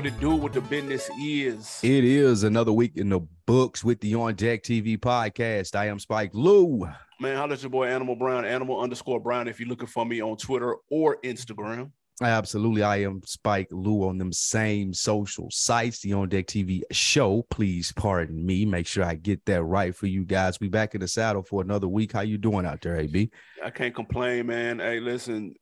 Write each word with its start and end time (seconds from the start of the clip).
What 0.00 0.06
it 0.06 0.18
do? 0.18 0.30
What 0.30 0.54
the 0.54 0.62
business 0.62 1.10
is? 1.20 1.78
It 1.82 2.04
is 2.04 2.42
another 2.42 2.72
week 2.72 2.96
in 2.96 3.10
the 3.10 3.20
books 3.44 3.84
with 3.84 4.00
the 4.00 4.14
On 4.14 4.34
Deck 4.34 4.62
TV 4.62 4.96
podcast. 4.96 5.76
I 5.76 5.88
am 5.88 5.98
Spike 5.98 6.30
Lou. 6.32 6.88
Man, 7.20 7.36
how 7.36 7.44
at 7.44 7.60
your 7.60 7.68
boy 7.68 7.88
Animal 7.88 8.16
Brown, 8.16 8.46
Animal 8.46 8.80
underscore 8.80 9.20
Brown. 9.20 9.46
If 9.46 9.60
you're 9.60 9.68
looking 9.68 9.88
for 9.88 10.06
me 10.06 10.22
on 10.22 10.38
Twitter 10.38 10.76
or 10.90 11.18
Instagram. 11.22 11.90
Absolutely. 12.22 12.82
I 12.82 13.02
am 13.02 13.20
Spike 13.26 13.68
Lou 13.70 14.08
on 14.08 14.16
them 14.16 14.32
same 14.32 14.94
social 14.94 15.48
sites, 15.50 16.00
the 16.00 16.14
On 16.14 16.30
Deck 16.30 16.46
TV 16.46 16.80
show. 16.90 17.44
Please 17.50 17.92
pardon 17.92 18.46
me. 18.46 18.64
Make 18.64 18.86
sure 18.86 19.04
I 19.04 19.16
get 19.16 19.44
that 19.44 19.62
right 19.62 19.94
for 19.94 20.06
you 20.06 20.24
guys. 20.24 20.58
We 20.60 20.68
back 20.68 20.94
in 20.94 21.02
the 21.02 21.08
saddle 21.08 21.42
for 21.42 21.60
another 21.60 21.88
week. 21.88 22.12
How 22.12 22.22
you 22.22 22.38
doing 22.38 22.64
out 22.64 22.80
there, 22.80 22.96
AB? 22.96 23.30
I 23.62 23.68
can't 23.68 23.94
complain, 23.94 24.46
man. 24.46 24.78
Hey, 24.78 24.98
listen, 24.98 25.54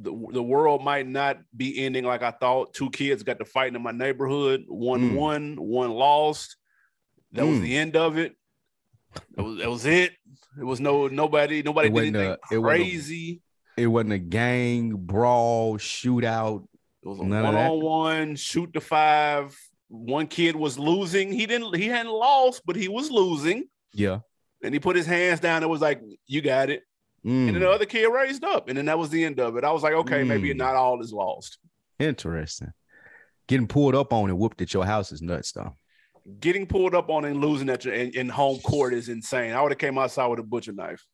the, 0.00 0.10
the 0.32 0.42
world 0.42 0.82
might 0.84 1.06
not 1.06 1.38
be 1.56 1.84
ending 1.84 2.04
like 2.04 2.22
I 2.22 2.30
thought. 2.32 2.74
Two 2.74 2.90
kids 2.90 3.22
got 3.22 3.38
to 3.38 3.44
fight 3.44 3.74
in 3.74 3.82
my 3.82 3.92
neighborhood. 3.92 4.64
One 4.68 5.10
Mm. 5.10 5.14
won, 5.14 5.56
one 5.56 5.90
lost. 5.90 6.56
That 7.32 7.46
was 7.46 7.58
Mm. 7.58 7.62
the 7.62 7.76
end 7.76 7.96
of 7.96 8.18
it. 8.18 8.34
That 9.36 9.42
was, 9.42 9.58
that 9.58 9.70
was 9.70 9.86
it. 9.86 10.12
It 10.58 10.64
was 10.64 10.80
no 10.80 11.06
nobody, 11.08 11.62
nobody 11.62 11.88
It 11.88 11.94
did 11.94 12.00
anything 12.16 12.28
a- 12.28 12.54
it 12.54 12.58
wasn't 12.58 12.80
a- 12.82 12.84
crazy. 12.84 13.42
It 13.76 13.86
wasn't 13.86 14.12
a 14.12 14.18
gang 14.18 14.90
brawl 14.96 15.78
shootout. 15.78 16.64
It 17.02 17.08
was 17.08 17.18
a 17.18 17.22
one 17.22 17.32
on 17.44 17.80
one, 17.82 18.36
shoot 18.36 18.70
the 18.72 18.80
five. 18.80 19.58
One 19.88 20.26
kid 20.26 20.56
was 20.56 20.78
losing. 20.78 21.32
He 21.32 21.46
didn't, 21.46 21.74
he 21.76 21.86
hadn't 21.88 22.12
lost, 22.12 22.62
but 22.64 22.76
he 22.76 22.88
was 22.88 23.10
losing. 23.10 23.64
Yeah. 23.92 24.20
And 24.62 24.72
he 24.74 24.80
put 24.80 24.94
his 24.96 25.06
hands 25.06 25.40
down. 25.40 25.62
It 25.62 25.68
was 25.68 25.80
like, 25.80 26.00
you 26.26 26.40
got 26.40 26.70
it. 26.70 26.82
Mm, 27.24 27.46
And 27.48 27.54
then 27.54 27.60
the 27.60 27.70
other 27.70 27.86
kid 27.86 28.06
raised 28.06 28.42
up. 28.44 28.68
And 28.68 28.76
then 28.76 28.86
that 28.86 28.98
was 28.98 29.10
the 29.10 29.24
end 29.24 29.38
of 29.40 29.56
it. 29.56 29.64
I 29.64 29.70
was 29.72 29.82
like, 29.82 29.92
okay, 29.94 30.24
maybe 30.24 30.50
Mm. 30.52 30.56
not 30.56 30.74
all 30.74 31.00
is 31.00 31.12
lost. 31.12 31.58
interesting. 31.98 32.72
Getting 33.48 33.66
pulled 33.66 33.94
up 33.94 34.12
on 34.12 34.28
and 34.30 34.38
whooped 34.38 34.60
at 34.62 34.72
your 34.74 34.84
house 34.84 35.12
is 35.12 35.20
nuts, 35.22 35.52
though. 35.52 35.72
Getting 36.40 36.66
pulled 36.66 36.94
up 36.94 37.10
on 37.10 37.24
and 37.24 37.40
losing 37.40 37.68
at 37.68 37.84
your 37.84 37.94
in, 37.94 38.10
in 38.10 38.28
home 38.28 38.58
court 38.60 38.94
is 38.94 39.08
insane. 39.08 39.52
I 39.52 39.60
would 39.62 39.72
have 39.72 39.78
came 39.78 39.98
outside 39.98 40.26
with 40.28 40.38
a 40.38 40.42
butcher 40.44 40.72
knife. 40.72 41.04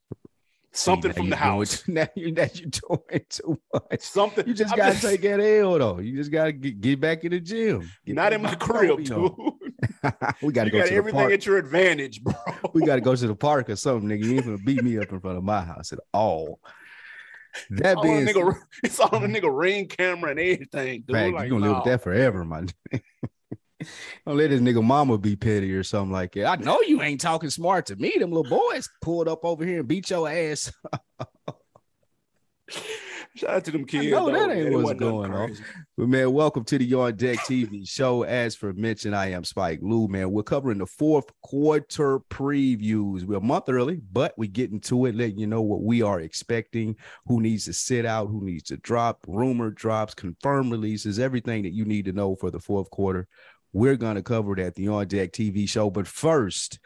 Something 0.72 1.12
See, 1.12 1.16
from 1.16 1.30
the 1.30 1.36
doing 1.36 1.38
house. 1.48 1.82
too- 1.82 1.92
Now 1.92 2.08
you 2.14 2.32
that 2.34 2.60
you 2.60 2.66
doing 2.66 3.24
too 3.30 3.58
much. 3.72 4.00
Something. 4.00 4.46
You 4.46 4.52
just 4.54 4.76
gotta 4.76 5.00
take 5.00 5.22
that 5.22 5.40
L 5.40 5.78
though. 5.78 5.98
You 5.98 6.14
just 6.16 6.30
gotta 6.30 6.52
get, 6.52 6.80
get 6.80 7.00
back 7.00 7.24
in 7.24 7.30
the 7.32 7.40
gym. 7.40 7.90
Get 8.04 8.14
not 8.14 8.32
in 8.34 8.42
my 8.42 8.54
crib, 8.54 9.02
dude. 9.02 9.32
we 10.42 10.52
gotta 10.52 10.68
You 10.68 10.72
go 10.72 10.78
got 10.78 10.84
to 10.84 10.90
the 10.90 10.96
everything 10.96 11.20
park. 11.20 11.32
at 11.32 11.46
your 11.46 11.58
advantage, 11.58 12.22
bro. 12.22 12.34
we 12.74 12.84
gotta 12.84 13.00
go 13.00 13.14
to 13.14 13.26
the 13.26 13.34
park 13.34 13.70
or 13.70 13.76
something, 13.76 14.08
nigga. 14.08 14.24
You 14.24 14.36
ain't 14.36 14.44
gonna 14.44 14.58
beat 14.58 14.82
me 14.82 14.98
up 14.98 15.10
in 15.12 15.20
front 15.20 15.38
of 15.38 15.44
my 15.44 15.60
house 15.60 15.92
at 15.92 15.98
all. 16.12 16.60
That 17.70 17.96
All 17.96 18.06
on 18.06 18.24
being 18.24 18.28
a 18.28 18.32
nigga, 18.32 18.58
it's 18.84 19.00
all 19.00 19.08
on 19.14 19.24
a 19.24 19.26
mm-hmm. 19.26 19.36
nigga 19.36 19.58
ring 19.58 19.88
camera 19.88 20.30
and 20.30 20.40
everything, 20.40 21.04
dude. 21.06 21.16
fact, 21.16 21.34
Like, 21.34 21.44
you 21.44 21.50
gonna 21.50 21.66
live 21.66 21.76
with 21.76 21.84
that 21.86 22.02
forever, 22.02 22.44
man. 22.44 22.68
Don't 24.26 24.36
let 24.36 24.50
this 24.50 24.60
nigga 24.60 24.82
mama 24.82 25.18
be 25.18 25.36
petty 25.36 25.72
or 25.72 25.84
something 25.84 26.12
like 26.12 26.32
that. 26.32 26.46
I 26.46 26.56
know 26.62 26.80
you 26.82 27.00
ain't 27.00 27.20
talking 27.20 27.50
smart 27.50 27.86
to 27.86 27.96
me. 27.96 28.14
Them 28.18 28.32
little 28.32 28.58
boys 28.58 28.90
pulled 29.00 29.28
up 29.28 29.44
over 29.44 29.64
here 29.64 29.80
and 29.80 29.88
beat 29.88 30.10
your 30.10 30.28
ass. 30.28 30.72
Shout 33.38 33.50
out 33.50 33.64
to 33.66 33.70
them 33.70 33.84
kids. 33.84 34.10
know 34.10 34.26
though, 34.26 34.32
that 34.32 34.50
ain't 34.50 34.82
what's 34.82 34.98
going 34.98 35.32
on. 35.32 35.56
But 35.96 36.08
man, 36.08 36.32
welcome 36.32 36.64
to 36.64 36.76
the 36.76 36.84
Yard 36.84 37.18
Deck 37.18 37.38
TV 37.38 37.88
show. 37.88 38.24
As 38.24 38.56
for 38.56 38.72
mentioned, 38.72 39.14
I 39.14 39.26
am 39.26 39.44
Spike 39.44 39.78
Lou. 39.80 40.08
Man, 40.08 40.32
we're 40.32 40.42
covering 40.42 40.78
the 40.78 40.86
fourth 40.86 41.26
quarter 41.44 42.18
previews. 42.30 43.22
We're 43.22 43.38
a 43.38 43.40
month 43.40 43.68
early, 43.68 44.00
but 44.10 44.34
we 44.36 44.48
get 44.48 44.72
into 44.72 45.06
it, 45.06 45.14
letting 45.14 45.38
you 45.38 45.46
know 45.46 45.62
what 45.62 45.82
we 45.82 46.02
are 46.02 46.18
expecting, 46.18 46.96
who 47.26 47.40
needs 47.40 47.66
to 47.66 47.72
sit 47.72 48.04
out, 48.04 48.26
who 48.26 48.44
needs 48.44 48.64
to 48.64 48.76
drop, 48.78 49.24
rumor 49.28 49.70
drops, 49.70 50.14
confirmed 50.14 50.72
releases, 50.72 51.20
everything 51.20 51.62
that 51.62 51.72
you 51.72 51.84
need 51.84 52.06
to 52.06 52.12
know 52.12 52.34
for 52.34 52.50
the 52.50 52.58
fourth 52.58 52.90
quarter. 52.90 53.28
We're 53.72 53.96
gonna 53.96 54.22
cover 54.22 54.54
it 54.54 54.58
at 54.58 54.74
the 54.74 54.88
On 54.88 55.06
Deck 55.06 55.30
TV 55.30 55.68
show. 55.68 55.90
But 55.90 56.08
first, 56.08 56.80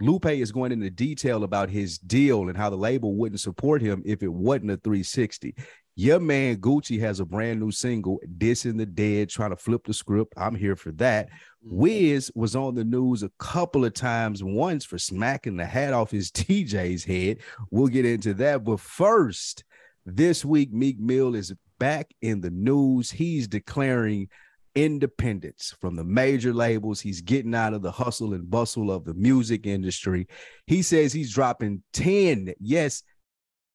Lupe 0.00 0.26
is 0.26 0.52
going 0.52 0.70
into 0.70 0.90
detail 0.90 1.42
about 1.42 1.70
his 1.70 1.98
deal 1.98 2.48
and 2.48 2.56
how 2.56 2.70
the 2.70 2.76
label 2.76 3.16
wouldn't 3.16 3.40
support 3.40 3.82
him 3.82 4.02
if 4.06 4.22
it 4.22 4.32
wasn't 4.32 4.70
a 4.70 4.76
360. 4.76 5.56
Your 6.00 6.20
man 6.20 6.58
Gucci 6.58 7.00
has 7.00 7.18
a 7.18 7.24
brand 7.24 7.58
new 7.58 7.72
single, 7.72 8.20
Dissing 8.38 8.78
the 8.78 8.86
Dead, 8.86 9.30
trying 9.30 9.50
to 9.50 9.56
flip 9.56 9.84
the 9.84 9.92
script. 9.92 10.32
I'm 10.36 10.54
here 10.54 10.76
for 10.76 10.92
that. 10.92 11.26
Mm-hmm. 11.26 11.76
Wiz 11.76 12.30
was 12.36 12.54
on 12.54 12.76
the 12.76 12.84
news 12.84 13.24
a 13.24 13.32
couple 13.40 13.84
of 13.84 13.94
times, 13.94 14.44
once 14.44 14.84
for 14.84 14.96
smacking 14.96 15.56
the 15.56 15.66
hat 15.66 15.92
off 15.92 16.12
his 16.12 16.30
TJ's 16.30 17.02
head. 17.02 17.38
We'll 17.72 17.88
get 17.88 18.04
into 18.04 18.32
that. 18.34 18.62
But 18.62 18.78
first, 18.78 19.64
this 20.06 20.44
week, 20.44 20.72
Meek 20.72 21.00
Mill 21.00 21.34
is 21.34 21.52
back 21.80 22.14
in 22.22 22.42
the 22.42 22.50
news. 22.50 23.10
He's 23.10 23.48
declaring 23.48 24.28
independence 24.76 25.74
from 25.80 25.96
the 25.96 26.04
major 26.04 26.54
labels. 26.54 27.00
He's 27.00 27.22
getting 27.22 27.56
out 27.56 27.74
of 27.74 27.82
the 27.82 27.90
hustle 27.90 28.34
and 28.34 28.48
bustle 28.48 28.92
of 28.92 29.04
the 29.04 29.14
music 29.14 29.66
industry. 29.66 30.28
He 30.68 30.82
says 30.82 31.12
he's 31.12 31.34
dropping 31.34 31.82
10, 31.92 32.54
yes, 32.60 33.02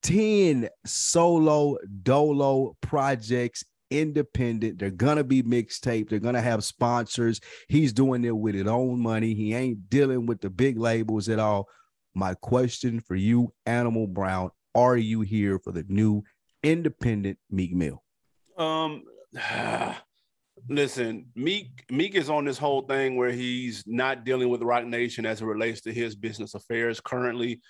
10 0.03 0.69
solo 0.85 1.77
dolo 2.03 2.75
projects 2.81 3.63
independent. 3.89 4.79
They're 4.79 4.91
gonna 4.91 5.23
be 5.23 5.43
mixtape 5.43 6.09
they're 6.09 6.19
gonna 6.19 6.41
have 6.41 6.63
sponsors. 6.63 7.39
He's 7.69 7.93
doing 7.93 8.23
it 8.25 8.35
with 8.35 8.55
his 8.55 8.67
own 8.67 8.99
money. 8.99 9.33
He 9.33 9.53
ain't 9.53 9.89
dealing 9.89 10.25
with 10.25 10.41
the 10.41 10.49
big 10.49 10.77
labels 10.77 11.29
at 11.29 11.39
all. 11.39 11.67
My 12.13 12.35
question 12.35 12.99
for 12.99 13.15
you 13.15 13.53
animal 13.65 14.07
brown 14.07 14.51
are 14.75 14.97
you 14.97 15.21
here 15.21 15.59
for 15.59 15.71
the 15.71 15.85
new 15.87 16.23
independent 16.63 17.37
meek 17.49 17.73
mill? 17.73 18.03
Um, 18.57 19.03
listen, 20.69 21.27
Meek 21.35 21.85
Meek 21.89 22.15
is 22.15 22.29
on 22.29 22.45
this 22.45 22.57
whole 22.57 22.81
thing 22.81 23.15
where 23.15 23.31
he's 23.31 23.83
not 23.85 24.23
dealing 24.23 24.49
with 24.49 24.61
Roc 24.61 24.85
Nation 24.85 25.25
as 25.25 25.41
it 25.41 25.45
relates 25.45 25.81
to 25.81 25.93
his 25.93 26.15
business 26.15 26.55
affairs 26.55 26.99
currently. 26.99 27.61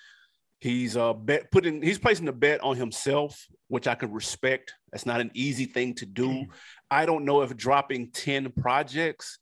He's 0.60 0.96
uh 0.96 1.12
bet 1.12 1.50
putting 1.50 1.82
he's 1.82 1.98
placing 1.98 2.28
a 2.28 2.32
bet 2.32 2.62
on 2.62 2.76
himself, 2.76 3.46
which 3.68 3.86
I 3.86 3.94
could 3.94 4.12
respect. 4.12 4.74
That's 4.90 5.06
not 5.06 5.20
an 5.20 5.30
easy 5.34 5.66
thing 5.66 5.94
to 5.96 6.06
do. 6.06 6.46
I 6.90 7.06
don't 7.06 7.24
know 7.24 7.42
if 7.42 7.56
dropping 7.56 8.12
10 8.12 8.52
projects 8.52 9.38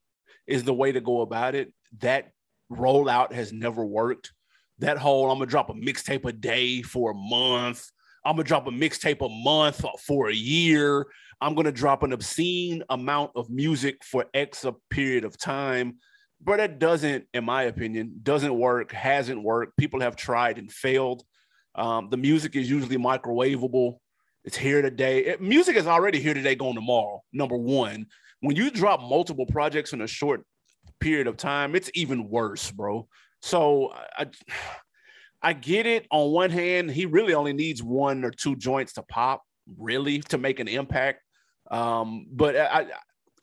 is 0.46 0.64
the 0.64 0.74
way 0.74 0.92
to 0.92 1.00
go 1.00 1.20
about 1.20 1.54
it. 1.54 1.72
That 1.98 2.32
rollout 2.70 3.32
has 3.32 3.52
never 3.52 3.84
worked. 3.84 4.32
That 4.78 4.98
whole 4.98 5.30
I'm 5.30 5.38
gonna 5.38 5.46
drop 5.46 5.70
a 5.70 5.74
mixtape 5.74 6.24
a 6.24 6.32
day 6.32 6.82
for 6.82 7.12
a 7.12 7.14
month. 7.14 7.84
I'm 8.24 8.36
gonna 8.36 8.44
drop 8.44 8.66
a 8.66 8.70
mixtape 8.70 9.24
a 9.24 9.28
month 9.28 9.84
for 10.06 10.28
a 10.28 10.34
year. 10.34 11.06
I'm 11.40 11.54
gonna 11.54 11.72
drop 11.72 12.02
an 12.02 12.12
obscene 12.12 12.82
amount 12.88 13.32
of 13.36 13.50
music 13.50 14.04
for 14.04 14.26
X 14.32 14.64
a 14.64 14.74
period 14.90 15.24
of 15.24 15.38
time. 15.38 15.98
But 16.44 16.56
that 16.56 16.78
doesn't, 16.78 17.26
in 17.32 17.44
my 17.44 17.64
opinion, 17.64 18.20
doesn't 18.22 18.58
work, 18.58 18.92
hasn't 18.92 19.42
worked. 19.42 19.76
People 19.76 20.00
have 20.00 20.16
tried 20.16 20.58
and 20.58 20.70
failed. 20.70 21.22
Um, 21.74 22.08
the 22.10 22.16
music 22.16 22.56
is 22.56 22.68
usually 22.68 22.96
microwavable. 22.96 23.98
It's 24.44 24.56
here 24.56 24.82
today. 24.82 25.24
It- 25.24 25.40
music 25.40 25.76
is 25.76 25.86
already 25.86 26.20
here 26.20 26.34
today, 26.34 26.54
going 26.54 26.74
tomorrow. 26.74 27.22
Number 27.32 27.56
one, 27.56 28.06
when 28.40 28.56
you 28.56 28.70
drop 28.70 29.00
multiple 29.00 29.46
projects 29.46 29.92
in 29.92 30.00
a 30.00 30.06
short 30.06 30.44
period 30.98 31.28
of 31.28 31.36
time, 31.36 31.76
it's 31.76 31.90
even 31.94 32.28
worse, 32.28 32.70
bro. 32.72 33.08
So 33.40 33.92
I, 34.18 34.26
I 35.42 35.52
get 35.52 35.86
it. 35.86 36.06
On 36.10 36.32
one 36.32 36.50
hand, 36.50 36.90
he 36.90 37.06
really 37.06 37.34
only 37.34 37.52
needs 37.52 37.82
one 37.82 38.24
or 38.24 38.32
two 38.32 38.56
joints 38.56 38.94
to 38.94 39.02
pop, 39.02 39.42
really, 39.78 40.20
to 40.22 40.38
make 40.38 40.58
an 40.58 40.68
impact. 40.68 41.22
Um, 41.70 42.26
but 42.32 42.56
I, 42.56 42.86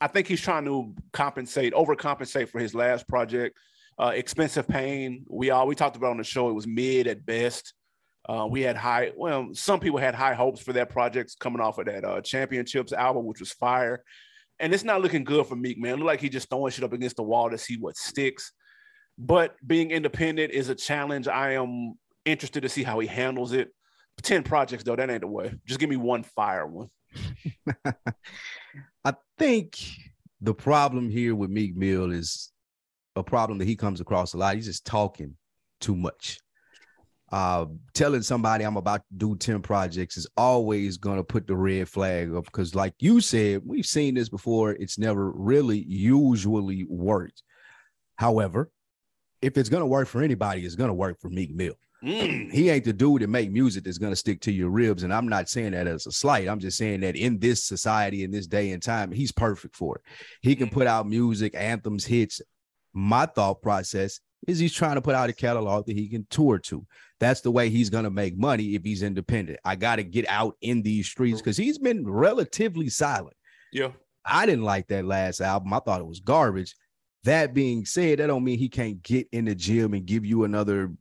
I 0.01 0.07
think 0.07 0.27
he's 0.27 0.41
trying 0.41 0.65
to 0.65 0.93
compensate, 1.11 1.73
overcompensate 1.73 2.49
for 2.49 2.59
his 2.59 2.73
last 2.73 3.07
project. 3.07 3.57
Uh, 3.97 4.11
Expensive 4.15 4.67
Pain. 4.67 5.25
We 5.27 5.49
all 5.49 5.67
we 5.67 5.75
talked 5.75 5.97
about 5.97 6.11
on 6.11 6.17
the 6.17 6.23
show. 6.23 6.49
It 6.49 6.53
was 6.53 6.67
mid 6.67 7.07
at 7.07 7.25
best. 7.25 7.73
Uh, 8.27 8.47
we 8.49 8.61
had 8.61 8.77
high. 8.77 9.11
Well, 9.15 9.49
some 9.53 9.79
people 9.79 9.99
had 9.99 10.15
high 10.15 10.33
hopes 10.33 10.61
for 10.61 10.71
that 10.73 10.89
project 10.89 11.35
coming 11.39 11.59
off 11.59 11.79
of 11.79 11.87
that 11.87 12.05
uh, 12.05 12.21
Championships 12.21 12.93
album, 12.93 13.25
which 13.25 13.39
was 13.39 13.51
fire. 13.51 14.03
And 14.59 14.73
it's 14.73 14.83
not 14.83 15.01
looking 15.01 15.23
good 15.23 15.47
for 15.47 15.55
Meek, 15.55 15.77
man. 15.77 15.97
Look 15.97 16.05
like 16.05 16.21
he's 16.21 16.31
just 16.31 16.49
throwing 16.49 16.71
shit 16.71 16.83
up 16.83 16.93
against 16.93 17.15
the 17.15 17.23
wall 17.23 17.49
to 17.49 17.57
see 17.57 17.77
what 17.77 17.97
sticks. 17.97 18.53
But 19.17 19.55
being 19.65 19.91
independent 19.91 20.53
is 20.53 20.69
a 20.69 20.75
challenge. 20.75 21.27
I 21.27 21.53
am 21.53 21.95
interested 22.23 22.61
to 22.61 22.69
see 22.69 22.83
how 22.83 22.99
he 22.99 23.07
handles 23.07 23.51
it. 23.51 23.73
Ten 24.21 24.43
projects 24.43 24.83
though, 24.83 24.95
that 24.95 25.09
ain't 25.09 25.21
the 25.21 25.27
way. 25.27 25.53
Just 25.65 25.79
give 25.79 25.89
me 25.89 25.97
one 25.97 26.23
fire 26.23 26.67
one. 26.67 26.87
I 29.03 29.13
think 29.37 29.79
the 30.41 30.53
problem 30.53 31.09
here 31.09 31.35
with 31.35 31.49
Meek 31.49 31.75
Mill 31.75 32.11
is 32.11 32.51
a 33.15 33.23
problem 33.23 33.57
that 33.59 33.67
he 33.67 33.75
comes 33.75 34.01
across 34.01 34.33
a 34.33 34.37
lot. 34.37 34.55
He's 34.55 34.65
just 34.65 34.85
talking 34.85 35.35
too 35.79 35.95
much. 35.95 36.39
Uh, 37.31 37.65
telling 37.93 38.23
somebody 38.23 38.63
I'm 38.63 38.77
about 38.77 39.01
to 39.01 39.15
do 39.17 39.35
10 39.35 39.61
projects 39.61 40.17
is 40.17 40.27
always 40.35 40.97
going 40.97 41.17
to 41.17 41.23
put 41.23 41.45
the 41.45 41.55
red 41.55 41.87
flag 41.87 42.33
up 42.33 42.45
because, 42.45 42.73
like 42.73 42.95
you 42.99 43.21
said, 43.21 43.61
we've 43.63 43.85
seen 43.85 44.15
this 44.15 44.29
before. 44.29 44.71
It's 44.71 44.97
never 44.97 45.31
really 45.31 45.83
usually 45.87 46.85
worked. 46.89 47.43
However, 48.15 48.71
if 49.43 49.57
it's 49.57 49.69
going 49.69 49.81
to 49.81 49.87
work 49.87 50.07
for 50.07 50.23
anybody, 50.23 50.65
it's 50.65 50.75
going 50.75 50.89
to 50.89 50.95
work 50.95 51.19
for 51.21 51.29
Meek 51.29 51.53
Mill. 51.53 51.75
Mm. 52.03 52.51
He 52.51 52.69
ain't 52.69 52.85
the 52.85 52.93
dude 52.93 53.21
that 53.21 53.29
make 53.29 53.51
music 53.51 53.83
that's 53.83 53.97
gonna 53.97 54.15
stick 54.15 54.39
to 54.41 54.51
your 54.51 54.69
ribs. 54.69 55.03
And 55.03 55.13
I'm 55.13 55.27
not 55.27 55.49
saying 55.49 55.71
that 55.71 55.87
as 55.87 56.07
a 56.07 56.11
slight. 56.11 56.47
I'm 56.47 56.59
just 56.59 56.77
saying 56.77 57.01
that 57.01 57.15
in 57.15 57.39
this 57.39 57.63
society, 57.63 58.23
in 58.23 58.31
this 58.31 58.47
day 58.47 58.71
and 58.71 58.81
time, 58.81 59.11
he's 59.11 59.31
perfect 59.31 59.75
for 59.75 59.97
it. 59.97 60.01
He 60.41 60.55
can 60.55 60.69
put 60.69 60.87
out 60.87 61.07
music, 61.07 61.53
anthems, 61.55 62.05
hits. 62.05 62.41
My 62.93 63.25
thought 63.25 63.61
process 63.61 64.19
is 64.47 64.59
he's 64.59 64.73
trying 64.73 64.95
to 64.95 65.01
put 65.01 65.15
out 65.15 65.29
a 65.29 65.33
catalog 65.33 65.85
that 65.85 65.97
he 65.97 66.07
can 66.07 66.25
tour 66.29 66.57
to. 66.59 66.85
That's 67.19 67.41
the 67.41 67.51
way 67.51 67.69
he's 67.69 67.89
gonna 67.89 68.09
make 68.09 68.37
money 68.37 68.75
if 68.75 68.83
he's 68.83 69.03
independent. 69.03 69.59
I 69.65 69.75
gotta 69.75 70.03
get 70.03 70.27
out 70.29 70.55
in 70.61 70.81
these 70.81 71.07
streets 71.07 71.41
because 71.41 71.57
he's 71.57 71.77
been 71.77 72.09
relatively 72.09 72.87
silent. 72.89 73.35
Yeah. 73.73 73.91
I 74.25 74.45
didn't 74.45 74.63
like 74.63 74.87
that 74.87 75.05
last 75.05 75.41
album. 75.41 75.73
I 75.73 75.79
thought 75.79 76.01
it 76.01 76.07
was 76.07 76.19
garbage. 76.19 76.75
That 77.25 77.53
being 77.53 77.85
said, 77.85 78.19
that 78.19 78.27
don't 78.27 78.43
mean 78.43 78.57
he 78.57 78.69
can't 78.69 79.03
get 79.03 79.27
in 79.31 79.45
the 79.45 79.55
gym 79.55 79.93
and 79.93 80.05
give 80.05 80.25
you 80.25 80.45
another, 80.45 80.93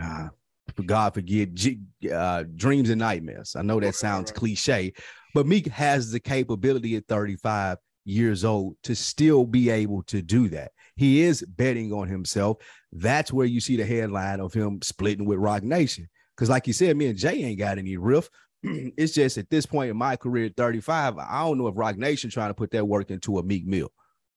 uh, 0.00 0.28
for 0.74 0.82
God 0.82 1.14
forget, 1.14 1.52
G- 1.54 1.80
uh, 2.12 2.44
dreams 2.56 2.90
and 2.90 2.98
nightmares. 2.98 3.56
I 3.56 3.62
know 3.62 3.80
that 3.80 3.94
sounds 3.94 4.32
cliche, 4.32 4.92
but 5.34 5.46
Meek 5.46 5.66
has 5.68 6.10
the 6.10 6.20
capability 6.20 6.96
at 6.96 7.06
35 7.08 7.78
years 8.04 8.44
old 8.44 8.76
to 8.82 8.94
still 8.94 9.44
be 9.44 9.70
able 9.70 10.02
to 10.04 10.22
do 10.22 10.48
that. 10.48 10.72
He 10.96 11.22
is 11.22 11.42
betting 11.42 11.92
on 11.92 12.08
himself. 12.08 12.58
That's 12.92 13.32
where 13.32 13.46
you 13.46 13.60
see 13.60 13.76
the 13.76 13.86
headline 13.86 14.40
of 14.40 14.52
him 14.52 14.80
splitting 14.82 15.26
with 15.26 15.38
Roc 15.38 15.62
Nation. 15.62 16.08
Because, 16.36 16.50
like 16.50 16.66
you 16.66 16.72
said, 16.72 16.96
me 16.96 17.06
and 17.06 17.18
Jay 17.18 17.42
ain't 17.44 17.58
got 17.58 17.78
any 17.78 17.96
riff. 17.96 18.28
it's 18.62 19.12
just 19.12 19.38
at 19.38 19.50
this 19.50 19.66
point 19.66 19.90
in 19.90 19.96
my 19.96 20.16
career, 20.16 20.46
at 20.46 20.56
35, 20.56 21.18
I 21.18 21.42
don't 21.42 21.58
know 21.58 21.68
if 21.68 21.76
Roc 21.76 21.96
Nation 21.96 22.30
trying 22.30 22.50
to 22.50 22.54
put 22.54 22.70
that 22.72 22.86
work 22.86 23.10
into 23.10 23.38
a 23.38 23.42
Meek 23.42 23.66
Mill. 23.66 23.90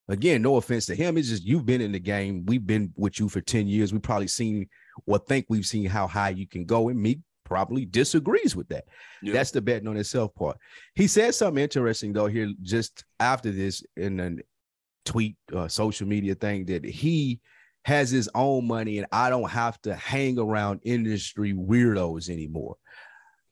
Again, 0.07 0.41
no 0.41 0.57
offense 0.57 0.85
to 0.85 0.95
him. 0.95 1.17
It's 1.17 1.29
just 1.29 1.43
you've 1.43 1.65
been 1.65 1.81
in 1.81 1.91
the 1.91 1.99
game. 1.99 2.45
We've 2.45 2.65
been 2.65 2.93
with 2.95 3.19
you 3.19 3.27
for 3.27 3.41
10 3.41 3.67
years. 3.67 3.91
We've 3.91 4.01
probably 4.01 4.27
seen 4.27 4.67
or 5.05 5.19
think 5.19 5.45
we've 5.49 5.65
seen 5.65 5.85
how 5.85 6.07
high 6.07 6.29
you 6.29 6.47
can 6.47 6.65
go. 6.65 6.89
And 6.89 6.99
Meek 7.01 7.19
probably 7.43 7.85
disagrees 7.85 8.55
with 8.55 8.67
that. 8.69 8.85
That's 9.33 9.51
the 9.51 9.61
betting 9.61 9.87
on 9.87 9.97
itself 9.97 10.33
part. 10.35 10.57
He 10.95 11.07
said 11.07 11.35
something 11.35 11.61
interesting 11.61 12.13
though 12.13 12.27
here 12.27 12.51
just 12.61 13.03
after 13.19 13.51
this 13.51 13.83
in 13.97 14.19
a 14.19 14.35
tweet, 15.05 15.35
uh, 15.53 15.67
social 15.67 16.07
media 16.07 16.33
thing 16.35 16.65
that 16.65 16.83
he 16.83 17.39
has 17.83 18.09
his 18.09 18.27
own 18.33 18.65
money 18.65 18.97
and 18.97 19.05
I 19.11 19.29
don't 19.29 19.49
have 19.49 19.79
to 19.83 19.93
hang 19.93 20.39
around 20.39 20.79
industry 20.83 21.53
weirdos 21.53 22.29
anymore. 22.29 22.77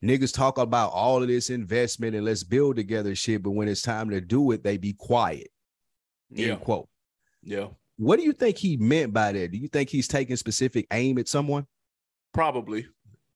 Niggas 0.04 0.34
talk 0.34 0.57
about 0.57 0.92
all 0.92 1.22
of 1.22 1.28
this 1.28 1.50
investment 1.51 2.16
and 2.16 2.25
let's 2.25 2.44
build 2.44 2.75
together 2.75 3.13
shit, 3.16 3.44
but 3.44 3.51
when 3.51 3.68
it's 3.68 3.84
time 3.84 4.10
to 4.10 4.19
do 4.19 4.51
it, 4.51 4.63
they 4.63 4.78
be 4.78 4.94
quiet. 4.94 5.50
End 6.36 6.48
Yeah. 6.48 6.56
quote. 6.56 6.89
Yeah. 7.44 7.68
What 7.98 8.18
do 8.18 8.24
you 8.24 8.34
think 8.34 8.57
he 8.57 8.78
meant 8.78 9.13
by 9.13 9.31
that? 9.34 9.51
Do 9.51 9.57
you 9.57 9.68
think 9.68 9.90
he's 9.90 10.07
taking 10.07 10.36
specific 10.36 10.88
aim 10.92 11.18
at 11.19 11.28
someone? 11.28 11.68
Probably. 12.34 12.88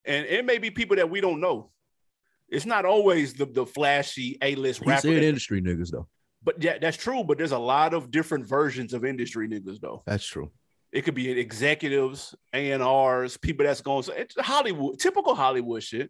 And 0.06 0.26
it 0.26 0.46
may 0.46 0.58
be 0.58 0.72
people 0.72 0.96
that 0.96 1.10
we 1.10 1.22
don't 1.22 1.40
know. 1.40 1.72
It's 2.50 2.66
not 2.66 2.86
always 2.86 3.34
the, 3.34 3.46
the 3.46 3.66
flashy 3.66 4.38
A-list 4.42 4.82
He 4.84 4.90
rapper. 4.90 5.08
that- 5.10 5.24
industry 5.24 5.62
niggas 5.62 5.92
though. 5.92 6.08
but 6.44 6.62
yeah, 6.64 6.78
that's 6.80 6.98
true. 6.98 7.24
But 7.24 7.38
there's 7.38 7.52
a 7.52 7.60
lot 7.60 7.94
of 7.94 8.10
different 8.10 8.46
versions 8.48 8.94
of 8.94 9.04
industry 9.06 9.48
niggas, 9.50 9.80
though. 9.82 10.02
That's 10.08 10.26
true. 10.26 10.50
It 10.94 11.02
could 11.02 11.16
be 11.16 11.30
executives, 11.30 12.34
A&Rs, 12.54 13.36
people 13.38 13.66
that's 13.66 13.82
going 13.82 14.04
to 14.04 14.22
it's 14.22 14.36
Hollywood, 14.40 14.98
typical 15.00 15.36
Hollywood 15.36 15.84
shit. 15.84 16.10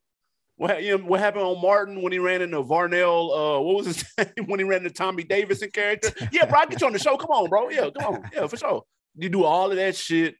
What, 0.57 0.83
you 0.83 0.97
know, 0.97 1.03
what 1.05 1.19
happened 1.19 1.43
on 1.43 1.61
Martin 1.61 2.01
when 2.01 2.11
he 2.11 2.17
ran 2.19 2.41
into 2.41 2.63
Varnell? 2.63 3.29
Uh, 3.29 3.61
what 3.61 3.75
was 3.77 3.85
his 3.87 4.05
name 4.17 4.47
when 4.47 4.59
he 4.59 4.65
ran 4.65 4.79
into 4.79 4.89
Tommy 4.89 5.23
Davidson 5.23 5.69
character? 5.71 6.09
Yeah, 6.31 6.45
bro, 6.45 6.59
I 6.61 6.65
get 6.65 6.81
you 6.81 6.87
on 6.87 6.93
the 6.93 6.99
show. 6.99 7.15
Come 7.15 7.29
on, 7.29 7.47
bro. 7.49 7.69
Yeah, 7.69 7.89
come 7.97 8.15
on. 8.15 8.29
Yeah, 8.33 8.47
for 8.47 8.57
sure. 8.57 8.83
You 9.15 9.29
do 9.29 9.43
all 9.43 9.69
of 9.69 9.77
that 9.77 9.95
shit. 9.95 10.35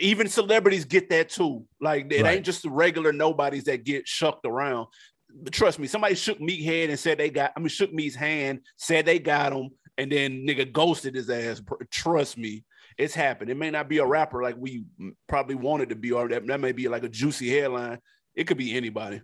Even 0.00 0.26
celebrities 0.28 0.84
get 0.84 1.10
that 1.10 1.28
too. 1.28 1.64
Like 1.80 2.12
it 2.12 2.22
Right. 2.22 2.36
ain't 2.36 2.46
just 2.46 2.62
the 2.62 2.70
regular 2.70 3.12
nobodies 3.12 3.64
that 3.64 3.84
get 3.84 4.08
shucked 4.08 4.46
around. 4.46 4.88
But 5.34 5.52
trust 5.52 5.78
me, 5.78 5.86
somebody 5.86 6.14
shook 6.14 6.40
Meek 6.40 6.62
hand 6.64 6.90
and 6.90 6.98
said 6.98 7.18
they 7.18 7.30
got. 7.30 7.52
I 7.56 7.60
mean, 7.60 7.68
shook 7.68 7.92
Meek's 7.92 8.14
hand, 8.14 8.60
said 8.76 9.06
they 9.06 9.18
got 9.18 9.52
him, 9.52 9.70
and 9.96 10.10
then 10.10 10.46
nigga 10.46 10.70
ghosted 10.72 11.14
his 11.14 11.30
ass. 11.30 11.62
Trust 11.90 12.36
me, 12.36 12.64
it's 12.98 13.14
happened. 13.14 13.50
It 13.50 13.56
may 13.56 13.70
not 13.70 13.88
be 13.88 13.98
a 13.98 14.06
rapper 14.06 14.42
like 14.42 14.56
we 14.58 14.84
probably 15.28 15.54
wanted 15.54 15.88
to 15.90 15.94
be, 15.96 16.12
or 16.12 16.28
that, 16.28 16.46
that 16.46 16.60
may 16.60 16.72
be 16.72 16.88
like 16.88 17.04
a 17.04 17.08
juicy 17.08 17.48
headline. 17.50 17.98
It 18.34 18.46
could 18.46 18.56
be 18.58 18.74
anybody. 18.76 19.20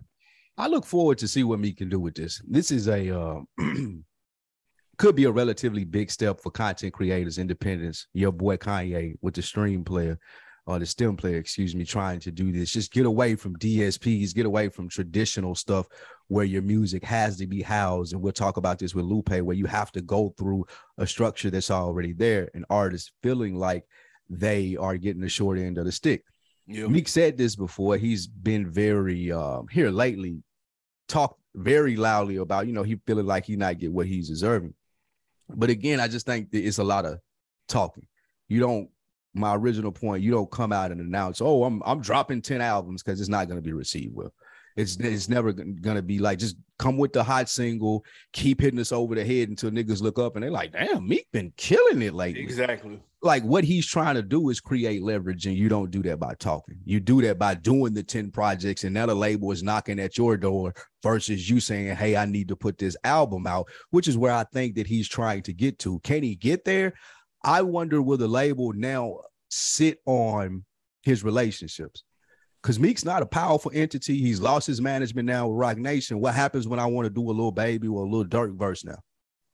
I 0.59 0.67
look 0.67 0.85
forward 0.85 1.17
to 1.19 1.27
see 1.27 1.45
what 1.45 1.61
Meek 1.61 1.77
can 1.77 1.87
do 1.87 2.01
with 2.01 2.15
this. 2.15 2.41
This 2.45 2.69
is 2.69 2.89
a 2.89 3.17
uh, 3.17 3.39
could 4.97 5.15
be 5.15 5.23
a 5.23 5.31
relatively 5.31 5.85
big 5.85 6.11
step 6.11 6.41
for 6.41 6.51
content 6.51 6.91
creators, 6.91 7.37
independents. 7.37 8.07
Your 8.11 8.33
boy 8.33 8.57
Kanye 8.57 9.13
with 9.21 9.35
the 9.35 9.41
stream 9.41 9.85
player 9.85 10.19
or 10.65 10.77
the 10.77 10.85
stem 10.85 11.15
player, 11.15 11.37
excuse 11.37 11.73
me, 11.75 11.85
trying 11.85 12.19
to 12.19 12.31
do 12.31 12.51
this. 12.51 12.73
Just 12.73 12.91
get 12.91 13.05
away 13.05 13.35
from 13.35 13.55
DSPs, 13.55 14.35
get 14.35 14.45
away 14.45 14.67
from 14.67 14.89
traditional 14.89 15.55
stuff 15.55 15.87
where 16.27 16.43
your 16.43 16.61
music 16.61 17.05
has 17.05 17.37
to 17.37 17.47
be 17.47 17.61
housed. 17.61 18.11
And 18.11 18.21
we'll 18.21 18.33
talk 18.33 18.57
about 18.57 18.79
this 18.79 18.93
with 18.93 19.05
Lupe, 19.05 19.29
where 19.29 19.55
you 19.55 19.65
have 19.65 19.93
to 19.93 20.01
go 20.01 20.33
through 20.37 20.65
a 20.97 21.07
structure 21.07 21.49
that's 21.49 21.71
already 21.71 22.11
there, 22.11 22.49
and 22.53 22.65
artists 22.69 23.13
feeling 23.23 23.55
like 23.55 23.85
they 24.29 24.75
are 24.75 24.97
getting 24.97 25.21
the 25.21 25.29
short 25.29 25.57
end 25.57 25.77
of 25.77 25.85
the 25.85 25.91
stick. 25.93 26.25
Yeah, 26.67 26.87
Meek 26.87 27.07
said 27.07 27.37
this 27.37 27.55
before. 27.55 27.95
He's 27.95 28.27
been 28.27 28.69
very 28.69 29.31
um 29.31 29.65
here 29.71 29.89
lately, 29.89 30.43
talked 31.09 31.39
very 31.55 31.97
loudly 31.97 32.37
about, 32.37 32.67
you 32.67 32.73
know, 32.73 32.83
he 32.83 32.99
feeling 33.05 33.25
like 33.25 33.45
he 33.45 33.57
not 33.57 33.79
get 33.79 33.91
what 33.91 34.07
he's 34.07 34.29
deserving. 34.29 34.73
But 35.49 35.69
again, 35.69 35.99
I 35.99 36.07
just 36.07 36.25
think 36.25 36.51
that 36.51 36.65
it's 36.65 36.77
a 36.77 36.83
lot 36.83 37.05
of 37.05 37.19
talking. 37.67 38.07
You 38.47 38.59
don't 38.59 38.89
my 39.33 39.55
original 39.55 39.91
point, 39.91 40.23
you 40.23 40.31
don't 40.31 40.49
come 40.49 40.71
out 40.71 40.91
and 40.91 41.01
announce, 41.01 41.41
oh, 41.41 41.63
I'm 41.63 41.81
I'm 41.85 42.01
dropping 42.01 42.41
10 42.41 42.61
albums 42.61 43.03
because 43.03 43.19
it's 43.19 43.29
not 43.29 43.47
going 43.47 43.57
to 43.57 43.65
be 43.65 43.73
received 43.73 44.15
well. 44.15 44.33
It's 44.75 44.97
it's 44.97 45.27
never 45.27 45.51
to 45.51 46.01
be 46.01 46.19
like 46.19 46.39
just 46.39 46.55
come 46.77 46.97
with 46.97 47.11
the 47.11 47.23
hot 47.23 47.49
single, 47.49 48.05
keep 48.31 48.61
hitting 48.61 48.79
us 48.79 48.91
over 48.91 49.15
the 49.15 49.25
head 49.25 49.49
until 49.49 49.71
niggas 49.71 50.01
look 50.01 50.19
up 50.19 50.35
and 50.35 50.43
they're 50.43 50.51
like, 50.51 50.71
damn, 50.71 51.07
Meek 51.07 51.27
been 51.31 51.51
killing 51.57 52.01
it 52.01 52.13
lately 52.13 52.41
exactly. 52.41 53.01
Like 53.21 53.43
what 53.43 53.65
he's 53.65 53.85
trying 53.85 54.15
to 54.15 54.21
do 54.21 54.49
is 54.49 54.61
create 54.61 55.03
leverage, 55.03 55.45
and 55.45 55.57
you 55.57 55.67
don't 55.67 55.91
do 55.91 56.01
that 56.03 56.19
by 56.19 56.35
talking. 56.39 56.77
You 56.85 57.01
do 57.01 57.21
that 57.23 57.37
by 57.37 57.55
doing 57.55 57.93
the 57.93 58.03
10 58.03 58.31
projects, 58.31 58.85
and 58.85 58.93
now 58.93 59.07
the 59.07 59.15
label 59.15 59.51
is 59.51 59.61
knocking 59.61 59.99
at 59.99 60.17
your 60.17 60.37
door 60.37 60.73
versus 61.03 61.49
you 61.49 61.59
saying, 61.59 61.95
Hey, 61.97 62.15
I 62.15 62.25
need 62.25 62.47
to 62.47 62.55
put 62.55 62.77
this 62.77 62.95
album 63.03 63.45
out, 63.45 63.67
which 63.89 64.07
is 64.07 64.17
where 64.17 64.31
I 64.31 64.45
think 64.53 64.75
that 64.75 64.87
he's 64.87 65.09
trying 65.09 65.43
to 65.43 65.53
get 65.53 65.79
to. 65.79 65.99
Can 65.99 66.23
he 66.23 66.35
get 66.35 66.63
there? 66.63 66.93
I 67.43 67.61
wonder 67.61 68.01
will 68.01 68.17
the 68.17 68.27
label 68.27 68.71
now 68.73 69.19
sit 69.49 69.99
on 70.05 70.63
his 71.03 71.23
relationships? 71.23 72.03
Because 72.61 72.79
Meek's 72.79 73.05
not 73.05 73.21
a 73.21 73.25
powerful 73.25 73.71
entity. 73.73 74.17
He's 74.17 74.41
lost 74.41 74.67
his 74.67 74.81
management 74.81 75.25
now 75.25 75.47
with 75.47 75.57
Roc 75.57 75.77
Nation. 75.77 76.19
What 76.19 76.35
happens 76.35 76.67
when 76.67 76.79
I 76.79 76.85
want 76.85 77.05
to 77.05 77.09
do 77.09 77.29
a 77.29 77.31
Lil 77.31 77.51
Baby 77.51 77.87
or 77.87 78.03
a 78.03 78.09
Lil 78.09 78.25
Durk 78.25 78.57
verse 78.57 78.83
now? 78.83 78.99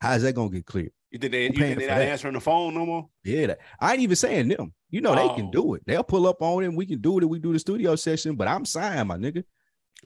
How's 0.00 0.22
that 0.22 0.34
gonna 0.34 0.50
get 0.50 0.66
clear? 0.66 0.90
You 1.16 1.20
think 1.20 1.32
they, 1.32 1.42
you 1.44 1.48
think 1.52 1.78
they 1.78 1.86
not 1.86 1.96
that. 1.98 2.08
answering 2.08 2.34
the 2.34 2.40
phone 2.40 2.74
no 2.74 2.84
more? 2.84 3.08
Yeah, 3.24 3.46
that- 3.48 3.58
I 3.80 3.92
ain't 3.94 4.02
even 4.02 4.16
saying 4.16 4.48
them. 4.48 4.74
You 4.90 5.00
know 5.00 5.14
they 5.14 5.34
can 5.34 5.46
Oh. 5.46 5.50
do 5.50 5.74
it. 5.74 5.82
They'll 5.86 6.04
pull 6.04 6.26
up 6.26 6.42
on 6.42 6.62
it. 6.62 6.66
and 6.66 6.76
We 6.76 6.84
can 6.86 7.00
do 7.00 7.18
it. 7.18 7.24
If 7.24 7.30
we 7.30 7.38
do 7.38 7.52
the 7.52 7.58
studio 7.58 7.96
session. 7.96 8.36
But 8.36 8.48
I'm 8.48 8.64
signed, 8.66 9.08
my 9.08 9.16
nigga. 9.16 9.44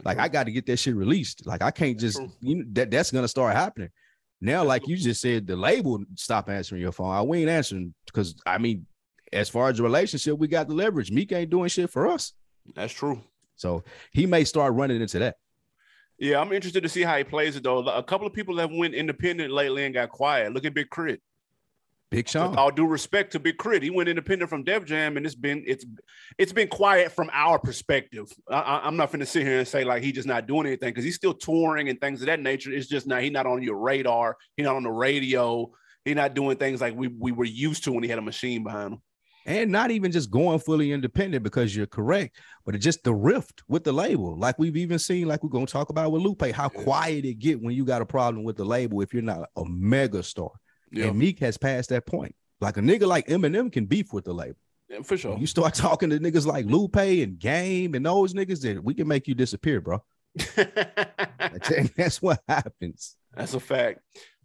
Like 0.04 0.18
I 0.18 0.28
got 0.28 0.44
to 0.44 0.52
get 0.52 0.66
that 0.66 0.76
shit 0.78 0.94
released. 0.94 1.44
Like 1.46 1.62
I 1.62 1.70
can't 1.72 1.98
just 1.98 2.20
you 2.40 2.56
know 2.56 2.64
that 2.74 2.90
that's 2.92 3.10
gonna 3.10 3.26
start 3.28 3.54
happening. 3.56 3.90
Now, 4.40 4.64
like 4.64 4.86
you 4.88 4.96
just 4.96 5.20
said, 5.20 5.46
the 5.46 5.56
label 5.56 6.02
stop 6.14 6.48
answering 6.48 6.80
your 6.80 6.92
phone. 6.92 7.10
I 7.10 7.22
we 7.22 7.40
ain't 7.40 7.50
answering 7.50 7.92
because 8.06 8.34
I 8.46 8.58
mean, 8.58 8.86
as 9.32 9.48
far 9.48 9.68
as 9.68 9.76
the 9.78 9.82
relationship, 9.82 10.38
we 10.38 10.46
got 10.48 10.68
the 10.68 10.74
leverage. 10.74 11.10
Meek 11.10 11.32
ain't 11.32 11.50
doing 11.50 11.68
shit 11.68 11.90
for 11.90 12.06
us, 12.06 12.32
That's 12.74 12.92
true. 12.92 13.20
so 13.56 13.82
he 14.12 14.26
may 14.26 14.44
start 14.44 14.72
running 14.74 15.00
into 15.02 15.18
that. 15.18 15.36
Yeah, 16.20 16.38
I'm 16.38 16.52
interested 16.52 16.82
to 16.82 16.88
see 16.88 17.02
how 17.02 17.16
he 17.16 17.24
plays 17.24 17.56
it 17.56 17.64
though. 17.64 17.78
A 17.78 18.02
couple 18.02 18.26
of 18.26 18.34
people 18.34 18.58
have 18.58 18.70
went 18.70 18.94
independent 18.94 19.50
lately 19.50 19.86
and 19.86 19.94
got 19.94 20.10
quiet. 20.10 20.52
Look 20.52 20.66
at 20.66 20.74
Big 20.74 20.90
Crit. 20.90 21.22
Big 22.10 22.28
Sean. 22.28 22.50
With 22.50 22.58
all 22.58 22.70
due 22.70 22.86
respect 22.86 23.32
to 23.32 23.38
Big 23.38 23.56
K.R.I.T., 23.56 23.84
he 23.84 23.90
went 23.90 24.08
independent 24.08 24.50
from 24.50 24.64
Def 24.64 24.84
Jam, 24.84 25.16
and 25.16 25.24
it's 25.24 25.34
been 25.34 25.64
it's 25.66 25.86
it's 26.38 26.52
been 26.52 26.68
quiet 26.68 27.12
from 27.12 27.30
our 27.32 27.58
perspective. 27.58 28.30
I, 28.50 28.82
I'm 28.84 28.96
not 28.96 29.10
going 29.10 29.20
to 29.20 29.26
sit 29.26 29.46
here 29.46 29.58
and 29.60 29.68
say 29.68 29.84
like 29.84 30.02
he's 30.02 30.14
just 30.14 30.28
not 30.28 30.46
doing 30.46 30.66
anything 30.66 30.90
because 30.90 31.04
he's 31.04 31.14
still 31.14 31.34
touring 31.34 31.88
and 31.88 32.00
things 32.00 32.20
of 32.20 32.26
that 32.26 32.40
nature. 32.40 32.72
It's 32.72 32.88
just 32.88 33.06
not 33.06 33.22
he's 33.22 33.32
not 33.32 33.46
on 33.46 33.62
your 33.62 33.78
radar. 33.78 34.36
He's 34.56 34.64
not 34.64 34.76
on 34.76 34.82
the 34.82 34.90
radio. 34.90 35.70
He's 36.04 36.16
not 36.16 36.34
doing 36.34 36.56
things 36.56 36.80
like 36.80 36.94
we 36.94 37.08
we 37.08 37.32
were 37.32 37.44
used 37.44 37.84
to 37.84 37.92
when 37.92 38.02
he 38.02 38.10
had 38.10 38.18
a 38.18 38.22
machine 38.22 38.64
behind 38.64 38.94
him. 38.94 39.02
And 39.46 39.70
not 39.72 39.90
even 39.90 40.12
just 40.12 40.30
going 40.30 40.58
fully 40.58 40.92
independent 40.92 41.42
because 41.42 41.74
you're 41.74 41.86
correct, 41.86 42.36
but 42.64 42.74
it's 42.74 42.84
just 42.84 43.02
the 43.04 43.14
rift 43.14 43.62
with 43.68 43.84
the 43.84 43.92
label. 43.92 44.36
Like 44.38 44.58
we've 44.58 44.76
even 44.76 44.98
seen, 44.98 45.26
like 45.28 45.42
we're 45.42 45.50
gonna 45.50 45.66
talk 45.66 45.88
about 45.90 46.12
with 46.12 46.22
Lupe, 46.22 46.42
how 46.52 46.70
Yeah. 46.74 46.82
quiet 46.82 47.24
it 47.24 47.38
get 47.38 47.60
when 47.62 47.74
you 47.74 47.84
got 47.84 48.02
a 48.02 48.06
problem 48.06 48.44
with 48.44 48.56
the 48.56 48.64
label 48.64 49.00
if 49.00 49.12
you're 49.14 49.22
not 49.22 49.48
a 49.56 49.64
mega 49.66 50.22
star. 50.22 50.50
Yeah, 50.92 51.06
And 51.06 51.18
Meek 51.18 51.38
has 51.40 51.56
passed 51.56 51.88
that 51.90 52.06
point. 52.06 52.34
Like 52.60 52.76
a 52.76 52.80
nigga 52.80 53.06
like 53.06 53.26
Eminem 53.28 53.72
can 53.72 53.86
beef 53.86 54.12
with 54.12 54.24
the 54.24 54.34
label. 54.34 54.58
yeah, 54.88 55.02
for 55.02 55.16
sure. 55.16 55.38
You 55.38 55.46
start 55.46 55.74
talking 55.86 56.10
to 56.10 56.18
niggas 56.18 56.46
like 56.46 56.66
Lupe 56.66 56.96
and 56.96 57.38
Game 57.38 57.94
and 57.94 58.04
those 58.04 58.34
niggas, 58.34 58.60
that 58.62 58.82
we 58.84 58.92
can 58.94 59.08
make 59.08 59.26
you 59.28 59.34
disappear, 59.34 59.80
bro. 59.80 60.02
And 60.56 61.90
That's 61.96 62.20
what 62.22 62.40
happens. 62.48 63.16
That's 63.34 63.54
a 63.54 63.60
fact. 63.60 64.00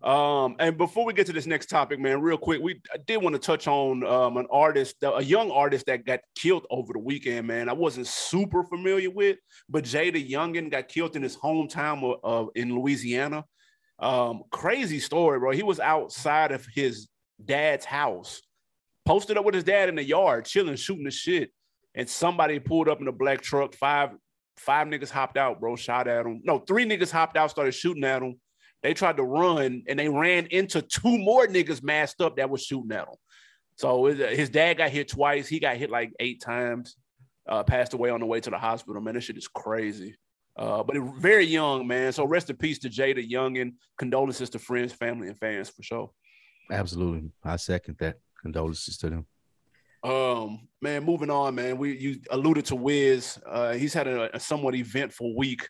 Um, 0.06 0.56
and 0.60 0.78
before 0.78 1.04
we 1.04 1.14
get 1.14 1.26
to 1.28 1.34
this 1.34 1.48
next 1.48 1.66
topic, 1.66 2.00
man, 2.00 2.22
real 2.22 2.38
quick, 2.38 2.62
we 2.62 2.80
I 2.94 2.98
did 3.08 3.18
want 3.18 3.34
to 3.34 3.40
touch 3.40 3.68
on 3.68 4.06
um, 4.06 4.38
an 4.38 4.46
artist, 4.52 4.98
a 5.02 5.24
young 5.24 5.50
artist 5.50 5.88
that 5.88 6.06
got 6.06 6.20
killed 6.36 6.68
over 6.70 6.94
the 6.94 7.00
weekend, 7.00 7.48
man. 7.48 7.70
I 7.70 7.74
wasn't 7.74 8.06
super 8.06 8.64
familiar 8.64 9.10
with, 9.10 9.38
but 9.68 9.84
Jada 9.84 10.30
Youngin 10.30 10.70
got 10.70 10.90
killed 10.90 11.16
in 11.16 11.24
his 11.24 11.36
hometown 11.36 12.04
of, 12.04 12.20
of 12.24 12.50
in 12.54 12.76
Louisiana. 12.76 13.46
Um, 13.98 14.44
crazy 14.52 15.00
story, 15.00 15.40
bro. 15.40 15.52
He 15.52 15.64
was 15.64 15.80
outside 15.80 16.52
of 16.52 16.68
his 16.72 17.10
dad's 17.44 17.86
house, 17.86 18.44
posted 19.06 19.40
up 19.40 19.46
with 19.46 19.56
his 19.56 19.64
dad 19.64 19.90
in 19.90 19.96
the 19.96 20.04
yard, 20.04 20.46
chilling, 20.46 20.76
shooting 20.76 21.06
the 21.06 21.12
shit, 21.12 21.50
and 21.96 22.08
somebody 22.08 22.60
pulled 22.60 22.90
up 22.90 23.02
in 23.02 23.08
a 23.08 23.12
black 23.12 23.42
truck. 23.42 23.74
Five 23.74 24.12
five 24.58 24.86
niggas 24.86 25.10
hopped 25.10 25.36
out, 25.36 25.60
bro, 25.60 25.76
shot 25.76 26.08
at 26.08 26.28
him. 26.28 26.42
No, 26.44 26.60
three 26.60 26.86
niggas 26.86 27.10
hopped 27.10 27.38
out, 27.38 27.50
started 27.50 27.72
shooting 27.72 28.04
at 28.04 28.22
him 28.22 28.36
they 28.86 28.94
tried 28.94 29.18
to 29.18 29.24
run 29.24 29.84
and 29.88 29.98
they 29.98 30.08
ran 30.10 30.46
into 30.52 30.80
two 30.80 31.18
more 31.18 31.48
niggas 31.48 31.82
masked 31.82 32.22
up 32.22 32.38
that 32.38 32.52
was 32.52 32.64
shooting 32.64 32.92
at 32.92 33.08
him. 33.08 33.16
So 33.78 34.06
his 34.06 34.50
dad 34.50 34.78
got 34.78 34.92
hit 34.92 35.08
twice. 35.08 35.48
He 35.48 35.60
got 35.60 35.78
hit 35.78 35.90
like 35.90 36.14
eight 36.20 36.40
times. 36.40 36.96
Uh, 37.48 37.64
passed 37.64 37.94
away 37.94 38.12
on 38.12 38.20
the 38.20 38.26
way 38.28 38.40
to 38.40 38.50
the 38.52 38.58
hospital. 38.58 39.02
Man, 39.02 39.16
this 39.16 39.24
shit 39.24 39.38
is 39.38 39.48
crazy. 39.48 40.16
Uh, 40.56 40.84
but 40.84 40.96
very 41.20 41.46
young, 41.46 41.88
man. 41.88 42.14
So 42.14 42.26
rest 42.26 42.52
in 42.52 42.58
peace 42.58 42.78
to 42.80 42.90
Jada 42.90 43.28
Youngin 43.28 43.74
Condolences 43.98 44.52
to 44.52 44.60
friends, 44.60 44.94
family, 44.94 45.30
and 45.30 45.38
fans 45.38 45.70
for 45.70 45.82
sure. 45.82 46.12
Absolutely, 46.72 47.32
I 47.44 47.56
second 47.58 47.98
that. 48.00 48.18
Condolences 48.42 48.98
to 49.00 49.10
them. 49.10 49.26
Um, 50.04 50.68
man, 50.82 51.04
moving 51.04 51.32
on, 51.32 51.56
man. 51.56 51.78
We 51.78 51.98
you 51.98 52.20
alluded 52.30 52.66
to 52.66 52.76
Wiz. 52.76 53.40
Uh, 53.46 53.74
he's 53.74 53.94
had 53.96 54.08
a, 54.08 54.36
a 54.36 54.40
somewhat 54.40 54.76
eventful 54.76 55.36
week. 55.36 55.68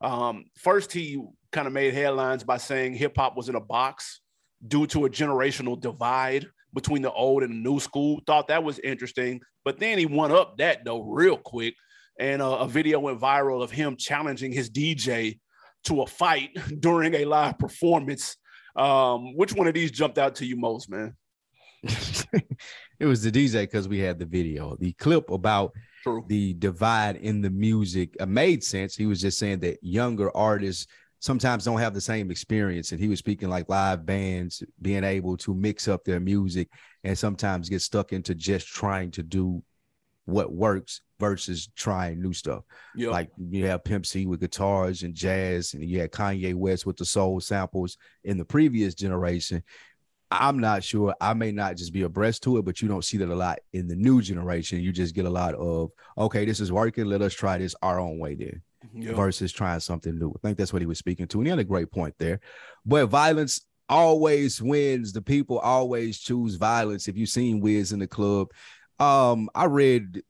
Um, 0.00 0.46
first, 0.56 0.92
he 0.92 1.22
kind 1.56 1.66
of 1.66 1.72
made 1.72 1.94
headlines 1.94 2.44
by 2.44 2.58
saying 2.58 2.94
hip 2.94 3.16
hop 3.16 3.34
was 3.34 3.48
in 3.48 3.54
a 3.54 3.60
box 3.60 4.20
due 4.68 4.86
to 4.86 5.06
a 5.06 5.10
generational 5.10 5.80
divide 5.80 6.46
between 6.74 7.00
the 7.00 7.10
old 7.10 7.42
and 7.42 7.50
the 7.50 7.70
new 7.70 7.80
school. 7.80 8.20
Thought 8.26 8.48
that 8.48 8.62
was 8.62 8.78
interesting, 8.80 9.40
but 9.64 9.78
then 9.78 9.96
he 9.96 10.04
went 10.04 10.34
up 10.34 10.58
that 10.58 10.84
though 10.84 11.00
real 11.00 11.38
quick, 11.38 11.74
and 12.20 12.42
uh, 12.42 12.58
a 12.58 12.68
video 12.68 13.00
went 13.00 13.18
viral 13.18 13.62
of 13.62 13.70
him 13.70 13.96
challenging 13.96 14.52
his 14.52 14.68
DJ 14.68 15.38
to 15.84 16.02
a 16.02 16.06
fight 16.06 16.50
during 16.80 17.14
a 17.14 17.24
live 17.24 17.58
performance. 17.58 18.36
Um, 18.76 19.34
which 19.34 19.54
one 19.54 19.66
of 19.66 19.72
these 19.72 19.90
jumped 19.90 20.18
out 20.18 20.34
to 20.36 20.44
you 20.44 20.56
most, 20.56 20.90
man? 20.90 21.16
it 21.82 23.06
was 23.06 23.22
the 23.22 23.32
DJ 23.32 23.62
because 23.62 23.88
we 23.88 24.00
had 24.00 24.18
the 24.18 24.26
video. 24.26 24.76
The 24.78 24.92
clip 24.92 25.30
about 25.30 25.72
True. 26.02 26.22
the 26.28 26.52
divide 26.52 27.16
in 27.16 27.40
the 27.40 27.48
music 27.48 28.14
uh, 28.20 28.26
made 28.26 28.62
sense. 28.62 28.94
He 28.94 29.06
was 29.06 29.22
just 29.22 29.38
saying 29.38 29.60
that 29.60 29.78
younger 29.80 30.36
artists 30.36 30.86
sometimes 31.26 31.64
don't 31.64 31.80
have 31.80 31.92
the 31.92 32.00
same 32.00 32.30
experience. 32.30 32.92
And 32.92 33.00
he 33.00 33.08
was 33.08 33.18
speaking 33.18 33.50
like 33.50 33.68
live 33.68 34.06
bands 34.06 34.62
being 34.80 35.02
able 35.02 35.36
to 35.38 35.52
mix 35.52 35.88
up 35.88 36.04
their 36.04 36.20
music 36.20 36.68
and 37.02 37.18
sometimes 37.18 37.68
get 37.68 37.82
stuck 37.82 38.12
into 38.12 38.34
just 38.34 38.68
trying 38.68 39.10
to 39.10 39.24
do 39.24 39.62
what 40.24 40.52
works 40.52 41.02
versus 41.18 41.68
trying 41.74 42.22
new 42.22 42.32
stuff. 42.32 42.62
Yep. 42.94 43.10
Like 43.10 43.30
you 43.50 43.66
have 43.66 43.82
Pimp 43.82 44.06
C 44.06 44.26
with 44.26 44.40
guitars 44.40 45.02
and 45.02 45.14
jazz, 45.14 45.74
and 45.74 45.84
you 45.84 46.00
had 46.00 46.12
Kanye 46.12 46.54
West 46.54 46.86
with 46.86 46.96
the 46.96 47.04
soul 47.04 47.40
samples 47.40 47.98
in 48.22 48.38
the 48.38 48.44
previous 48.44 48.94
generation. 48.94 49.64
I'm 50.30 50.58
not 50.58 50.84
sure. 50.84 51.14
I 51.20 51.34
may 51.34 51.52
not 51.52 51.76
just 51.76 51.92
be 51.92 52.02
abreast 52.02 52.44
to 52.44 52.58
it, 52.58 52.64
but 52.64 52.80
you 52.80 52.88
don't 52.88 53.04
see 53.04 53.16
that 53.18 53.28
a 53.28 53.34
lot 53.34 53.58
in 53.72 53.88
the 53.88 53.96
new 53.96 54.22
generation. 54.22 54.80
You 54.80 54.92
just 54.92 55.14
get 55.14 55.24
a 55.24 55.30
lot 55.30 55.54
of, 55.54 55.90
okay, 56.18 56.44
this 56.44 56.60
is 56.60 56.72
working. 56.72 57.06
Let 57.06 57.22
us 57.22 57.34
try 57.34 57.58
this 57.58 57.74
our 57.82 58.00
own 58.00 58.18
way 58.18 58.34
then 58.34 58.62
versus 58.94 59.52
trying 59.52 59.80
something 59.80 60.18
new. 60.18 60.30
I 60.30 60.38
think 60.40 60.58
that's 60.58 60.72
what 60.72 60.82
he 60.82 60.86
was 60.86 60.98
speaking 60.98 61.26
to. 61.28 61.38
And 61.38 61.46
he 61.46 61.50
had 61.50 61.58
a 61.58 61.64
great 61.64 61.90
point 61.90 62.14
there. 62.18 62.40
But 62.84 63.06
violence 63.06 63.62
always 63.88 64.60
wins. 64.60 65.12
The 65.12 65.22
people 65.22 65.58
always 65.58 66.18
choose 66.18 66.56
violence. 66.56 67.08
If 67.08 67.16
you've 67.16 67.28
seen 67.28 67.60
Wiz 67.60 67.92
in 67.92 67.98
the 67.98 68.06
club, 68.06 68.48
um, 68.98 69.48
I 69.54 69.66
read 69.66 70.22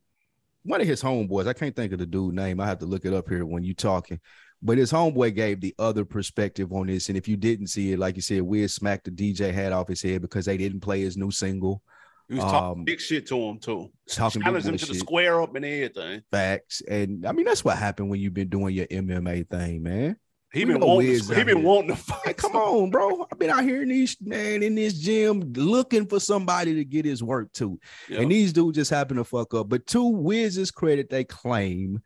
one 0.63 0.81
of 0.81 0.87
his 0.87 1.03
homeboys. 1.03 1.47
I 1.47 1.53
can't 1.53 1.75
think 1.75 1.93
of 1.93 1.99
the 1.99 2.07
dude 2.07 2.35
name. 2.35 2.61
I 2.61 2.67
have 2.67 2.79
to 2.81 2.87
look 2.87 3.05
it 3.05 3.15
up 3.15 3.29
here 3.29 3.47
when 3.47 3.63
you 3.63 3.75
talking. 3.75 4.21
But 4.63 4.79
his 4.79 4.91
homeboy 4.91 5.35
gave 5.35 5.61
the 5.61 5.75
other 5.79 6.05
perspective 6.05 6.73
on 6.73 6.87
this. 6.87 7.09
And 7.09 7.17
if 7.17 7.29
you 7.29 7.37
didn't 7.37 7.69
see 7.69 7.93
it, 7.93 7.99
like 7.99 8.17
you 8.17 8.23
said, 8.23 8.43
Wiz 8.43 8.75
smacked 8.75 9.05
the 9.05 9.11
DJ 9.11 9.53
hat 9.53 9.73
off 9.73 9.89
his 9.89 10.03
head 10.03 10.23
because 10.23 10.47
they 10.47 10.57
didn't 10.57 10.81
play 10.81 11.03
his 11.03 11.17
new 11.17 11.31
single. 11.31 11.83
He 12.29 12.35
was 12.35 12.45
talking 12.45 12.81
um, 12.81 12.85
big 12.85 13.01
shit 13.01 13.27
to 13.29 13.37
him 13.37 13.59
too. 13.59 13.91
Talking 14.09 14.43
Challenged 14.43 14.67
him 14.67 14.77
to 14.77 14.87
the 14.87 14.95
square 14.95 15.41
up 15.43 15.55
and 15.55 15.65
everything. 15.65 16.23
Facts. 16.31 16.83
And 16.89 17.25
I 17.25 17.33
mean, 17.33 17.47
that's 17.47 17.65
what 17.65 17.79
happened 17.79 18.11
when 18.11 18.21
you've 18.21 18.35
been 18.35 18.49
doing 18.49 18.75
your 18.75 18.87
MMA 18.87 19.49
thing, 19.49 19.83
man. 19.83 20.17
He 20.53 20.65
been 20.65 20.81
wanting. 20.81 21.21
To, 21.21 21.35
he 21.35 21.45
been 21.45 21.63
wanting 21.63 21.91
to 21.91 21.97
fight. 21.97 22.37
come 22.37 22.57
on, 22.57 22.91
bro. 22.91 23.27
I've 23.31 23.39
been 23.39 23.51
out 23.51 23.65
here 23.65 23.83
in 23.83 23.89
these 23.89 24.17
man 24.21 24.63
in 24.63 24.75
this 24.75 24.95
gym 24.95 25.53
looking 25.55 26.07
for 26.07 26.19
somebody 26.19 26.75
to 26.75 26.85
get 26.85 27.05
his 27.05 27.23
work 27.23 27.53
to, 27.55 27.79
and 28.09 28.31
these 28.31 28.53
dudes 28.53 28.77
just 28.77 28.91
happen 28.91 29.19
to 29.19 29.25
fuck 29.25 29.55
up. 29.55 29.69
But 29.69 29.87
to 29.89 30.05
Wiz's 30.05 30.71
credit, 30.71 31.11
they 31.11 31.25
claim 31.25 32.01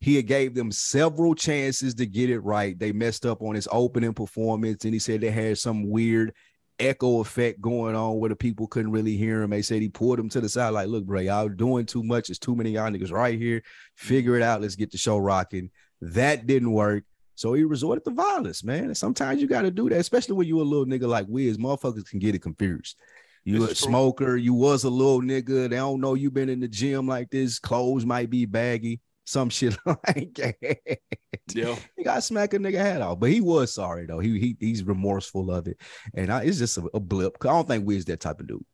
he 0.00 0.22
gave 0.22 0.54
them 0.54 0.70
several 0.70 1.34
chances 1.34 1.94
to 1.96 2.06
get 2.06 2.30
it 2.30 2.40
right. 2.40 2.78
They 2.78 2.92
messed 2.92 3.26
up 3.26 3.42
on 3.42 3.54
his 3.54 3.66
opening 3.72 4.14
performance, 4.14 4.84
and 4.84 4.94
he 4.94 5.00
said 5.00 5.20
they 5.20 5.30
had 5.30 5.58
some 5.58 5.88
weird 5.88 6.32
echo 6.78 7.20
effect 7.20 7.60
going 7.60 7.94
on 7.94 8.18
where 8.18 8.28
the 8.28 8.36
people 8.36 8.66
couldn't 8.66 8.92
really 8.92 9.16
hear 9.16 9.42
him. 9.42 9.50
They 9.50 9.62
said 9.62 9.82
he 9.82 9.88
pulled 9.88 10.18
him 10.18 10.28
to 10.30 10.40
the 10.40 10.48
side, 10.48 10.70
like, 10.70 10.88
look, 10.88 11.04
bro, 11.04 11.20
y'all 11.20 11.48
doing 11.48 11.86
too 11.86 12.02
much. 12.02 12.28
There's 12.28 12.38
too 12.38 12.54
many 12.54 12.70
y'all 12.70 12.90
niggas 12.90 13.12
right 13.12 13.38
here. 13.38 13.62
Figure 13.94 14.36
it 14.36 14.42
out. 14.42 14.60
Let's 14.60 14.76
get 14.76 14.90
the 14.90 14.98
show 14.98 15.18
rocking. 15.18 15.70
That 16.00 16.46
didn't 16.46 16.72
work. 16.72 17.04
So 17.34 17.52
he 17.52 17.64
resorted 17.64 18.04
to 18.04 18.10
violence, 18.12 18.64
man. 18.64 18.84
And 18.84 18.96
sometimes 18.96 19.40
you 19.40 19.46
got 19.46 19.62
to 19.62 19.70
do 19.70 19.88
that, 19.90 19.98
especially 19.98 20.36
when 20.36 20.46
you 20.46 20.60
a 20.60 20.62
little 20.62 20.86
nigga 20.86 21.08
like 21.08 21.26
Wiz. 21.28 21.58
Motherfuckers 21.58 22.08
can 22.08 22.18
get 22.18 22.34
it 22.34 22.42
confused. 22.42 22.96
You 23.44 23.64
it's 23.64 23.64
a 23.64 23.84
true. 23.84 23.90
smoker, 23.90 24.36
you 24.36 24.54
was 24.54 24.84
a 24.84 24.90
little 24.90 25.20
nigga. 25.20 25.68
They 25.68 25.76
don't 25.76 26.00
know 26.00 26.14
you 26.14 26.30
been 26.30 26.48
in 26.48 26.60
the 26.60 26.68
gym 26.68 27.06
like 27.06 27.30
this. 27.30 27.58
Clothes 27.58 28.06
might 28.06 28.30
be 28.30 28.46
baggy 28.46 29.00
some 29.26 29.50
shit 29.50 29.76
like 29.86 30.34
that. 30.34 30.98
Yeah, 31.52 31.76
he 31.96 32.04
got 32.04 32.24
smack 32.24 32.54
a 32.54 32.58
nigga 32.58 32.78
head 32.78 33.02
off, 33.02 33.20
but 33.20 33.30
he 33.30 33.40
was 33.40 33.74
sorry 33.74 34.06
though. 34.06 34.18
He, 34.18 34.38
he 34.38 34.56
he's 34.58 34.82
remorseful 34.82 35.50
of 35.50 35.66
it, 35.66 35.78
and 36.14 36.32
I, 36.32 36.44
it's 36.44 36.58
just 36.58 36.78
a, 36.78 36.88
a 36.94 37.00
blip. 37.00 37.36
I 37.42 37.48
don't 37.48 37.68
think 37.68 37.86
Wiz 37.86 38.04
that 38.06 38.20
type 38.20 38.40
of 38.40 38.46
dude. 38.46 38.64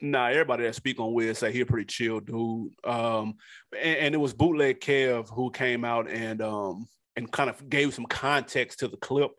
Nah, 0.00 0.26
everybody 0.26 0.64
that 0.64 0.74
speak 0.74 1.00
on 1.00 1.14
Wiz 1.14 1.38
say 1.38 1.52
he 1.52 1.60
a 1.60 1.66
pretty 1.66 1.86
chill 1.86 2.20
dude. 2.20 2.72
Um, 2.84 3.36
and, 3.80 3.98
and, 3.98 4.14
it 4.14 4.18
was 4.18 4.34
bootleg 4.34 4.80
Kev 4.80 5.28
who 5.30 5.50
came 5.50 5.84
out 5.84 6.10
and 6.10 6.42
um 6.42 6.86
and 7.16 7.30
kind 7.30 7.48
of 7.48 7.68
gave 7.70 7.94
some 7.94 8.06
context 8.06 8.80
to 8.80 8.88
the 8.88 8.98
clip. 8.98 9.30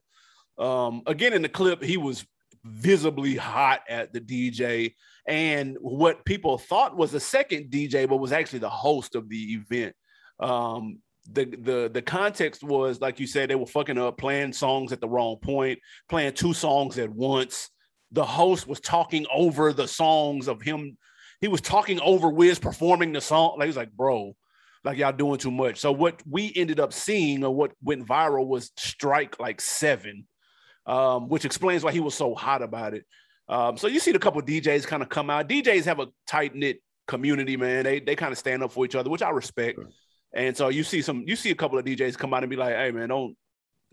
Um, 0.57 1.03
again, 1.05 1.33
in 1.33 1.43
the 1.43 1.49
clip, 1.49 1.83
he 1.83 1.97
was 1.97 2.25
visibly 2.63 3.35
hot 3.35 3.81
at 3.87 4.13
the 4.13 4.19
DJ 4.19 4.95
and 5.27 5.77
what 5.81 6.25
people 6.25 6.57
thought 6.57 6.95
was 6.95 7.13
a 7.13 7.19
second 7.19 7.69
DJ, 7.69 8.07
but 8.07 8.17
was 8.17 8.31
actually 8.31 8.59
the 8.59 8.69
host 8.69 9.15
of 9.15 9.29
the 9.29 9.53
event. 9.53 9.93
Um, 10.39 10.99
the 11.29 11.45
the 11.45 11.89
the 11.93 12.01
context 12.01 12.63
was 12.63 13.01
like 13.01 13.19
you 13.19 13.27
said 13.27 13.49
they 13.49 13.55
were 13.55 13.65
fucking 13.65 13.97
up 13.97 14.17
playing 14.17 14.53
songs 14.53 14.93
at 14.93 15.01
the 15.01 15.09
wrong 15.09 15.35
point 15.41 15.77
playing 16.07 16.33
two 16.33 16.53
songs 16.53 16.97
at 16.97 17.09
once. 17.09 17.69
The 18.13 18.23
host 18.25 18.65
was 18.65 18.79
talking 18.79 19.25
over 19.33 19.73
the 19.73 19.87
songs 19.87 20.47
of 20.47 20.61
him. 20.61 20.97
He 21.41 21.49
was 21.49 21.59
talking 21.59 21.99
over 21.99 22.29
wiz 22.29 22.59
performing 22.59 23.11
the 23.11 23.21
song. 23.21 23.57
Like 23.57 23.67
he's 23.67 23.77
like 23.77 23.91
bro 23.91 24.35
like 24.83 24.97
y'all 24.97 25.11
doing 25.11 25.37
too 25.37 25.51
much. 25.51 25.79
So 25.79 25.91
what 25.91 26.21
we 26.29 26.53
ended 26.55 26.79
up 26.79 26.93
seeing 26.93 27.43
or 27.43 27.53
what 27.53 27.73
went 27.83 28.07
viral 28.07 28.47
was 28.47 28.71
strike 28.77 29.37
like 29.37 29.59
seven 29.59 30.25
um, 30.87 31.27
which 31.27 31.45
explains 31.45 31.83
why 31.83 31.91
he 31.91 31.99
was 31.99 32.15
so 32.15 32.33
hot 32.33 32.61
about 32.61 32.93
it. 32.93 33.05
Um, 33.49 33.77
so 33.77 33.87
you 33.87 33.99
see 33.99 34.11
a 34.11 34.19
couple 34.19 34.41
djs 34.41 34.87
kind 34.87 35.03
of 35.03 35.09
come 35.09 35.29
out. 35.29 35.47
Djs 35.47 35.85
have 35.85 35.99
a 35.99 36.07
tight-knit 36.25 36.81
community 37.07 37.55
man. 37.55 37.83
They, 37.83 37.99
they 37.99 38.15
kind 38.15 38.31
of 38.31 38.37
stand 38.37 38.63
up 38.63 38.71
for 38.71 38.85
each 38.85 38.95
other 38.95 39.09
which 39.09 39.21
i 39.21 39.29
respect. 39.29 39.77
Sure. 39.77 39.89
And 40.33 40.55
so 40.55 40.69
you 40.69 40.83
see 40.83 41.01
some, 41.01 41.23
you 41.25 41.35
see 41.35 41.51
a 41.51 41.55
couple 41.55 41.79
of 41.79 41.85
DJs 41.85 42.17
come 42.17 42.33
out 42.33 42.43
and 42.43 42.49
be 42.49 42.55
like, 42.55 42.75
"Hey 42.75 42.91
man, 42.91 43.09
don't 43.09 43.35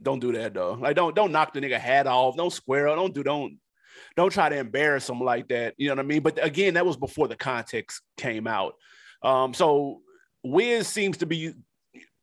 don't 0.02 0.20
do 0.20 0.32
that 0.32 0.54
though. 0.54 0.74
Like 0.74 0.96
don't 0.96 1.14
don't 1.14 1.32
knock 1.32 1.52
the 1.52 1.60
nigga 1.60 1.78
hat 1.78 2.06
off. 2.06 2.36
Don't 2.36 2.52
square 2.52 2.88
up. 2.88 2.96
Don't 2.96 3.14
do 3.14 3.22
don't 3.22 3.58
don't 4.16 4.32
try 4.32 4.48
to 4.48 4.56
embarrass 4.56 5.08
him 5.08 5.20
like 5.20 5.48
that. 5.48 5.74
You 5.76 5.88
know 5.88 5.94
what 5.94 6.04
I 6.04 6.08
mean? 6.08 6.22
But 6.22 6.44
again, 6.44 6.74
that 6.74 6.86
was 6.86 6.96
before 6.96 7.28
the 7.28 7.36
context 7.36 8.02
came 8.16 8.46
out. 8.46 8.74
Um, 9.22 9.54
so 9.54 10.00
Wiz 10.42 10.88
seems 10.88 11.18
to 11.18 11.26
be, 11.26 11.54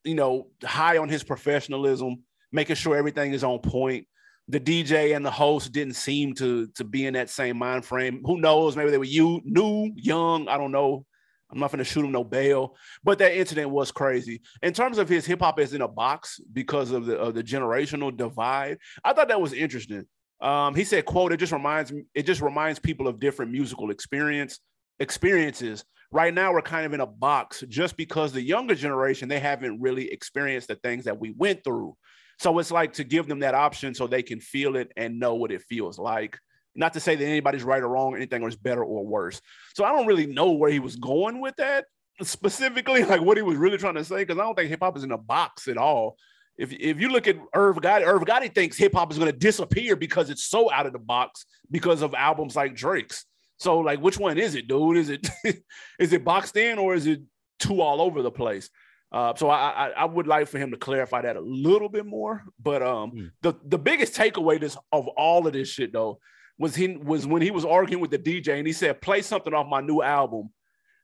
you 0.04 0.16
know, 0.16 0.48
high 0.64 0.98
on 0.98 1.10
his 1.10 1.24
professionalism, 1.24 2.24
making 2.52 2.76
sure 2.76 2.96
everything 2.96 3.34
is 3.34 3.44
on 3.44 3.60
point. 3.60 4.08
The 4.48 4.60
DJ 4.60 5.16
and 5.16 5.26
the 5.26 5.32
host 5.32 5.72
didn't 5.72 5.96
seem 5.96 6.34
to 6.36 6.68
to 6.76 6.84
be 6.84 7.06
in 7.06 7.14
that 7.14 7.30
same 7.30 7.58
mind 7.58 7.86
frame. 7.86 8.22
Who 8.26 8.40
knows? 8.40 8.76
Maybe 8.76 8.92
they 8.92 8.98
were 8.98 9.04
you 9.06 9.42
new, 9.46 9.92
young. 9.96 10.48
I 10.48 10.58
don't 10.58 10.72
know. 10.72 11.06
I'm 11.52 11.60
not 11.60 11.72
going 11.72 11.80
to 11.80 11.84
shoot 11.84 12.06
him 12.06 12.12
no 12.12 12.24
bail, 12.24 12.76
but 13.04 13.20
that 13.20 13.38
incident 13.38 13.70
was 13.70 13.92
crazy. 13.92 14.42
In 14.62 14.74
terms 14.74 14.98
of 14.98 15.10
his 15.10 15.26
hip 15.26 15.42
hop 15.42 15.60
is 15.60 15.74
in 15.74 15.82
a 15.82 15.88
box 15.88 16.40
because 16.52 16.92
of 16.92 17.06
the 17.06 17.18
of 17.18 17.34
the 17.34 17.44
generational 17.44 18.16
divide, 18.16 18.78
I 19.04 19.14
thought 19.14 19.28
that 19.28 19.42
was 19.42 19.54
interesting. 19.54 20.06
Um, 20.40 20.76
he 20.76 20.84
said, 20.84 21.06
"quote 21.06 21.32
It 21.32 21.38
just 21.38 21.52
reminds 21.52 21.92
me. 21.92 22.04
It 22.16 22.24
just 22.24 22.42
reminds 22.42 22.80
people 22.80 23.08
of 23.08 23.20
different 23.20 23.52
musical 23.52 23.92
experience 23.92 24.60
experiences. 25.00 25.84
Right 26.12 26.34
now, 26.34 26.52
we're 26.52 26.62
kind 26.62 26.86
of 26.86 26.94
in 26.94 27.00
a 27.00 27.08
box 27.08 27.64
just 27.70 27.96
because 27.96 28.34
the 28.34 28.42
younger 28.42 28.76
generation 28.76 29.30
they 29.30 29.40
haven't 29.40 29.82
really 29.82 30.12
experienced 30.12 30.68
the 30.68 30.76
things 30.76 31.06
that 31.06 31.20
we 31.20 31.32
went 31.32 31.64
through. 31.64 31.96
So 32.40 32.58
it's 32.60 32.72
like 32.72 32.94
to 32.94 33.04
give 33.04 33.28
them 33.28 33.40
that 33.40 33.54
option 33.54 33.94
so 33.94 34.08
they 34.08 34.24
can 34.24 34.40
feel 34.40 34.76
it 34.76 34.92
and 34.98 35.20
know 35.20 35.36
what 35.36 35.52
it 35.52 35.62
feels 35.62 36.00
like. 36.00 36.40
Not 36.76 36.94
to 36.94 37.00
say 37.00 37.16
that 37.16 37.26
anybody's 37.26 37.64
right 37.64 37.82
or 37.82 37.90
wrong, 37.90 38.16
anything 38.16 38.16
or 38.16 38.18
anything 38.18 38.44
was 38.44 38.56
better 38.56 38.84
or 38.84 39.06
worse. 39.06 39.42
So 39.74 39.84
I 39.84 39.92
don't 39.92 40.08
really 40.08 40.26
know 40.26 40.52
where 40.52 40.72
he 40.72 40.80
was 40.80 40.96
going 40.96 41.42
with 41.42 41.56
that 41.58 41.86
specifically, 42.22 43.04
like 43.06 43.22
what 43.22 43.38
he 43.38 43.44
was 43.44 43.58
really 43.58 43.78
trying 43.78 43.96
to 43.96 44.04
say, 44.04 44.18
because 44.18 44.38
I 44.38 44.44
don't 44.44 44.56
think 44.56 44.70
hip 44.70 44.80
hop 44.82 44.98
is 44.98 45.04
in 45.04 45.12
a 45.12 45.18
box 45.18 45.68
at 45.68 45.78
all. 45.78 46.18
If, 46.58 46.72
if 46.74 47.00
you 47.00 47.10
look 47.10 47.28
at 47.28 47.38
Irv 47.54 47.78
Gotti, 47.78 48.06
Irv 48.06 48.24
Gotti 48.24 48.54
thinks 48.54 48.78
hip 48.78 48.94
hop 48.94 49.12
is 49.12 49.18
going 49.18 49.32
to 49.32 49.38
disappear 49.38 49.96
because 49.96 50.30
it's 50.30 50.44
so 50.44 50.72
out 50.72 50.86
of 50.86 50.94
the 50.94 51.00
box 51.00 51.46
because 51.70 52.02
of 52.02 52.14
albums 52.14 52.56
like 52.56 52.76
Drake's. 52.76 53.26
So 53.58 53.80
like, 53.80 54.00
which 54.00 54.18
one 54.18 54.38
is 54.38 54.56
it, 54.56 54.68
dude? 54.68 54.98
Is 54.98 55.10
it 55.10 55.30
is 56.00 56.14
it 56.14 56.24
boxed 56.24 56.58
in 56.58 56.78
or 56.78 56.94
is 56.94 57.08
it 57.08 57.22
too 57.60 57.82
all 57.82 58.02
over 58.02 58.22
the 58.22 58.32
place? 58.32 58.70
Uh, 59.12 59.36
so 59.36 59.50
I, 59.50 59.70
I, 59.70 59.90
I 59.90 60.06
would 60.06 60.26
like 60.26 60.48
for 60.48 60.58
him 60.58 60.72
to 60.72 60.78
clarify 60.78 61.22
that 61.24 61.36
a 61.36 61.42
little 61.42 61.90
bit 61.90 62.06
more. 62.06 62.44
But 62.62 62.82
um, 62.82 63.12
mm. 63.12 63.32
the 63.42 63.54
the 63.66 63.78
biggest 63.78 64.16
takeaway 64.16 64.60
this 64.60 64.78
of 64.92 65.08
all 65.10 65.48
of 65.48 65.54
this 65.54 65.70
shit 65.70 65.94
though 65.94 66.20
was 66.62 66.76
he 66.76 66.96
was 66.96 67.26
when 67.26 67.42
he 67.42 67.52
was 67.52 67.66
arguing 67.66 68.02
with 68.02 68.12
the 68.12 68.20
DJ 68.20 68.58
and 68.58 68.68
he 68.68 68.74
said, 68.74 69.02
"Play 69.02 69.22
something 69.24 69.54
off 69.54 69.68
my 69.68 69.82
new 69.82 70.02
album." 70.02 70.52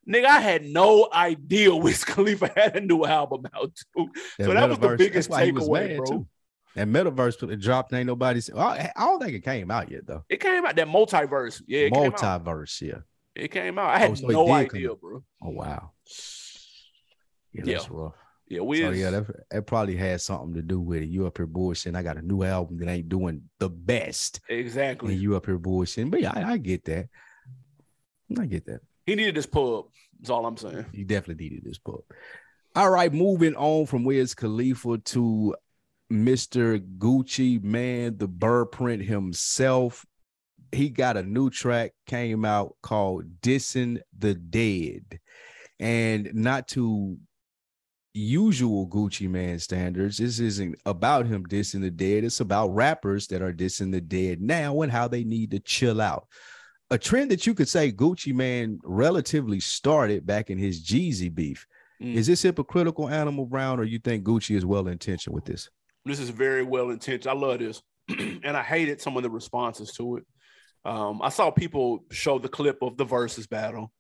Nigga, 0.08 0.26
I 0.26 0.40
had 0.40 0.64
no 0.66 1.10
idea 1.12 1.76
Wiz 1.76 2.06
Khalifa 2.06 2.52
had 2.56 2.78
a 2.78 2.82
new 2.82 3.04
album 3.04 3.46
out 3.54 3.76
too. 3.96 4.08
so 4.40 4.54
that 4.54 4.70
was 4.70 4.80
the 4.80 4.96
biggest 4.96 5.30
takeaway, 5.30 5.98
bro. 5.98 6.06
Too. 6.06 6.28
And 6.76 6.96
Metaverse 6.96 7.40
put 7.40 7.50
it 7.50 7.60
dropped. 7.60 7.92
Ain't 7.92 8.06
nobody. 8.06 8.40
I 8.56 8.92
don't 8.96 9.20
think 9.20 9.34
it 9.34 9.44
came 9.44 9.72
out 9.72 9.92
yet 9.92 10.06
though. 10.06 10.24
It 10.30 10.40
came 10.40 10.66
out 10.66 10.76
that 10.76 10.88
multiverse. 10.88 11.62
Yeah, 11.68 11.90
multiverse. 11.90 12.80
Yeah, 12.82 13.00
it 13.36 13.50
came 13.50 13.80
out. 13.80 13.90
I 13.90 13.98
had 13.98 14.12
oh, 14.12 14.16
so 14.16 14.28
no 14.28 14.52
idea, 14.52 14.94
bro. 14.96 15.24
Oh 15.42 15.50
wow. 15.50 15.92
Yeah, 17.52 17.64
that's 17.66 17.86
yeah. 17.86 17.90
rough. 17.90 18.14
Yeah, 18.50 18.62
we. 18.62 18.82
So 18.82 18.92
yeah, 18.92 19.10
that, 19.10 19.26
that, 19.52 19.68
probably 19.68 19.98
had 19.98 20.22
something 20.22 20.54
to 20.54 20.62
do 20.62 20.80
with 20.80 21.02
it. 21.02 21.10
You 21.10 21.28
up 21.28 21.38
here 21.38 21.48
bullshitting. 21.48 21.98
I 21.98 22.04
got 22.04 22.18
a 22.18 22.22
new 22.22 22.44
album 22.44 22.78
that 22.78 22.88
ain't 22.88 23.10
doing 23.10 23.44
the 23.60 23.70
best. 23.70 24.40
Exactly. 24.50 25.14
And 25.14 25.22
you 25.22 25.36
up 25.36 25.46
here 25.46 25.60
bullshitting. 25.60 26.12
But 26.12 26.22
yeah, 26.22 26.32
I, 26.34 26.54
I 26.54 26.58
get 26.58 26.86
that. 26.86 27.10
I 28.40 28.46
get 28.46 28.66
that. 28.66 28.82
He 29.06 29.16
needed 29.16 29.36
this 29.36 29.46
pub. 29.46 29.86
That's 30.20 30.30
all 30.30 30.46
I'm 30.46 30.58
saying. 30.58 30.86
He 30.94 31.04
definitely 31.04 31.44
needed 31.44 31.64
this 31.64 31.78
pub. 31.78 32.02
All 32.76 32.90
right, 32.90 33.12
moving 33.12 33.56
on 33.56 33.86
from 33.86 34.04
Wiz 34.04 34.34
Khalifa 34.36 35.00
to 35.00 35.56
Mr. 36.12 36.80
Gucci 36.98 37.62
Mane, 37.64 38.18
the 38.18 38.28
bird 38.28 38.68
print 38.68 39.04
himself. 39.04 40.06
He 40.72 40.90
got 40.90 41.18
a 41.18 41.24
new 41.24 41.50
track 41.50 41.94
came 42.06 42.46
out 42.46 42.76
called 42.82 43.42
Dissing 43.42 44.00
the 44.18 44.36
Dead. 44.36 45.20
And 45.80 46.34
not 46.34 46.68
to 46.70 47.18
usual 48.18 48.88
Gucci 48.88 49.30
Mane 49.30 49.60
standards, 49.60 50.18
this 50.18 50.40
isn't 50.40 50.80
about 50.86 51.28
him 51.28 51.46
dissing 51.46 51.82
the 51.82 51.92
dead. 51.92 52.24
It's 52.24 52.40
about 52.40 52.70
rappers 52.70 53.28
that 53.28 53.42
are 53.42 53.54
dissing 53.54 53.92
the 53.92 54.02
dead 54.02 54.42
now 54.42 54.82
and 54.82 54.92
how 54.92 55.08
they 55.08 55.24
need 55.24 55.52
to 55.52 55.60
chill 55.60 56.02
out. 56.02 56.28
A 56.90 56.98
trend 56.98 57.32
that 57.32 57.46
you 57.46 57.54
could 57.54 57.68
say 57.68 57.92
Gucci 57.92 58.34
Mane 58.34 58.80
relatively 58.84 59.60
started 59.60 60.26
back 60.26 60.50
in 60.50 60.58
his 60.58 60.84
Jeezy 60.84 61.34
beef. 61.34 61.68
Mm. 62.02 62.16
Is 62.16 62.28
this 62.28 62.42
hypocritical, 62.42 63.10
Animal 63.10 63.46
Brown, 63.46 63.80
or 63.80 63.84
you 63.84 64.00
think 64.00 64.24
Gucci 64.24 64.56
is 64.56 64.66
well 64.66 64.88
intentioned 64.88 65.36
with 65.36 65.46
this? 65.46 65.70
This 66.06 66.20
is 66.20 66.30
very 66.30 66.64
well 66.64 66.90
intentioned. 66.92 67.30
I 67.30 67.38
love 67.38 67.60
this, 67.60 67.82
and 68.10 68.56
I 68.56 68.64
hated 68.64 69.02
some 69.02 69.18
of 69.18 69.24
the 69.24 69.30
responses 69.30 69.92
to 69.94 70.18
it. 70.18 70.24
Um, 70.86 71.22
I 71.22 71.30
saw 71.30 71.52
people 71.52 72.06
show 72.12 72.40
the 72.40 72.48
clip 72.48 72.82
of 72.82 72.96
the 72.96 73.04
versus 73.04 73.48
battle 73.48 73.92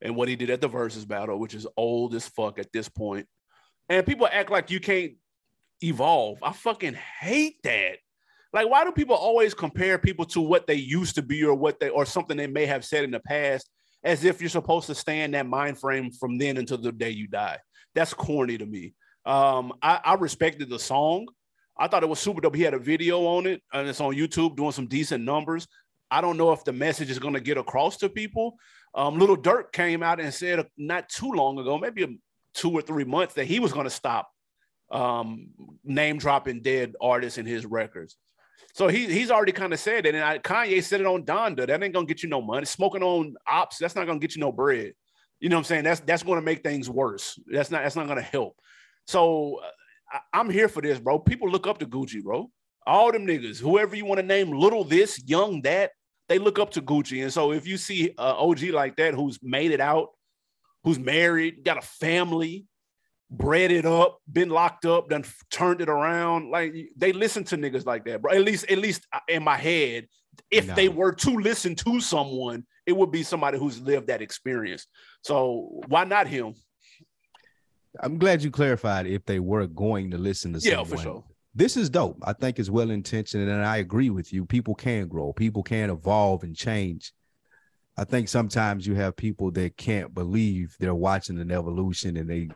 and 0.00 0.14
what 0.14 0.28
he 0.28 0.36
did 0.36 0.50
at 0.50 0.60
the 0.60 0.68
versus 0.68 1.04
battle, 1.04 1.38
which 1.38 1.54
is 1.54 1.66
old 1.76 2.14
as 2.14 2.28
fuck 2.28 2.58
at 2.58 2.72
this 2.72 2.88
point. 2.88 3.26
And 3.90 4.06
people 4.06 4.28
act 4.30 4.50
like 4.50 4.70
you 4.70 4.80
can't 4.80 5.12
evolve. 5.82 6.38
I 6.42 6.52
fucking 6.52 6.94
hate 6.94 7.56
that. 7.64 7.96
Like, 8.52 8.70
why 8.70 8.84
do 8.84 8.92
people 8.92 9.16
always 9.16 9.52
compare 9.52 9.98
people 9.98 10.24
to 10.26 10.40
what 10.40 10.66
they 10.66 10.74
used 10.74 11.16
to 11.16 11.22
be 11.22 11.44
or 11.44 11.54
what 11.54 11.80
they 11.80 11.88
or 11.88 12.06
something 12.06 12.36
they 12.36 12.46
may 12.46 12.66
have 12.66 12.84
said 12.84 13.04
in 13.04 13.10
the 13.10 13.20
past 13.20 13.68
as 14.02 14.24
if 14.24 14.40
you're 14.40 14.48
supposed 14.48 14.86
to 14.86 14.94
stay 14.94 15.22
in 15.22 15.32
that 15.32 15.46
mind 15.46 15.78
frame 15.78 16.10
from 16.12 16.38
then 16.38 16.56
until 16.56 16.78
the 16.78 16.92
day 16.92 17.10
you 17.10 17.26
die? 17.26 17.58
That's 17.94 18.14
corny 18.14 18.56
to 18.58 18.66
me. 18.66 18.94
Um, 19.26 19.72
I, 19.82 20.00
I 20.04 20.14
respected 20.14 20.70
the 20.70 20.78
song. 20.78 21.26
I 21.76 21.88
thought 21.88 22.02
it 22.02 22.08
was 22.08 22.20
super 22.20 22.40
dope. 22.40 22.54
He 22.54 22.62
had 22.62 22.74
a 22.74 22.78
video 22.78 23.24
on 23.24 23.46
it, 23.46 23.62
and 23.72 23.88
it's 23.88 24.00
on 24.00 24.14
YouTube 24.14 24.56
doing 24.56 24.72
some 24.72 24.86
decent 24.86 25.24
numbers. 25.24 25.66
I 26.10 26.20
don't 26.20 26.36
know 26.36 26.52
if 26.52 26.64
the 26.64 26.72
message 26.72 27.10
is 27.10 27.18
going 27.18 27.34
to 27.34 27.40
get 27.40 27.58
across 27.58 27.96
to 27.98 28.08
people. 28.08 28.54
Um, 28.94 29.18
Lil 29.18 29.36
Durk 29.36 29.72
came 29.72 30.02
out 30.02 30.20
and 30.20 30.32
said 30.32 30.64
not 30.76 31.08
too 31.08 31.30
long 31.30 31.58
ago, 31.58 31.78
maybe 31.78 32.20
two 32.54 32.72
or 32.72 32.82
three 32.82 33.04
months, 33.04 33.34
that 33.34 33.44
he 33.44 33.60
was 33.60 33.72
going 33.72 33.84
to 33.84 33.90
stop 33.90 34.30
um, 34.90 35.48
name 35.84 36.18
dropping 36.18 36.62
dead 36.62 36.94
artists 37.00 37.38
in 37.38 37.46
his 37.46 37.64
records. 37.64 38.16
So 38.72 38.88
he 38.88 39.06
he's 39.06 39.30
already 39.30 39.52
kind 39.52 39.72
of 39.72 39.80
said 39.80 40.06
it, 40.06 40.14
and 40.14 40.22
I, 40.22 40.38
Kanye 40.38 40.82
said 40.82 41.00
it 41.00 41.06
on 41.06 41.24
Donda. 41.24 41.66
That 41.66 41.82
ain't 41.82 41.94
gonna 41.94 42.06
get 42.06 42.22
you 42.22 42.28
no 42.28 42.40
money. 42.40 42.66
Smoking 42.66 43.02
on 43.02 43.34
ops, 43.46 43.78
that's 43.78 43.96
not 43.96 44.06
gonna 44.06 44.20
get 44.20 44.36
you 44.36 44.40
no 44.40 44.52
bread. 44.52 44.92
You 45.40 45.48
know 45.48 45.56
what 45.56 45.60
I'm 45.60 45.64
saying? 45.64 45.84
That's 45.84 46.00
that's 46.00 46.22
gonna 46.22 46.42
make 46.42 46.62
things 46.62 46.88
worse. 46.88 47.38
That's 47.46 47.70
not 47.70 47.82
that's 47.82 47.96
not 47.96 48.06
gonna 48.06 48.22
help. 48.22 48.56
So 49.06 49.60
I, 50.32 50.40
am 50.40 50.50
here 50.50 50.68
for 50.68 50.82
this, 50.82 51.00
bro. 51.00 51.18
People 51.18 51.50
look 51.50 51.66
up 51.66 51.78
to 51.78 51.86
Gucci, 51.86 52.22
bro. 52.22 52.50
All 52.86 53.12
them 53.12 53.26
niggas, 53.26 53.58
whoever 53.58 53.96
you 53.96 54.04
want 54.04 54.20
to 54.20 54.26
name, 54.26 54.50
little 54.50 54.84
this, 54.84 55.22
young 55.26 55.62
that, 55.62 55.92
they 56.28 56.38
look 56.38 56.58
up 56.58 56.70
to 56.72 56.82
Gucci. 56.82 57.22
And 57.22 57.32
so 57.32 57.52
if 57.52 57.66
you 57.66 57.76
see 57.76 58.08
an 58.10 58.14
OG 58.18 58.62
like 58.70 58.96
that 58.96 59.14
who's 59.14 59.38
made 59.42 59.70
it 59.70 59.80
out, 59.80 60.10
who's 60.84 60.98
married, 60.98 61.64
got 61.64 61.78
a 61.78 61.82
family, 61.82 62.66
bred 63.30 63.70
it 63.70 63.86
up, 63.86 64.18
been 64.30 64.48
locked 64.48 64.84
up, 64.84 65.08
then 65.08 65.24
turned 65.50 65.80
it 65.80 65.88
around, 65.88 66.50
like 66.50 66.74
they 66.96 67.12
listen 67.12 67.44
to 67.44 67.56
niggas 67.56 67.86
like 67.86 68.04
that, 68.06 68.22
bro. 68.22 68.32
At 68.32 68.42
least, 68.42 68.70
at 68.70 68.78
least 68.78 69.06
uh, 69.12 69.20
in 69.28 69.44
my 69.44 69.56
head, 69.56 70.06
if 70.50 70.66
no. 70.66 70.74
they 70.74 70.88
were 70.88 71.12
to 71.12 71.30
listen 71.30 71.74
to 71.76 72.00
someone, 72.00 72.64
it 72.86 72.96
would 72.96 73.12
be 73.12 73.22
somebody 73.22 73.58
who's 73.58 73.80
lived 73.80 74.08
that 74.08 74.22
experience. 74.22 74.86
So 75.22 75.82
why 75.86 76.04
not 76.04 76.26
him? 76.26 76.54
I'm 78.00 78.18
glad 78.18 78.42
you 78.42 78.50
clarified 78.50 79.06
if 79.06 79.24
they 79.26 79.40
were 79.40 79.66
going 79.66 80.10
to 80.12 80.18
listen 80.18 80.52
to 80.54 80.60
someone. 80.60 80.78
Yeah, 80.78 80.84
for 80.84 80.96
sure. 80.96 81.24
This 81.54 81.76
is 81.76 81.90
dope. 81.90 82.18
I 82.22 82.32
think 82.32 82.58
it's 82.58 82.70
well 82.70 82.90
intentioned, 82.90 83.48
and 83.48 83.64
I 83.64 83.78
agree 83.78 84.10
with 84.10 84.32
you. 84.32 84.46
People 84.46 84.74
can 84.74 85.08
grow, 85.08 85.32
people 85.32 85.62
can 85.62 85.90
evolve 85.90 86.44
and 86.44 86.54
change. 86.54 87.12
I 87.96 88.04
think 88.04 88.28
sometimes 88.28 88.86
you 88.86 88.94
have 88.94 89.16
people 89.16 89.50
that 89.52 89.76
can't 89.76 90.14
believe 90.14 90.76
they're 90.78 90.94
watching 90.94 91.38
an 91.38 91.50
evolution 91.50 92.16
and 92.16 92.30
they 92.30 92.48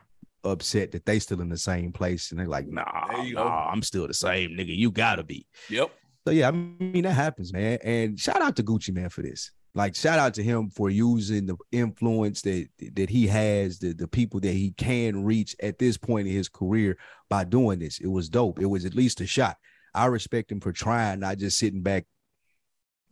upset 0.43 0.91
that 0.91 1.05
they 1.05 1.19
still 1.19 1.41
in 1.41 1.49
the 1.49 1.57
same 1.57 1.91
place 1.91 2.31
and 2.31 2.39
they're 2.39 2.47
like, 2.47 2.67
nah, 2.67 2.83
nah, 3.31 3.69
I'm 3.69 3.81
still 3.81 4.07
the 4.07 4.13
same 4.13 4.51
nigga. 4.51 4.75
You 4.75 4.91
gotta 4.91 5.23
be. 5.23 5.45
Yep. 5.69 5.91
So 6.27 6.31
yeah, 6.33 6.47
I 6.47 6.51
mean 6.51 7.03
that 7.03 7.13
happens, 7.13 7.53
man. 7.53 7.77
And 7.83 8.19
shout 8.19 8.41
out 8.41 8.55
to 8.55 8.63
Gucci 8.63 8.93
Mane 8.93 9.09
for 9.09 9.21
this. 9.21 9.51
Like 9.75 9.95
shout 9.95 10.19
out 10.19 10.33
to 10.35 10.43
him 10.43 10.69
for 10.69 10.89
using 10.89 11.45
the 11.45 11.57
influence 11.71 12.41
that 12.43 12.67
that 12.93 13.09
he 13.09 13.27
has, 13.27 13.79
the, 13.79 13.93
the 13.93 14.07
people 14.07 14.39
that 14.39 14.53
he 14.53 14.71
can 14.71 15.23
reach 15.25 15.55
at 15.61 15.77
this 15.77 15.97
point 15.97 16.27
in 16.27 16.33
his 16.33 16.49
career 16.49 16.97
by 17.29 17.43
doing 17.43 17.79
this. 17.79 17.99
It 17.99 18.07
was 18.07 18.29
dope. 18.29 18.59
It 18.59 18.67
was 18.67 18.85
at 18.85 18.95
least 18.95 19.21
a 19.21 19.27
shot. 19.27 19.57
I 19.93 20.07
respect 20.07 20.51
him 20.51 20.59
for 20.59 20.71
trying, 20.71 21.19
not 21.19 21.37
just 21.37 21.57
sitting 21.57 21.81
back 21.81 22.05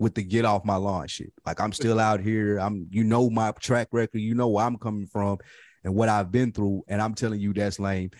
with 0.04 0.16
the 0.16 0.22
get 0.22 0.44
off 0.44 0.66
my 0.66 0.76
lawn 0.76 1.08
shit. 1.08 1.32
Like 1.46 1.62
I'm 1.62 1.72
still 1.72 2.00
out 2.08 2.20
here. 2.20 2.58
I'm 2.58 2.88
you 2.92 3.06
know 3.06 3.30
my 3.30 3.52
track 3.54 3.88
record, 3.92 4.20
you 4.20 4.36
know 4.36 4.50
where 4.50 4.66
I'm 4.66 4.78
coming 4.78 5.08
from 5.08 5.38
and 5.84 5.96
what 5.96 6.10
I've 6.10 6.32
been 6.32 6.52
through, 6.52 6.84
and 6.90 7.02
I'm 7.02 7.14
telling 7.14 7.40
you 7.40 7.54
that's 7.54 7.80
lame 7.80 8.12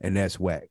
and 0.00 0.16
that's 0.16 0.40
whack. 0.40 0.68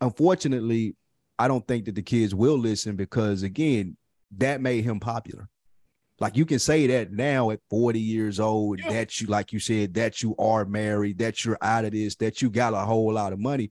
Unfortunately, 0.00 0.96
I 1.38 1.46
don't 1.46 1.66
think 1.68 1.84
that 1.84 1.94
the 1.94 2.02
kids 2.02 2.34
will 2.34 2.58
listen 2.58 2.96
because 2.96 3.42
again, 3.42 3.96
that 4.38 4.62
made 4.62 4.84
him 4.84 4.98
popular. 4.98 5.48
Like 6.18 6.36
you 6.36 6.46
can 6.46 6.58
say 6.58 6.86
that 6.86 7.12
now 7.12 7.50
at 7.50 7.60
40 7.68 8.00
years 8.00 8.40
old, 8.40 8.78
yeah. 8.78 8.90
that 8.90 9.20
you, 9.20 9.26
like 9.26 9.52
you 9.52 9.58
said, 9.58 9.94
that 9.94 10.22
you 10.22 10.34
are 10.38 10.64
married, 10.64 11.18
that 11.18 11.44
you're 11.44 11.58
out 11.60 11.84
of 11.84 11.92
this, 11.92 12.14
that 12.16 12.40
you 12.40 12.48
got 12.48 12.74
a 12.74 12.78
whole 12.78 13.12
lot 13.12 13.32
of 13.32 13.38
money. 13.38 13.70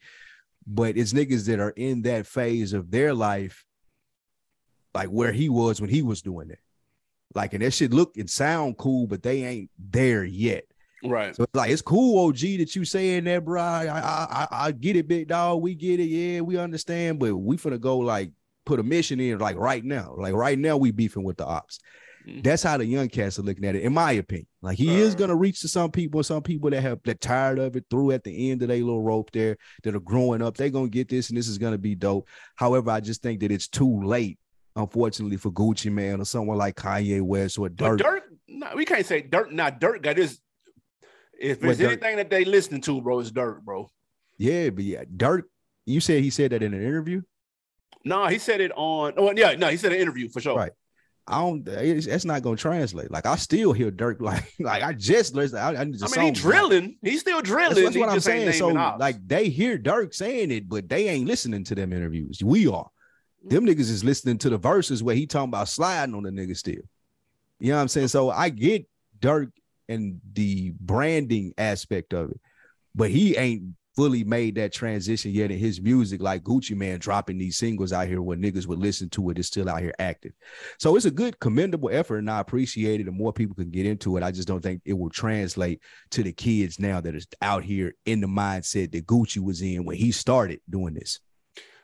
But 0.67 0.97
it's 0.97 1.13
niggas 1.13 1.47
that 1.47 1.59
are 1.59 1.71
in 1.71 2.03
that 2.03 2.27
phase 2.27 2.73
of 2.73 2.91
their 2.91 3.13
life, 3.13 3.63
like 4.93 5.09
where 5.09 5.31
he 5.31 5.49
was 5.49 5.81
when 5.81 5.89
he 5.89 6.01
was 6.01 6.21
doing 6.21 6.49
it. 6.49 6.59
Like, 7.33 7.53
and 7.53 7.63
that 7.63 7.71
shit 7.71 7.93
look 7.93 8.17
and 8.17 8.29
sound 8.29 8.77
cool, 8.77 9.07
but 9.07 9.23
they 9.23 9.43
ain't 9.43 9.69
there 9.79 10.23
yet. 10.23 10.65
Right. 11.03 11.35
So 11.35 11.43
it's 11.43 11.55
like 11.55 11.71
it's 11.71 11.81
cool, 11.81 12.27
OG, 12.27 12.39
that 12.39 12.75
you 12.75 12.85
saying 12.85 13.23
that, 13.23 13.45
bro. 13.45 13.61
I, 13.61 13.85
I 13.87 14.01
I 14.01 14.47
I 14.51 14.71
get 14.71 14.95
it, 14.95 15.07
big 15.07 15.29
dog. 15.29 15.61
We 15.61 15.73
get 15.73 15.99
it. 15.99 16.05
Yeah, 16.05 16.41
we 16.41 16.57
understand. 16.57 17.19
But 17.19 17.35
we 17.35 17.57
finna 17.57 17.79
go 17.79 17.97
like 17.97 18.31
put 18.65 18.79
a 18.79 18.83
mission 18.83 19.19
in 19.19 19.39
like 19.39 19.57
right 19.57 19.83
now. 19.83 20.13
Like 20.17 20.33
right 20.33 20.59
now, 20.59 20.77
we 20.77 20.91
beefing 20.91 21.23
with 21.23 21.37
the 21.37 21.45
ops. 21.45 21.79
Mm-hmm. 22.27 22.41
That's 22.41 22.61
how 22.61 22.77
the 22.77 22.85
young 22.85 23.09
cats 23.09 23.39
are 23.39 23.43
looking 23.43 23.65
at 23.65 23.75
it, 23.75 23.83
in 23.83 23.93
my 23.93 24.11
opinion. 24.11 24.47
Like 24.61 24.77
he 24.77 24.89
uh, 24.89 24.93
is 24.93 25.15
gonna 25.15 25.35
reach 25.35 25.61
to 25.61 25.67
some 25.67 25.91
people, 25.91 26.21
some 26.23 26.43
people 26.43 26.69
that 26.69 26.81
have 26.81 26.99
that 27.05 27.19
tired 27.19 27.57
of 27.57 27.75
it 27.75 27.85
through 27.89 28.11
at 28.11 28.23
the 28.23 28.51
end 28.51 28.61
of 28.61 28.67
their 28.67 28.77
little 28.77 29.01
rope 29.01 29.31
there 29.31 29.57
that 29.83 29.95
are 29.95 29.99
growing 29.99 30.41
up. 30.41 30.55
They're 30.55 30.69
gonna 30.69 30.89
get 30.89 31.09
this, 31.09 31.29
and 31.29 31.37
this 31.37 31.47
is 31.47 31.57
gonna 31.57 31.79
be 31.79 31.95
dope. 31.95 32.27
However, 32.55 32.91
I 32.91 32.99
just 32.99 33.23
think 33.23 33.39
that 33.39 33.51
it's 33.51 33.67
too 33.67 34.03
late, 34.03 34.37
unfortunately, 34.75 35.37
for 35.37 35.51
Gucci 35.51 35.91
Mane 35.91 36.21
or 36.21 36.25
someone 36.25 36.57
like 36.57 36.75
Kanye 36.75 37.21
West 37.21 37.57
or 37.57 37.69
Durk. 37.69 37.99
Durk, 37.99 38.21
no, 38.47 38.67
we 38.75 38.85
can't 38.85 39.05
say 39.05 39.21
Durk. 39.21 39.51
Not 39.51 39.79
Durk 39.79 40.01
got 40.01 40.17
his. 40.17 40.39
If 41.39 41.59
there's 41.59 41.81
anything 41.81 42.17
that 42.17 42.29
they 42.29 42.45
listening 42.45 42.81
to, 42.81 43.01
bro, 43.01 43.19
it's 43.19 43.31
Durk, 43.31 43.61
bro. 43.61 43.89
Yeah, 44.37 44.69
but 44.69 44.83
yeah, 44.83 45.03
Durk 45.03 45.43
You 45.85 45.99
said 45.99 46.23
he 46.23 46.29
said 46.29 46.51
that 46.51 46.63
in 46.63 46.73
an 46.73 46.81
interview. 46.81 47.21
No, 48.03 48.27
he 48.27 48.39
said 48.39 48.61
it 48.61 48.71
on. 48.75 49.13
Oh, 49.17 49.31
yeah, 49.35 49.53
no, 49.55 49.67
he 49.67 49.77
said 49.77 49.91
an 49.91 49.99
interview 49.99 50.29
for 50.29 50.41
sure. 50.41 50.55
Right. 50.55 50.71
I 51.27 51.39
don't. 51.39 51.67
It's, 51.67 52.07
that's 52.07 52.25
not 52.25 52.41
gonna 52.41 52.57
translate. 52.57 53.11
Like 53.11 53.25
I 53.25 53.35
still 53.35 53.73
hear 53.73 53.91
Durk. 53.91 54.19
Like 54.21 54.51
like 54.59 54.83
I 54.83 54.93
just 54.93 55.35
listen. 55.35 55.59
I, 55.59 55.69
I, 55.69 55.81
I 55.81 55.85
mean, 55.85 56.33
he's 56.33 56.41
drilling. 56.41 56.97
He's 57.01 57.21
still 57.21 57.41
drilling. 57.41 57.75
That's, 57.75 57.95
that's 57.95 57.97
what 57.97 58.09
I'm 58.09 58.19
saying. 58.19 58.53
So 58.53 58.69
like 58.69 59.25
they 59.27 59.49
hear 59.49 59.77
Durk 59.77 60.13
saying 60.13 60.51
it, 60.51 60.67
but 60.67 60.89
they 60.89 61.07
ain't 61.07 61.27
listening 61.27 61.63
to 61.65 61.75
them 61.75 61.93
interviews. 61.93 62.43
We 62.43 62.67
are. 62.67 62.89
Them 63.43 63.65
niggas 63.65 63.79
is 63.79 64.03
listening 64.03 64.37
to 64.39 64.49
the 64.49 64.57
verses 64.57 65.01
where 65.01 65.15
he 65.15 65.25
talking 65.25 65.49
about 65.49 65.67
sliding 65.67 66.15
on 66.15 66.23
the 66.23 66.29
nigga 66.29 66.55
still. 66.55 66.75
You 67.59 67.69
know 67.69 67.75
what 67.75 67.81
I'm 67.81 67.87
saying? 67.87 68.09
So 68.09 68.29
I 68.29 68.49
get 68.49 68.87
Durk 69.19 69.51
and 69.89 70.21
the 70.33 70.73
branding 70.79 71.53
aspect 71.57 72.13
of 72.13 72.31
it, 72.31 72.39
but 72.95 73.09
he 73.09 73.37
ain't 73.37 73.63
fully 73.95 74.23
made 74.23 74.55
that 74.55 74.71
transition 74.71 75.31
yet 75.31 75.51
in 75.51 75.59
his 75.59 75.81
music, 75.81 76.21
like 76.21 76.43
Gucci 76.43 76.75
Mane 76.75 76.97
dropping 76.97 77.37
these 77.37 77.57
singles 77.57 77.91
out 77.91 78.07
here 78.07 78.21
when 78.21 78.41
niggas 78.41 78.65
would 78.65 78.79
listen 78.79 79.09
to 79.09 79.29
it 79.29 79.39
is 79.39 79.47
still 79.47 79.69
out 79.69 79.81
here 79.81 79.93
active. 79.99 80.31
So 80.79 80.95
it's 80.95 81.05
a 81.05 81.11
good, 81.11 81.39
commendable 81.39 81.89
effort, 81.91 82.19
and 82.19 82.31
I 82.31 82.39
appreciate 82.39 83.01
it. 83.01 83.07
And 83.07 83.17
more 83.17 83.33
people 83.33 83.55
can 83.55 83.69
get 83.69 83.85
into 83.85 84.15
it. 84.17 84.23
I 84.23 84.31
just 84.31 84.47
don't 84.47 84.61
think 84.61 84.81
it 84.85 84.93
will 84.93 85.09
translate 85.09 85.81
to 86.11 86.23
the 86.23 86.31
kids 86.31 86.79
now 86.79 87.01
that 87.01 87.15
is 87.15 87.27
out 87.41 87.63
here 87.63 87.93
in 88.05 88.21
the 88.21 88.27
mindset 88.27 88.91
that 88.93 89.07
Gucci 89.07 89.39
was 89.39 89.61
in 89.61 89.83
when 89.85 89.97
he 89.97 90.11
started 90.11 90.61
doing 90.69 90.93
this. 90.93 91.19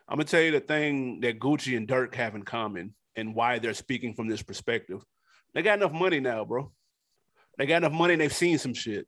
I'm 0.08 0.17
gonna 0.17 0.26
tell 0.26 0.41
you 0.41 0.52
the 0.52 0.60
thing 0.60 1.20
that 1.22 1.39
Gucci 1.39 1.76
and 1.76 1.88
Durk 1.88 2.15
have 2.15 2.36
in 2.36 2.43
common 2.43 2.93
and 3.15 3.36
why 3.36 3.60
they're 3.60 3.74
speaking 3.74 4.13
from 4.13 4.28
this 4.28 4.41
perspective. 4.41 5.04
They 5.54 5.62
got 5.62 5.80
enough 5.80 5.91
money 5.93 6.20
now, 6.20 6.46
bro. 6.46 6.72
They 7.58 7.65
got 7.65 7.78
enough 7.78 7.93
money 7.93 8.13
and 8.13 8.22
they've 8.22 8.34
seen 8.34 8.58
some 8.58 8.74
shit 8.74 9.08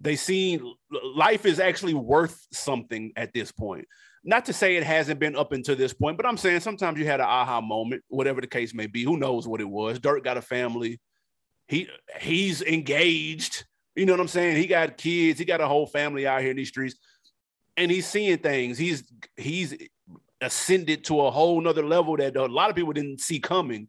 they 0.00 0.16
seen 0.16 0.74
life 1.14 1.46
is 1.46 1.60
actually 1.60 1.94
worth 1.94 2.46
something 2.52 3.12
at 3.16 3.32
this 3.32 3.52
point. 3.52 3.86
Not 4.22 4.46
to 4.46 4.52
say 4.52 4.76
it 4.76 4.84
hasn't 4.84 5.20
been 5.20 5.36
up 5.36 5.52
until 5.52 5.76
this 5.76 5.92
point, 5.92 6.16
but 6.16 6.26
I'm 6.26 6.36
saying 6.36 6.60
sometimes 6.60 6.98
you 6.98 7.04
had 7.04 7.20
an 7.20 7.26
aha 7.26 7.60
moment, 7.60 8.02
whatever 8.08 8.40
the 8.40 8.46
case 8.46 8.74
may 8.74 8.86
be. 8.86 9.04
Who 9.04 9.16
knows 9.16 9.46
what 9.46 9.60
it 9.60 9.68
was? 9.68 9.98
Durk 9.98 10.24
got 10.24 10.36
a 10.36 10.42
family. 10.42 11.00
He 11.68 11.88
he's 12.20 12.62
engaged. 12.62 13.64
You 13.94 14.06
know 14.06 14.12
what 14.12 14.20
I'm 14.20 14.28
saying? 14.28 14.56
He 14.56 14.66
got 14.66 14.96
kids. 14.96 15.38
He 15.38 15.44
got 15.44 15.60
a 15.60 15.68
whole 15.68 15.86
family 15.86 16.26
out 16.26 16.40
here 16.40 16.50
in 16.50 16.56
these 16.56 16.68
streets, 16.68 16.96
and 17.76 17.90
he's 17.90 18.06
seeing 18.06 18.38
things. 18.38 18.78
He's 18.78 19.04
he's 19.36 19.74
ascended 20.40 21.04
to 21.04 21.20
a 21.22 21.30
whole 21.30 21.60
nother 21.60 21.84
level 21.84 22.16
that 22.16 22.36
a 22.36 22.46
lot 22.46 22.70
of 22.70 22.76
people 22.76 22.92
didn't 22.92 23.20
see 23.20 23.40
coming. 23.40 23.88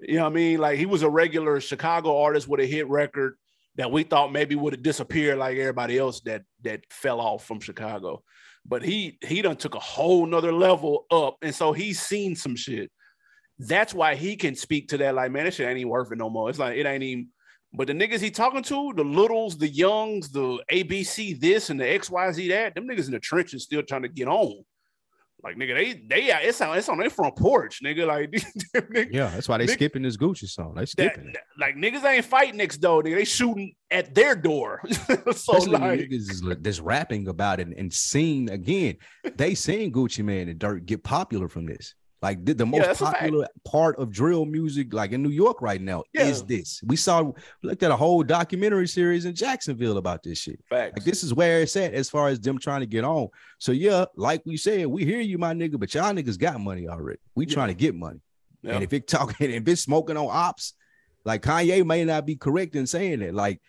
You 0.00 0.16
know 0.16 0.24
what 0.24 0.30
I 0.30 0.34
mean? 0.34 0.58
Like 0.58 0.78
he 0.78 0.86
was 0.86 1.02
a 1.02 1.10
regular 1.10 1.60
Chicago 1.60 2.22
artist 2.22 2.48
with 2.48 2.60
a 2.60 2.66
hit 2.66 2.88
record 2.88 3.36
that 3.76 3.90
we 3.90 4.02
thought 4.02 4.32
maybe 4.32 4.54
would 4.54 4.74
have 4.74 4.82
disappeared 4.82 5.38
like 5.38 5.56
everybody 5.56 5.98
else 5.98 6.20
that 6.22 6.42
that 6.62 6.80
fell 6.90 7.20
off 7.20 7.46
from 7.46 7.60
Chicago. 7.60 8.22
But 8.64 8.82
he 8.82 9.18
he 9.22 9.42
done 9.42 9.56
took 9.56 9.74
a 9.74 9.80
whole 9.80 10.26
nother 10.26 10.52
level 10.52 11.06
up. 11.10 11.36
And 11.42 11.54
so 11.54 11.72
he's 11.72 12.00
seen 12.00 12.36
some 12.36 12.56
shit. 12.56 12.90
That's 13.58 13.94
why 13.94 14.14
he 14.14 14.36
can 14.36 14.54
speak 14.54 14.88
to 14.88 14.98
that. 14.98 15.14
Like, 15.14 15.30
man, 15.30 15.44
this 15.44 15.56
shit 15.56 15.68
ain't 15.68 15.78
even 15.78 15.90
worth 15.90 16.10
it 16.10 16.18
no 16.18 16.30
more. 16.30 16.50
It's 16.50 16.58
like 16.58 16.76
it 16.76 16.86
ain't 16.86 17.02
even. 17.02 17.28
But 17.74 17.86
the 17.86 17.94
niggas 17.94 18.20
he 18.20 18.30
talking 18.30 18.62
to, 18.64 18.92
the 18.94 19.04
littles, 19.04 19.56
the 19.56 19.68
youngs, 19.68 20.30
the 20.30 20.62
ABC 20.70 21.40
this 21.40 21.70
and 21.70 21.80
the 21.80 21.84
XYZ 21.84 22.48
that, 22.50 22.74
them 22.74 22.86
niggas 22.86 23.06
in 23.06 23.12
the 23.12 23.20
trenches 23.20 23.62
still 23.62 23.82
trying 23.82 24.02
to 24.02 24.08
get 24.08 24.28
on. 24.28 24.62
Like 25.44 25.56
nigga, 25.56 25.74
they 25.74 25.92
they 25.94 26.32
it's 26.46 26.60
on 26.60 26.78
it's 26.78 26.88
on 26.88 26.98
their 26.98 27.10
front 27.10 27.34
porch, 27.36 27.80
nigga. 27.82 28.06
Like 28.06 28.30
nigga, 28.76 29.12
yeah, 29.12 29.30
that's 29.30 29.48
why 29.48 29.58
they 29.58 29.66
nigga, 29.66 29.72
skipping 29.72 30.02
this 30.02 30.16
Gucci 30.16 30.48
song. 30.48 30.74
They 30.76 30.86
skipping 30.86 31.32
that, 31.32 31.42
Like 31.58 31.74
niggas 31.74 32.04
ain't 32.04 32.24
fighting 32.24 32.58
next 32.58 32.78
door, 32.78 33.02
nigga. 33.02 33.16
They 33.16 33.24
shooting 33.24 33.74
at 33.90 34.14
their 34.14 34.36
door. 34.36 34.80
so 35.34 35.58
like 35.58 36.00
niggas 36.00 36.30
is 36.30 36.42
this 36.60 36.78
rapping 36.78 37.26
about 37.26 37.58
it 37.58 37.68
and 37.76 37.92
seeing 37.92 38.50
again. 38.50 38.96
They 39.34 39.56
seen 39.56 39.92
Gucci 39.92 40.24
Mane 40.24 40.48
and 40.48 40.60
Durk 40.60 40.86
get 40.86 41.02
popular 41.02 41.48
from 41.48 41.66
this. 41.66 41.94
Like 42.22 42.44
the, 42.44 42.54
the 42.54 42.64
most 42.66 43.00
yeah, 43.00 43.10
popular 43.10 43.48
part 43.64 43.98
of 43.98 44.12
drill 44.12 44.44
music, 44.44 44.94
like 44.94 45.10
in 45.10 45.24
New 45.24 45.30
York 45.30 45.60
right 45.60 45.80
now, 45.80 46.04
yeah. 46.14 46.22
is 46.22 46.44
this. 46.44 46.80
We 46.86 46.94
saw 46.94 47.22
we 47.22 47.32
looked 47.62 47.82
at 47.82 47.90
a 47.90 47.96
whole 47.96 48.22
documentary 48.22 48.86
series 48.86 49.24
in 49.24 49.34
Jacksonville 49.34 49.98
about 49.98 50.22
this 50.22 50.38
shit. 50.38 50.60
Facts. 50.70 50.92
Like 50.96 51.04
this 51.04 51.24
is 51.24 51.34
where 51.34 51.62
it's 51.62 51.74
at 51.74 51.94
as 51.94 52.08
far 52.08 52.28
as 52.28 52.38
them 52.38 52.60
trying 52.60 52.80
to 52.80 52.86
get 52.86 53.02
on. 53.02 53.26
So 53.58 53.72
yeah, 53.72 54.04
like 54.14 54.42
we 54.46 54.56
said, 54.56 54.86
we 54.86 55.04
hear 55.04 55.20
you, 55.20 55.36
my 55.36 55.52
nigga, 55.52 55.80
but 55.80 55.92
y'all 55.94 56.12
niggas 56.12 56.38
got 56.38 56.60
money 56.60 56.86
already. 56.86 57.18
We 57.34 57.46
yeah. 57.46 57.54
trying 57.54 57.68
to 57.68 57.74
get 57.74 57.96
money. 57.96 58.20
And 58.64 58.84
if 58.84 58.92
it 58.92 59.08
talking, 59.08 59.50
if 59.50 59.66
it's 59.66 59.82
smoking 59.82 60.16
on 60.16 60.28
ops, 60.30 60.74
like 61.24 61.42
Kanye 61.42 61.84
may 61.84 62.04
not 62.04 62.24
be 62.24 62.36
correct 62.36 62.76
in 62.76 62.86
saying 62.86 63.22
it. 63.22 63.34
Like 63.34 63.60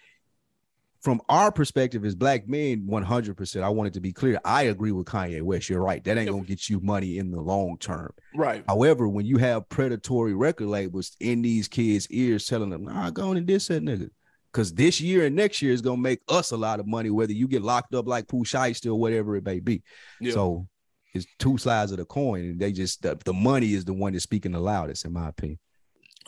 from 1.03 1.21
our 1.27 1.51
perspective 1.51 2.05
as 2.05 2.15
black 2.15 2.47
men, 2.47 2.87
100%, 2.89 3.61
I 3.61 3.67
want 3.67 3.87
it 3.87 3.93
to 3.95 3.99
be 3.99 4.13
clear. 4.13 4.39
I 4.45 4.63
agree 4.63 4.93
with 4.93 5.05
Kanye 5.05 5.41
West. 5.41 5.69
You're 5.69 5.81
right. 5.81 6.01
That 6.01 6.17
ain't 6.17 6.29
going 6.29 6.43
to 6.43 6.47
get 6.47 6.69
you 6.69 6.79
money 6.79 7.17
in 7.17 7.29
the 7.29 7.41
long 7.41 7.77
term. 7.77 8.13
Right. 8.33 8.63
However, 8.69 9.09
when 9.09 9.25
you 9.25 9.37
have 9.37 9.67
predatory 9.67 10.33
record 10.33 10.67
labels 10.67 11.11
in 11.19 11.41
these 11.41 11.67
kids' 11.67 12.07
ears 12.09 12.47
telling 12.47 12.69
them, 12.69 12.85
nah, 12.85 13.09
go 13.09 13.29
on 13.29 13.37
and 13.37 13.45
diss 13.45 13.67
that 13.67 13.83
nigga. 13.83 14.09
Because 14.51 14.73
this 14.73 15.01
year 15.01 15.25
and 15.25 15.35
next 15.35 15.61
year 15.61 15.73
is 15.73 15.81
going 15.81 15.97
to 15.97 16.01
make 16.01 16.21
us 16.29 16.51
a 16.51 16.57
lot 16.57 16.79
of 16.79 16.87
money, 16.87 17.09
whether 17.09 17.33
you 17.33 17.49
get 17.49 17.63
locked 17.63 17.93
up 17.93 18.07
like 18.07 18.29
Pooh 18.29 18.45
Shiesty 18.45 18.87
or 18.87 18.95
whatever 18.95 19.35
it 19.35 19.43
may 19.43 19.59
be. 19.59 19.83
Yeah. 20.21 20.31
So 20.31 20.67
it's 21.13 21.25
two 21.37 21.57
sides 21.57 21.91
of 21.91 21.97
the 21.97 22.05
coin. 22.05 22.41
And 22.41 22.59
they 22.61 22.71
just, 22.71 23.01
the, 23.01 23.19
the 23.25 23.33
money 23.33 23.73
is 23.73 23.83
the 23.83 23.93
one 23.93 24.13
that's 24.13 24.23
speaking 24.23 24.53
the 24.53 24.61
loudest, 24.61 25.03
in 25.03 25.11
my 25.11 25.27
opinion. 25.27 25.59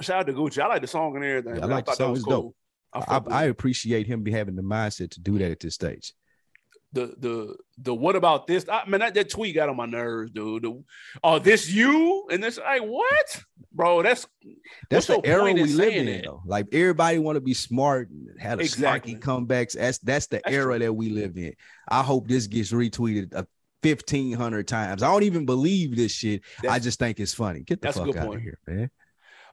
Shout 0.02 0.20
out 0.20 0.28
to 0.28 0.34
Gucci. 0.34 0.62
I 0.62 0.68
like 0.68 0.82
the 0.82 0.88
song 0.88 1.16
and 1.16 1.24
everything. 1.24 1.56
Yeah, 1.56 1.64
I 1.64 1.68
like 1.68 1.88
I 1.88 1.92
the 1.94 1.96
song. 1.96 2.16
It's 2.16 2.26
cool. 2.26 2.42
dope. 2.42 2.56
I, 2.96 3.22
I, 3.30 3.44
appreciate 3.46 4.08
him 4.08 4.24
be 4.24 4.32
having 4.32 4.56
the 4.56 4.62
mindset 4.62 5.12
to 5.12 5.20
do 5.20 5.38
that 5.40 5.52
at 5.52 5.60
this 5.60 5.76
stage. 5.76 6.14
The 6.94 7.14
the 7.18 7.56
the 7.78 7.94
what 7.94 8.16
about 8.16 8.48
this? 8.48 8.66
I 8.72 8.86
mean, 8.88 9.02
that, 9.02 9.14
that 9.16 9.30
tweet 9.30 9.54
got 9.54 9.68
on 9.68 9.76
my 9.76 9.86
nerves, 9.86 10.32
dude. 10.32 10.64
The, 10.64 10.82
oh, 11.24 11.40
this 11.40 11.70
you 11.70 12.26
and 12.32 12.42
this 12.42 12.58
like 12.58 12.84
what, 12.84 13.44
bro? 13.74 14.02
That's 14.02 14.26
that's 14.90 15.08
the 15.08 15.20
era 15.26 15.52
we 15.52 15.66
live 15.66 15.94
in. 15.94 16.08
It? 16.08 16.24
Though. 16.24 16.42
Like 16.46 16.68
everybody 16.72 17.20
want 17.20 17.36
to 17.36 17.42
be 17.42 17.54
smart 17.54 18.10
and 18.10 18.30
had 18.40 18.60
a 18.60 18.62
exactly. 18.64 19.16
comebacks. 19.16 19.74
That's 19.74 19.98
that's 19.98 20.28
the 20.28 20.42
that's 20.44 20.56
era 20.56 20.78
true. 20.78 20.86
that 20.86 20.94
we 20.94 21.10
live 21.10 21.36
in. 21.36 21.54
I 21.90 22.02
hope 22.02 22.30
this 22.30 22.48
gets 22.48 22.72
retweeted 22.72 23.34
a 23.34 23.46
1500 23.86 24.68
times. 24.68 25.04
I 25.04 25.12
don't 25.12 25.24
even 25.24 25.46
believe 25.46 25.96
this 25.96 26.12
shit. 26.12 26.44
That's, 26.62 26.74
I 26.74 26.80
just 26.80 27.00
think 27.00 27.20
it's 27.20 27.34
funny. 27.34 27.62
Get 27.62 27.82
the 27.82 27.92
fuck 27.92 28.16
out 28.16 28.28
point. 28.28 28.36
of 28.36 28.42
here, 28.42 28.60
man. 28.66 28.90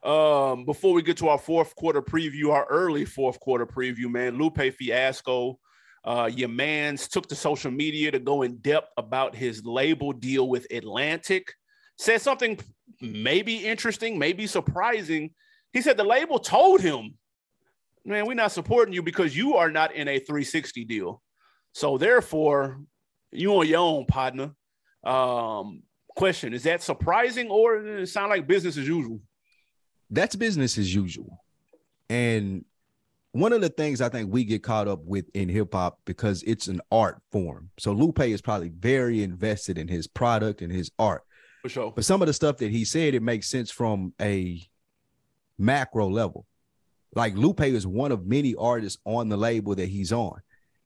Um, 0.02 0.64
before 0.64 0.92
we 0.92 1.02
get 1.02 1.16
to 1.18 1.28
our 1.28 1.38
fourth 1.38 1.74
quarter 1.76 2.02
preview, 2.02 2.50
our 2.50 2.66
early 2.66 3.04
fourth 3.04 3.38
quarter 3.38 3.66
preview, 3.66 4.10
man, 4.10 4.36
Lupe 4.36 4.74
Fiasco, 4.74 5.58
uh, 6.04 6.28
your 6.32 6.48
man's 6.48 7.06
took 7.06 7.28
to 7.28 7.36
social 7.36 7.70
media 7.70 8.10
to 8.10 8.18
go 8.18 8.42
in 8.42 8.56
depth 8.56 8.88
about 8.96 9.36
his 9.36 9.64
label 9.64 10.12
deal 10.12 10.48
with 10.48 10.66
Atlantic. 10.72 11.52
Said 11.98 12.20
something 12.20 12.58
maybe 13.00 13.58
interesting, 13.58 14.18
maybe 14.18 14.46
surprising. 14.48 15.30
He 15.72 15.80
said 15.80 15.96
the 15.96 16.04
label 16.04 16.40
told 16.40 16.80
him, 16.80 17.14
man, 18.04 18.26
we're 18.26 18.34
not 18.34 18.50
supporting 18.50 18.92
you 18.92 19.02
because 19.02 19.36
you 19.36 19.54
are 19.54 19.70
not 19.70 19.94
in 19.94 20.08
a 20.08 20.18
360 20.18 20.84
deal. 20.84 21.22
So 21.72 21.96
therefore, 21.96 22.80
you 23.30 23.54
on 23.54 23.68
your 23.68 23.78
own, 23.78 24.06
partner. 24.06 24.50
Um, 25.04 25.82
question: 26.14 26.52
Is 26.52 26.64
that 26.64 26.82
surprising 26.82 27.48
or 27.48 27.80
does 27.80 28.08
it 28.08 28.12
sound 28.12 28.30
like 28.30 28.46
business 28.46 28.76
as 28.76 28.86
usual? 28.86 29.20
That's 30.12 30.36
business 30.36 30.78
as 30.78 30.94
usual. 30.94 31.42
And 32.08 32.64
one 33.32 33.54
of 33.54 33.62
the 33.62 33.70
things 33.70 34.00
I 34.00 34.10
think 34.10 34.30
we 34.30 34.44
get 34.44 34.62
caught 34.62 34.86
up 34.86 35.00
with 35.04 35.28
in 35.34 35.48
hip 35.48 35.72
hop 35.72 35.98
because 36.04 36.42
it's 36.42 36.68
an 36.68 36.80
art 36.92 37.20
form. 37.32 37.70
So 37.78 37.92
Lupe 37.92 38.20
is 38.20 38.42
probably 38.42 38.68
very 38.68 39.22
invested 39.22 39.78
in 39.78 39.88
his 39.88 40.06
product 40.06 40.60
and 40.60 40.70
his 40.70 40.90
art. 40.98 41.22
For 41.62 41.70
sure. 41.70 41.92
But 41.94 42.04
some 42.04 42.20
of 42.20 42.26
the 42.26 42.34
stuff 42.34 42.58
that 42.58 42.70
he 42.70 42.84
said, 42.84 43.14
it 43.14 43.22
makes 43.22 43.48
sense 43.48 43.70
from 43.70 44.12
a 44.20 44.62
macro 45.58 46.10
level. 46.10 46.46
Like 47.14 47.34
Lupe 47.34 47.62
is 47.62 47.86
one 47.86 48.12
of 48.12 48.26
many 48.26 48.54
artists 48.54 49.00
on 49.06 49.30
the 49.30 49.36
label 49.36 49.74
that 49.74 49.88
he's 49.88 50.12
on. 50.12 50.40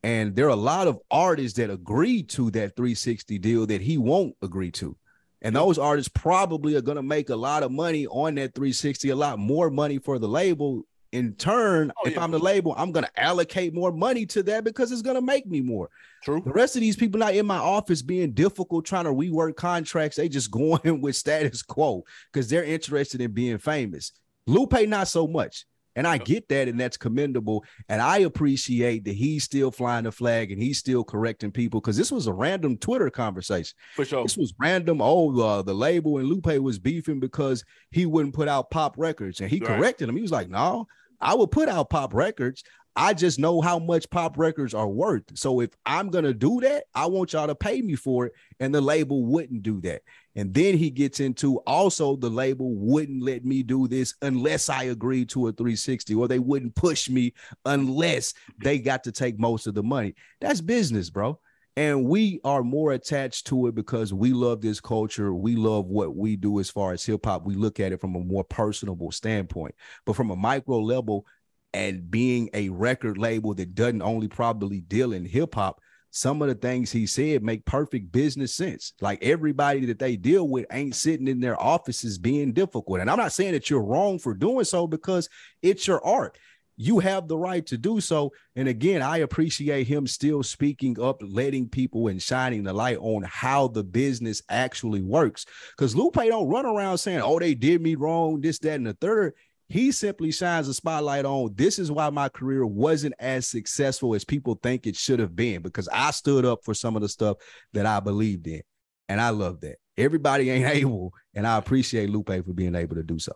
And 0.04 0.36
there 0.36 0.46
are 0.46 0.50
a 0.50 0.56
lot 0.56 0.86
of 0.86 1.00
artists 1.10 1.58
that 1.58 1.70
agree 1.70 2.22
to 2.24 2.50
that 2.52 2.76
360 2.76 3.38
deal 3.38 3.66
that 3.66 3.80
he 3.80 3.98
won't 3.98 4.36
agree 4.40 4.70
to. 4.72 4.96
And 5.42 5.54
those 5.54 5.78
artists 5.78 6.10
probably 6.14 6.76
are 6.76 6.82
going 6.82 6.96
to 6.96 7.02
make 7.02 7.30
a 7.30 7.36
lot 7.36 7.62
of 7.62 7.70
money 7.70 8.06
on 8.06 8.36
that 8.36 8.54
360, 8.54 9.10
a 9.10 9.16
lot 9.16 9.38
more 9.38 9.70
money 9.70 9.98
for 9.98 10.18
the 10.18 10.28
label. 10.28 10.82
In 11.12 11.34
turn, 11.34 11.92
oh, 11.96 12.06
if 12.06 12.14
yeah. 12.14 12.22
I'm 12.22 12.30
the 12.30 12.38
label, 12.38 12.74
I'm 12.76 12.92
going 12.92 13.04
to 13.04 13.20
allocate 13.20 13.72
more 13.72 13.92
money 13.92 14.26
to 14.26 14.42
that 14.42 14.64
because 14.64 14.92
it's 14.92 15.02
going 15.02 15.14
to 15.14 15.22
make 15.22 15.46
me 15.46 15.60
more. 15.60 15.88
True. 16.24 16.42
The 16.44 16.52
rest 16.52 16.74
of 16.74 16.80
these 16.80 16.96
people 16.96 17.20
not 17.20 17.34
in 17.34 17.46
my 17.46 17.56
office 17.56 18.02
being 18.02 18.32
difficult, 18.32 18.84
trying 18.84 19.04
to 19.04 19.12
rework 19.12 19.56
contracts, 19.56 20.16
they 20.16 20.28
just 20.28 20.50
going 20.50 21.00
with 21.00 21.16
status 21.16 21.62
quo 21.62 22.04
because 22.32 22.50
they're 22.50 22.64
interested 22.64 23.20
in 23.20 23.32
being 23.32 23.58
famous. 23.58 24.12
Lupe, 24.46 24.86
not 24.88 25.08
so 25.08 25.26
much. 25.26 25.64
And 25.96 26.06
I 26.06 26.18
get 26.18 26.48
that, 26.50 26.68
and 26.68 26.78
that's 26.78 26.96
commendable. 26.96 27.64
And 27.88 28.00
I 28.00 28.18
appreciate 28.18 29.04
that 29.06 29.14
he's 29.14 29.44
still 29.44 29.70
flying 29.70 30.04
the 30.04 30.12
flag 30.12 30.52
and 30.52 30.62
he's 30.62 30.78
still 30.78 31.02
correcting 31.02 31.50
people 31.50 31.80
because 31.80 31.96
this 31.96 32.12
was 32.12 32.26
a 32.26 32.32
random 32.32 32.76
Twitter 32.76 33.10
conversation. 33.10 33.74
For 33.94 34.04
sure. 34.04 34.22
This 34.22 34.36
was 34.36 34.54
random. 34.60 35.00
Oh, 35.00 35.38
uh, 35.40 35.62
the 35.62 35.74
label 35.74 36.18
and 36.18 36.28
Lupe 36.28 36.60
was 36.60 36.78
beefing 36.78 37.18
because 37.18 37.64
he 37.90 38.04
wouldn't 38.06 38.34
put 38.34 38.46
out 38.46 38.70
pop 38.70 38.96
records. 38.98 39.40
And 39.40 39.50
he 39.50 39.58
right. 39.58 39.68
corrected 39.68 40.08
him. 40.08 40.16
He 40.16 40.22
was 40.22 40.30
like, 40.30 40.50
no, 40.50 40.86
I 41.20 41.34
will 41.34 41.48
put 41.48 41.68
out 41.68 41.90
pop 41.90 42.12
records. 42.14 42.62
I 42.98 43.12
just 43.12 43.38
know 43.38 43.60
how 43.60 43.78
much 43.78 44.08
pop 44.08 44.38
records 44.38 44.72
are 44.72 44.88
worth. 44.88 45.24
So 45.34 45.60
if 45.60 45.70
I'm 45.84 46.08
gonna 46.08 46.32
do 46.32 46.60
that, 46.60 46.84
I 46.94 47.06
want 47.06 47.34
y'all 47.34 47.46
to 47.46 47.54
pay 47.54 47.82
me 47.82 47.94
for 47.94 48.26
it. 48.26 48.32
And 48.58 48.74
the 48.74 48.80
label 48.80 49.24
wouldn't 49.24 49.62
do 49.62 49.82
that. 49.82 50.00
And 50.36 50.52
then 50.52 50.76
he 50.76 50.90
gets 50.90 51.18
into 51.18 51.58
also 51.60 52.14
the 52.14 52.28
label 52.28 52.74
wouldn't 52.74 53.22
let 53.22 53.44
me 53.44 53.62
do 53.62 53.88
this 53.88 54.14
unless 54.20 54.68
I 54.68 54.84
agreed 54.84 55.30
to 55.30 55.48
a 55.48 55.52
360, 55.52 56.14
or 56.14 56.28
they 56.28 56.38
wouldn't 56.38 56.74
push 56.74 57.08
me 57.08 57.32
unless 57.64 58.34
they 58.62 58.78
got 58.78 59.02
to 59.04 59.12
take 59.12 59.38
most 59.38 59.66
of 59.66 59.74
the 59.74 59.82
money. 59.82 60.14
That's 60.40 60.60
business, 60.60 61.08
bro. 61.08 61.40
And 61.78 62.04
we 62.04 62.40
are 62.44 62.62
more 62.62 62.92
attached 62.92 63.46
to 63.48 63.66
it 63.66 63.74
because 63.74 64.12
we 64.12 64.32
love 64.32 64.60
this 64.60 64.80
culture. 64.80 65.34
We 65.34 65.56
love 65.56 65.86
what 65.86 66.14
we 66.16 66.36
do 66.36 66.60
as 66.60 66.70
far 66.70 66.92
as 66.92 67.04
hip 67.04 67.24
hop. 67.24 67.44
We 67.44 67.54
look 67.54 67.80
at 67.80 67.92
it 67.92 68.00
from 68.00 68.14
a 68.14 68.20
more 68.20 68.44
personable 68.44 69.12
standpoint. 69.12 69.74
But 70.04 70.16
from 70.16 70.30
a 70.30 70.36
micro 70.36 70.78
level, 70.80 71.26
and 71.74 72.10
being 72.10 72.48
a 72.54 72.70
record 72.70 73.18
label 73.18 73.52
that 73.54 73.74
doesn't 73.74 74.00
only 74.00 74.28
probably 74.28 74.80
deal 74.80 75.12
in 75.12 75.26
hip 75.26 75.54
hop, 75.54 75.80
some 76.16 76.40
of 76.40 76.48
the 76.48 76.54
things 76.54 76.90
he 76.90 77.06
said 77.06 77.42
make 77.42 77.66
perfect 77.66 78.10
business 78.10 78.54
sense. 78.54 78.94
Like 79.02 79.22
everybody 79.22 79.84
that 79.84 79.98
they 79.98 80.16
deal 80.16 80.48
with 80.48 80.64
ain't 80.72 80.94
sitting 80.94 81.28
in 81.28 81.40
their 81.40 81.60
offices 81.60 82.16
being 82.16 82.54
difficult. 82.54 83.00
And 83.00 83.10
I'm 83.10 83.18
not 83.18 83.32
saying 83.32 83.52
that 83.52 83.68
you're 83.68 83.82
wrong 83.82 84.18
for 84.18 84.32
doing 84.32 84.64
so 84.64 84.86
because 84.86 85.28
it's 85.60 85.86
your 85.86 86.02
art. 86.02 86.38
You 86.78 87.00
have 87.00 87.28
the 87.28 87.36
right 87.36 87.66
to 87.66 87.76
do 87.76 88.00
so. 88.00 88.32
And 88.54 88.66
again, 88.66 89.02
I 89.02 89.18
appreciate 89.18 89.88
him 89.88 90.06
still 90.06 90.42
speaking 90.42 90.98
up, 90.98 91.20
letting 91.22 91.68
people 91.68 92.08
and 92.08 92.20
shining 92.20 92.62
the 92.62 92.72
light 92.72 92.96
on 92.98 93.22
how 93.22 93.68
the 93.68 93.84
business 93.84 94.40
actually 94.48 95.02
works. 95.02 95.44
Because 95.76 95.94
Lupe 95.94 96.14
don't 96.14 96.48
run 96.48 96.64
around 96.64 96.96
saying, 96.96 97.20
oh, 97.20 97.38
they 97.38 97.54
did 97.54 97.82
me 97.82 97.94
wrong, 97.94 98.40
this, 98.40 98.58
that, 98.60 98.76
and 98.76 98.86
the 98.86 98.94
third. 98.94 99.34
He 99.68 99.90
simply 99.90 100.30
shines 100.30 100.68
a 100.68 100.74
spotlight 100.74 101.24
on 101.24 101.52
this 101.54 101.78
is 101.78 101.90
why 101.90 102.10
my 102.10 102.28
career 102.28 102.64
wasn't 102.64 103.14
as 103.18 103.48
successful 103.48 104.14
as 104.14 104.24
people 104.24 104.58
think 104.62 104.86
it 104.86 104.94
should 104.94 105.18
have 105.18 105.34
been 105.34 105.62
because 105.62 105.88
I 105.92 106.12
stood 106.12 106.44
up 106.44 106.60
for 106.64 106.72
some 106.72 106.94
of 106.94 107.02
the 107.02 107.08
stuff 107.08 107.38
that 107.72 107.84
I 107.84 108.00
believed 108.00 108.46
in. 108.46 108.62
And 109.08 109.20
I 109.20 109.30
love 109.30 109.60
that. 109.62 109.76
Everybody 109.96 110.50
ain't 110.50 110.68
able, 110.76 111.12
and 111.34 111.46
I 111.46 111.56
appreciate 111.56 112.10
Lupe 112.10 112.28
for 112.28 112.52
being 112.52 112.74
able 112.74 112.96
to 112.96 113.02
do 113.02 113.18
so. 113.18 113.32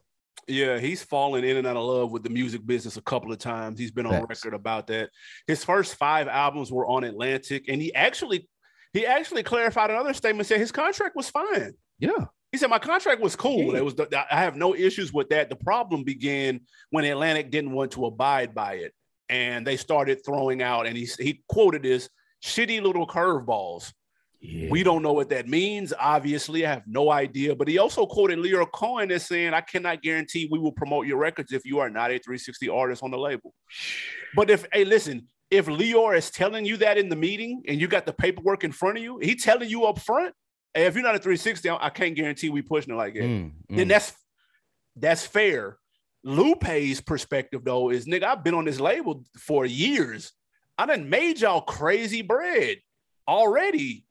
Yeah, 0.46 0.78
he's 0.78 1.02
fallen 1.02 1.44
in 1.44 1.56
and 1.56 1.66
out 1.66 1.76
of 1.76 1.84
love 1.84 2.10
with 2.12 2.22
the 2.22 2.30
music 2.30 2.66
business 2.66 2.96
a 2.96 3.02
couple 3.02 3.32
of 3.32 3.38
times. 3.38 3.78
He's 3.78 3.92
been 3.92 4.06
on 4.06 4.12
Thanks. 4.12 4.44
record 4.44 4.54
about 4.54 4.86
that. 4.88 5.10
His 5.46 5.64
first 5.64 5.94
five 5.96 6.28
albums 6.28 6.72
were 6.72 6.86
on 6.86 7.04
Atlantic, 7.04 7.66
and 7.68 7.80
he 7.80 7.94
actually 7.94 8.48
he 8.92 9.06
actually 9.06 9.44
clarified 9.44 9.90
another 9.90 10.14
statement, 10.14 10.48
said 10.48 10.58
his 10.58 10.72
contract 10.72 11.14
was 11.14 11.30
fine. 11.30 11.74
Yeah. 11.98 12.26
He 12.52 12.58
said 12.58 12.68
my 12.68 12.78
contract 12.78 13.20
was 13.20 13.36
cool. 13.36 13.76
It 13.76 13.84
was 13.84 13.94
I 14.12 14.40
have 14.40 14.56
no 14.56 14.74
issues 14.74 15.12
with 15.12 15.28
that. 15.28 15.50
The 15.50 15.56
problem 15.56 16.02
began 16.02 16.60
when 16.90 17.04
Atlantic 17.04 17.50
didn't 17.50 17.72
want 17.72 17.92
to 17.92 18.06
abide 18.06 18.54
by 18.54 18.74
it, 18.74 18.92
and 19.28 19.66
they 19.66 19.76
started 19.76 20.24
throwing 20.24 20.60
out. 20.62 20.86
And 20.86 20.96
he 20.96 21.08
he 21.18 21.42
quoted 21.48 21.82
this 21.84 22.08
shitty 22.44 22.82
little 22.82 23.06
curveballs. 23.06 23.92
Yeah. 24.40 24.68
We 24.70 24.82
don't 24.82 25.02
know 25.02 25.12
what 25.12 25.28
that 25.28 25.48
means. 25.48 25.92
Obviously, 25.98 26.66
I 26.66 26.70
have 26.70 26.84
no 26.86 27.10
idea. 27.12 27.54
But 27.54 27.68
he 27.68 27.78
also 27.78 28.06
quoted 28.06 28.38
Lyor 28.38 28.66
Cohen 28.72 29.12
as 29.12 29.26
saying, 29.26 29.54
"I 29.54 29.60
cannot 29.60 30.02
guarantee 30.02 30.48
we 30.50 30.58
will 30.58 30.72
promote 30.72 31.06
your 31.06 31.18
records 31.18 31.52
if 31.52 31.64
you 31.64 31.78
are 31.78 31.90
not 31.90 32.10
a 32.10 32.18
360 32.18 32.68
artist 32.68 33.02
on 33.02 33.10
the 33.10 33.18
label." 33.18 33.54
But 34.36 34.48
if 34.48 34.64
hey, 34.72 34.84
listen, 34.84 35.26
if 35.50 35.66
Lyor 35.66 36.16
is 36.16 36.30
telling 36.30 36.64
you 36.64 36.76
that 36.78 36.98
in 36.98 37.08
the 37.08 37.16
meeting 37.16 37.64
and 37.66 37.80
you 37.80 37.88
got 37.88 38.06
the 38.06 38.12
paperwork 38.12 38.62
in 38.62 38.70
front 38.70 38.98
of 38.98 39.04
you, 39.04 39.18
he 39.18 39.34
telling 39.34 39.68
you 39.68 39.84
up 39.84 39.98
front, 39.98 40.34
Hey, 40.74 40.86
if 40.86 40.94
you're 40.94 41.02
not 41.02 41.14
a 41.14 41.18
360, 41.18 41.68
I 41.70 41.90
can't 41.90 42.14
guarantee 42.14 42.48
we 42.48 42.62
pushing 42.62 42.94
it 42.94 42.96
like 42.96 43.14
that. 43.14 43.22
Mm, 43.22 43.52
mm. 43.70 43.76
Then 43.76 43.88
that's 43.88 44.12
that's 44.96 45.26
fair. 45.26 45.78
Lupe's 46.22 47.00
perspective 47.00 47.64
though 47.64 47.90
is 47.90 48.06
nigga, 48.06 48.24
I've 48.24 48.44
been 48.44 48.54
on 48.54 48.64
this 48.64 48.80
label 48.80 49.24
for 49.38 49.64
years. 49.66 50.32
I 50.78 50.86
done 50.86 51.10
made 51.10 51.40
y'all 51.40 51.60
crazy 51.60 52.22
bread 52.22 52.78
already. 53.26 54.04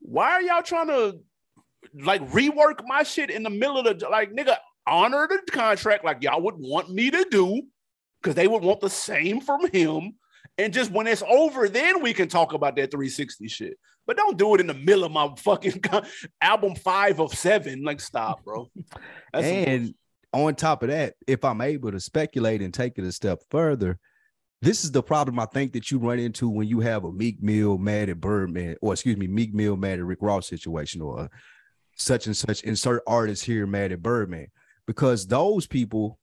Why 0.00 0.32
are 0.32 0.42
y'all 0.42 0.62
trying 0.62 0.88
to 0.88 1.18
like 2.02 2.22
rework 2.30 2.80
my 2.86 3.02
shit 3.02 3.30
in 3.30 3.42
the 3.42 3.50
middle 3.50 3.78
of 3.78 3.98
the 3.98 4.08
like 4.08 4.32
nigga 4.32 4.56
honor 4.86 5.28
the 5.28 5.40
contract 5.50 6.04
like 6.04 6.22
y'all 6.22 6.42
would 6.42 6.56
want 6.58 6.90
me 6.90 7.10
to 7.10 7.26
do 7.30 7.62
because 8.20 8.34
they 8.34 8.48
would 8.48 8.62
want 8.62 8.80
the 8.80 8.90
same 8.90 9.40
from 9.40 9.70
him. 9.70 10.14
And 10.56 10.72
just 10.72 10.90
when 10.90 11.06
it's 11.06 11.22
over, 11.28 11.68
then 11.68 12.00
we 12.00 12.12
can 12.12 12.28
talk 12.28 12.52
about 12.52 12.76
that 12.76 12.90
360 12.90 13.48
shit. 13.48 13.78
But 14.06 14.16
don't 14.16 14.36
do 14.36 14.54
it 14.54 14.60
in 14.60 14.66
the 14.66 14.74
middle 14.74 15.04
of 15.04 15.12
my 15.12 15.32
fucking 15.38 15.82
album 16.40 16.74
five 16.74 17.20
of 17.20 17.34
seven. 17.34 17.82
Like, 17.82 18.00
stop, 18.00 18.44
bro. 18.44 18.70
That's 19.32 19.46
and 19.46 19.94
on 20.32 20.54
top 20.54 20.82
of 20.82 20.90
that, 20.90 21.14
if 21.26 21.44
I'm 21.44 21.60
able 21.60 21.92
to 21.92 22.00
speculate 22.00 22.60
and 22.60 22.74
take 22.74 22.98
it 22.98 23.04
a 23.04 23.12
step 23.12 23.40
further, 23.50 23.98
this 24.60 24.84
is 24.84 24.90
the 24.90 25.02
problem 25.02 25.38
I 25.38 25.46
think 25.46 25.72
that 25.74 25.90
you 25.90 25.98
run 25.98 26.18
into 26.18 26.48
when 26.48 26.66
you 26.66 26.80
have 26.80 27.04
a 27.04 27.12
Meek 27.12 27.42
Mill 27.42 27.78
mad 27.78 28.08
at 28.08 28.20
Birdman, 28.20 28.76
or 28.80 28.92
excuse 28.92 29.16
me, 29.16 29.26
Meek 29.26 29.54
Mill 29.54 29.76
mad 29.76 29.98
at 29.98 30.04
Rick 30.04 30.22
Ross 30.22 30.48
situation, 30.48 31.00
or 31.00 31.30
such 31.96 32.26
and 32.26 32.36
such 32.36 32.62
insert 32.62 33.02
artist 33.06 33.44
here 33.44 33.66
mad 33.66 33.92
at 33.92 34.02
Birdman, 34.02 34.48
because 34.86 35.26
those 35.26 35.66
people 35.66 36.18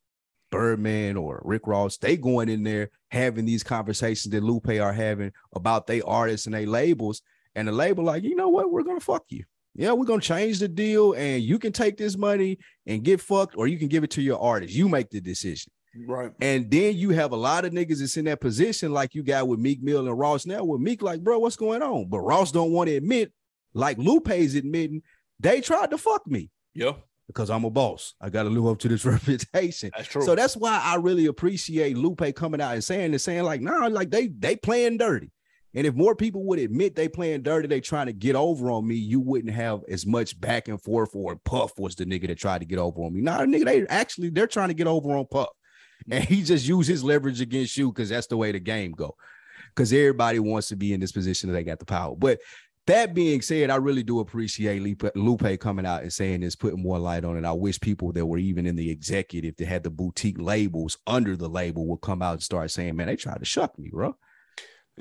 Birdman 0.51 1.17
or 1.17 1.41
Rick 1.45 1.65
Ross, 1.65 1.97
they 1.97 2.17
going 2.17 2.49
in 2.49 2.63
there 2.63 2.89
having 3.09 3.45
these 3.45 3.63
conversations 3.63 4.31
that 4.31 4.43
Lupe 4.43 4.69
are 4.69 4.93
having 4.93 5.31
about 5.55 5.87
they 5.87 6.01
artists 6.01 6.45
and 6.45 6.53
they 6.53 6.65
labels, 6.65 7.21
and 7.55 7.67
the 7.67 7.71
label 7.71 8.03
like, 8.03 8.23
you 8.23 8.35
know 8.35 8.49
what, 8.49 8.71
we're 8.71 8.83
gonna 8.83 8.99
fuck 8.99 9.25
you. 9.29 9.43
Yeah, 9.73 9.93
we're 9.93 10.05
gonna 10.05 10.21
change 10.21 10.59
the 10.59 10.67
deal, 10.67 11.13
and 11.13 11.41
you 11.41 11.59
can 11.59 11.71
take 11.71 11.97
this 11.97 12.17
money 12.17 12.57
and 12.85 13.03
get 13.03 13.21
fucked, 13.21 13.55
or 13.57 13.67
you 13.67 13.77
can 13.77 13.87
give 13.87 14.03
it 14.03 14.11
to 14.11 14.21
your 14.21 14.39
artist. 14.39 14.73
You 14.73 14.89
make 14.89 15.09
the 15.09 15.21
decision. 15.21 15.71
Right. 16.07 16.31
And 16.39 16.71
then 16.71 16.95
you 16.95 17.09
have 17.09 17.33
a 17.33 17.37
lot 17.37 17.65
of 17.65 17.73
niggas 17.73 17.99
that's 17.99 18.15
in 18.15 18.25
that 18.25 18.39
position, 18.39 18.93
like 18.93 19.13
you 19.13 19.23
got 19.23 19.47
with 19.47 19.59
Meek 19.59 19.81
Mill 19.81 20.07
and 20.07 20.17
Ross 20.17 20.45
now. 20.45 20.63
With 20.63 20.79
Meek, 20.79 21.01
like, 21.01 21.21
bro, 21.21 21.39
what's 21.39 21.57
going 21.57 21.81
on? 21.81 22.07
But 22.07 22.21
Ross 22.21 22.51
don't 22.51 22.71
want 22.71 22.89
to 22.89 22.95
admit, 22.95 23.33
like 23.73 23.97
Lupe's 23.97 24.55
admitting, 24.55 25.01
they 25.39 25.59
tried 25.59 25.91
to 25.91 25.97
fuck 25.97 26.25
me. 26.27 26.49
Yeah 26.73 26.93
because 27.31 27.49
I'm 27.49 27.63
a 27.63 27.69
boss. 27.69 28.13
I 28.21 28.29
got 28.29 28.43
to 28.43 28.49
live 28.49 28.67
up 28.67 28.79
to 28.79 28.87
this 28.87 29.05
reputation. 29.05 29.91
That's 29.95 30.07
true. 30.07 30.21
So 30.23 30.35
that's 30.35 30.55
why 30.55 30.79
I 30.83 30.95
really 30.95 31.25
appreciate 31.25 31.97
Lupe 31.97 32.35
coming 32.35 32.61
out 32.61 32.73
and 32.73 32.83
saying 32.83 33.11
and 33.11 33.21
saying 33.21 33.43
like, 33.43 33.61
nah, 33.61 33.87
like 33.87 34.11
they 34.11 34.27
they 34.27 34.55
playing 34.55 34.97
dirty. 34.97 35.31
And 35.73 35.88
if 35.88 35.95
more 35.95 36.15
people 36.15 36.43
would 36.45 36.60
admit 36.60 36.95
they 36.95 37.07
playing 37.07 37.43
dirty, 37.43 37.67
they 37.67 37.79
trying 37.79 38.07
to 38.07 38.13
get 38.13 38.36
over 38.36 38.71
on 38.71 38.86
me, 38.86 38.95
you 38.95 39.21
wouldn't 39.21 39.53
have 39.53 39.81
as 39.89 40.05
much 40.05 40.39
back 40.39 40.67
and 40.67 40.81
forth 40.81 41.15
or 41.15 41.38
Puff 41.38 41.79
was 41.79 41.95
the 41.95 42.05
nigga 42.05 42.27
that 42.27 42.38
tried 42.38 42.60
to 42.60 42.65
get 42.65 42.79
over 42.79 43.01
on 43.01 43.13
me. 43.13 43.21
Nah, 43.21 43.39
nigga, 43.39 43.65
they 43.65 43.88
actually 43.88 44.29
they're 44.29 44.47
trying 44.47 44.67
to 44.67 44.73
get 44.73 44.88
over 44.88 45.15
on 45.15 45.25
Puff. 45.27 45.47
Mm-hmm. 45.47 46.13
And 46.13 46.23
he 46.25 46.43
just 46.43 46.67
used 46.67 46.89
his 46.89 47.03
leverage 47.03 47.41
against 47.41 47.77
you 47.77 47.91
because 47.91 48.10
that's 48.10 48.27
the 48.27 48.38
way 48.38 48.51
the 48.51 48.60
game 48.60 48.91
go. 48.91 49.15
Because 49.73 49.93
everybody 49.93 50.39
wants 50.39 50.67
to 50.69 50.75
be 50.75 50.93
in 50.93 50.99
this 50.99 51.13
position 51.13 51.49
that 51.49 51.53
they 51.53 51.63
got 51.63 51.79
the 51.79 51.86
power. 51.86 52.15
But 52.17 52.39
that 52.88 53.13
being 53.13 53.41
said, 53.41 53.69
I 53.69 53.75
really 53.75 54.03
do 54.03 54.19
appreciate 54.19 54.81
Lupe 55.15 55.60
coming 55.60 55.86
out 55.86 56.01
and 56.01 56.12
saying 56.12 56.41
this, 56.41 56.55
putting 56.55 56.81
more 56.81 56.99
light 56.99 57.23
on 57.23 57.38
it. 57.38 57.45
I 57.45 57.51
wish 57.53 57.79
people 57.79 58.12
that 58.13 58.25
were 58.25 58.39
even 58.39 58.65
in 58.65 58.75
the 58.75 58.89
executive 58.89 59.55
that 59.57 59.67
had 59.67 59.84
the 59.84 59.91
boutique 59.91 60.41
labels 60.41 60.97
under 61.05 61.38
the 61.38 61.47
label 61.47 61.86
would 61.88 62.01
come 62.01 62.21
out 62.21 62.34
and 62.34 62.43
start 62.43 62.71
saying, 62.71 62.95
man, 62.95 63.07
they 63.07 63.15
tried 63.15 63.39
to 63.39 63.45
shuck 63.45 63.77
me, 63.77 63.91
bro. 63.93 64.17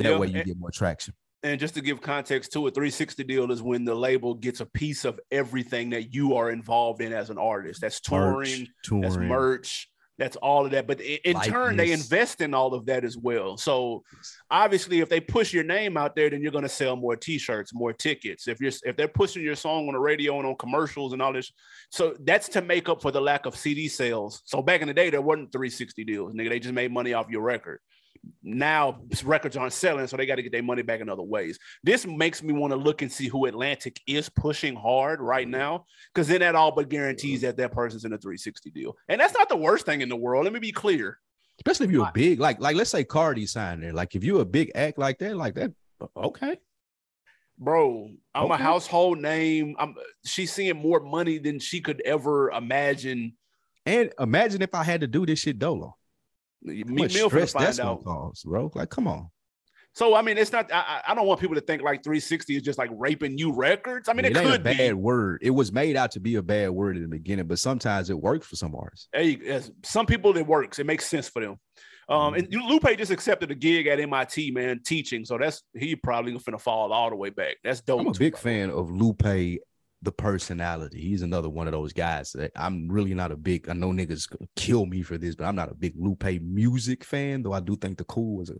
That 0.00 0.10
yeah, 0.10 0.18
way 0.18 0.28
you 0.28 0.36
and, 0.38 0.46
get 0.46 0.58
more 0.58 0.70
traction. 0.70 1.14
And 1.42 1.58
just 1.58 1.74
to 1.74 1.80
give 1.80 2.00
context 2.00 2.52
to 2.52 2.66
a 2.66 2.70
360 2.70 3.24
deal 3.24 3.50
is 3.50 3.62
when 3.62 3.84
the 3.84 3.94
label 3.94 4.34
gets 4.34 4.60
a 4.60 4.66
piece 4.66 5.04
of 5.04 5.18
everything 5.30 5.90
that 5.90 6.12
you 6.14 6.34
are 6.36 6.50
involved 6.50 7.00
in 7.00 7.12
as 7.12 7.30
an 7.30 7.38
artist. 7.38 7.80
That's 7.80 8.00
touring, 8.00 8.60
merch, 8.60 8.68
touring. 8.82 9.02
that's 9.02 9.16
merch, 9.16 9.90
that's 10.18 10.36
all 10.36 10.66
of 10.66 10.72
that. 10.72 10.86
But 10.86 11.00
in, 11.00 11.40
turn, 11.40 11.78
they 11.78 11.92
invest 11.92 12.42
in 12.42 12.52
all 12.52 12.74
of 12.74 12.84
that 12.86 13.04
as 13.04 13.16
well. 13.16 13.56
So 13.56 14.04
obviously, 14.50 15.00
if 15.00 15.08
they 15.08 15.18
push 15.18 15.54
your 15.54 15.64
name 15.64 15.96
out 15.96 16.14
there, 16.14 16.28
then 16.28 16.42
you're 16.42 16.52
going 16.52 16.62
to 16.62 16.68
sell 16.68 16.94
more 16.94 17.16
T-shirts, 17.16 17.72
more 17.72 17.94
tickets. 17.94 18.46
If 18.46 18.60
you're 18.60 18.72
if 18.84 18.96
they're 18.96 19.08
pushing 19.08 19.42
your 19.42 19.56
song 19.56 19.88
on 19.88 19.94
the 19.94 19.98
radio 19.98 20.38
and 20.38 20.46
on 20.46 20.56
commercials 20.56 21.14
and 21.14 21.22
all 21.22 21.32
this, 21.32 21.50
so 21.90 22.14
that's 22.20 22.50
to 22.50 22.60
make 22.60 22.90
up 22.90 23.00
for 23.00 23.10
the 23.10 23.20
lack 23.20 23.46
of 23.46 23.56
CD 23.56 23.88
sales. 23.88 24.42
So 24.44 24.60
back 24.60 24.82
in 24.82 24.88
the 24.88 24.94
day, 24.94 25.08
there 25.08 25.22
wasn't 25.22 25.52
360 25.52 26.04
deals, 26.04 26.34
nigga. 26.34 26.50
They 26.50 26.60
just 26.60 26.74
made 26.74 26.92
money 26.92 27.14
off 27.14 27.30
your 27.30 27.40
record 27.40 27.80
now 28.42 29.00
records 29.24 29.56
aren't 29.56 29.72
selling, 29.72 30.06
so 30.06 30.16
they 30.16 30.26
got 30.26 30.36
to 30.36 30.42
get 30.42 30.52
their 30.52 30.62
money 30.62 30.82
back 30.82 31.00
in 31.00 31.08
other 31.08 31.22
ways. 31.22 31.58
This 31.82 32.06
makes 32.06 32.42
me 32.42 32.52
want 32.52 32.72
to 32.72 32.76
look 32.76 33.02
and 33.02 33.10
see 33.10 33.28
who 33.28 33.46
Atlantic 33.46 34.00
is 34.06 34.28
pushing 34.28 34.74
hard 34.74 35.20
right 35.20 35.46
mm-hmm. 35.46 35.58
now, 35.58 35.86
because 36.14 36.28
then 36.28 36.40
that 36.40 36.54
all 36.54 36.72
but 36.72 36.88
guarantees 36.88 37.42
that 37.42 37.56
that 37.56 37.72
person's 37.72 38.04
in 38.04 38.12
a 38.12 38.18
360 38.18 38.70
deal, 38.70 38.96
and 39.08 39.20
that's 39.20 39.34
not 39.34 39.48
the 39.48 39.56
worst 39.56 39.86
thing 39.86 40.00
in 40.00 40.08
the 40.08 40.16
world. 40.16 40.44
Let 40.44 40.52
me 40.52 40.60
be 40.60 40.72
clear. 40.72 41.18
Especially 41.58 41.86
if 41.86 41.92
you're 41.92 42.08
a 42.08 42.12
big, 42.14 42.40
like, 42.40 42.58
like 42.58 42.74
let's 42.74 42.88
say 42.88 43.04
Cardi 43.04 43.44
signed 43.44 43.82
there. 43.82 43.92
Like 43.92 44.14
if 44.14 44.24
you're 44.24 44.40
a 44.40 44.46
big 44.46 44.70
act 44.74 44.98
like 44.98 45.18
that, 45.18 45.36
like 45.36 45.54
that, 45.56 45.72
okay. 46.16 46.56
Bro, 47.58 48.12
I'm 48.34 48.44
okay. 48.44 48.54
a 48.54 48.56
household 48.56 49.18
name. 49.18 49.76
I'm 49.78 49.94
she's 50.24 50.50
seeing 50.50 50.76
more 50.76 51.00
money 51.00 51.36
than 51.36 51.58
she 51.58 51.82
could 51.82 52.00
ever 52.06 52.50
imagine. 52.50 53.34
And 53.84 54.10
imagine 54.18 54.62
if 54.62 54.74
I 54.74 54.82
had 54.82 55.02
to 55.02 55.06
do 55.06 55.26
this 55.26 55.40
shit 55.40 55.58
dolo. 55.58 55.96
Meek 56.62 57.14
Mill 57.14 57.30
for 57.30 57.46
find 57.46 57.80
out, 57.80 58.04
cause, 58.04 58.42
bro. 58.44 58.70
Like, 58.74 58.90
come 58.90 59.08
on. 59.08 59.30
So 59.92 60.14
I 60.14 60.22
mean, 60.22 60.38
it's 60.38 60.52
not. 60.52 60.72
I, 60.72 61.02
I, 61.08 61.14
don't 61.14 61.26
want 61.26 61.40
people 61.40 61.56
to 61.56 61.60
think 61.60 61.82
like 61.82 62.04
360 62.04 62.56
is 62.56 62.62
just 62.62 62.78
like 62.78 62.90
raping 62.92 63.34
new 63.34 63.52
records. 63.52 64.08
I 64.08 64.12
mean, 64.12 64.24
it, 64.24 64.36
it 64.36 64.42
could 64.42 64.60
a 64.60 64.64
bad 64.64 64.94
word. 64.94 65.40
It 65.42 65.50
was 65.50 65.72
made 65.72 65.96
out 65.96 66.12
to 66.12 66.20
be 66.20 66.36
a 66.36 66.42
bad 66.42 66.70
word 66.70 66.96
in 66.96 67.02
the 67.02 67.08
beginning, 67.08 67.46
but 67.46 67.58
sometimes 67.58 68.08
it 68.08 68.18
works 68.18 68.46
for 68.46 68.54
some 68.54 68.74
artists. 68.74 69.08
Hey, 69.12 69.60
some 69.82 70.06
people 70.06 70.36
it 70.36 70.46
works. 70.46 70.78
It 70.78 70.86
makes 70.86 71.06
sense 71.06 71.28
for 71.28 71.42
them. 71.42 71.56
Um, 72.08 72.34
and 72.34 72.52
Lupe 72.52 72.96
just 72.98 73.12
accepted 73.12 73.52
a 73.52 73.54
gig 73.54 73.86
at 73.86 74.00
MIT, 74.00 74.50
man, 74.50 74.80
teaching. 74.84 75.24
So 75.24 75.38
that's 75.38 75.62
he 75.76 75.94
probably 75.94 76.36
gonna 76.36 76.58
fall 76.58 76.92
all 76.92 77.10
the 77.10 77.16
way 77.16 77.30
back. 77.30 77.56
That's 77.62 77.80
dope. 77.80 78.00
I'm 78.00 78.06
a 78.08 78.12
big 78.12 78.36
fan 78.36 78.70
of 78.70 78.90
Lupe, 78.90 79.60
the 80.02 80.12
personality. 80.12 81.00
He's 81.00 81.22
another 81.22 81.48
one 81.48 81.66
of 81.66 81.72
those 81.72 81.92
guys 81.92 82.32
that 82.32 82.52
I'm 82.56 82.88
really 82.90 83.14
not 83.14 83.32
a 83.32 83.36
big. 83.36 83.68
I 83.68 83.74
know 83.74 83.90
niggas 83.90 84.34
kill 84.56 84.86
me 84.86 85.02
for 85.02 85.18
this, 85.18 85.34
but 85.34 85.44
I'm 85.44 85.56
not 85.56 85.70
a 85.70 85.74
big 85.74 85.94
Lupe 85.96 86.40
music 86.42 87.04
fan. 87.04 87.42
Though 87.42 87.52
I 87.52 87.60
do 87.60 87.76
think 87.76 87.98
the 87.98 88.04
Cool 88.04 88.38
was 88.38 88.50
a 88.50 88.56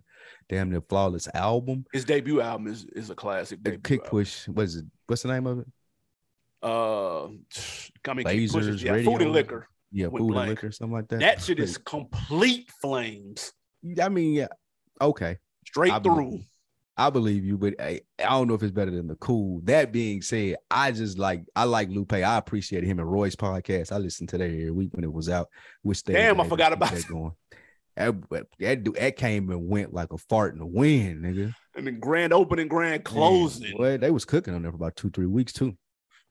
damn 0.49 0.71
near 0.71 0.83
flawless 0.83 1.29
album. 1.35 1.87
His 1.93 2.05
debut 2.05 2.41
album 2.41 2.67
is, 2.67 2.85
is 2.95 3.11
a 3.11 3.15
classic. 3.15 3.63
The 3.63 3.79
Kick 3.79 4.01
album. 4.01 4.11
Push. 4.11 4.49
What 4.49 4.65
is 4.65 4.77
it? 4.77 4.85
What's 5.07 5.23
the 5.23 5.29
name 5.29 5.47
of 5.47 5.61
it? 5.61 5.67
Uh, 6.63 7.25
I 7.25 8.15
mean, 8.15 8.27
Lasers, 8.27 8.83
yeah, 8.83 8.93
Radio. 8.93 9.11
food 9.11 9.23
and 9.23 9.33
liquor. 9.33 9.67
Yeah, 9.93 10.09
food 10.09 10.37
and 10.37 10.51
liquor, 10.51 10.71
something 10.71 10.93
like 10.93 11.09
that. 11.09 11.21
That 11.21 11.41
shit 11.41 11.59
is 11.59 11.79
complete 11.79 12.71
flames, 12.83 13.53
I 14.01 14.11
mean, 14.11 14.35
yeah, 14.35 14.49
okay. 15.01 15.39
straight 15.67 15.93
I 15.93 16.01
through. 16.01 16.15
believe 16.17 16.45
I 17.01 17.09
believe 17.09 17.47
you, 17.47 17.57
but 17.57 17.81
I, 17.81 18.03
I 18.19 18.29
don't 18.29 18.47
know 18.47 18.53
if 18.53 18.63
it's 18.63 18.73
better 18.73 18.91
than 18.91 19.07
the 19.07 19.15
cool. 19.15 19.63
That 19.65 19.91
being 19.91 20.21
said, 20.21 20.57
I 20.71 20.93
just 20.93 21.17
like 21.17 21.47
I 21.57 21.65
like 21.65 21.89
Lupe. 21.89 22.13
I 22.13 22.37
appreciate 22.37 22.85
him 22.85 22.99
and 22.99 23.11
Roy's 23.11 23.35
podcast. 23.35 23.91
I 23.91 23.97
listened 23.97 24.29
to 24.29 24.39
that 24.39 24.45
every 24.45 24.71
week 24.71 24.91
when 24.93 25.03
it 25.03 25.11
was 25.11 25.31
out. 25.31 25.49
Which 25.81 26.05
they 26.05 26.13
Damn, 26.13 26.43
I 26.43 26.47
forgot 26.47 26.75
about 26.75 26.91
that 26.93 27.09
going. 27.09 27.33
That, 27.97 28.31
that, 28.31 28.47
that, 28.59 28.95
that 28.95 29.17
came 29.17 29.49
and 29.51 29.67
went 29.67 29.95
like 29.95 30.13
a 30.13 30.19
fart 30.19 30.53
in 30.53 30.59
the 30.59 30.67
wind, 30.67 31.25
nigga. 31.25 31.55
And 31.75 31.87
then 31.87 32.01
grand 32.01 32.35
opening, 32.35 32.69
grand 32.69 33.03
closing. 33.03 33.79
Well, 33.79 33.97
they 33.97 34.11
was 34.11 34.27
cooking 34.27 34.55
on 34.55 34.61
there 34.61 34.71
for 34.71 34.77
about 34.77 34.97
two, 34.97 35.09
three 35.09 35.25
weeks 35.25 35.55
too. 35.55 35.79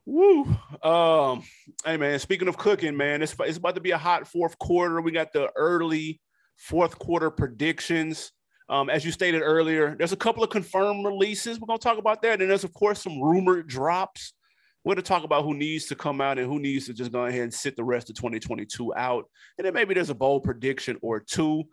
Woo. 0.05 0.55
Um, 0.83 1.43
hey 1.83 1.97
man, 1.97 2.19
speaking 2.19 2.47
of 2.47 2.57
cooking, 2.57 2.95
man, 2.95 3.23
it's, 3.23 3.35
it's 3.39 3.57
about 3.57 3.73
to 3.73 3.81
be 3.81 3.91
a 3.91 3.97
hot 3.97 4.27
fourth 4.27 4.57
quarter. 4.59 5.01
We 5.01 5.11
got 5.11 5.33
the 5.33 5.49
early 5.55 6.21
fourth 6.57 6.99
quarter 6.99 7.31
predictions. 7.31 8.31
Um, 8.69 8.89
as 8.89 9.03
you 9.03 9.11
stated 9.11 9.41
earlier, 9.41 9.95
there's 9.97 10.11
a 10.11 10.17
couple 10.17 10.43
of 10.43 10.51
confirmed 10.51 11.03
releases. 11.03 11.59
We're 11.59 11.65
gonna 11.65 11.79
talk 11.79 11.97
about 11.97 12.21
that. 12.21 12.39
And 12.39 12.49
there's 12.49 12.63
of 12.63 12.73
course 12.73 13.01
some 13.01 13.19
rumored 13.19 13.67
drops. 13.67 14.33
We're 14.83 14.93
gonna 14.93 15.01
talk 15.01 15.23
about 15.23 15.43
who 15.43 15.55
needs 15.55 15.87
to 15.87 15.95
come 15.95 16.21
out 16.21 16.37
and 16.37 16.47
who 16.47 16.59
needs 16.59 16.85
to 16.85 16.93
just 16.93 17.11
go 17.11 17.25
ahead 17.25 17.41
and 17.41 17.53
sit 17.53 17.75
the 17.75 17.83
rest 17.83 18.09
of 18.09 18.15
2022 18.15 18.93
out. 18.95 19.25
And 19.57 19.65
then 19.65 19.73
maybe 19.73 19.95
there's 19.95 20.11
a 20.11 20.15
bold 20.15 20.43
prediction 20.43 20.97
or 21.01 21.19
two. 21.19 21.63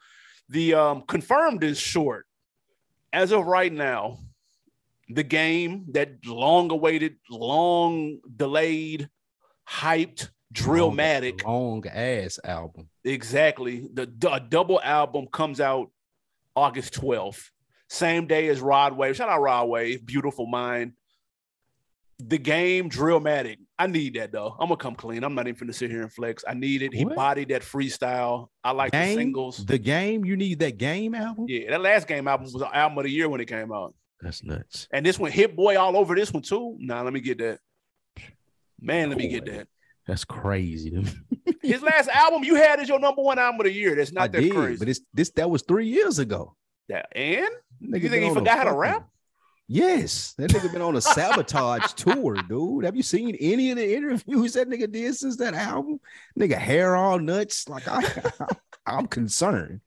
The 0.48 0.74
um, 0.74 1.02
confirmed 1.06 1.62
is 1.62 1.78
short. 1.78 2.26
As 3.12 3.30
of 3.30 3.46
right 3.46 3.72
now, 3.72 4.18
the 5.08 5.22
game 5.22 5.86
that 5.92 6.24
long 6.24 6.70
awaited, 6.70 7.16
long 7.30 8.20
delayed, 8.34 9.08
hyped, 9.68 10.30
drillmatic. 10.52 11.44
long, 11.44 11.86
ass 11.86 12.38
album. 12.42 12.88
Exactly. 13.04 13.88
The, 13.92 14.06
the 14.18 14.42
double 14.48 14.80
album 14.82 15.26
comes 15.32 15.60
out 15.60 15.90
August 16.56 16.94
12th. 16.94 17.50
Same 17.88 18.26
day 18.26 18.48
as 18.48 18.60
Rod 18.60 18.96
Wave. 18.96 19.14
Shout 19.16 19.28
out 19.28 19.40
Rod 19.40 19.68
Wave, 19.68 20.04
beautiful 20.04 20.46
mind. 20.46 20.92
The 22.18 22.38
game 22.38 22.88
Drillmatic. 22.88 23.58
I 23.78 23.86
need 23.88 24.14
that 24.14 24.32
though. 24.32 24.56
I'm 24.58 24.68
gonna 24.68 24.78
come 24.78 24.94
clean. 24.94 25.22
I'm 25.22 25.34
not 25.34 25.46
even 25.48 25.58
gonna 25.60 25.72
sit 25.74 25.90
here 25.90 26.00
and 26.00 26.10
flex. 26.10 26.44
I 26.48 26.54
need 26.54 26.80
it. 26.80 26.94
He 26.94 27.04
What? 27.04 27.14
bodied 27.14 27.48
that 27.50 27.60
freestyle. 27.60 28.48
I 28.64 28.70
like 28.72 28.90
the 28.92 29.14
singles. 29.14 29.64
the 29.66 29.76
game. 29.78 30.24
You 30.24 30.34
need 30.34 30.58
that 30.60 30.78
game 30.78 31.14
album. 31.14 31.44
yeah, 31.46 31.70
that 31.70 31.82
last 31.82 32.08
game 32.08 32.26
album 32.26 32.44
was 32.50 32.54
an 32.54 32.68
album 32.72 32.96
of 32.98 33.04
the 33.04 33.10
year 33.10 33.28
when 33.28 33.42
it 33.42 33.46
came 33.46 33.70
out. 33.70 33.94
That's 34.22 34.42
nuts. 34.42 34.88
And 34.90 35.04
this 35.04 35.18
one 35.18 35.30
hit 35.30 35.54
boy 35.54 35.78
all 35.78 35.94
over 35.94 36.14
this 36.14 36.32
one 36.32 36.42
too. 36.42 36.76
Nah, 36.80 37.02
let 37.02 37.12
me 37.12 37.20
get 37.20 37.36
that. 37.38 37.58
Man, 38.80 39.10
let 39.10 39.18
me 39.18 39.28
get 39.28 39.44
that. 39.46 39.68
That's 40.06 40.24
crazy. 40.24 41.04
His 41.62 41.82
last 41.82 42.08
album 42.08 42.44
you 42.44 42.54
had 42.54 42.78
is 42.80 42.88
your 42.88 43.00
number 43.00 43.22
one 43.22 43.38
album 43.38 43.60
of 43.60 43.64
the 43.66 43.72
year. 43.72 43.94
That's 43.96 44.12
not 44.12 44.24
I 44.24 44.28
that 44.28 44.40
did, 44.40 44.54
crazy. 44.54 44.78
but 44.78 44.88
it's 44.88 45.00
this 45.12 45.30
that 45.30 45.50
was 45.50 45.62
three 45.62 45.88
years 45.88 46.18
ago. 46.18 46.54
That- 46.88 47.08
and 47.16 47.48
Nigga 47.82 48.02
You 48.02 48.08
think 48.08 48.24
he 48.24 48.32
forgot 48.34 48.58
how 48.58 48.64
to 48.64 48.72
rap? 48.72 49.08
Yes, 49.68 50.32
that 50.38 50.50
nigga 50.52 50.72
been 50.72 50.80
on 50.80 50.94
a 50.94 51.00
sabotage 51.02 51.92
tour, 51.94 52.36
dude. 52.48 52.84
Have 52.84 52.94
you 52.94 53.02
seen 53.02 53.34
any 53.40 53.72
of 53.72 53.76
the 53.78 53.96
interviews 53.96 54.52
that 54.52 54.68
nigga 54.68 54.90
did 54.90 55.16
since 55.16 55.36
that 55.38 55.54
album? 55.54 55.98
Nigga, 56.38 56.56
hair 56.56 56.94
all 56.94 57.18
nuts. 57.18 57.68
Like 57.68 57.88
I, 57.88 58.04
I'm 58.86 59.08
concerned. 59.08 59.80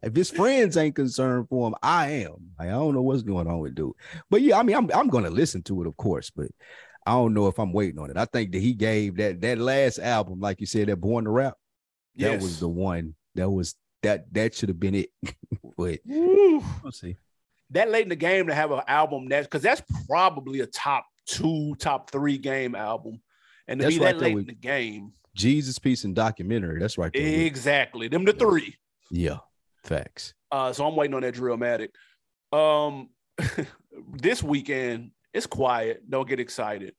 If 0.00 0.14
his 0.14 0.30
friends 0.30 0.76
ain't 0.76 0.94
concerned 0.94 1.48
for 1.48 1.66
him, 1.66 1.74
I 1.82 2.10
am. 2.10 2.50
Like, 2.58 2.68
I 2.68 2.72
don't 2.72 2.94
know 2.94 3.02
what's 3.02 3.22
going 3.22 3.48
on 3.48 3.58
with 3.58 3.74
dude. 3.74 3.94
But 4.30 4.42
yeah, 4.42 4.58
I 4.58 4.62
mean, 4.62 4.76
I'm 4.76 4.88
I'm 4.94 5.08
gonna 5.08 5.30
listen 5.30 5.62
to 5.64 5.82
it, 5.82 5.88
of 5.88 5.96
course, 5.96 6.30
but 6.30 6.46
I 7.06 7.12
don't 7.12 7.34
know 7.34 7.48
if 7.48 7.58
I'm 7.58 7.72
waiting 7.72 7.98
on 7.98 8.10
it. 8.10 8.16
I 8.16 8.24
think 8.24 8.52
that 8.52 8.60
he 8.60 8.72
gave 8.72 9.16
that 9.16 9.40
that 9.42 9.58
last 9.58 9.98
album, 9.98 10.40
like 10.40 10.60
you 10.60 10.66
said, 10.66 10.88
that 10.88 10.96
Born 10.96 11.24
to 11.24 11.30
Rap. 11.30 11.54
That 12.16 12.32
yes. 12.32 12.42
was 12.42 12.60
the 12.60 12.68
one. 12.68 13.14
That 13.34 13.50
was 13.50 13.74
that 14.02 14.32
that 14.32 14.54
should 14.54 14.68
have 14.68 14.80
been 14.80 14.94
it. 14.94 15.10
but 15.76 16.00
Woo. 16.06 16.62
we'll 16.82 16.92
see. 16.92 17.16
that 17.70 17.90
late 17.90 18.04
in 18.04 18.08
the 18.08 18.16
game 18.16 18.46
to 18.46 18.54
have 18.54 18.70
an 18.70 18.82
album 18.86 19.28
that's 19.28 19.46
because 19.46 19.62
that's 19.62 19.82
probably 20.06 20.60
a 20.60 20.66
top 20.66 21.06
two, 21.26 21.74
top 21.78 22.10
three 22.10 22.38
game 22.38 22.74
album. 22.74 23.20
And 23.66 23.80
to 23.80 23.84
That's 23.84 23.98
be 23.98 24.04
right 24.04 24.18
that 24.18 24.24
late 24.24 24.36
in 24.36 24.46
the 24.46 24.54
game, 24.54 25.12
Jesus 25.34 25.78
Piece 25.78 26.04
and 26.04 26.14
documentary. 26.14 26.78
That's 26.78 26.98
right 26.98 27.10
there. 27.12 27.46
exactly. 27.46 28.08
Them 28.08 28.24
the 28.24 28.34
three. 28.34 28.76
Yeah, 29.10 29.38
facts. 29.84 30.34
Uh, 30.50 30.72
so 30.72 30.86
I'm 30.86 30.96
waiting 30.96 31.14
on 31.14 31.22
that 31.22 31.34
Drillmatic. 31.34 31.88
Um, 32.52 33.08
this 34.12 34.42
weekend 34.42 35.12
it's 35.34 35.46
quiet. 35.46 36.08
Don't 36.08 36.28
get 36.28 36.40
excited. 36.40 36.94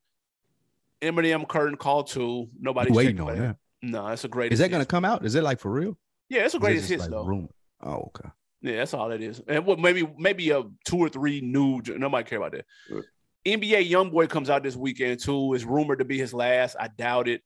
Eminem 1.02 1.48
curtain 1.48 1.78
call 1.78 2.04
two. 2.04 2.50
Nobody's 2.60 2.95
Waiting 2.95 3.19
on 3.21 3.38
that. 3.38 3.58
No, 3.82 4.08
it's 4.08 4.24
a 4.24 4.28
great. 4.28 4.52
Is 4.52 4.60
that 4.60 4.69
gonna 4.69 4.86
come 4.86 5.06
out? 5.06 5.26
Is 5.26 5.36
it 5.36 5.43
like 5.43 5.60
for 5.60 5.71
real? 5.71 5.98
Yeah, 6.30 6.41
it's 6.41 6.54
a 6.54 6.60
greatest 6.60 6.89
hits 6.89 7.02
like 7.02 7.12
though. 7.12 7.24
rumor? 7.24 7.48
Oh, 7.82 8.12
okay. 8.15 8.30
Yeah, 8.62 8.78
that's 8.78 8.93
all 8.93 9.12
it 9.12 9.21
is. 9.21 9.41
And 9.48 9.65
what 9.65 9.80
maybe 9.80 10.08
maybe 10.17 10.50
a 10.50 10.63
two 10.86 10.98
or 10.98 11.10
three 11.10 11.41
new. 11.41 11.82
Nobody 11.86 12.28
care 12.28 12.39
about 12.39 12.52
that. 12.54 12.65
Right. 12.89 13.04
NBA 13.45 13.89
YoungBoy 13.91 14.28
comes 14.28 14.50
out 14.50 14.63
this 14.63 14.76
weekend 14.76 15.19
too. 15.19 15.54
Is 15.54 15.65
rumored 15.65 16.00
to 16.00 16.06
be 16.06 16.17
his 16.17 16.34
last. 16.34 16.76
I 16.80 16.88
doubt 16.88 17.28
it. 17.28 17.41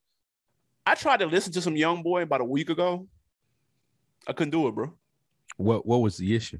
I 0.85 0.95
tried 0.95 1.19
to 1.19 1.25
listen 1.25 1.51
to 1.53 1.61
some 1.61 1.75
YoungBoy 1.75 2.23
about 2.23 2.41
a 2.41 2.45
week 2.45 2.69
ago. 2.69 3.07
I 4.27 4.33
couldn't 4.33 4.51
do 4.51 4.67
it, 4.67 4.75
bro. 4.75 4.93
What 5.57 5.85
What 5.85 5.97
was 5.97 6.17
the 6.17 6.35
issue? 6.35 6.59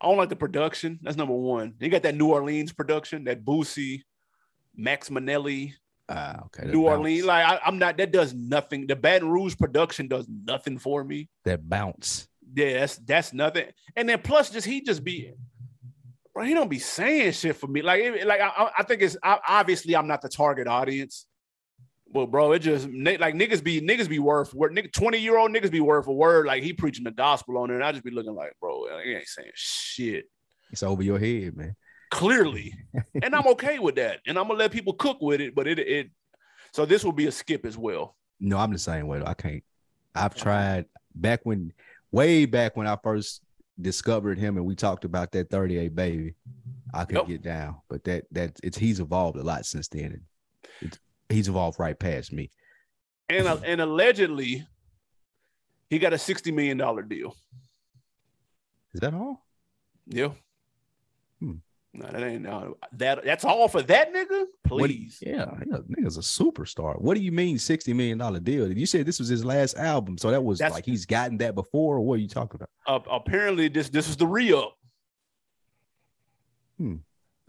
I 0.00 0.06
don't 0.08 0.16
like 0.16 0.28
the 0.30 0.36
production. 0.36 0.98
That's 1.02 1.16
number 1.16 1.34
one. 1.34 1.74
They 1.78 1.88
got 1.88 2.02
that 2.04 2.14
New 2.14 2.28
Orleans 2.28 2.72
production, 2.72 3.24
that 3.24 3.44
Boosie, 3.44 4.02
Max 4.76 5.10
Manelli, 5.10 5.74
Ah, 6.08 6.40
okay. 6.46 6.64
New 6.66 6.84
bounce. 6.84 6.98
Orleans. 6.98 7.24
Like 7.24 7.44
I, 7.44 7.60
I'm 7.64 7.78
not. 7.78 7.96
That 7.98 8.10
does 8.10 8.34
nothing. 8.34 8.86
The 8.88 8.96
Baton 8.96 9.28
Rouge 9.30 9.56
production 9.56 10.08
does 10.08 10.26
nothing 10.28 10.76
for 10.78 11.04
me. 11.04 11.28
that 11.44 11.68
bounce. 11.68 12.26
Yeah, 12.52 12.80
that's 12.80 12.96
that's 12.96 13.32
nothing. 13.32 13.66
And 13.94 14.08
then 14.08 14.20
plus, 14.20 14.50
just 14.50 14.66
he 14.66 14.80
just 14.80 15.04
be, 15.04 15.32
bro, 16.34 16.42
he 16.44 16.52
don't 16.52 16.68
be 16.68 16.80
saying 16.80 17.30
shit 17.32 17.54
for 17.54 17.68
me. 17.68 17.80
Like, 17.82 18.02
it- 18.02 18.26
like 18.26 18.40
I- 18.40 18.48
I, 18.48 18.70
I 18.78 18.82
think 18.82 19.02
it's 19.02 19.16
I, 19.22 19.38
obviously 19.46 19.94
I'm 19.94 20.08
not 20.08 20.20
the 20.20 20.28
target 20.28 20.66
audience. 20.66 21.26
But 22.12 22.26
bro, 22.26 22.52
it 22.52 22.58
just 22.60 22.86
like 22.88 23.34
niggas 23.34 23.62
be 23.62 23.80
niggas 23.80 24.08
be 24.08 24.18
worth 24.18 24.52
word. 24.52 24.72
Nigga, 24.74 24.92
twenty 24.92 25.18
year 25.18 25.38
old 25.38 25.52
niggas 25.52 25.70
be 25.70 25.80
worth 25.80 26.06
a 26.08 26.12
word. 26.12 26.46
Like 26.46 26.62
he 26.62 26.72
preaching 26.72 27.04
the 27.04 27.10
gospel 27.12 27.56
on 27.58 27.70
it, 27.70 27.74
and 27.74 27.84
I 27.84 27.92
just 27.92 28.04
be 28.04 28.10
looking 28.10 28.34
like, 28.34 28.52
bro, 28.60 28.84
uh, 28.86 28.98
he 29.04 29.12
ain't 29.14 29.26
saying 29.28 29.50
shit 29.54 30.24
It's 30.72 30.82
over 30.82 31.02
your 31.02 31.18
head, 31.20 31.56
man. 31.56 31.76
clearly, 32.10 32.74
and 33.22 33.34
I'm 33.34 33.46
okay 33.48 33.78
with 33.78 33.94
that. 33.96 34.18
And 34.26 34.38
I'm 34.38 34.48
gonna 34.48 34.58
let 34.58 34.72
people 34.72 34.92
cook 34.94 35.18
with 35.20 35.40
it. 35.40 35.54
But 35.54 35.68
it 35.68 35.78
it 35.78 36.10
so 36.72 36.84
this 36.84 37.04
will 37.04 37.12
be 37.12 37.26
a 37.26 37.32
skip 37.32 37.64
as 37.64 37.78
well. 37.78 38.16
No, 38.40 38.58
I'm 38.58 38.72
the 38.72 38.78
same 38.78 39.06
way. 39.06 39.22
I 39.24 39.34
can't. 39.34 39.62
I've 40.14 40.34
tried 40.34 40.86
back 41.14 41.40
when, 41.44 41.72
way 42.10 42.44
back 42.46 42.76
when 42.76 42.86
I 42.88 42.96
first 43.02 43.42
discovered 43.80 44.38
him, 44.38 44.56
and 44.56 44.66
we 44.66 44.74
talked 44.74 45.04
about 45.04 45.30
that 45.32 45.50
38 45.50 45.94
baby. 45.94 46.34
I 46.92 47.04
could 47.04 47.18
Yep. 47.18 47.26
get 47.28 47.42
down, 47.42 47.76
but 47.88 48.02
that 48.04 48.24
that 48.32 48.58
it's 48.64 48.76
he's 48.78 48.98
evolved 48.98 49.38
a 49.38 49.42
lot 49.44 49.64
since 49.64 49.86
then. 49.88 50.22
It's, 50.80 50.98
he's 51.30 51.48
evolved 51.48 51.78
right 51.78 51.98
past 51.98 52.32
me. 52.32 52.50
And 53.28 53.46
uh, 53.46 53.58
and 53.64 53.80
allegedly, 53.80 54.66
he 55.88 55.98
got 55.98 56.12
a 56.12 56.18
sixty 56.18 56.50
million 56.52 56.76
dollar 56.78 57.02
deal. 57.02 57.34
Is 58.92 59.00
that 59.00 59.14
all? 59.14 59.46
Yeah. 60.06 60.30
Hmm. 61.40 61.54
No, 61.92 62.06
that 62.06 62.22
ain't 62.22 62.42
no 62.42 62.76
that. 62.92 63.24
That's 63.24 63.44
all 63.44 63.68
for 63.68 63.82
that 63.82 64.12
nigga. 64.12 64.46
What- 64.68 64.78
Please. 64.88 65.18
yeah, 65.24 65.50
yeah, 65.66 65.78
nigga's 65.88 66.16
a 66.16 66.20
superstar. 66.20 67.00
What 67.00 67.16
do 67.16 67.20
you 67.22 67.32
mean 67.32 67.58
sixty 67.58 67.92
million 67.92 68.18
dollar 68.18 68.40
deal? 68.40 68.70
You 68.72 68.86
said 68.86 69.06
this 69.06 69.18
was 69.18 69.28
his 69.28 69.44
last 69.44 69.76
album, 69.76 70.18
so 70.18 70.30
that 70.30 70.42
was 70.42 70.58
That's- 70.58 70.74
like 70.74 70.84
he's 70.86 71.06
gotten 71.06 71.38
that 71.38 71.54
before, 71.54 71.96
or 71.96 72.00
what 72.00 72.14
are 72.14 72.22
you 72.22 72.28
talking 72.28 72.60
about? 72.60 72.70
Uh, 72.86 73.00
apparently, 73.10 73.68
this 73.68 73.88
this 73.88 74.08
is 74.08 74.16
the 74.16 74.26
re 74.26 74.52
up. 74.52 74.76
Hmm. 76.78 76.96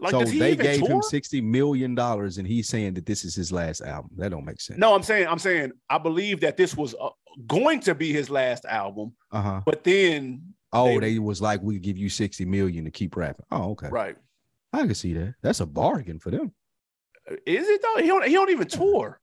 Like, 0.02 0.10
so 0.10 0.24
they 0.24 0.56
gave 0.56 0.80
tour? 0.80 0.88
him 0.90 1.02
sixty 1.02 1.40
million 1.40 1.94
dollars, 1.94 2.38
and 2.38 2.46
he's 2.46 2.68
saying 2.68 2.94
that 2.94 3.06
this 3.06 3.24
is 3.24 3.34
his 3.34 3.52
last 3.52 3.80
album. 3.80 4.10
That 4.16 4.30
don't 4.30 4.44
make 4.44 4.60
sense. 4.60 4.78
No, 4.78 4.94
I'm 4.94 5.02
saying, 5.02 5.28
I'm 5.28 5.38
saying, 5.38 5.72
I 5.88 5.98
believe 5.98 6.40
that 6.40 6.56
this 6.56 6.76
was 6.76 6.94
uh, 7.00 7.10
going 7.46 7.80
to 7.80 7.94
be 7.94 8.12
his 8.12 8.28
last 8.28 8.64
album, 8.64 9.14
Uh 9.30 9.42
huh. 9.42 9.60
but 9.64 9.84
then, 9.84 10.54
Oh, 10.74 10.86
They- 11.00 11.14
they, 11.14 11.18
was 11.18 11.40
like, 11.42 11.60
we 11.62 11.78
give 11.78 11.96
you 11.98 12.08
60 12.08 12.44
million 12.46 12.84
to 12.86 12.90
keep 12.90 13.14
rapping. 13.14 13.44
Oh, 13.50 13.70
okay. 13.72 13.88
right? 13.90 14.16
I 14.72 14.78
can 14.86 14.94
see 14.94 15.12
that. 15.14 15.34
That's 15.42 15.60
a 15.60 15.66
bargain 15.66 16.18
for 16.18 16.30
them. 16.30 16.52
Is 17.46 17.68
it 17.68 17.80
though? 17.82 18.00
He 18.02 18.08
don't. 18.08 18.26
He 18.26 18.32
don't 18.32 18.50
even 18.50 18.66
tour. 18.66 19.20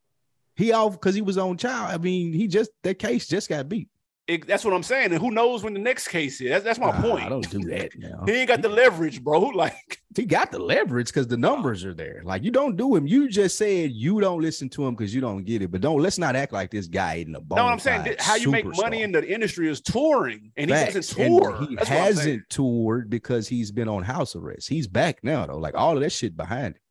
He 0.56 0.72
off 0.72 0.94
because 0.94 1.16
he 1.16 1.22
was 1.22 1.38
on 1.38 1.58
child. 1.58 1.92
I 1.94 1.98
mean, 1.98 2.32
he 2.34 2.48
just 2.48 2.70
that 2.84 3.00
case 3.00 3.28
just 3.28 3.50
got 3.50 3.68
beat. 3.68 3.90
It, 4.30 4.46
that's 4.46 4.64
what 4.64 4.76
I'm 4.76 4.84
saying. 4.84 5.12
And 5.12 5.20
who 5.20 5.32
knows 5.32 5.64
when 5.64 5.74
the 5.74 5.80
next 5.80 6.08
case 6.08 6.40
is? 6.40 6.50
That's, 6.52 6.64
that's 6.64 6.80
my 6.80 6.92
Nah, 6.92 7.02
point. 7.02 7.26
I 7.26 7.30
don't 7.30 7.50
do 7.50 7.60
that 7.70 7.98
now. 7.98 8.24
He 8.28 8.34
ain't 8.34 8.48
got 8.48 8.62
the 8.62 8.70
leverage, 8.70 9.24
bro. 9.24 9.40
Like, 9.56 10.00
He 10.16 10.26
got 10.26 10.52
the 10.52 10.60
leverage 10.60 11.08
because 11.08 11.28
the 11.28 11.36
numbers 11.38 11.84
are 11.84 11.96
there. 11.96 12.22
Like 12.24 12.44
you 12.44 12.52
don't 12.52 12.78
do 12.78 12.96
him. 12.96 13.08
You 13.08 13.28
just 13.28 13.58
said 13.58 13.92
you 13.92 14.22
don't 14.22 14.40
listen 14.40 14.70
to 14.70 14.86
him 14.86 14.94
because 14.96 15.16
you 15.16 15.20
don't 15.22 15.44
get 15.46 15.64
it. 15.64 15.72
But 15.72 15.82
don't 15.82 16.00
let's 16.02 16.20
not 16.20 16.36
act 16.36 16.54
like 16.54 16.70
this 16.70 16.86
guy 16.88 17.16
ain't 17.16 17.36
a 17.36 17.42
no, 17.50 17.66
I'm 17.66 17.80
saying 17.80 18.16
how 18.20 18.36
you 18.36 18.52
make 18.52 18.66
money 18.78 19.02
in 19.02 19.12
the 19.12 19.28
industry 19.28 19.68
is 19.68 19.82
touring, 19.82 20.52
and 20.58 20.70
he 20.70 20.76
Facts. 20.76 20.94
doesn't 20.94 21.20
And. 21.26 21.68
He 21.68 21.76
That's 21.76 21.90
what 21.90 21.98
I'm 21.98 22.04
saying. 22.04 22.06
hasn't 22.06 22.50
toured 22.50 23.10
because 23.10 23.48
he's 23.48 23.72
been 23.72 23.88
on 23.90 24.04
house 24.04 24.36
arrest. 24.36 24.70
He's 24.70 24.88
back 24.88 25.24
now 25.24 25.48
though. 25.48 25.58
Like 25.58 25.74
all 25.76 25.96
of 25.96 26.02
that 26.04 26.12
shit 26.12 26.38
behind 26.38 26.76
him. 26.76 26.82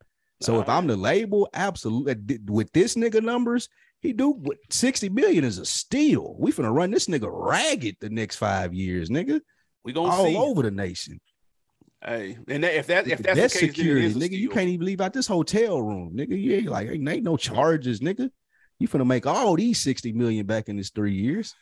So 0.41 0.61
if. 0.61 0.69
I'm 0.69 0.87
the 0.87 0.97
label, 0.97 1.49
absolutely 1.55 2.13
uh, 2.37 2.39
with 2.53 2.73
this 2.73 2.95
nigga 2.95 3.23
numbers, 3.23 3.69
he 4.01 4.13
do 4.13 4.31
what 4.31 4.59
60 4.71 5.09
million 5.09 5.45
is 5.45 5.59
a 5.59 5.67
steal. 5.67 6.37
We 6.39 6.53
finna 6.53 6.73
run 6.75 6.91
this 6.91 7.07
nigga 7.07 7.29
ragged 7.31 7.97
the 8.01 8.11
next 8.11 8.37
five 8.37 8.73
years, 8.73 9.11
nigga. 9.11 9.41
We 9.85 9.93
gonna 9.93 10.13
All 10.13 10.27
see. 10.27 10.37
over 10.37 10.63
the 10.63 10.71
nation. 10.71 11.21
Hey, 12.05 12.39
and 12.47 12.63
that, 12.63 12.75
if 12.75 12.87
that 12.89 13.09
if 13.09 13.19
With 13.19 13.27
that's 13.27 13.55
the 13.55 13.61
case, 13.61 13.71
security, 13.71 14.07
then 14.07 14.11
it 14.11 14.23
is 14.23 14.31
nigga, 14.31 14.39
you 14.39 14.51
can't 14.51 14.69
even 14.69 14.87
leave 14.87 15.01
out 15.01 15.13
this 15.13 15.27
hotel 15.27 15.83
room, 15.83 16.13
nigga. 16.17 16.41
You 16.41 16.55
ain't 16.55 16.69
like 16.69 16.89
ain't, 16.89 17.09
ain't 17.09 17.25
no 17.25 17.37
charges, 17.37 18.01
nigga. 18.01 18.31
You 18.79 18.87
finna 18.87 19.07
make 19.07 19.27
all 19.27 19.57
these 19.57 19.81
60 19.81 20.13
million 20.13 20.47
back 20.47 20.69
in 20.69 20.77
this 20.77 20.91
three 20.91 21.15
years. 21.15 21.55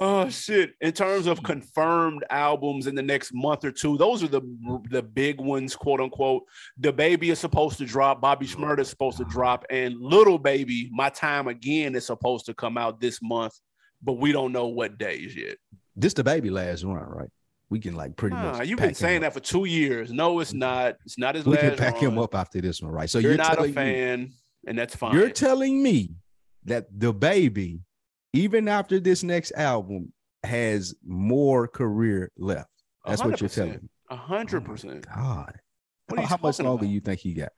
Oh 0.00 0.28
shit! 0.28 0.72
In 0.80 0.92
terms 0.92 1.28
of 1.28 1.42
confirmed 1.44 2.24
albums 2.28 2.88
in 2.88 2.94
the 2.96 3.02
next 3.02 3.32
month 3.32 3.64
or 3.64 3.70
two, 3.70 3.96
those 3.96 4.22
are 4.24 4.28
the 4.28 4.42
the 4.90 5.02
big 5.02 5.40
ones, 5.40 5.76
quote 5.76 6.00
unquote. 6.00 6.42
The 6.78 6.92
baby 6.92 7.30
is 7.30 7.38
supposed 7.38 7.78
to 7.78 7.84
drop. 7.84 8.20
Bobby 8.20 8.46
Shmurda 8.46 8.80
is 8.80 8.88
supposed 8.88 9.18
to 9.18 9.24
drop, 9.24 9.64
and 9.70 9.94
Lil 10.00 10.38
Baby, 10.38 10.90
My 10.92 11.08
Time 11.08 11.46
Again, 11.46 11.94
is 11.94 12.06
supposed 12.06 12.46
to 12.46 12.54
come 12.54 12.76
out 12.76 13.00
this 13.00 13.20
month, 13.22 13.54
but 14.02 14.14
we 14.14 14.32
don't 14.32 14.50
know 14.50 14.66
what 14.66 14.98
days 14.98 15.36
yet. 15.36 15.56
This 15.94 16.14
the 16.14 16.24
baby 16.24 16.50
last 16.50 16.82
run, 16.82 16.96
right? 16.96 17.30
We 17.70 17.78
can 17.78 17.94
like 17.94 18.16
pretty 18.16 18.34
Nah, 18.36 18.58
much. 18.58 18.68
you've 18.68 18.78
been 18.80 18.94
saying 18.94 19.20
that 19.22 19.32
for 19.32 19.40
two 19.40 19.66
years. 19.66 20.12
No, 20.12 20.40
it's 20.40 20.50
mm-hmm. 20.50 20.58
not. 20.58 20.96
It's 21.06 21.16
not 21.16 21.36
his 21.36 21.46
last. 21.46 21.62
We 21.62 21.68
can 21.68 21.78
pack 21.78 21.96
him 21.96 22.18
up 22.18 22.34
after 22.34 22.60
this 22.60 22.82
one, 22.82 22.90
right? 22.92 23.08
So 23.08 23.18
You're, 23.18 23.30
you're, 23.32 23.38
not 23.38 23.52
a 23.52 23.56
telling 23.56 23.70
me- 23.70 23.74
fan, 23.74 24.32
and 24.66 24.78
that's 24.78 24.96
fine. 24.96 25.14
You're 25.14 25.30
telling 25.30 25.82
me 25.82 26.10
that 26.64 26.86
the 26.92 27.12
baby, 27.12 27.80
even 28.32 28.68
after 28.68 28.98
this 29.00 29.22
next 29.22 29.52
album, 29.52 30.12
has 30.44 30.94
more 31.06 31.68
career 31.68 32.30
left. 32.36 32.68
That's 33.06 33.22
what 33.24 33.40
you're 33.40 33.48
telling 33.48 33.72
me. 33.72 33.88
A 34.10 34.16
hundred 34.16 34.62
Oh 34.64 34.66
percent. 34.66 35.06
God. 35.14 35.54
What 36.08 36.20
How, 36.20 36.26
how 36.26 36.38
much 36.42 36.58
longer 36.58 36.84
about? 36.84 36.92
you 36.92 37.00
think 37.00 37.20
he 37.20 37.32
got? 37.34 37.52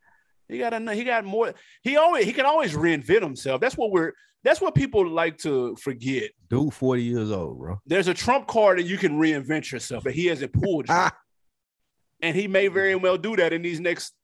He 0.49 0.59
got 0.59 0.75
a, 0.75 0.95
he 0.95 1.03
got 1.05 1.25
more. 1.25 1.55
He 1.83 1.97
always 1.97 2.25
he 2.27 2.33
can 2.33 2.45
always 2.47 2.75
reinvent 2.75 3.23
himself. 3.23 3.61
That's 3.61 3.77
what 3.77 3.91
we're. 3.91 4.13
That's 4.43 4.61
what 4.61 4.75
people 4.75 5.09
like 5.09 5.39
to 5.39 5.75
forget. 5.77 6.31
Dude, 6.51 6.75
40 6.75 7.03
years 7.03 7.31
old, 7.31 7.59
bro. 7.59 7.79
There's 7.87 8.09
a 8.09 8.15
trump 8.15 8.47
card 8.47 8.79
that 8.79 8.83
you 8.85 8.99
can 8.99 9.19
reinvent 9.19 9.73
yourself, 9.73 10.05
but 10.05 10.13
he 10.13 10.27
hasn't 10.27 10.53
pulled 10.53 10.89
you. 10.89 10.95
And 12.23 12.35
he 12.37 12.47
may 12.49 12.69
very 12.69 12.95
well 12.95 13.19
do 13.19 13.37
that 13.37 13.53
in 13.53 13.61
these 13.61 13.81
next 13.81 14.15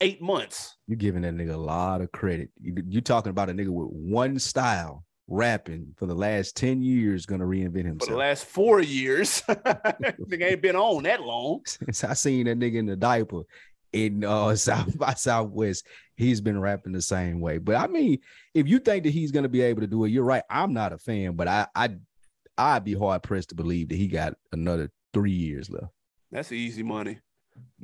eight 0.00 0.20
months. 0.20 0.76
you're 0.88 0.96
giving 0.96 1.22
that 1.22 1.34
nigga 1.36 1.54
a 1.54 1.56
lot 1.56 2.00
of 2.00 2.10
credit. 2.10 2.50
You, 2.60 2.74
you 2.88 3.00
talking 3.00 3.30
about 3.30 3.48
a 3.48 3.52
nigga 3.52 3.68
with 3.68 3.88
one 3.90 4.38
style 4.40 5.04
rapping 5.28 5.92
for 5.96 6.06
the 6.06 6.14
last 6.14 6.56
10 6.56 6.82
years 6.82 7.26
gonna 7.26 7.44
reinvent 7.44 7.84
himself. 7.86 8.08
For 8.08 8.12
the 8.14 8.18
last 8.18 8.44
four 8.44 8.80
years, 8.80 9.42
nigga 9.48 10.50
ain't 10.52 10.62
been 10.62 10.76
on 10.76 11.02
that 11.04 11.22
long. 11.22 11.62
Since 11.66 12.04
I 12.04 12.12
seen 12.14 12.46
that 12.46 12.58
nigga 12.58 12.76
in 12.76 12.86
the 12.86 12.96
diaper 12.96 13.42
in 13.92 14.24
uh 14.24 14.54
South 14.56 14.96
by 14.98 15.14
Southwest, 15.14 15.86
he's 16.16 16.40
been 16.40 16.60
rapping 16.60 16.92
the 16.92 17.02
same 17.02 17.40
way. 17.40 17.58
But 17.58 17.76
I 17.76 17.86
mean, 17.86 18.18
if 18.54 18.68
you 18.68 18.78
think 18.78 19.04
that 19.04 19.10
he's 19.10 19.32
gonna 19.32 19.48
be 19.48 19.62
able 19.62 19.80
to 19.80 19.86
do 19.86 20.04
it, 20.04 20.10
you're 20.10 20.24
right. 20.24 20.42
I'm 20.50 20.72
not 20.72 20.92
a 20.92 20.98
fan, 20.98 21.34
but 21.34 21.48
I 21.48 21.66
I 21.74 21.90
I'd 22.58 22.84
be 22.84 22.94
hard 22.94 23.22
pressed 23.22 23.50
to 23.50 23.54
believe 23.54 23.88
that 23.90 23.96
he 23.96 24.06
got 24.08 24.34
another 24.52 24.90
three 25.12 25.32
years 25.32 25.68
left. 25.70 25.92
That's 26.30 26.52
easy 26.52 26.82
money. 26.82 27.18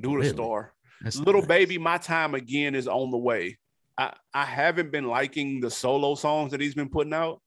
Do 0.00 0.10
the 0.10 0.16
Really? 0.16 0.28
star. 0.28 0.74
That's 1.02 1.18
Little 1.18 1.40
nuts. 1.40 1.48
baby, 1.48 1.78
my 1.78 1.98
time 1.98 2.34
again 2.34 2.74
is 2.74 2.86
on 2.86 3.10
the 3.10 3.18
way. 3.18 3.58
I, 3.98 4.14
I 4.32 4.44
haven't 4.44 4.90
been 4.90 5.06
liking 5.06 5.60
the 5.60 5.70
solo 5.70 6.14
songs 6.14 6.52
that 6.52 6.60
he's 6.60 6.74
been 6.74 6.88
putting 6.88 7.12
out. 7.12 7.40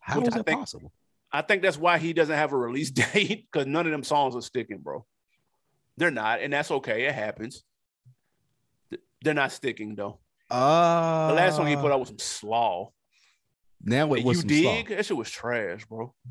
How 0.00 0.20
which 0.20 0.32
I 0.32 0.38
that 0.38 0.46
think- 0.46 0.60
possible? 0.60 0.92
I 1.32 1.42
think 1.42 1.60
that's 1.62 1.76
why 1.76 1.98
he 1.98 2.12
doesn't 2.12 2.34
have 2.34 2.52
a 2.52 2.56
release 2.56 2.90
date 3.12 3.46
because 3.50 3.66
none 3.66 3.84
of 3.84 3.92
them 3.92 4.04
songs 4.04 4.34
are 4.36 4.40
sticking, 4.42 4.78
bro. 4.78 5.04
They're 5.98 6.10
not, 6.10 6.40
and 6.40 6.52
that's 6.52 6.70
okay. 6.70 7.04
It 7.06 7.14
happens. 7.14 7.62
They're 9.22 9.34
not 9.34 9.52
sticking 9.52 9.94
though. 9.96 10.18
Uh 10.50 11.28
The 11.28 11.34
last 11.34 11.56
song 11.56 11.66
he 11.66 11.76
put 11.76 11.90
out 11.90 11.98
was 12.00 12.08
some 12.08 12.18
slaw. 12.18 12.90
now 13.82 14.12
it 14.14 14.24
was 14.24 14.42
you 14.42 14.48
dig? 14.48 14.86
slaw. 14.88 14.96
That 14.96 15.06
shit 15.06 15.16
was 15.16 15.30
trash, 15.30 15.84
bro. 15.86 16.14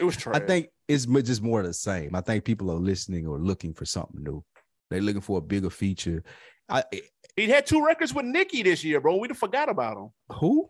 it 0.00 0.04
was 0.04 0.16
trash. 0.16 0.36
I 0.36 0.40
think 0.40 0.68
it's 0.88 1.04
just 1.06 1.42
more 1.42 1.60
of 1.60 1.66
the 1.66 1.74
same. 1.74 2.14
I 2.14 2.20
think 2.22 2.44
people 2.44 2.70
are 2.70 2.76
listening 2.78 3.26
or 3.26 3.38
looking 3.38 3.74
for 3.74 3.84
something 3.84 4.22
new. 4.22 4.42
They're 4.90 5.02
looking 5.02 5.20
for 5.20 5.38
a 5.38 5.42
bigger 5.42 5.70
feature. 5.70 6.22
I 6.68 6.84
he 7.36 7.48
had 7.48 7.66
two 7.66 7.84
records 7.84 8.14
with 8.14 8.24
Nicki 8.26 8.62
this 8.62 8.84
year, 8.84 9.00
bro. 9.00 9.16
We'd 9.16 9.30
have 9.30 9.38
forgot 9.38 9.68
about 9.68 9.96
him. 9.96 10.08
who? 10.36 10.68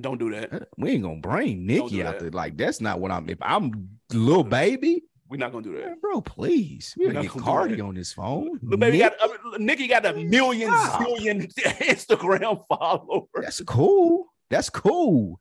Don't 0.00 0.18
do 0.18 0.30
that. 0.30 0.68
We 0.76 0.90
ain't 0.92 1.02
gonna 1.02 1.16
bring 1.20 1.66
Nicki 1.66 1.96
do 1.96 2.02
out 2.06 2.12
that. 2.14 2.20
there. 2.20 2.30
Like 2.30 2.56
that's 2.56 2.80
not 2.80 3.00
what 3.00 3.10
I'm. 3.10 3.28
If 3.28 3.38
I'm 3.42 3.88
Lil 4.12 4.44
Baby, 4.44 5.02
We're 5.28 5.38
not 5.38 5.50
gonna 5.50 5.64
do 5.64 5.76
that. 5.80 6.00
bro, 6.00 6.20
please. 6.20 6.94
We 6.96 7.06
We're 7.06 7.12
gotta 7.14 7.28
get 7.28 7.42
Cardi 7.42 7.80
on 7.80 7.94
this 7.96 8.12
phone. 8.12 8.60
Lil 8.62 8.78
Baby 8.78 8.98
Nick, 8.98 9.18
got 9.18 9.30
uh, 9.30 9.58
Nicki 9.58 9.88
got 9.88 10.06
a 10.06 10.12
million 10.14 10.70
zillion 10.70 11.52
Instagram 11.80 12.64
followers. 12.68 13.26
that's 13.34 13.60
cool. 13.62 14.26
That's 14.50 14.70
cool. 14.70 15.40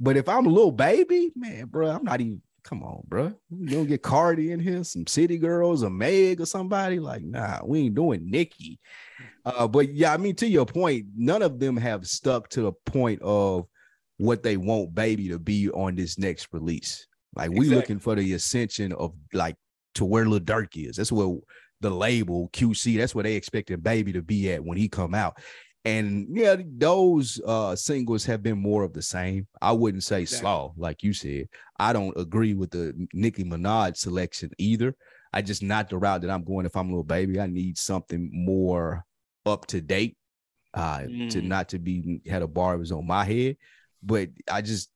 But 0.00 0.16
if 0.16 0.28
I'm 0.28 0.46
a 0.46 0.50
Lil 0.50 0.72
Baby, 0.72 1.30
man, 1.36 1.66
bro, 1.66 1.90
I'm 1.92 2.02
not 2.04 2.20
even. 2.20 2.42
Come 2.64 2.82
on, 2.82 3.02
bro. 3.08 3.32
You 3.50 3.66
gonna 3.68 3.84
get 3.86 4.02
Cardi 4.02 4.52
in 4.52 4.60
here, 4.60 4.84
some 4.84 5.06
City 5.06 5.36
Girls, 5.36 5.82
a 5.82 5.90
Meg 5.90 6.40
or 6.40 6.46
somebody? 6.46 7.00
Like, 7.00 7.22
nah, 7.22 7.60
we 7.64 7.80
ain't 7.80 7.94
doing 7.94 8.30
Nicki. 8.30 8.78
Uh, 9.44 9.66
but 9.66 9.92
yeah, 9.92 10.12
I 10.12 10.16
mean, 10.16 10.36
to 10.36 10.46
your 10.46 10.66
point, 10.66 11.06
none 11.16 11.42
of 11.42 11.58
them 11.58 11.76
have 11.76 12.06
stuck 12.06 12.48
to 12.50 12.62
the 12.62 12.72
point 12.86 13.20
of 13.22 13.66
what 14.18 14.42
they 14.44 14.56
want 14.56 14.94
baby 14.94 15.28
to 15.30 15.38
be 15.38 15.68
on 15.70 15.96
this 15.96 16.18
next 16.18 16.48
release. 16.52 17.06
Like, 17.34 17.50
we 17.50 17.60
Exactly. 17.60 17.76
looking 17.76 17.98
for 17.98 18.14
the 18.14 18.34
ascension 18.34 18.92
of 18.92 19.12
like 19.32 19.56
to 19.94 20.04
where 20.04 20.26
Lil 20.26 20.40
Durk 20.40 20.76
is. 20.76 20.96
That's 20.96 21.10
where 21.10 21.36
the 21.80 21.90
label 21.90 22.48
QC. 22.52 22.96
That's 22.96 23.14
where 23.14 23.24
they 23.24 23.34
expected 23.34 23.82
baby 23.82 24.12
to 24.12 24.22
be 24.22 24.52
at 24.52 24.64
when 24.64 24.78
he 24.78 24.88
come 24.88 25.14
out. 25.14 25.38
And 25.84 26.28
yeah, 26.30 26.56
those 26.78 27.40
uh 27.44 27.74
singles 27.74 28.24
have 28.26 28.42
been 28.42 28.58
more 28.58 28.84
of 28.84 28.92
the 28.92 29.02
same. 29.02 29.48
I 29.60 29.72
wouldn't 29.72 30.04
say 30.04 30.22
Exactly. 30.22 30.40
slaw, 30.46 30.72
like 30.76 31.02
you 31.02 31.12
said. 31.12 31.48
I 31.78 31.92
don't 31.92 32.16
agree 32.16 32.54
with 32.54 32.70
the 32.70 32.94
Nicki 33.12 33.42
Minaj 33.44 33.96
selection 33.96 34.50
either. 34.58 34.94
I 35.32 35.42
just 35.42 35.62
not 35.62 35.88
the 35.90 35.98
route 35.98 36.20
that 36.22 36.30
I'm 36.30 36.44
going. 36.44 36.66
If 36.66 36.76
I'm 36.76 36.90
a 36.90 36.94
Lil 36.94 37.02
Baby, 37.04 37.40
I 37.40 37.46
need 37.46 37.76
something 37.78 38.30
more 38.32 39.04
up 39.44 39.66
to 39.66 39.80
date. 39.80 40.16
Uh 40.74 41.02
to 41.30 41.42
Mm. 41.42 41.44
not 41.44 41.68
to 41.70 41.78
be 41.78 42.20
had 42.28 42.42
a 42.42 42.46
barbers 42.46 42.92
on 42.92 43.06
my 43.06 43.24
head. 43.24 43.56
But 44.04 44.28
I 44.50 44.62
just 44.62 44.88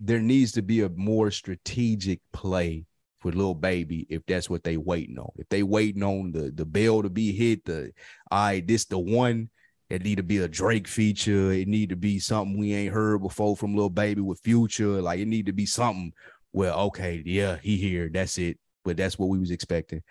there 0.00 0.20
needs 0.20 0.52
to 0.52 0.62
be 0.62 0.82
a 0.82 0.88
more 0.90 1.30
strategic 1.30 2.20
play 2.32 2.84
for 3.20 3.32
Lil 3.32 3.54
Baby 3.54 4.06
if 4.08 4.24
that's 4.26 4.48
what 4.48 4.62
they 4.62 4.76
waiting 4.76 5.18
on. 5.18 5.30
If 5.36 5.48
they 5.48 5.62
waiting 5.62 6.02
on 6.02 6.32
the 6.32 6.50
the 6.50 6.64
bell 6.64 7.02
to 7.02 7.10
be 7.10 7.32
hit, 7.32 7.64
the 7.64 7.92
all 8.30 8.46
right, 8.46 8.66
this 8.66 8.84
the 8.84 8.98
one. 8.98 9.50
It 9.90 10.02
need 10.02 10.16
to 10.16 10.22
be 10.22 10.38
a 10.38 10.48
Drake 10.48 10.86
feature. 10.86 11.52
It 11.52 11.66
need 11.66 11.88
to 11.88 11.96
be 11.96 12.18
something 12.18 12.58
we 12.58 12.74
ain't 12.74 12.92
heard 12.92 13.22
before 13.22 13.56
from 13.56 13.74
Lil 13.74 13.88
Baby 13.88 14.20
with 14.20 14.40
future. 14.40 15.00
Like 15.00 15.20
it 15.20 15.28
need 15.28 15.46
to 15.46 15.52
be 15.52 15.66
something 15.66 16.12
where 16.52 16.72
okay, 16.72 17.22
yeah, 17.24 17.56
he 17.62 17.76
here. 17.76 18.10
That's 18.12 18.36
it. 18.38 18.58
But 18.84 18.96
that's 18.96 19.18
what 19.18 19.28
we 19.28 19.38
was 19.38 19.50
expecting. 19.50 20.02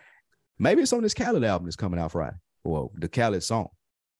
Maybe 0.59 0.81
it's 0.81 0.93
on 0.93 1.03
this 1.03 1.13
Khaled 1.13 1.43
album 1.43 1.65
that's 1.65 1.75
coming 1.75 1.99
out 1.99 2.11
Friday. 2.11 2.37
Well, 2.63 2.91
the 2.95 3.07
Khaled 3.07 3.43
song. 3.43 3.69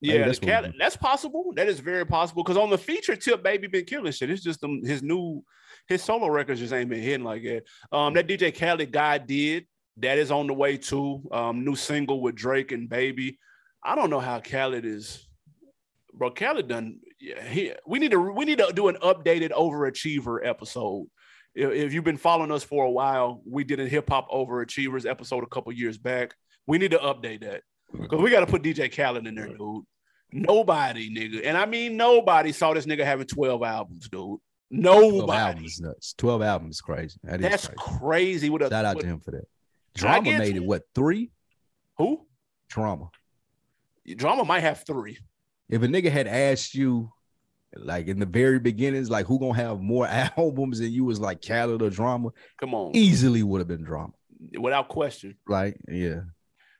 Maybe 0.01 0.19
Yeah, 0.19 0.25
that's 0.25 0.39
that's, 0.39 0.41
what 0.41 0.63
we 0.63 0.71
do. 0.71 0.77
that's 0.77 0.97
possible. 0.97 1.53
That 1.55 1.67
is 1.67 1.79
very 1.79 2.05
possible. 2.05 2.43
Because 2.43 2.57
on 2.57 2.69
the 2.69 2.77
feature 2.77 3.15
tip, 3.15 3.43
baby 3.43 3.67
been 3.67 3.85
killing 3.85 4.11
shit. 4.11 4.29
It's 4.29 4.43
just 4.43 4.63
um, 4.63 4.81
his 4.83 5.01
new 5.01 5.43
his 5.87 6.03
solo 6.03 6.27
records 6.27 6.59
just 6.59 6.73
ain't 6.73 6.89
been 6.89 7.01
hitting 7.01 7.23
like 7.23 7.43
that. 7.43 7.63
Um, 7.91 8.13
that 8.13 8.27
DJ 8.27 8.57
Khaled 8.57 8.91
guy 8.91 9.17
did 9.17 9.65
that 9.97 10.17
is 10.17 10.31
on 10.31 10.47
the 10.47 10.53
way 10.53 10.77
too. 10.77 11.27
Um, 11.31 11.65
new 11.65 11.75
single 11.75 12.21
with 12.21 12.35
Drake 12.35 12.71
and 12.71 12.87
Baby. 12.87 13.39
I 13.83 13.95
don't 13.95 14.09
know 14.09 14.19
how 14.19 14.39
Khaled 14.39 14.85
is, 14.85 15.26
bro. 16.17 16.31
Khaled 16.31 16.67
done. 16.67 16.99
Yeah, 17.19 17.43
he, 17.43 17.73
we 17.85 17.99
need 17.99 18.11
to 18.11 18.19
we 18.19 18.45
need 18.45 18.59
to 18.59 18.71
do 18.73 18.87
an 18.87 18.97
updated 19.01 19.51
overachiever 19.51 20.45
episode. 20.45 21.07
If, 21.55 21.71
if 21.71 21.93
you've 21.93 22.03
been 22.03 22.17
following 22.17 22.51
us 22.51 22.63
for 22.63 22.85
a 22.85 22.91
while, 22.91 23.41
we 23.45 23.63
did 23.63 23.79
a 23.79 23.87
hip 23.87 24.09
hop 24.09 24.29
overachievers 24.29 25.05
episode 25.05 25.43
a 25.43 25.47
couple 25.47 25.71
years 25.73 25.97
back. 25.97 26.35
We 26.67 26.77
need 26.77 26.91
to 26.91 26.99
update 26.99 27.41
that. 27.41 27.61
Because 27.91 28.21
we 28.21 28.29
got 28.29 28.41
to 28.41 28.47
put 28.47 28.61
DJ 28.63 28.93
Khaled 28.93 29.25
in 29.25 29.35
there, 29.35 29.47
dude. 29.47 29.83
Nobody, 30.31 31.09
nigga. 31.09 31.41
And 31.45 31.57
I 31.57 31.65
mean, 31.65 31.95
nobody 31.95 32.51
saw 32.51 32.73
this 32.73 32.85
nigga 32.85 33.05
having 33.05 33.27
12 33.27 33.63
albums, 33.63 34.09
dude. 34.09 34.39
Nobody. 34.69 35.09
12 35.09 35.13
Nobody. 35.13 35.39
albums 35.39 35.79
nuts. 35.79 36.13
12 36.17 36.41
albums 36.41 36.75
is 36.75 36.81
crazy. 36.81 37.17
That 37.23 37.39
is 37.39 37.49
That's 37.49 37.67
crazy. 37.67 37.99
crazy. 37.99 38.49
With 38.49 38.63
a, 38.63 38.69
Shout 38.69 38.83
out 38.85 38.99
to 38.99 39.05
him 39.05 39.21
for 39.21 39.31
that. 39.31 39.45
Drama 39.95 40.37
made 40.37 40.57
it 40.57 40.63
what 40.63 40.83
three? 40.93 41.31
Who? 41.97 42.27
Drama. 42.69 43.09
Drama 44.15 44.43
might 44.45 44.59
have 44.61 44.83
three. 44.85 45.17
If 45.69 45.81
a 45.83 45.87
nigga 45.87 46.09
had 46.11 46.27
asked 46.27 46.73
you, 46.75 47.11
like 47.75 48.07
in 48.07 48.19
the 48.19 48.25
very 48.25 48.59
beginnings, 48.59 49.09
like 49.09 49.25
who 49.25 49.39
gonna 49.39 49.53
have 49.55 49.81
more 49.81 50.07
albums 50.37 50.79
than 50.79 50.91
you 50.91 51.03
was 51.05 51.19
like 51.19 51.41
Khaled 51.45 51.81
or 51.81 51.89
Drama? 51.89 52.29
Come 52.59 52.73
on, 52.73 52.95
Easily 52.95 53.43
would 53.43 53.59
have 53.59 53.67
been 53.67 53.83
Drama. 53.83 54.13
without 54.59 54.87
question. 54.89 55.35
Like, 55.47 55.77
yeah. 55.87 56.21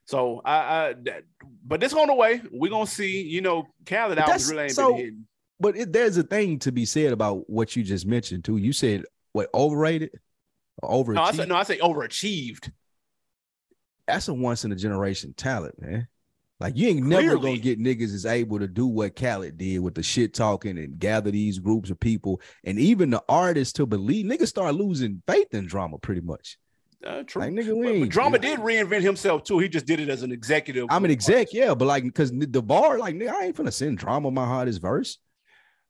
So 0.05 0.41
I, 0.45 0.55
I 0.55 0.93
that, 1.03 1.23
but 1.65 1.81
this 1.81 1.93
on 1.93 2.07
the 2.07 2.13
way. 2.13 2.41
We're 2.51 2.71
gonna 2.71 2.88
see. 2.88 3.21
You 3.23 3.41
know, 3.41 3.67
Khaled 3.85 4.17
that's- 4.17 4.49
really 4.49 4.63
ain't 4.63 4.71
so- 4.71 4.89
been 4.93 4.97
hitting. 4.97 5.27
But 5.59 5.75
it, 5.75 5.91
there's 5.91 6.17
a 6.17 6.23
thing 6.23 6.59
to 6.59 6.71
be 6.71 6.85
said 6.85 7.11
about 7.11 7.49
what 7.49 7.75
you 7.75 7.81
just 7.83 8.05
mentioned 8.05 8.45
too. 8.45 8.57
You 8.57 8.71
said 8.71 9.05
what 9.33 9.49
overrated, 9.55 10.11
over. 10.83 11.13
No, 11.13 11.23
I 11.23 11.31
said 11.31 11.49
no. 11.49 11.55
I 11.55 11.63
say 11.63 11.79
overachieved. 11.79 12.71
That's 14.07 14.27
a 14.27 14.33
once 14.35 14.63
in 14.65 14.71
a 14.71 14.75
generation 14.75 15.33
talent, 15.35 15.81
man. 15.81 16.07
Like 16.60 16.76
you 16.76 16.88
ain't 16.88 17.05
never 17.05 17.36
gonna 17.38 17.58
get 17.58 17.80
niggas 17.80 18.14
is 18.14 18.26
able 18.26 18.58
to 18.60 18.68
do 18.68 18.88
what 18.88 19.16
Khaled 19.16 19.58
did 19.58 19.80
with 19.80 19.93
the 19.93 20.01
shit 20.01 20.34
talking 20.34 20.78
and 20.80 20.97
gather 20.97 21.30
these 21.30 21.60
groups 21.60 21.91
of 21.91 21.99
people, 21.99 22.41
and 22.64 22.80
even 22.80 23.12
the 23.12 23.24
artists 23.30 23.74
to 23.74 23.86
believe. 23.86 24.26
Niggas 24.26 24.47
start 24.47 24.74
losing 24.74 25.22
faith 25.28 25.53
in 25.53 25.68
drama 25.68 25.99
pretty 25.99 26.22
much. 26.22 26.58
Uh, 27.05 27.22
true. 27.22 27.43
Like 27.43 27.51
nigga, 27.51 27.80
But- 27.84 27.99
but. 27.99 28.10
Drama 28.10 28.39
did 28.39 28.60
reinvent 28.60 29.01
himself 29.03 29.43
too. 29.43 29.60
He 29.60 29.70
just 29.70 29.86
did 29.86 29.99
it 29.99 30.10
as 30.10 30.24
an 30.24 30.32
executive. 30.32 30.88
I'm 30.89 31.05
an 31.05 31.12
exec, 31.12 31.53
yeah, 31.53 31.76
but 31.76 31.86
like 31.86 32.03
because 32.03 32.32
the 32.32 32.62
bar, 32.64 32.97
like 32.97 33.14
nigga, 33.14 33.30
I 33.34 33.45
ain't 33.45 33.55
finna 33.55 33.72
send 33.72 33.99
drama 33.99 34.32
my 34.32 34.45
hardest 34.45 34.82
verse. 34.82 35.20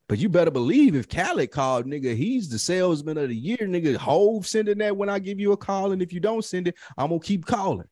But 0.09 0.19
you 0.19 0.29
better 0.29 0.51
believe 0.51 0.95
if 0.95 1.09
Khaled 1.09 1.51
called, 1.51 1.85
nigga, 1.85 2.15
he's 2.15 2.49
the 2.49 2.59
salesman 2.59 3.17
of 3.17 3.27
the 3.29 3.35
year, 3.35 3.57
nigga. 3.57 3.95
Hove 3.95 4.47
sending 4.47 4.77
that 4.77 4.95
when 4.95 5.09
I 5.09 5.19
give 5.19 5.39
you 5.39 5.51
a 5.53 5.57
call, 5.57 5.91
and 5.93 6.01
if 6.01 6.11
you 6.13 6.19
don't 6.19 6.43
send 6.45 6.67
it, 6.67 6.75
I'm 6.97 7.09
gonna 7.09 7.19
keep 7.19 7.45
calling. 7.45 7.87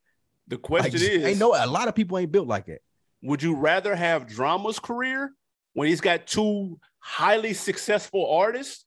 The 0.47 0.55
Like, 0.57 0.61
question 0.63 1.01
is, 1.01 1.23
ain't 1.25 1.39
know 1.39 1.53
a 1.55 1.65
lot 1.65 1.87
of 1.87 1.95
people 1.95 2.17
ain't 2.17 2.31
built 2.31 2.47
like 2.47 2.65
that. 2.67 2.81
would 3.21 3.41
you 3.41 3.55
rather 3.55 3.95
have 3.95 4.27
Drama's 4.27 4.79
career 4.79 5.31
when 5.73 5.87
he's 5.87 6.01
got 6.01 6.27
two 6.27 6.79
highly 6.99 7.53
successful 7.53 8.29
artists, 8.29 8.85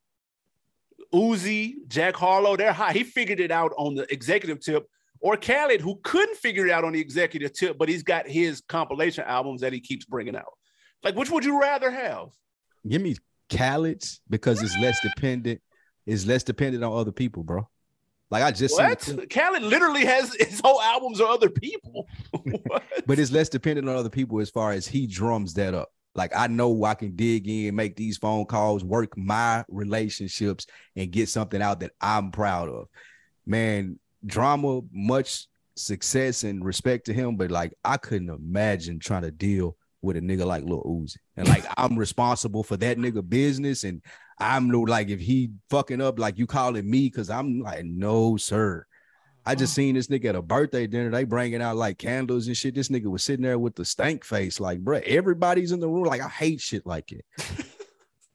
Uzi, 1.12 1.74
Jack 1.88 2.16
Harlow? 2.16 2.56
They're 2.56 2.72
high. 2.72 2.92
He 2.92 3.02
figured 3.04 3.40
it 3.40 3.50
out 3.50 3.72
on 3.76 3.94
the 3.94 4.10
executive 4.12 4.60
tip, 4.60 4.86
or 5.20 5.36
Khaled, 5.36 5.80
who 5.80 5.98
couldn't 6.02 6.36
figure 6.36 6.66
it 6.66 6.70
out 6.70 6.84
on 6.84 6.92
the 6.92 7.00
executive 7.00 7.52
tip, 7.52 7.76
but 7.78 7.88
he's 7.88 8.02
got 8.02 8.28
his 8.28 8.60
compilation 8.68 9.24
albums 9.26 9.60
that 9.62 9.72
he 9.72 9.80
keeps 9.80 10.04
bringing 10.04 10.36
out. 10.36 10.52
Like, 11.02 11.14
which 11.16 11.30
would 11.30 11.44
you 11.44 11.60
rather 11.60 11.90
have? 11.90 12.28
Give 12.88 13.02
me 13.02 13.16
Khaled's 13.50 14.20
because 14.28 14.62
it's 14.62 14.76
less 14.78 14.98
dependent. 15.00 15.60
It's 16.06 16.26
less 16.26 16.42
dependent 16.44 16.84
on 16.84 16.92
other 16.96 17.12
people, 17.12 17.42
bro. 17.42 17.68
Like 18.30 18.42
I 18.42 18.50
just 18.50 18.76
What? 18.76 19.30
Khaled 19.30 19.62
literally 19.62 20.04
has 20.04 20.34
his 20.38 20.60
whole 20.62 20.80
albums 20.80 21.20
are 21.20 21.28
other 21.28 21.48
people. 21.50 22.08
but 23.06 23.18
it's 23.18 23.32
less 23.32 23.48
dependent 23.48 23.88
on 23.88 23.96
other 23.96 24.10
people 24.10 24.40
as 24.40 24.50
far 24.50 24.72
as 24.72 24.86
he 24.86 25.06
drums 25.06 25.54
that 25.54 25.74
up. 25.74 25.90
Like 26.14 26.32
I 26.36 26.46
know 26.48 26.84
I 26.84 26.94
can 26.94 27.14
dig 27.14 27.48
in, 27.48 27.74
make 27.74 27.96
these 27.96 28.18
phone 28.18 28.44
calls, 28.44 28.84
work 28.84 29.16
my 29.16 29.64
relationships, 29.68 30.66
and 30.96 31.10
get 31.10 31.28
something 31.28 31.62
out 31.62 31.80
that 31.80 31.92
I'm 32.00 32.30
proud 32.30 32.68
of. 32.68 32.88
Man, 33.46 33.98
drama, 34.26 34.80
much 34.92 35.46
success 35.76 36.44
and 36.44 36.64
respect 36.64 37.06
to 37.06 37.14
him, 37.14 37.36
but 37.36 37.50
like 37.50 37.72
I 37.84 37.96
couldn't 37.96 38.30
imagine 38.30 38.98
trying 38.98 39.22
to 39.22 39.30
deal 39.30 39.76
with 40.02 40.16
a 40.16 40.20
nigga 40.20 40.44
like 40.44 40.64
Lil 40.64 40.82
Uzi. 40.82 41.16
And 41.36 41.48
like 41.48 41.64
I'm 41.76 41.96
responsible 41.96 42.62
for 42.62 42.76
that 42.76 42.98
nigga 42.98 43.26
business. 43.26 43.84
And 43.84 44.02
I'm 44.40 44.70
no 44.70 44.80
like 44.80 45.08
if 45.08 45.20
he 45.20 45.50
fucking 45.70 46.00
up, 46.00 46.18
like 46.18 46.38
you 46.38 46.46
calling 46.46 46.88
me, 46.88 47.10
cause 47.10 47.30
I'm 47.30 47.60
like, 47.60 47.84
no, 47.84 48.36
sir. 48.36 48.86
I 49.46 49.54
just 49.54 49.72
uh-huh. 49.72 49.76
seen 49.76 49.94
this 49.94 50.08
nigga 50.08 50.26
at 50.26 50.36
a 50.36 50.42
birthday 50.42 50.86
dinner. 50.86 51.10
They 51.10 51.24
bringing 51.24 51.62
out 51.62 51.76
like 51.76 51.98
candles 51.98 52.48
and 52.48 52.56
shit. 52.56 52.74
This 52.74 52.88
nigga 52.88 53.06
was 53.06 53.22
sitting 53.22 53.44
there 53.44 53.58
with 53.58 53.74
the 53.74 53.84
stank 53.84 54.24
face, 54.24 54.60
like, 54.60 54.80
bro, 54.80 55.00
everybody's 55.06 55.72
in 55.72 55.80
the 55.80 55.88
room. 55.88 56.04
Like, 56.04 56.20
I 56.20 56.28
hate 56.28 56.60
shit 56.60 56.86
like 56.86 57.12
it. 57.12 57.24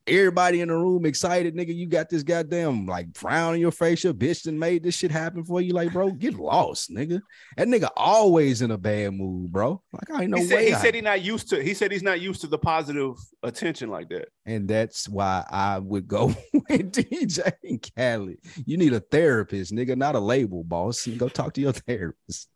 Everybody 0.05 0.59
in 0.59 0.67
the 0.67 0.75
room 0.75 1.05
excited, 1.05 1.55
nigga. 1.55 1.73
You 1.73 1.87
got 1.87 2.09
this 2.09 2.23
goddamn 2.23 2.85
like 2.85 3.15
frown 3.15 3.53
on 3.53 3.59
your 3.61 3.71
face. 3.71 4.03
Your 4.03 4.13
bitch 4.13 4.43
done 4.43 4.59
made 4.59 4.83
this 4.83 4.95
shit 4.95 5.11
happen 5.11 5.45
for 5.45 5.61
you. 5.61 5.71
Like, 5.73 5.93
bro, 5.93 6.11
get 6.11 6.33
lost, 6.33 6.91
nigga. 6.91 7.21
That 7.55 7.69
nigga 7.69 7.87
always 7.95 8.61
in 8.61 8.71
a 8.71 8.77
bad 8.77 9.13
mood, 9.13 9.51
bro. 9.53 9.81
Like, 9.93 10.11
I 10.11 10.23
ain't 10.23 10.31
no 10.31 10.37
he 10.39 10.43
said, 10.43 10.55
way. 10.57 10.65
he 10.67 10.73
I- 10.73 10.81
said 10.81 10.95
he 10.95 10.99
not 11.01 11.21
used 11.21 11.49
to. 11.51 11.63
He 11.63 11.73
said 11.73 11.89
he's 11.91 12.03
not 12.03 12.19
used 12.19 12.41
to 12.41 12.47
the 12.47 12.57
positive 12.57 13.15
attention 13.43 13.89
like 13.89 14.09
that. 14.09 14.27
and 14.45 14.67
that's 14.67 15.07
why 15.07 15.45
I 15.49 15.79
would 15.79 16.05
go 16.07 16.27
with 16.53 16.91
DJ 16.91 17.53
and 17.63 17.81
Khaled. 17.95 18.39
You 18.65 18.75
need 18.75 18.91
a 18.91 18.99
therapist, 18.99 19.71
nigga, 19.73 19.95
not 19.97 20.15
a 20.15 20.19
label 20.19 20.65
boss. 20.65 21.07
Go 21.07 21.29
talk 21.29 21.53
to 21.53 21.61
your 21.61 21.71
therapist. 21.87 22.49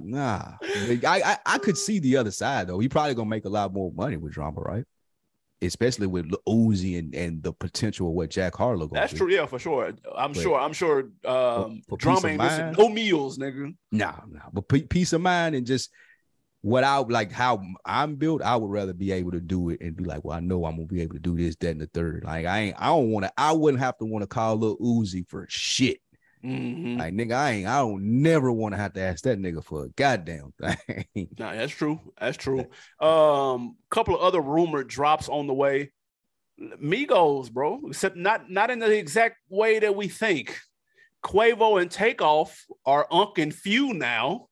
Nah, 0.00 0.54
I, 0.62 0.98
I 1.06 1.38
I 1.46 1.58
could 1.58 1.76
see 1.76 1.98
the 2.00 2.16
other 2.16 2.30
side 2.32 2.66
though. 2.66 2.78
He 2.80 2.88
probably 2.88 3.14
gonna 3.14 3.28
make 3.28 3.44
a 3.44 3.48
lot 3.50 3.72
more 3.74 3.92
money 3.92 4.16
with 4.16 4.32
drama, 4.32 4.60
right? 4.60 4.84
Especially 5.66 6.06
with 6.06 6.30
Uzi 6.48 6.98
and, 6.98 7.14
and 7.14 7.42
the 7.42 7.52
potential 7.52 8.08
of 8.08 8.14
what 8.14 8.30
Jack 8.30 8.54
Harlow 8.54 8.88
That's 8.92 9.12
true. 9.12 9.30
Yeah, 9.30 9.46
for 9.46 9.58
sure. 9.58 9.92
I'm 10.16 10.32
But- 10.32 10.42
sure. 10.42 10.58
I'm 10.58 10.72
sure. 10.72 11.10
Um, 11.24 11.82
for 11.88 11.96
peace 11.98 12.02
drama 12.04 12.18
of 12.18 12.24
ain't 12.26 12.38
mind- 12.38 12.76
no 12.78 12.88
meals, 12.88 13.38
nigga. 13.38 13.74
Nah, 13.92 14.14
nah. 14.28 14.40
But 14.52 14.68
pe- 14.68 14.82
peace 14.82 15.12
of 15.12 15.20
mind 15.20 15.54
and 15.54 15.66
just 15.66 15.90
what 16.60 16.82
I 16.82 16.96
like 16.98 17.30
how 17.30 17.60
I'm 17.84 18.16
built, 18.16 18.40
I 18.40 18.56
would 18.56 18.70
rather 18.70 18.94
be 18.94 19.12
able 19.12 19.32
to 19.32 19.40
do 19.40 19.68
it 19.68 19.82
and 19.82 19.94
be 19.94 20.04
like, 20.04 20.24
well, 20.24 20.36
I 20.36 20.40
know 20.40 20.64
I'm 20.64 20.76
gonna 20.76 20.86
be 20.86 21.02
able 21.02 21.14
to 21.14 21.20
do 21.20 21.36
this, 21.36 21.56
that, 21.56 21.70
and 21.70 21.80
the 21.80 21.86
third. 21.92 22.24
Like 22.24 22.46
I 22.46 22.58
ain't, 22.60 22.76
I 22.78 22.86
don't 22.86 23.10
want 23.10 23.26
to, 23.26 23.32
I 23.36 23.52
wouldn't 23.52 23.82
have 23.82 23.98
to 23.98 24.06
want 24.06 24.22
to 24.22 24.26
call 24.26 24.56
Lil 24.56 24.78
Uzi 24.78 25.28
for 25.28 25.44
shit. 25.50 25.98
Mhm. 26.44 26.98
Like 26.98 27.14
nigga, 27.14 27.32
I 27.32 27.50
ain't, 27.52 27.68
I 27.68 27.78
don't 27.78 28.22
never 28.22 28.52
want 28.52 28.74
to 28.74 28.76
have 28.76 28.92
to 28.94 29.00
ask 29.00 29.24
that 29.24 29.38
nigga 29.38 29.64
for 29.64 29.84
a 29.84 29.88
goddamn 29.88 30.52
thing. 30.60 31.28
Nah, 31.38 31.54
that's 31.54 31.72
true. 31.72 32.00
That's 32.20 32.36
true. 32.36 32.66
Um, 33.00 33.76
couple 33.90 34.14
of 34.14 34.22
other 34.22 34.40
rumored 34.40 34.88
drops 34.88 35.28
on 35.28 35.46
the 35.46 35.54
way. 35.54 35.92
Migos, 36.60 37.50
bro, 37.50 37.80
except 37.88 38.16
not 38.16 38.50
not 38.50 38.70
in 38.70 38.78
the 38.78 38.96
exact 38.96 39.38
way 39.48 39.78
that 39.78 39.96
we 39.96 40.08
think. 40.08 40.58
Quavo 41.24 41.80
and 41.80 41.90
Takeoff 41.90 42.64
are 42.84 43.06
Unc 43.10 43.38
and 43.38 43.54
Phew 43.54 43.94
now. 43.94 44.48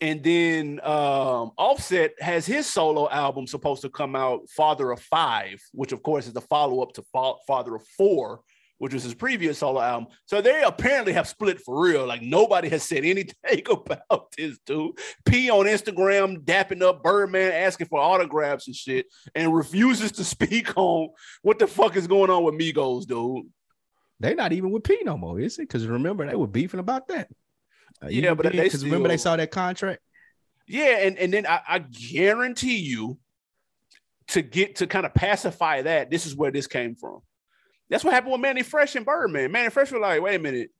And 0.00 0.22
then 0.22 0.80
um, 0.84 1.52
Offset 1.56 2.12
has 2.20 2.46
his 2.46 2.66
solo 2.66 3.08
album 3.08 3.46
supposed 3.46 3.82
to 3.82 3.90
come 3.90 4.14
out, 4.14 4.48
Father 4.50 4.90
of 4.92 5.00
Five, 5.00 5.60
which 5.72 5.92
of 5.92 6.02
course 6.02 6.26
is 6.26 6.32
the 6.32 6.40
follow 6.40 6.82
up 6.82 6.92
to 6.94 7.04
Father 7.46 7.74
of 7.74 7.86
Four, 7.96 8.42
which 8.78 8.94
was 8.94 9.02
his 9.02 9.14
previous 9.14 9.58
solo 9.58 9.80
album. 9.80 10.08
So 10.24 10.40
they 10.40 10.62
apparently 10.62 11.12
have 11.12 11.28
split 11.28 11.60
for 11.60 11.82
real. 11.82 12.06
Like 12.06 12.22
nobody 12.22 12.68
has 12.70 12.82
said 12.82 13.04
anything 13.04 13.62
about 13.68 14.32
this 14.36 14.58
dude. 14.64 14.98
P 15.24 15.50
on 15.50 15.66
Instagram 15.66 16.44
dapping 16.44 16.82
up 16.82 17.02
Birdman, 17.02 17.52
asking 17.52 17.88
for 17.88 18.00
autographs 18.00 18.66
and 18.66 18.76
shit, 18.76 19.06
and 19.34 19.54
refuses 19.54 20.12
to 20.12 20.24
speak 20.38 20.76
on 20.76 21.10
what 21.42 21.58
the 21.58 21.66
fuck 21.66 21.96
is 21.96 22.06
going 22.06 22.30
on 22.30 22.44
with 22.44 22.54
Migos, 22.54 23.06
dude. 23.06 23.46
They're 24.20 24.34
not 24.34 24.52
even 24.52 24.70
with 24.70 24.84
P 24.84 24.98
no 25.04 25.16
more, 25.16 25.38
is 25.38 25.58
it? 25.58 25.62
Because 25.62 25.86
remember 25.86 26.26
they 26.26 26.34
were 26.34 26.48
beefing 26.48 26.80
about 26.80 27.08
that. 27.08 27.28
Uh, 28.02 28.08
Yeah, 28.08 28.34
but 28.34 28.52
they 28.52 28.62
because 28.62 28.84
remember 28.84 29.08
they 29.08 29.16
saw 29.16 29.36
that 29.36 29.50
contract. 29.50 30.00
Yeah, 30.66 30.98
and, 30.98 31.16
and 31.18 31.32
then 31.32 31.46
I, 31.46 31.60
I 31.66 31.78
guarantee 31.78 32.78
you 32.78 33.18
to 34.28 34.42
get 34.42 34.76
to 34.76 34.86
kind 34.86 35.06
of 35.06 35.14
pacify 35.14 35.82
that, 35.82 36.10
this 36.10 36.26
is 36.26 36.36
where 36.36 36.50
this 36.50 36.66
came 36.66 36.94
from. 36.94 37.20
That's 37.90 38.04
what 38.04 38.12
happened 38.12 38.32
with 38.32 38.40
Mannie 38.40 38.62
Fresh 38.62 38.96
and 38.96 39.06
Birdman. 39.06 39.50
Mannie 39.50 39.70
Fresh 39.70 39.92
was 39.92 40.00
like, 40.00 40.20
wait 40.20 40.36
a 40.36 40.38
minute, 40.38 40.70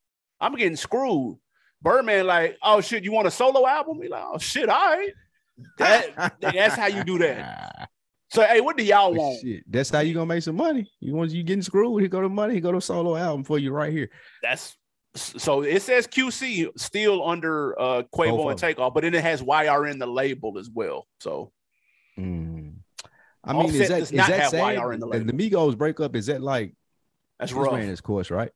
I'm 0.40 0.54
getting 0.54 0.76
screwed. 0.76 1.38
Birdman, 1.80 2.26
like, 2.26 2.59
oh 2.62 2.80
shit, 2.80 3.04
you 3.04 3.12
want 3.12 3.28
a 3.28 3.30
solo 3.30 3.66
album? 3.66 4.00
He 4.02 4.09
like, 4.09 4.24
oh 4.24 4.38
shit, 4.38 4.68
all 4.68 4.96
right. 4.96 5.12
That, 5.78 6.36
that's 6.40 6.76
how 6.76 6.86
you 6.86 7.04
do 7.04 7.18
that. 7.18 7.88
So 8.30 8.42
hey, 8.42 8.61
what 8.61 8.76
do 8.76 8.84
y'all 8.84 9.14
want? 9.14 9.40
Shit, 9.40 9.64
that's 9.70 9.90
how 9.90 10.00
you 10.00 10.12
gonna 10.12 10.26
make 10.26 10.42
some 10.42 10.56
money. 10.56 10.90
You 11.00 11.14
want 11.14 11.30
you 11.30 11.42
getting 11.42 11.62
screwed? 11.62 12.02
He 12.02 12.09
go 12.09 12.20
to 12.20 12.28
money. 12.28 12.54
He 12.54 12.61
go 12.61 12.72
the 12.72 12.80
solo 12.80 13.16
album 13.16 13.44
for 13.44 13.59
you 13.59 13.72
right 13.72 13.92
here. 13.92 14.11
That's 14.42 14.76
so 15.14 15.62
it 15.62 15.80
says 15.82 16.06
QC 16.06 16.68
still 16.76 17.26
under 17.26 17.80
uh 17.80 18.02
Quavo 18.14 18.50
and. 18.50 18.59
Takeoff, 18.59 18.92
but 18.92 19.02
then 19.02 19.14
it 19.14 19.22
has 19.22 19.40
YRN 19.40 19.98
the 19.98 20.06
label 20.06 20.59
as 20.59 20.68
well. 20.68 21.06
So 21.20 21.52
Mm. 22.18 22.74
I 23.44 23.52
mean, 23.52 23.62
Offset 23.62 23.80
is 23.80 23.88
that 23.88 24.00
is 24.00 24.11
that 24.11 24.50
sad? 24.50 24.76
YR 24.76 24.92
in 24.92 25.00
the 25.00 25.09
And 25.09 25.28
the 25.28 25.32
Migos 25.32 25.78
breakup? 25.78 26.16
Is 26.16 26.26
that 26.26 26.42
like 26.42 26.74
that's 27.39 27.53
who's 27.53 27.64
rough. 27.66 27.74
ran 27.74 27.89
his 27.89 28.01
course, 28.01 28.30
right? 28.30 28.51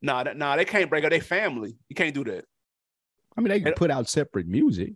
Nah, 0.00 0.24
that, 0.24 0.36
nah, 0.36 0.56
they 0.56 0.64
can't 0.64 0.90
break 0.90 1.04
up. 1.04 1.10
They 1.10 1.20
family. 1.20 1.76
You 1.88 1.94
can't 1.94 2.14
do 2.14 2.24
that. 2.24 2.44
I 3.36 3.40
mean, 3.40 3.48
they 3.50 3.58
can 3.60 3.68
And- 3.68 3.76
put 3.76 3.90
out 3.90 4.08
separate 4.08 4.46
music. 4.46 4.94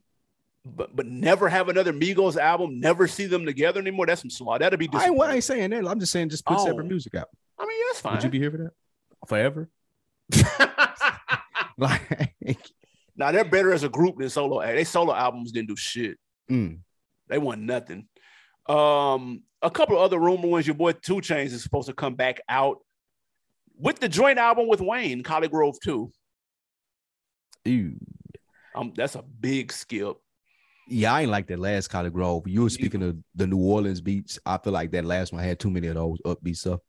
But 0.68 0.96
but 0.96 1.06
never 1.06 1.48
have 1.48 1.68
another 1.68 1.92
Migos 1.92 2.36
album. 2.36 2.80
Never 2.80 3.06
see 3.06 3.26
them 3.26 3.46
together 3.46 3.80
anymore. 3.80 4.06
That's 4.06 4.20
some 4.22 4.30
slaw. 4.30 4.58
That'd 4.58 4.78
be 4.80 4.88
I 4.92 5.06
ain't, 5.06 5.20
I 5.22 5.34
ain't 5.34 5.44
saying 5.44 5.70
that. 5.70 5.86
I'm 5.86 6.00
just 6.00 6.10
saying 6.10 6.28
just 6.30 6.44
put 6.44 6.58
Oh. 6.58 6.64
separate 6.66 6.86
music 6.88 7.14
out. 7.14 7.28
I 7.56 7.64
mean, 7.66 7.78
that's 7.88 8.00
fine. 8.00 8.14
Would 8.14 8.24
you 8.24 8.30
be 8.30 8.40
here 8.40 8.50
for 8.50 8.56
that? 8.58 8.72
Forever? 9.28 9.68
Like, 11.78 12.34
nah, 13.16 13.32
they're 13.32 13.44
better 13.44 13.72
as 13.72 13.82
a 13.84 13.88
group 13.88 14.18
than 14.18 14.30
solo. 14.30 14.62
They 14.62 14.84
solo 14.84 15.14
albums 15.14 15.52
didn't 15.52 15.68
do 15.68 15.76
shit. 15.76 16.16
mm. 16.50 16.78
They 17.28 17.38
want 17.38 17.60
nothing. 17.60 18.06
Um, 18.66 19.42
a 19.60 19.70
couple 19.70 19.96
of 19.96 20.02
other 20.02 20.18
rumor 20.18 20.48
ones. 20.48 20.66
Your 20.66 20.76
boy 20.76 20.92
2 20.92 21.16
Chainz 21.16 21.46
is 21.52 21.62
supposed 21.62 21.88
to 21.88 21.94
come 21.94 22.14
back 22.14 22.40
out 22.48 22.78
with 23.78 24.00
the 24.00 24.08
joint 24.08 24.38
album 24.38 24.68
with 24.68 24.80
Wayne, 24.80 25.22
ColleGrove 25.22 25.76
2. 25.82 26.10
Ew. 27.66 27.96
Um, 28.74 28.92
that's 28.96 29.14
a 29.14 29.22
big 29.22 29.72
skip. 29.72 30.16
Yeah, 30.88 31.12
I 31.12 31.22
ain't 31.22 31.30
like 31.30 31.48
that 31.48 31.58
last 31.58 31.90
ColleGrove. 31.90 32.46
You 32.46 32.62
were 32.62 32.70
speaking 32.70 33.02
of 33.02 33.16
the 33.34 33.46
New 33.46 33.58
Orleans 33.58 34.00
beats. 34.00 34.38
I 34.46 34.58
feel 34.58 34.72
like 34.72 34.92
that 34.92 35.04
last 35.04 35.32
one 35.32 35.42
had 35.42 35.58
too 35.58 35.70
many 35.70 35.88
of 35.88 35.96
those 35.96 36.18
upbeat 36.24 36.56
stuff. 36.56 36.80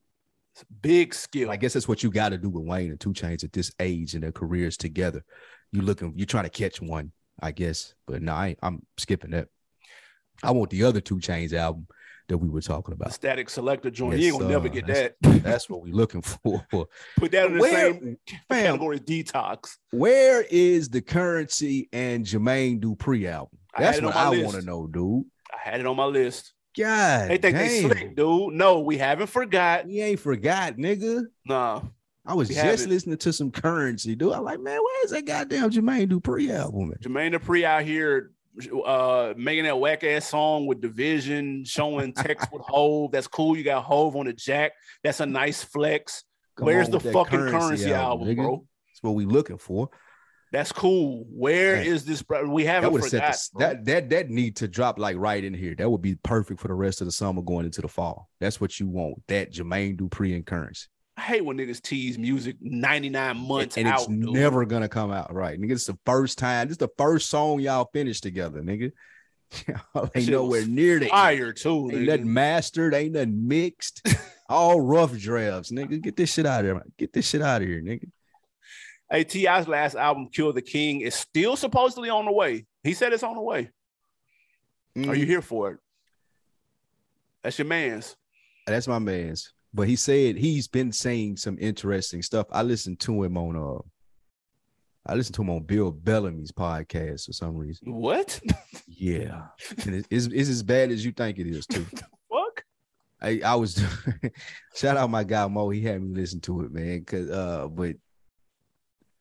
Big 0.81 1.13
skill. 1.13 1.49
I 1.49 1.55
guess 1.55 1.73
that's 1.73 1.87
what 1.87 2.03
you 2.03 2.11
got 2.11 2.29
to 2.29 2.37
do 2.37 2.49
with 2.49 2.65
Wayne 2.65 2.91
and 2.91 2.99
2 2.99 3.13
Chainz 3.13 3.43
at 3.43 3.53
this 3.53 3.71
age 3.79 4.13
and 4.13 4.23
their 4.23 4.31
careers 4.31 4.77
together. 4.77 5.23
You 5.71 5.81
looking, 5.81 6.13
you 6.15 6.25
trying 6.25 6.45
to 6.45 6.49
catch 6.49 6.81
one, 6.81 7.11
I 7.39 7.51
guess. 7.51 7.93
But 8.05 8.21
no, 8.21 8.33
I 8.33 8.55
am 8.61 8.83
skipping 8.97 9.31
that. 9.31 9.47
I 10.43 10.51
want 10.51 10.69
the 10.69 10.83
other 10.83 11.01
2 11.01 11.17
Chainz 11.17 11.53
album 11.53 11.87
that 12.27 12.37
we 12.37 12.49
were 12.49 12.61
talking 12.61 12.95
The 12.97 13.03
about. 13.05 13.11
Statik 13.19 13.45
Selektah 13.47 13.91
joint. 13.91 14.13
Yes, 14.19 14.21
you 14.27 14.33
ain't 14.33 14.41
gonna 14.41 14.51
never 14.53 14.69
get 14.69 14.85
That's- 14.87 15.11
that. 15.21 15.43
That's 15.43 15.69
what 15.69 15.81
we're 15.81 15.93
looking 15.93 16.21
for. 16.21 16.63
Put 17.17 17.31
that 17.31 17.47
in 17.47 17.53
the 17.55 17.59
Where- 17.59 17.93
same 17.93 18.17
Fam, 18.49 18.65
category 18.65 18.99
detox. 18.99 19.77
where 19.91 20.43
is 20.49 20.89
the 20.89 21.01
Curren$y 21.01 21.87
and 21.93 22.25
Jermaine 22.25 22.81
Dupri 22.81 23.27
album? 23.29 23.57
That's 23.77 23.99
on 23.99 24.05
what 24.05 24.15
I 24.15 24.29
want 24.43 24.59
to 24.59 24.61
know, 24.65 24.87
dude. 24.87 25.25
I 25.53 25.69
had 25.69 25.79
it 25.79 25.85
on 25.85 25.95
my 25.95 26.05
list. 26.05 26.53
God, 26.77 27.29
They 27.29 27.37
think 27.37 27.57
they 27.57 27.81
damn. 27.81 27.91
slick, 27.91 28.15
dude. 28.15 28.53
No, 28.53 28.81
we 28.81 28.97
haven't 28.97 29.27
forgot. 29.27 29.87
We 29.87 29.99
ain't 30.01 30.19
forgot, 30.19 30.75
nigga. 30.77 31.23
Nah. 31.45 31.81
I 32.25 32.33
was 32.33 32.49
just 32.49 32.59
haven't. 32.59 32.89
listening 32.89 33.17
to 33.19 33.31
some 33.33 33.51
Curren$y, 33.51 34.13
dude. 34.15 34.33
I'm 34.33 34.43
like, 34.43 34.59
man, 34.59 34.79
where's 34.83 35.11
that 35.11 35.25
goddamn 35.25 35.69
Jermaine 35.71 36.11
Dupri 36.11 36.49
album? 36.51 36.89
Man? 36.89 36.97
Jermaine 37.01 37.33
Dupri 37.33 37.63
out 37.63 37.83
here 37.83 38.31
uh 38.85 39.33
making 39.37 39.63
that 39.65 39.79
whack 39.79 40.03
ass 40.03 40.27
song 40.29 40.65
with 40.65 40.81
division, 40.81 41.63
showing 41.65 42.13
text 42.13 42.51
with 42.51 42.61
Hove. 42.67 43.11
That's 43.11 43.27
cool. 43.27 43.55
You 43.57 43.63
got 43.63 43.83
Hove 43.83 44.15
on 44.15 44.25
the 44.25 44.33
jack. 44.33 44.71
That's 45.03 45.19
a 45.19 45.25
nice 45.25 45.63
flex. 45.63 46.23
Come 46.57 46.65
Where's 46.65 46.89
the 46.89 46.99
fucking 46.99 47.37
Curren$y, 47.49 47.91
album, 47.91 48.27
nigga. 48.27 48.35
bro? 48.37 48.65
That's 48.89 49.03
what 49.03 49.11
we 49.15 49.25
looking 49.25 49.57
for. 49.59 49.89
That's 50.51 50.71
cool. 50.71 51.25
Where 51.29 51.75
Hey. 51.75 51.87
is 51.87 52.05
this? 52.05 52.23
We 52.47 52.63
haven't 52.63 53.01
set 53.03 53.35
forgot. 53.35 53.59
that 53.59 53.85
that 53.85 54.09
that 54.11 54.29
need 54.29 54.55
to 54.57 54.67
drop 54.67 54.97
like 54.97 55.17
right 55.17 55.43
in 55.43 55.53
here. 55.53 55.75
That 55.75 55.89
would 55.89 56.01
be 56.01 56.15
perfect 56.15 56.59
for 56.61 56.67
the 56.69 56.73
rest 56.73 57.01
of 57.01 57.05
the 57.05 57.11
summer 57.11 57.41
going 57.41 57.65
into 57.65 57.81
the 57.81 57.87
fall. 57.89 58.29
That's 58.39 58.59
what 58.61 58.79
you 58.79 58.87
want. 58.87 59.21
That 59.27 59.51
Jermaine 59.51 59.97
Dupri 59.99 60.35
and 60.35 60.45
Curren$y. 60.45 60.73
I 61.17 61.21
hate 61.21 61.43
when 61.43 61.57
niggas 61.57 61.81
tease 61.81 62.17
music 62.19 62.57
99 62.61 63.37
months 63.37 63.75
and 63.77 63.87
out. 63.87 64.01
it's 64.01 64.07
dude. 64.07 64.19
never 64.33 64.65
gonna 64.65 64.87
come 64.87 65.11
out 65.11 65.33
right. 65.33 65.59
Nigga, 65.59 65.71
it's 65.71 65.87
the 65.87 65.97
first 66.05 66.37
time. 66.37 66.67
This 66.67 66.73
is 66.75 66.77
the 66.77 66.89
first 66.97 67.29
song 67.29 67.59
y'all 67.59 67.89
finished 67.91 68.21
together, 68.23 68.61
nigga. 68.61 68.91
Y'all 69.67 69.79
That 70.05 70.11
ain't 70.17 70.29
nowhere 70.29 70.65
near 70.65 70.99
the 70.99 71.07
fire 71.07 71.53
too. 71.53 71.89
Ain't 71.89 72.01
nigga. 72.01 72.05
nothing 72.07 72.33
mastered, 72.33 72.93
ain't 72.93 73.13
nothing 73.13 73.47
mixed. 73.47 74.05
All 74.49 74.79
rough 74.79 75.17
drafts, 75.17 75.71
nigga. 75.71 75.99
Get 76.01 76.15
this 76.17 76.33
shit 76.33 76.45
out 76.45 76.59
of 76.59 76.65
here. 76.65 76.73
man. 76.75 76.91
Get 76.97 77.13
this 77.13 77.27
shit 77.27 77.41
out 77.41 77.61
of 77.61 77.67
here, 77.67 77.81
nigga. 77.81 78.09
Hey, 79.09 79.23
T.I.'s 79.23 79.67
last 79.69 79.95
album, 79.95 80.27
Kill 80.31 80.51
the 80.53 80.61
King, 80.61 80.99
is 81.01 81.15
still 81.15 81.55
supposedly 81.55 82.09
on 82.09 82.25
the 82.25 82.31
way. 82.31 82.65
He 82.83 82.93
said 82.93 83.13
it's 83.13 83.23
on 83.23 83.35
the 83.35 83.41
way. 83.41 83.69
Are 85.07 85.15
you 85.15 85.25
Mm, 85.25 85.29
here 85.29 85.41
for 85.41 85.71
it? 85.71 85.79
That's 87.41 87.57
your 87.57 87.67
man's. 87.67 88.15
That's 88.65 88.87
my 88.87 88.99
man's. 88.99 89.53
But 89.73 89.87
he 89.87 89.95
said 89.95 90.37
he's 90.37 90.67
been 90.67 90.91
saying 90.91 91.37
some 91.37 91.57
interesting 91.59 92.21
stuff. 92.21 92.47
I 92.51 92.63
listened 92.63 92.99
to 93.01 93.23
him 93.23 93.37
on 93.37 93.55
uh 93.55 93.81
I 95.09 95.15
listened 95.15 95.35
to 95.35 95.41
him 95.41 95.49
on 95.51 95.63
Bill 95.63 95.91
Bellamy's 95.91 96.51
podcast 96.51 97.27
for 97.27 97.33
some 97.33 97.55
reason. 97.55 97.93
What? 97.93 98.39
Yeah. 98.87 99.43
And 99.85 99.95
it- 99.95 100.07
it's, 100.09 100.25
it's 100.27 100.49
as 100.49 100.63
bad 100.63 100.91
as 100.91 101.05
you 101.05 101.11
think 101.13 101.39
it 101.39 101.47
is, 101.47 101.65
too. 101.65 101.85
Fuck? 102.29 102.63
I, 103.21 103.39
I 103.45 103.55
was 103.55 103.81
shout 104.75 104.97
out 104.97 105.09
my 105.09 105.23
guy 105.23 105.47
Mo. 105.47 105.69
He 105.69 105.81
had 105.81 106.01
me 106.01 106.13
listen 106.13 106.41
to 106.41 106.61
it, 106.61 106.71
man. 106.71 107.03
Cause 107.05 107.29
uh, 107.29 107.67
but 107.67 107.95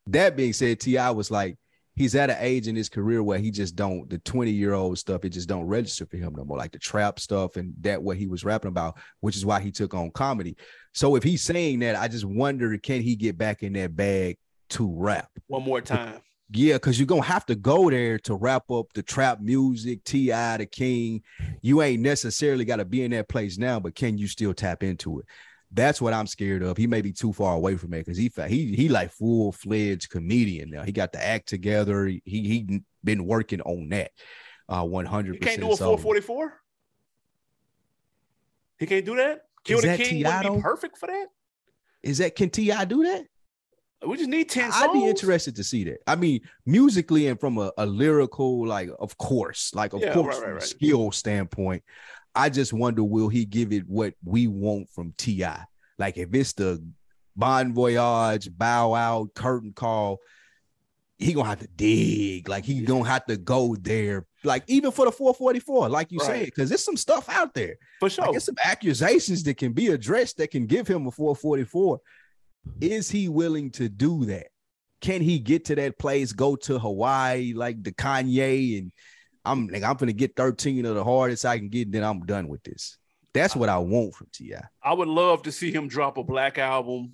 that 0.09 0.37
being 0.37 0.53
said, 0.53 0.81
Ti 0.81 0.99
was 1.11 1.31
like 1.31 1.57
he's 1.97 2.15
at 2.15 2.31
an 2.31 2.37
age 2.39 2.69
in 2.69 2.77
his 2.77 2.89
career 2.89 3.23
where 3.23 3.39
he 3.39 3.51
just 3.51 3.75
don't 3.75 4.09
the 4.09 4.19
20 4.19 4.51
year 4.51 4.75
old 4.75 4.99
stuff. 4.99 5.25
It 5.25 5.31
just 5.31 5.49
don't 5.49 5.65
register 5.65 6.07
for 6.07 6.19
him 6.19 6.35
no 6.37 6.45
more, 6.45 6.59
like 6.59 6.73
the 6.73 6.79
trap 6.79 7.19
stuff 7.19 7.57
and 7.57 7.75
that 7.81 8.03
what 8.03 8.19
he 8.19 8.27
was 8.27 8.45
rapping 8.45 8.69
about, 8.69 8.99
which 9.21 9.37
is 9.37 9.45
why 9.45 9.61
he 9.61 9.73
took 9.73 9.95
on 9.95 10.11
comedy. 10.11 10.57
So 10.93 11.17
if 11.17 11.23
he's 11.23 11.43
saying 11.43 11.81
that, 11.81 11.97
I 11.97 12.09
just 12.09 12.25
wonder 12.25 12.77
can 12.79 13.01
he 13.01 13.17
get 13.17 13.37
back 13.37 13.63
in 13.63 13.73
that 13.73 13.97
bag 13.97 14.39
to 14.71 14.93
rap? 14.95 15.31
One 15.49 15.65
more 15.65 15.81
time. 15.81 16.21
Yeah, 16.51 16.75
because 16.75 16.99
you're 16.99 17.07
gonna 17.07 17.23
have 17.23 17.47
to 17.47 17.57
go 17.57 17.91
there 17.91 18.19
to 18.21 18.35
wrap 18.35 18.71
up 18.71 18.93
the 18.93 19.03
trap 19.03 19.41
music, 19.41 20.05
T.I. 20.05 20.59
the 20.59 20.67
King. 20.67 21.23
You 21.61 21.83
ain't 21.83 22.03
necessarily 22.03 22.65
got 22.65 22.77
to 22.77 22.85
be 22.85 23.03
in 23.03 23.11
that 23.11 23.29
place 23.29 23.59
now, 23.59 23.81
but 23.81 23.97
can 23.97 24.17
you 24.17 24.29
still 24.29 24.55
tap 24.55 24.85
into 24.85 25.19
it? 25.19 25.27
That's 25.77 26.01
what 26.01 26.15
I'm 26.15 26.27
scared 26.27 26.63
of. 26.63 26.79
He 26.79 26.87
may 26.87 27.03
be 27.03 27.13
too 27.13 27.35
far 27.35 27.55
away 27.55 27.77
from 27.77 27.93
it 27.93 27.99
because 27.99 28.17
he 28.17 28.33
he 28.49 28.75
he 28.75 28.89
like 28.89 29.13
full 29.13 29.53
fledged 29.53 30.09
comedian 30.09 30.71
now. 30.71 30.83
He 30.83 30.91
got 30.91 31.13
the 31.13 31.23
act 31.25 31.47
together. 31.49 32.07
He 32.07 32.21
he 32.25 32.81
been 33.05 33.27
working 33.27 33.61
on 33.61 33.91
that. 33.91 34.11
Uh, 34.69 34.83
100. 34.83 35.35
You 35.35 35.41
can't 35.41 35.61
do 35.61 35.71
a 35.71 35.77
444? 35.77 36.61
He 38.79 38.87
can't 38.87 39.05
do 39.05 39.17
that? 39.17 39.43
Kill 39.65 39.77
Is 39.79 39.83
the 39.83 39.89
that 39.89 40.01
King 40.01 40.25
T.I. 40.25 40.43
would 40.49 40.57
be 40.57 40.63
perfect 40.63 40.99
for 40.99 41.07
that? 41.07 41.27
Is 42.03 42.19
that 42.19 42.35
can 42.35 42.51
Ti 42.51 42.73
do 42.87 43.05
that? 43.05 43.27
We 44.07 44.17
just 44.17 44.29
need 44.29 44.49
10 44.49 44.73
songs. 44.73 44.85
I'd 44.85 44.93
be 44.93 45.07
interested 45.07 45.57
to 45.57 45.65
see 45.65 45.85
that. 45.85 45.99
I 46.07 46.17
mean, 46.17 46.41
musically 46.67 47.29
and 47.29 47.41
from 47.41 47.59
a, 47.59 47.73
a 47.79 47.87
lyrical, 47.87 48.67
like, 48.67 48.91
of 48.99 49.17
course, 49.17 49.75
like, 49.75 49.95
of 49.95 50.03
Yeah, 50.03 50.13
course, 50.13 50.37
right, 50.37 50.43
right, 50.45 50.51
a 50.51 50.55
right. 50.55 50.63
skill 50.63 51.11
standpoint. 51.13 51.83
I 52.37 52.51
just 52.51 52.73
wonder, 52.73 53.03
will 53.03 53.29
he 53.29 53.45
give 53.45 53.73
it 53.73 53.89
what 53.89 54.15
we 54.25 54.47
want 54.47 54.91
from 54.91 55.15
Ti? 55.17 55.47
Like, 55.99 56.19
if 56.19 56.35
it's 56.35 56.53
the 56.53 56.85
Bon 57.35 57.73
Voyage, 57.73 58.51
Bow 58.57 58.95
Out, 58.95 59.35
Curtain 59.35 59.73
Call, 59.73 60.19
he 61.19 61.33
gonna 61.33 61.49
have 61.49 61.61
to 61.61 61.67
dig. 61.67 62.47
Like, 62.47 62.65
he 62.65 62.83
gonna 62.83 63.09
have 63.09 63.25
to 63.27 63.39
go 63.39 63.75
there. 63.75 64.27
Like, 64.45 64.65
even 64.67 64.91
for 64.91 65.07
the 65.07 65.13
444, 65.13 65.89
like 65.89 66.13
you 66.13 66.19
Right. 66.19 66.27
said, 66.27 66.45
because 66.45 66.69
there's 66.69 66.85
some 66.85 66.97
stuff 66.97 67.29
out 67.31 67.55
there. 67.55 67.77
For 68.01 68.11
sure. 68.11 68.25
Like, 68.27 68.33
there's 68.33 68.45
some 68.45 68.57
accusations 68.63 69.43
that 69.45 69.57
can 69.57 69.73
be 69.73 69.89
addressed 69.89 70.37
that 70.37 70.51
can 70.51 70.67
give 70.67 70.87
him 70.87 71.07
a 71.07 71.11
444. 71.11 72.01
Is 72.83 73.11
he 73.11 73.29
willing 73.29 73.71
to 73.73 73.89
do 73.89 74.27
that? 74.27 74.49
Can 75.01 75.23
he 75.23 75.39
get 75.39 75.65
to 75.67 75.75
that 75.77 75.99
place, 75.99 76.33
go 76.33 76.57
to 76.57 76.79
Hawaii 76.79 77.55
like 77.55 77.83
the 77.83 77.93
Kanye, 77.93 78.79
and 78.79 78.93
I'm 79.47 79.69
like, 79.69 79.83
I'm 79.83 79.97
gonna 79.97 80.13
get 80.13 80.37
13 80.37 80.85
of 80.87 80.95
the 80.95 81.05
hardest 81.05 81.45
I 81.45 81.59
can 81.59 81.69
get, 81.69 81.91
then 81.93 82.03
I'm 82.05 82.21
done 82.27 82.49
with 82.49 82.63
this. 82.65 82.99
That's 83.33 83.55
what 83.55 83.69
I 83.69 83.79
want 83.79 84.15
from 84.15 84.29
Ti. 84.33 84.55
I 84.83 84.93
would 84.95 85.09
love 85.09 85.43
to 85.43 85.53
see 85.53 85.71
him 85.71 85.89
drop 85.89 86.17
a 86.19 86.25
black 86.25 86.59
album, 86.59 87.13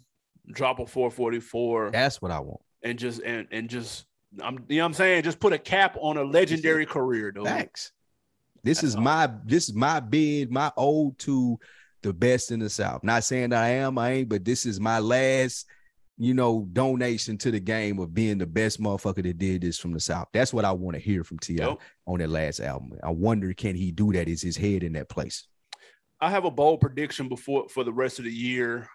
drop 0.53 0.78
a 0.78 0.87
444, 0.87 1.91
That's 1.91 2.22
what 2.22 2.30
I 2.30 2.41
want. 2.41 2.61
and 2.83 2.99
just 2.99 3.20
and 3.22 3.47
and 3.51 3.68
just 3.68 4.07
I'm 4.43 4.64
you 4.68 4.78
know 4.78 4.85
what 4.85 4.87
I'm 4.87 4.95
saying? 4.95 5.24
Just 5.24 5.41
put 5.41 5.53
a 5.53 5.59
cap 5.59 5.97
on 6.01 6.16
a 6.16 6.24
legendary 6.24 6.87
career, 6.87 7.33
dude. 7.33 7.45
Facts. 7.45 7.93
This 8.64 8.78
That's 8.78 8.89
is 8.91 8.97
all. 8.97 9.03
my 9.03 9.30
this 9.45 9.68
is 9.68 9.74
my 9.74 10.01
bid, 10.01 10.51
my 10.51 10.72
ode 10.76 11.18
to 11.20 11.59
the 12.03 12.12
best 12.12 12.51
in 12.51 12.61
the 12.61 12.70
South. 12.70 13.03
Not 13.05 13.24
saying 13.24 13.51
that 13.51 13.62
I 13.62 13.68
am, 13.70 13.99
I 13.99 14.11
ain't, 14.12 14.28
but 14.28 14.45
this 14.45 14.64
is 14.66 14.80
my 14.80 15.01
last, 15.01 15.66
you 16.23 16.35
know, 16.35 16.66
donation 16.73 17.37
to 17.39 17.51
the 17.51 17.59
game 17.59 17.99
of 17.99 18.14
being 18.14 18.39
the 18.39 18.47
best 18.47 18.81
motherfucker 18.81 19.23
that 19.23 19.39
did 19.39 19.62
this 19.62 19.79
from 19.79 19.93
the 19.93 20.01
South. 20.01 20.29
That's 20.33 20.53
what 20.53 20.64
I 20.64 20.70
want 20.73 20.95
to 20.95 21.01
hear 21.01 21.25
from 21.25 21.39
Ti 21.39 21.55
Yep. 21.55 21.79
on 22.07 22.18
that 22.20 22.29
last 22.31 22.61
album. 22.61 22.93
I 23.03 23.11
wonder 23.11 23.53
can 23.55 23.75
he 23.75 23.91
do 23.91 24.12
that? 24.12 24.29
Is 24.29 24.41
his 24.43 24.57
head 24.57 24.83
in 24.85 24.93
that 24.93 25.09
place? 25.09 25.49
I 26.20 26.31
have 26.31 26.45
a 26.45 26.51
bold 26.51 26.81
prediction 26.81 27.29
before 27.29 27.68
for 27.68 27.83
the 27.83 27.93
rest 27.93 28.20
of 28.20 28.25
the 28.25 28.33
year. 28.33 28.89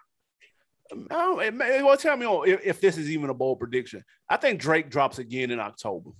I 0.90 0.96
don't, 1.16 1.42
it 1.42 1.52
may- 1.54 1.82
well, 1.82 1.98
tell 1.98 2.16
me 2.16 2.26
if, 2.50 2.60
if 2.64 2.80
this 2.80 2.96
is 2.96 3.10
even 3.10 3.28
a 3.28 3.34
bold 3.34 3.58
prediction. 3.60 4.02
I 4.30 4.38
think 4.38 4.58
Drake 4.58 4.88
drops 4.88 5.18
again 5.18 5.50
in 5.50 5.60
October. 5.60 6.10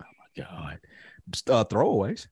Oh 0.00 0.04
my 0.38 0.44
god, 0.44 0.78
uh, 1.48 1.64
throwaways. 1.64 2.28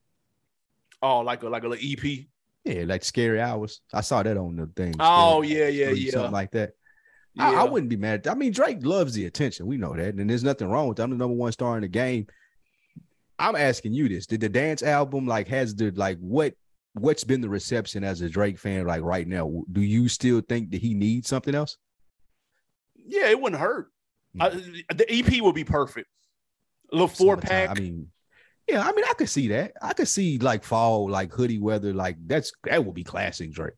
Oh, 1.02 1.20
like 1.20 1.42
a 1.42 1.48
like 1.48 1.64
a 1.64 1.68
little 1.68 1.84
EP. 1.84 2.26
Yeah, 2.64 2.84
like 2.86 3.02
scary 3.02 3.40
hours. 3.40 3.80
I 3.92 4.02
saw 4.02 4.22
that 4.22 4.36
on 4.36 4.54
the 4.54 4.66
thing. 4.76 4.94
Oh, 5.00 5.42
yeah, 5.42 5.66
yeah, 5.66 5.90
yeah. 5.90 6.12
something 6.12 6.30
like 6.30 6.52
that. 6.52 6.74
Yeah. 7.34 7.48
I, 7.50 7.54
I 7.62 7.64
wouldn't 7.64 7.88
be 7.90 7.96
mad. 7.96 8.26
I 8.26 8.34
mean, 8.34 8.52
Drake 8.52 8.84
loves 8.84 9.14
the 9.14 9.24
attention. 9.26 9.66
We 9.66 9.78
know 9.78 9.94
that, 9.96 10.14
and 10.14 10.28
there's 10.28 10.44
nothing 10.44 10.68
wrong 10.68 10.88
with 10.88 10.98
that. 10.98 11.04
I'm 11.04 11.10
the 11.10 11.16
number 11.16 11.34
one 11.34 11.52
star 11.52 11.76
in 11.76 11.82
the 11.82 11.88
game. 11.88 12.26
I'm 13.38 13.56
asking 13.56 13.94
you 13.94 14.08
this: 14.08 14.26
Did 14.26 14.40
the 14.40 14.48
dance 14.48 14.82
album 14.82 15.26
like 15.26 15.48
has 15.48 15.74
the 15.74 15.90
like 15.92 16.18
what 16.18 16.54
what's 16.94 17.24
been 17.24 17.40
the 17.40 17.48
reception 17.48 18.04
as 18.04 18.20
a 18.20 18.28
Drake 18.28 18.58
fan 18.58 18.86
like 18.86 19.00
right 19.02 19.26
now? 19.26 19.64
Do 19.72 19.80
you 19.80 20.08
still 20.08 20.42
think 20.42 20.70
that 20.72 20.80
he 20.82 20.94
needs 20.94 21.28
something 21.28 21.54
else? 21.54 21.76
yeah, 23.04 23.28
it 23.30 23.40
wouldn't 23.40 23.60
hurt. 23.60 23.88
I- 24.38 24.50
the 24.50 25.06
EP 25.08 25.42
would 25.42 25.54
be 25.54 25.64
perfect. 25.64 26.08
A 26.92 26.94
little 26.94 27.08
four 27.08 27.34
Summertime. 27.36 27.48
pack. 27.48 27.70
I 27.70 27.74
mean, 27.80 28.08
yeah, 28.68 28.86
I 28.86 28.92
mean, 28.92 29.04
I 29.08 29.14
could 29.14 29.28
see 29.28 29.48
that. 29.48 29.72
I 29.82 29.92
could 29.92 30.06
see 30.06 30.38
like 30.38 30.62
fall, 30.62 31.10
like 31.10 31.32
hoodie 31.32 31.58
weather, 31.58 31.92
like 31.92 32.16
that's 32.26 32.52
that 32.64 32.84
would 32.84 32.94
be 32.94 33.02
classic 33.04 33.50
Drake. 33.52 33.74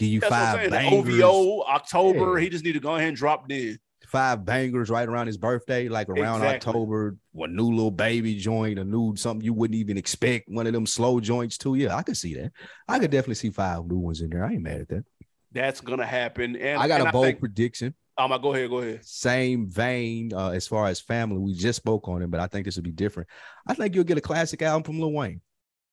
Give 0.00 0.08
you 0.08 0.20
That's 0.20 0.30
five 0.32 0.70
bangers, 0.70 1.20
OVO, 1.22 1.62
October, 1.64 2.38
Yeah. 2.38 2.44
he 2.44 2.48
just 2.50 2.64
need 2.64 2.72
to 2.72 2.80
go 2.80 2.96
ahead 2.96 3.08
and 3.08 3.16
drop 3.16 3.44
it 3.50 3.54
in. 3.54 3.78
five 4.06 4.44
bangers 4.44 4.90
right 4.90 5.08
around 5.08 5.28
his 5.28 5.36
birthday, 5.36 5.88
like 5.88 6.08
around 6.08 6.42
Exactly. 6.42 6.70
October. 6.70 7.16
A 7.38 7.46
new 7.46 7.70
Lil 7.72 7.92
Baby 7.92 8.34
joint, 8.34 8.78
a 8.80 8.84
new 8.84 9.14
something 9.14 9.44
you 9.44 9.52
wouldn't 9.54 9.76
even 9.76 9.96
expect. 9.96 10.48
One 10.48 10.66
of 10.66 10.72
them 10.72 10.84
slow 10.86 11.20
joints 11.20 11.56
too. 11.56 11.76
Yeah, 11.76 11.94
I 11.94 12.02
could 12.02 12.16
see 12.16 12.34
that. 12.34 12.50
I 12.88 12.98
could 12.98 13.12
definitely 13.12 13.36
see 13.36 13.50
five 13.50 13.86
new 13.86 13.98
ones 13.98 14.20
in 14.20 14.30
there. 14.30 14.44
I 14.44 14.54
ain't 14.54 14.62
mad 14.62 14.80
at 14.80 14.88
that. 14.88 15.04
That's 15.52 15.80
gonna 15.80 16.06
happen. 16.06 16.56
And 16.56 16.80
I 16.80 16.88
got 16.88 17.00
and 17.00 17.08
a 17.08 17.12
bold 17.12 17.26
think- 17.26 17.38
prediction. 17.40 17.94
My, 18.18 18.36
go 18.36 18.52
ahead, 18.52 18.68
go 18.68 18.78
ahead. 18.78 19.02
Same 19.04 19.66
vein 19.66 20.34
uh, 20.34 20.50
as 20.50 20.66
far 20.68 20.88
as 20.88 21.00
family. 21.00 21.38
We 21.38 21.54
just 21.54 21.76
spoke 21.78 22.06
on 22.06 22.20
it, 22.20 22.30
but 22.30 22.38
I 22.38 22.48
think 22.48 22.66
this 22.66 22.76
would 22.76 22.84
be 22.84 22.92
different. 22.92 23.28
I 23.66 23.72
think 23.72 23.94
you'll 23.94 24.04
get 24.04 24.18
a 24.18 24.20
classic 24.20 24.60
album 24.60 24.82
from 24.82 25.00
Lil 25.00 25.12
Wayne. 25.12 25.40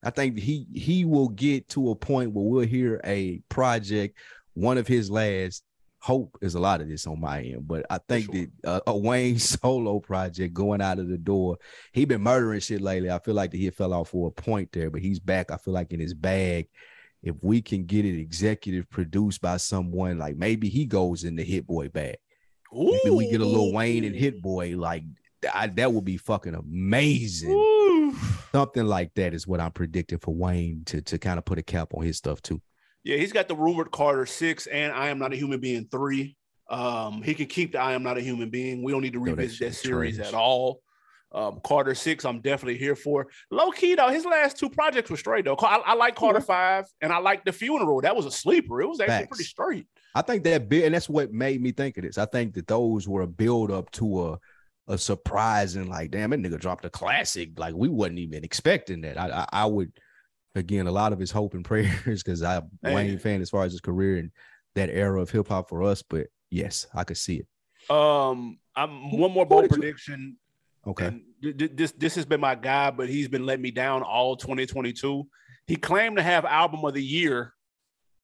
I 0.03 0.09
think 0.09 0.37
he 0.37 0.67
he 0.73 1.05
will 1.05 1.29
get 1.29 1.69
to 1.69 1.89
a 1.89 1.95
point 1.95 2.31
where 2.31 2.45
we'll 2.45 2.67
hear 2.67 3.01
a 3.03 3.41
project, 3.49 4.17
one 4.53 4.77
of 4.77 4.87
his 4.87 5.09
last. 5.09 5.63
Hope 5.99 6.37
is 6.41 6.53
a 6.53 6.59
lot 6.59 6.79
of 6.79 6.87
this 6.87 7.07
on 7.07 7.19
my 7.19 7.41
end, 7.41 7.67
but 7.67 7.85
I 7.89 7.97
think 8.07 8.25
sure. 8.25 8.45
that 8.63 8.69
uh, 8.69 8.79
a 8.87 8.95
Wayne 8.95 9.39
solo 9.39 9.99
project 9.99 10.53
going 10.53 10.81
out 10.81 10.99
of 10.99 11.09
the 11.09 11.17
door. 11.17 11.57
He 11.91 12.05
been 12.05 12.21
murdering 12.21 12.59
shit 12.59 12.81
lately. 12.81 13.09
I 13.09 13.19
feel 13.19 13.33
like 13.33 13.51
that 13.51 13.57
he 13.57 13.69
fell 13.71 13.93
off 13.93 14.09
for 14.09 14.27
a 14.27 14.31
point 14.31 14.71
there, 14.71 14.91
but 14.91 15.01
he's 15.01 15.19
back. 15.19 15.51
I 15.51 15.57
feel 15.57 15.73
like 15.73 15.91
in 15.91 15.99
his 15.99 16.13
bag. 16.13 16.67
If 17.23 17.35
we 17.41 17.63
can 17.63 17.85
get 17.85 18.05
it 18.05 18.17
executive 18.17 18.87
produced 18.91 19.41
by 19.41 19.57
someone, 19.57 20.19
like 20.19 20.37
maybe 20.37 20.69
he 20.69 20.85
goes 20.85 21.23
in 21.23 21.35
the 21.35 21.43
Hit 21.43 21.65
Boy 21.65 21.89
bag. 21.89 22.17
Ooh. 22.73 22.97
Maybe 23.03 23.15
we 23.15 23.31
get 23.31 23.41
a 23.41 23.45
Lil 23.45 23.73
Wayne 23.73 24.03
and 24.03 24.15
Hit 24.15 24.41
Boy. 24.41 24.77
Like 24.77 25.03
I, 25.51 25.67
that 25.67 25.91
would 25.91 26.05
be 26.05 26.17
fucking 26.17 26.53
amazing. 26.53 27.51
Ooh. 27.51 27.86
Something 28.51 28.85
like 28.85 29.13
that 29.15 29.33
is 29.33 29.47
what 29.47 29.59
I'm 29.59 29.71
predicting 29.71 30.19
for 30.19 30.33
Wayne 30.33 30.83
to 30.85 31.01
to 31.01 31.17
kind 31.17 31.37
of 31.37 31.45
put 31.45 31.59
a 31.59 31.63
cap 31.63 31.93
on 31.93 32.03
his 32.03 32.17
stuff 32.17 32.41
too. 32.41 32.61
Yeah, 33.03 33.17
he's 33.17 33.31
got 33.31 33.47
the 33.47 33.55
rumored 33.55 33.91
Carter 33.91 34.25
six 34.25 34.67
and 34.67 34.91
I 34.91 35.09
am 35.09 35.19
not 35.19 35.33
a 35.33 35.35
human 35.35 35.59
being 35.59 35.87
three. 35.89 36.35
Um, 36.69 37.21
he 37.21 37.33
can 37.33 37.45
keep 37.45 37.71
the 37.71 37.79
I 37.79 37.93
am 37.93 38.03
not 38.03 38.17
a 38.17 38.21
human 38.21 38.49
being. 38.49 38.83
We 38.83 38.91
don't 38.91 39.01
need 39.01 39.13
to 39.13 39.19
revisit 39.19 39.59
that, 39.59 39.65
that 39.69 39.75
series 39.75 40.17
trash. 40.17 40.27
at 40.27 40.33
all. 40.33 40.81
Um, 41.31 41.59
Carter 41.63 41.93
six, 41.93 42.25
I'm 42.25 42.39
definitely 42.41 42.77
here 42.77 42.95
for. 42.95 43.27
Low 43.51 43.71
key 43.71 43.95
though, 43.95 44.09
his 44.09 44.25
last 44.25 44.57
two 44.57 44.69
projects 44.69 45.09
were 45.09 45.17
straight 45.17 45.45
though. 45.45 45.57
I, 45.59 45.81
I 45.85 45.93
like 45.93 46.15
Carter 46.15 46.41
five, 46.41 46.85
and 47.01 47.11
I 47.11 47.17
like 47.17 47.43
the 47.43 47.51
funeral. 47.51 48.01
That 48.01 48.15
was 48.15 48.25
a 48.25 48.31
sleeper. 48.31 48.81
It 48.81 48.87
was 48.87 48.99
actually 48.99 49.15
Facts. 49.15 49.27
pretty 49.27 49.43
straight. 49.43 49.87
I 50.15 50.21
think 50.21 50.43
that 50.45 50.69
bit, 50.69 50.85
and 50.85 50.95
that's 50.95 51.09
what 51.09 51.31
made 51.31 51.61
me 51.61 51.71
think 51.71 51.97
of 51.97 52.03
this. 52.03 52.17
I 52.17 52.25
think 52.25 52.53
that 52.55 52.67
those 52.67 53.07
were 53.07 53.21
a 53.21 53.27
build 53.27 53.71
up 53.71 53.91
to 53.91 54.29
a 54.29 54.39
a 54.87 54.97
surprising, 54.97 55.89
like, 55.89 56.11
damn, 56.11 56.29
that 56.29 56.39
nigga 56.39 56.59
dropped 56.59 56.85
a 56.85 56.89
classic. 56.89 57.57
Like 57.57 57.75
we 57.75 57.89
wasn't 57.89 58.19
even 58.19 58.43
expecting 58.43 59.01
that. 59.01 59.19
I 59.19 59.29
I, 59.29 59.63
I 59.63 59.65
would 59.65 59.91
again 60.55 60.87
a 60.87 60.91
lot 60.91 61.13
of 61.13 61.19
his 61.19 61.31
hope 61.31 61.53
and 61.53 61.65
prayers 61.65 62.23
because 62.23 62.41
I'm 62.41 62.69
Man. 62.81 62.93
Wayne 62.93 63.19
fan 63.19 63.41
as 63.41 63.49
far 63.49 63.63
as 63.63 63.71
his 63.71 63.81
career 63.81 64.17
and 64.17 64.31
that 64.75 64.89
era 64.89 65.21
of 65.21 65.29
hip 65.29 65.47
hop 65.47 65.69
for 65.69 65.83
us. 65.83 66.01
But 66.01 66.27
yes, 66.49 66.87
I 66.93 67.03
could 67.03 67.17
see 67.17 67.37
it. 67.41 67.93
Um, 67.93 68.59
I'm 68.75 69.17
one 69.17 69.31
more 69.31 69.45
bold 69.45 69.69
prediction. 69.69 70.37
Okay. 70.85 71.21
Th- 71.41 71.71
this 71.73 71.91
this 71.91 72.15
has 72.15 72.25
been 72.25 72.39
my 72.39 72.55
guy, 72.55 72.91
but 72.91 73.09
he's 73.09 73.27
been 73.27 73.45
letting 73.45 73.61
me 73.63 73.71
down 73.71 74.03
all 74.03 74.35
2022. 74.35 75.27
He 75.67 75.75
claimed 75.75 76.17
to 76.17 76.23
have 76.23 76.45
album 76.45 76.85
of 76.85 76.93
the 76.93 77.03
year 77.03 77.53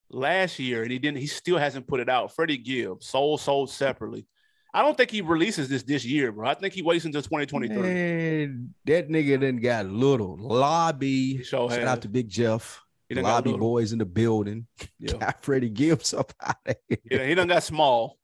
last 0.09 0.59
year, 0.59 0.83
and 0.83 0.91
he 0.91 0.99
didn't. 0.99 1.17
He 1.17 1.27
still 1.27 1.57
hasn't 1.57 1.87
put 1.87 1.99
it 1.99 2.09
out. 2.09 2.33
Freddie 2.33 2.57
Gibbs, 2.57 3.07
Soul 3.07 3.37
Sold 3.37 3.69
separately. 3.69 4.25
I 4.73 4.81
don't 4.81 4.97
think 4.97 5.11
he 5.11 5.21
releases 5.21 5.69
this 5.69 5.83
this 5.83 6.03
year, 6.03 6.31
bro. 6.31 6.49
I 6.49 6.55
think 6.55 6.73
he 6.73 6.81
waits 6.81 7.05
until 7.05 7.21
2023. 7.21 7.77
Man, 7.77 8.73
that 8.85 9.07
nigga 9.07 9.39
then 9.39 9.57
got 9.57 9.85
little 9.85 10.35
lobby. 10.39 11.43
Shout 11.43 11.71
has. 11.71 11.79
out 11.79 12.01
to 12.01 12.09
Big 12.09 12.27
Jeff. 12.27 12.81
Lobby 13.11 13.53
boys 13.53 13.93
in 13.93 13.99
the 13.99 14.05
building. 14.05 14.65
Yeah. 14.99 15.13
Got 15.19 15.43
Freddie 15.43 15.69
Gibbs 15.69 16.15
up 16.15 16.33
out 16.41 16.55
of 16.65 16.75
here. 16.89 16.97
Yeah, 17.11 17.25
he 17.25 17.35
done 17.35 17.47
got 17.47 17.61
small. 17.61 18.17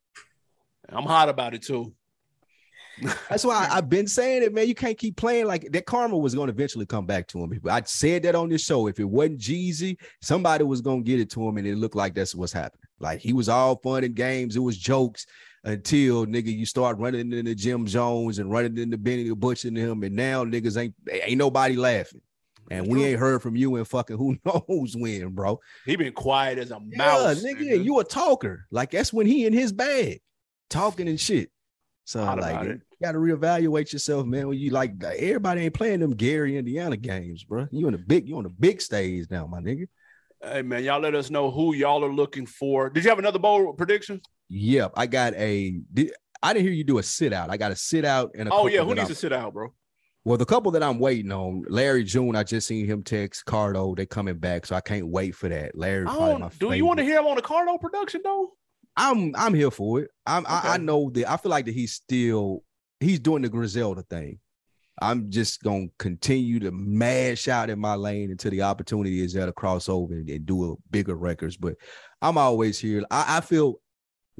I'm 0.88 1.04
hot 1.04 1.30
about 1.30 1.54
it 1.54 1.62
too. 1.62 1.94
That's 3.30 3.46
why 3.46 3.68
I, 3.70 3.76
have 3.76 3.90
been 3.90 4.08
saying 4.08 4.44
it, 4.44 4.54
man. 4.54 4.68
You 4.68 4.76
can't 4.76 4.98
keep 4.98 5.16
playing 5.16 5.46
like 5.46 5.72
that. 5.72 5.86
Karma 5.86 6.18
was 6.18 6.36
going 6.36 6.48
to 6.48 6.54
eventually 6.54 6.86
come 6.86 7.06
back 7.06 7.28
to 7.28 7.40
him. 7.40 7.62
I 7.70 7.82
said 7.86 8.24
that 8.24 8.36
on 8.36 8.50
this 8.50 8.64
show. 8.64 8.88
If 8.88 9.00
it 9.00 9.06
wasn't 9.06 9.40
Jeezy, 9.40 9.98
somebody 10.22 10.64
was 10.64 10.82
going 10.82 11.04
to 11.04 11.10
get 11.10 11.20
it 11.20 11.30
to 11.32 11.48
him, 11.48 11.58
and 11.58 11.68
it 11.68 11.78
looked 11.78 11.96
like 11.96 12.16
that's 12.16 12.36
what's 12.36 12.52
happening. 12.52 12.88
Like 13.00 13.20
he 13.20 13.32
was 13.32 13.48
all 13.48 13.78
fun 13.78 14.04
and 14.04 14.16
games. 14.16 14.56
It 14.56 14.62
was 14.62 14.78
jokes 14.78 15.26
until 15.64 16.26
nigga 16.26 16.56
you 16.56 16.66
start 16.66 16.98
running 16.98 17.32
into 17.34 17.56
Jim 17.56 17.86
Jones 17.86 18.40
and 18.40 18.52
running 18.52 18.78
into 18.78 18.98
Benny 18.98 19.28
the 19.28 19.36
Butcher 19.36 19.68
and 19.70 19.78
him, 19.78 20.04
and 20.04 20.16
now 20.16 20.44
niggas 20.44 20.78
ain't 20.78 20.96
ain't 21.10 21.38
nobody 21.38 21.76
laughing. 21.76 22.22
And 22.72 22.88
we 22.88 23.04
ain't 23.04 23.20
heard 23.20 23.42
from 23.42 23.56
you 23.56 23.78
in 23.78 23.86
fucking 23.86 24.18
who 24.18 24.38
knows 24.46 24.96
when, 24.96 25.30
bro. 25.30 25.60
He 25.86 25.96
been 25.96 26.14
quiet 26.14 26.60
as 26.60 26.72
a 26.72 26.80
mouse. 26.80 27.44
Yeah, 27.44 27.52
nigga, 27.52 27.62
nigga, 27.62 27.84
you 27.84 28.00
a 28.00 28.04
talker. 28.04 28.66
Like 28.72 28.92
that's 28.92 29.12
when 29.12 29.26
he 29.26 29.46
in 29.46 29.54
his 29.54 29.72
bag, 29.72 30.22
talking 30.70 31.08
and 31.08 31.20
shit. 31.20 31.50
So 32.06 32.24
like, 32.24 32.64
you 32.64 32.82
got 33.04 33.12
to 33.12 33.20
reevaluate 33.20 33.94
yourself, 33.94 34.26
man. 34.26 34.48
When 34.48 34.58
you 34.58 34.72
like, 34.72 35.04
everybody 35.04 35.62
ain't 35.62 35.76
playing 35.76 36.00
them 36.00 36.16
Gary, 36.16 36.58
Indiana 36.58 36.98
games, 36.98 37.44
bro. 37.44 37.68
You 37.72 37.86
on 37.86 37.92
the 37.92 38.00
big, 38.00 38.28
you 38.28 38.36
on 38.38 38.44
the 38.44 38.50
big 38.50 38.82
stage 38.82 39.28
now, 39.30 39.46
my 39.46 39.60
nigga. 39.60 39.88
Hey 40.42 40.62
man, 40.62 40.84
y'all 40.84 41.02
let 41.02 41.16
us 41.16 41.30
know 41.30 41.52
who 41.52 41.76
y'all 41.76 42.04
are 42.04 42.12
looking 42.12 42.46
for. 42.46 42.90
Did 42.90 43.04
you 43.04 43.10
have 43.10 43.20
another 43.20 43.40
bowl 43.40 43.74
prediction? 43.74 44.22
Yep, 44.50 44.94
I 44.98 45.06
got 45.08 45.34
a. 45.36 45.80
I 46.42 46.54
didn't 46.54 46.66
hear 46.66 46.74
you 46.74 46.84
do 46.84 46.98
a 46.98 47.04
sit 47.04 47.34
out. 47.34 47.50
I 47.50 47.58
got 47.58 47.72
a 47.72 47.76
sit 47.76 48.06
out 48.06 48.32
and 48.36 48.50
a. 48.50 48.54
Oh 48.54 48.68
yeah, 48.68 48.84
who 48.84 48.96
needs 48.96 49.02
I'm, 49.02 49.08
to 49.08 49.16
sit 49.16 49.34
out, 49.34 49.54
bro? 49.54 49.74
Well, 50.26 50.38
the 50.38 50.46
couple 50.46 50.72
that 50.72 50.84
I'm 50.84 51.00
waiting 51.00 51.32
on, 51.32 51.64
Larry 51.70 52.04
June, 52.04 52.36
I 52.36 52.44
just 52.44 52.68
seen 52.68 52.86
him 52.86 53.04
text 53.04 53.46
Cardo. 53.46 53.96
They 53.96 54.06
coming 54.06 54.38
back, 54.38 54.66
so 54.66 54.76
I 54.76 54.82
can't 54.82 55.08
wait 55.08 55.36
for 55.36 55.50
that. 55.50 55.78
Larry, 55.78 56.06
my 56.06 56.14
do 56.14 56.50
favorite. 56.50 56.78
you 56.78 56.86
want 56.86 57.00
to 57.00 57.06
hear 57.06 57.20
him 57.20 57.28
on 57.28 57.36
the 57.36 57.42
Cardo 57.42 57.80
production 57.80 58.22
though? 58.24 58.52
I'm 58.98 59.34
I'm 59.36 59.54
here 59.54 59.72
for 59.72 60.02
it. 60.02 60.12
I'm 60.26 60.46
okay. 60.46 60.54
I, 60.54 60.74
I, 60.74 60.78
know 60.78 61.10
that 61.12 61.32
I 61.32 61.38
feel 61.38 61.52
like 61.52 61.66
that 61.66 61.74
he's 61.74 61.94
still 61.94 62.64
he's 63.00 63.20
doing 63.20 63.42
the 63.42 63.50
Griselda 63.50 64.04
thing. 64.04 64.40
I'm 65.02 65.32
just 65.32 65.64
gonna 65.64 65.88
continue 65.98 66.60
to 66.60 66.72
mash 66.72 67.48
out 67.48 67.70
in 67.70 67.80
my 67.80 67.96
lane 67.96 68.32
until 68.32 68.52
the 68.52 68.64
opportunity 68.64 69.22
is 69.22 69.34
there 69.34 69.46
to 69.46 69.54
cross 69.54 69.88
over 69.88 70.14
and, 70.14 70.30
and 70.30 70.46
do 70.46 70.74
a 70.74 70.76
bigger 70.92 71.16
records. 71.16 71.56
But 71.56 71.76
I'm 72.22 72.38
always 72.38 72.78
here. 72.78 73.04
I, 73.10 73.38
I, 73.38 73.42
feel 73.42 73.76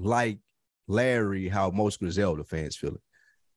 like 0.04 0.40
Larry, 0.88 1.48
how 1.48 1.70
most 1.70 2.00
Griselda 2.00 2.44
fans 2.44 2.76
feel 2.76 2.96
it. 2.96 3.02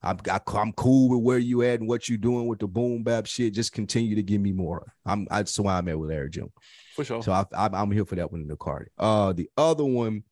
I'm 0.05 0.19
I, 0.29 0.35
am 0.35 0.41
i 0.47 0.61
am 0.61 0.73
cool 0.73 1.11
with 1.11 1.23
where 1.23 1.39
you 1.39 1.63
at 1.63 1.79
and 1.79 1.89
what 1.89 2.09
you 2.09 2.19
doing 2.19 2.49
with 2.49 2.59
the 2.59 2.67
boom 2.67 3.05
bap 3.05 3.27
shit. 3.27 3.55
Just 3.55 3.73
continue 3.73 4.17
to 4.17 4.23
give 4.23 4.41
me 4.41 4.53
more. 4.53 4.93
I'm 5.07 5.27
that's 5.31 5.59
why 5.59 5.79
I'm 5.79 5.89
at 5.89 5.99
with 5.99 6.11
Larry 6.11 6.31
June. 6.31 6.53
For 6.95 7.05
sure. 7.05 7.23
So 7.23 7.33
I, 7.33 7.47
am 7.73 7.91
here 7.91 8.05
for 8.05 8.17
that 8.17 8.33
one 8.33 8.41
in 8.41 8.49
the 8.49 8.57
card. 8.57 8.91
Uh, 8.99 9.33
the 9.33 9.49
other 9.57 9.85
one 9.85 10.25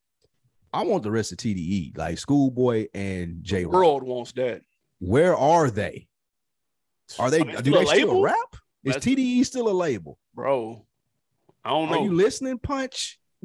I 0.73 0.83
want 0.83 1.03
the 1.03 1.11
rest 1.11 1.33
of 1.33 1.39
TDE, 1.39 1.97
like 1.97 2.19
Schoolboy 2.19 2.89
and 2.95 3.43
J. 3.43 3.65
World 3.65 4.03
wants 4.03 4.33
that. 4.33 4.63
Where 4.99 5.37
are 5.37 5.71
they? 5.71 6.07
Are 7.19 7.31
they? 7.31 7.43
do 7.43 7.73
they 7.73 7.85
still 7.87 8.23
rap? 8.23 8.37
Is 8.85 8.95
That's, 8.95 9.07
TDE 9.07 9.45
still 9.45 9.69
a 9.69 9.73
label, 9.73 10.19
bro? 10.35 10.87
I 11.65 11.71
don't 11.71 11.91
know. 11.91 12.01
Are 12.01 12.05
you 12.05 12.15
listening, 12.15 12.59
Punch? 12.59 13.19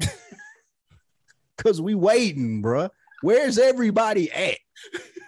Cause 1.58 1.80
we 1.80 1.94
waiting, 1.94 2.62
bro. 2.62 2.88
Where's 3.22 3.58
everybody 3.58 4.30
at? 4.30 4.58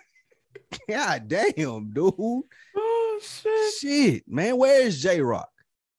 God 0.88 1.28
damn, 1.28 1.90
dude. 1.92 2.12
Oh 2.18 3.20
shit. 3.22 3.74
Shit, 3.80 4.24
man. 4.28 4.56
Where's 4.58 5.00
Jay 5.02 5.20
Rock? 5.20 5.50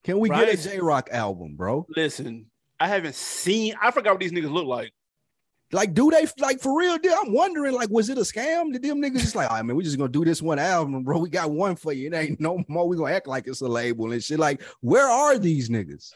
Can 0.03 0.19
we 0.19 0.29
right. 0.29 0.45
get 0.45 0.59
a 0.59 0.69
Jay 0.69 0.79
Rock 0.79 1.09
album, 1.11 1.55
bro? 1.55 1.85
Listen, 1.95 2.45
I 2.79 2.87
haven't 2.87 3.15
seen. 3.15 3.75
I 3.81 3.91
forgot 3.91 4.13
what 4.13 4.19
these 4.19 4.31
niggas 4.31 4.51
look 4.51 4.67
like. 4.67 4.91
Like, 5.71 5.93
do 5.93 6.09
they 6.09 6.25
like 6.39 6.59
for 6.61 6.75
real? 6.75 6.93
I'm 6.93 7.31
wondering, 7.31 7.75
like, 7.75 7.89
was 7.91 8.09
it 8.09 8.17
a 8.17 8.21
scam? 8.21 8.73
Did 8.73 8.81
them 8.81 9.01
niggas 9.01 9.19
just 9.19 9.35
like, 9.35 9.51
I 9.51 9.61
mean, 9.61 9.77
we 9.77 9.83
just 9.83 9.97
gonna 9.97 10.09
do 10.09 10.25
this 10.25 10.41
one 10.41 10.57
album, 10.57 11.03
bro? 11.03 11.19
We 11.19 11.29
got 11.29 11.51
one 11.51 11.75
for 11.75 11.93
you. 11.93 12.07
It 12.07 12.15
ain't 12.15 12.39
no 12.39 12.63
more. 12.67 12.87
We 12.87 12.97
gonna 12.97 13.13
act 13.13 13.27
like 13.27 13.47
it's 13.47 13.61
a 13.61 13.67
label 13.67 14.11
and 14.11 14.23
shit. 14.23 14.39
Like, 14.39 14.63
where 14.81 15.07
are 15.07 15.37
these 15.37 15.69
niggas? 15.69 16.11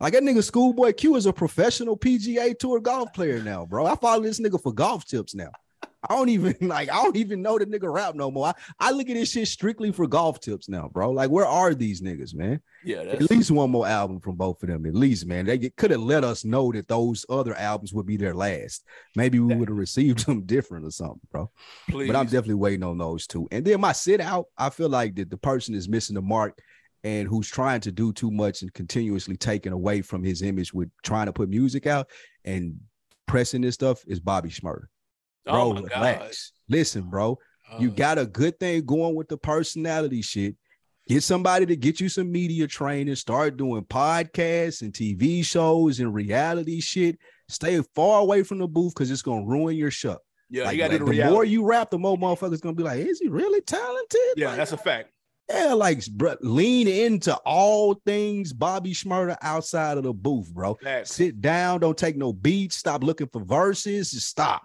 Like 0.00 0.14
that 0.14 0.22
nigga 0.22 0.42
Schoolboy 0.42 0.94
Q 0.94 1.16
is 1.16 1.26
a 1.26 1.32
professional 1.32 1.96
PGA 1.96 2.58
Tour 2.58 2.80
golf 2.80 3.12
player 3.12 3.42
now, 3.42 3.66
bro. 3.66 3.84
I 3.84 3.94
follow 3.96 4.22
this 4.22 4.40
nigga 4.40 4.60
for 4.60 4.72
golf 4.72 5.04
tips 5.04 5.34
now. 5.34 5.50
I 6.08 6.14
don't 6.14 6.30
even 6.30 6.56
like 6.62 6.90
I 6.90 7.02
don't 7.02 7.16
even 7.16 7.42
know 7.42 7.58
the 7.58 7.66
nigga 7.66 7.92
rap 7.92 8.14
no 8.14 8.30
more. 8.30 8.46
I, 8.46 8.54
I 8.78 8.90
look 8.92 9.10
at 9.10 9.14
this 9.14 9.32
shit 9.32 9.46
strictly 9.48 9.92
for 9.92 10.06
golf 10.06 10.40
tips 10.40 10.70
now, 10.70 10.88
bro. 10.88 11.10
Like, 11.10 11.28
where 11.28 11.44
are 11.44 11.74
these 11.74 12.00
niggas, 12.00 12.34
man? 12.34 12.60
Yeah, 12.82 13.00
at 13.00 13.30
least 13.30 13.50
one 13.50 13.70
more 13.70 13.86
album 13.86 14.20
from 14.20 14.36
both 14.36 14.62
of 14.62 14.70
them. 14.70 14.86
At 14.86 14.94
least, 14.94 15.26
man. 15.26 15.44
They 15.44 15.58
could 15.58 15.90
have 15.90 16.00
let 16.00 16.24
us 16.24 16.46
know 16.46 16.72
that 16.72 16.88
those 16.88 17.26
other 17.28 17.54
albums 17.54 17.92
would 17.92 18.06
be 18.06 18.16
their 18.16 18.34
last. 18.34 18.84
Maybe 19.16 19.38
we 19.38 19.54
would 19.54 19.68
have 19.68 19.76
received 19.76 20.20
them 20.26 20.46
different 20.46 20.86
or 20.86 20.90
something, 20.90 21.20
bro. 21.30 21.50
Please. 21.90 22.06
But 22.06 22.16
I'm 22.16 22.24
definitely 22.24 22.54
waiting 22.54 22.84
on 22.84 22.96
those 22.96 23.26
two. 23.26 23.46
And 23.50 23.66
then 23.66 23.82
my 23.82 23.92
sit 23.92 24.22
out, 24.22 24.46
I 24.56 24.70
feel 24.70 24.88
like 24.88 25.16
that 25.16 25.28
the 25.28 25.36
person 25.36 25.74
is 25.74 25.90
missing 25.90 26.14
the 26.14 26.22
mark 26.22 26.58
and 27.04 27.26
who's 27.28 27.48
trying 27.48 27.80
to 27.80 27.92
do 27.92 28.12
too 28.12 28.30
much 28.30 28.62
and 28.62 28.72
continuously 28.74 29.36
taking 29.36 29.72
away 29.72 30.02
from 30.02 30.22
his 30.22 30.42
image 30.42 30.74
with 30.74 30.90
trying 31.02 31.26
to 31.26 31.32
put 31.32 31.48
music 31.48 31.86
out 31.86 32.08
and 32.44 32.78
pressing 33.26 33.62
this 33.62 33.74
stuff 33.74 34.02
is 34.06 34.20
Bobby 34.20 34.50
Shmurda. 34.50 34.84
Bro, 35.44 35.54
oh 35.54 35.72
relax. 35.74 36.52
Listen, 36.68 37.02
bro, 37.08 37.38
you 37.78 37.88
uh. 37.88 37.94
got 37.94 38.18
a 38.18 38.26
good 38.26 38.58
thing 38.60 38.84
going 38.84 39.14
with 39.14 39.28
the 39.28 39.38
personality 39.38 40.22
shit. 40.22 40.56
Get 41.08 41.22
somebody 41.22 41.66
to 41.66 41.74
get 41.74 42.00
you 42.00 42.08
some 42.08 42.30
media 42.30 42.66
training, 42.68 43.16
start 43.16 43.56
doing 43.56 43.82
podcasts 43.84 44.82
and 44.82 44.92
TV 44.92 45.44
shows 45.44 45.98
and 45.98 46.14
reality 46.14 46.80
shit. 46.80 47.18
Stay 47.48 47.82
far 47.96 48.20
away 48.20 48.44
from 48.44 48.58
the 48.58 48.68
booth 48.68 48.94
because 48.94 49.10
it's 49.10 49.22
gonna 49.22 49.44
ruin 49.44 49.76
your 49.76 49.90
show. 49.90 50.18
Yeah, 50.50 50.64
like, 50.64 50.76
you 50.76 50.78
got 50.78 50.90
like, 50.90 50.98
the 51.00 51.04
reality. 51.04 51.32
more 51.32 51.44
you 51.44 51.64
rap, 51.64 51.90
the 51.90 51.98
more 51.98 52.16
motherfuckers 52.16 52.60
gonna 52.60 52.74
be 52.74 52.82
like, 52.82 53.00
"Is 53.00 53.18
he 53.20 53.28
really 53.28 53.60
talented?" 53.60 54.20
Yeah, 54.36 54.48
like, 54.48 54.56
that's 54.58 54.72
a 54.72 54.76
fact. 54.76 55.10
Yeah, 55.50 55.74
like 55.74 56.06
bro, 56.06 56.36
lean 56.42 56.86
into 56.86 57.34
all 57.38 57.94
things 58.06 58.52
Bobby 58.52 58.92
Shmurda 58.92 59.36
outside 59.42 59.98
of 59.98 60.04
the 60.04 60.12
booth, 60.12 60.52
bro. 60.52 60.78
Sit 61.08 61.40
down, 61.40 61.80
don't 61.80 61.98
take 61.98 62.16
no 62.16 62.32
beats. 62.32 62.76
Stop 62.76 63.02
looking 63.02 63.28
for 63.32 63.42
verses. 63.42 64.12
Just 64.12 64.28
stop. 64.28 64.62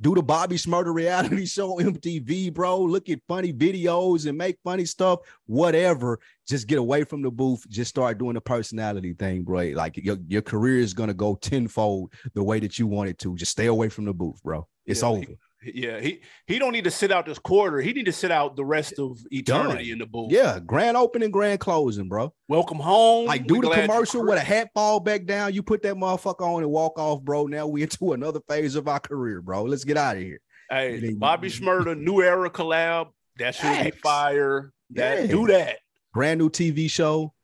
do 0.00 0.14
the 0.14 0.22
Bobby 0.22 0.56
Shmurda 0.56 0.92
reality 0.92 1.46
show 1.46 1.76
MTV, 1.76 2.52
bro. 2.52 2.80
Look 2.80 3.08
at 3.08 3.20
funny 3.28 3.52
videos 3.52 4.26
and 4.26 4.36
make 4.36 4.56
funny 4.64 4.84
stuff, 4.84 5.20
whatever. 5.46 6.18
Just 6.48 6.66
get 6.66 6.78
away 6.78 7.04
from 7.04 7.22
the 7.22 7.30
booth. 7.30 7.68
Just 7.68 7.90
start 7.90 8.18
doing 8.18 8.34
the 8.34 8.40
personality 8.40 9.12
thing, 9.12 9.42
bro. 9.42 9.72
Like 9.74 9.96
your, 9.96 10.16
your 10.26 10.42
career 10.42 10.78
is 10.78 10.94
gonna 10.94 11.14
go 11.14 11.36
tenfold 11.36 12.14
the 12.34 12.42
way 12.42 12.58
that 12.60 12.78
you 12.78 12.86
want 12.86 13.10
it 13.10 13.18
to. 13.18 13.36
Just 13.36 13.52
stay 13.52 13.66
away 13.66 13.88
from 13.88 14.06
the 14.06 14.14
booth, 14.14 14.42
bro. 14.42 14.66
It's 14.86 15.02
Yeah, 15.02 15.08
over. 15.08 15.26
Yeah, 15.62 16.00
he 16.00 16.20
he 16.46 16.58
don't 16.58 16.72
need 16.72 16.84
to 16.84 16.90
sit 16.90 17.12
out 17.12 17.26
this 17.26 17.38
quarter. 17.38 17.80
He 17.80 17.92
need 17.92 18.06
to 18.06 18.12
sit 18.12 18.30
out 18.30 18.56
the 18.56 18.64
rest 18.64 18.98
of 18.98 19.18
eternity 19.30 19.84
Done. 19.84 19.92
in 19.92 19.98
the 19.98 20.06
booth. 20.06 20.32
Yeah, 20.32 20.58
grand 20.58 20.96
opening, 20.96 21.30
grand 21.30 21.60
closing, 21.60 22.08
bro. 22.08 22.32
Welcome 22.48 22.78
home. 22.78 23.26
Like 23.26 23.42
We 23.42 23.48
do 23.48 23.60
the 23.60 23.70
commercial 23.70 24.24
with 24.24 24.38
a 24.38 24.40
hat 24.40 24.70
fall 24.72 25.00
back 25.00 25.26
down. 25.26 25.52
You 25.52 25.62
put 25.62 25.82
that 25.82 25.96
motherfucker 25.96 26.40
on 26.40 26.62
and 26.62 26.70
walk 26.72 26.98
off, 26.98 27.20
bro. 27.22 27.46
Now 27.46 27.66
we 27.66 27.82
into 27.82 28.14
another 28.14 28.40
phase 28.48 28.74
of 28.74 28.88
our 28.88 29.00
career, 29.00 29.42
bro. 29.42 29.64
Let's 29.64 29.84
get 29.84 29.98
out 29.98 30.16
of 30.16 30.22
here. 30.22 30.40
Hey, 30.70 31.12
Bobby 31.12 31.50
Shmurda, 31.50 31.98
new 31.98 32.22
era 32.22 32.48
collab. 32.48 33.08
That 33.36 33.54
should 33.54 33.84
be 33.84 33.90
fire. 33.90 34.72
That 34.90 35.22
Yeah. 35.22 35.26
do 35.26 35.46
that. 35.48 35.76
Brand 36.14 36.38
new 36.40 36.48
TV 36.48 36.88
show. 36.88 37.34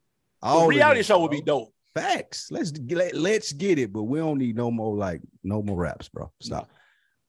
All 0.43 0.63
of 0.63 0.69
reality 0.69 1.01
this, 1.01 1.07
show 1.07 1.21
would 1.21 1.31
be 1.31 1.43
dope. 1.43 1.73
Facts. 1.95 2.49
Let's 2.51 2.71
get 2.71 3.15
let's 3.15 3.53
get 3.53 3.79
it, 3.79 3.93
but 3.93 4.05
we 4.05 4.19
don't 4.19 4.39
need 4.39 4.57
no 4.57 4.71
more 4.71 4.97
like 4.97 5.21
no 5.43 5.63
more 5.63 5.77
raps, 5.77 6.09
bro. 6.09 6.31
Stop. 6.41 6.71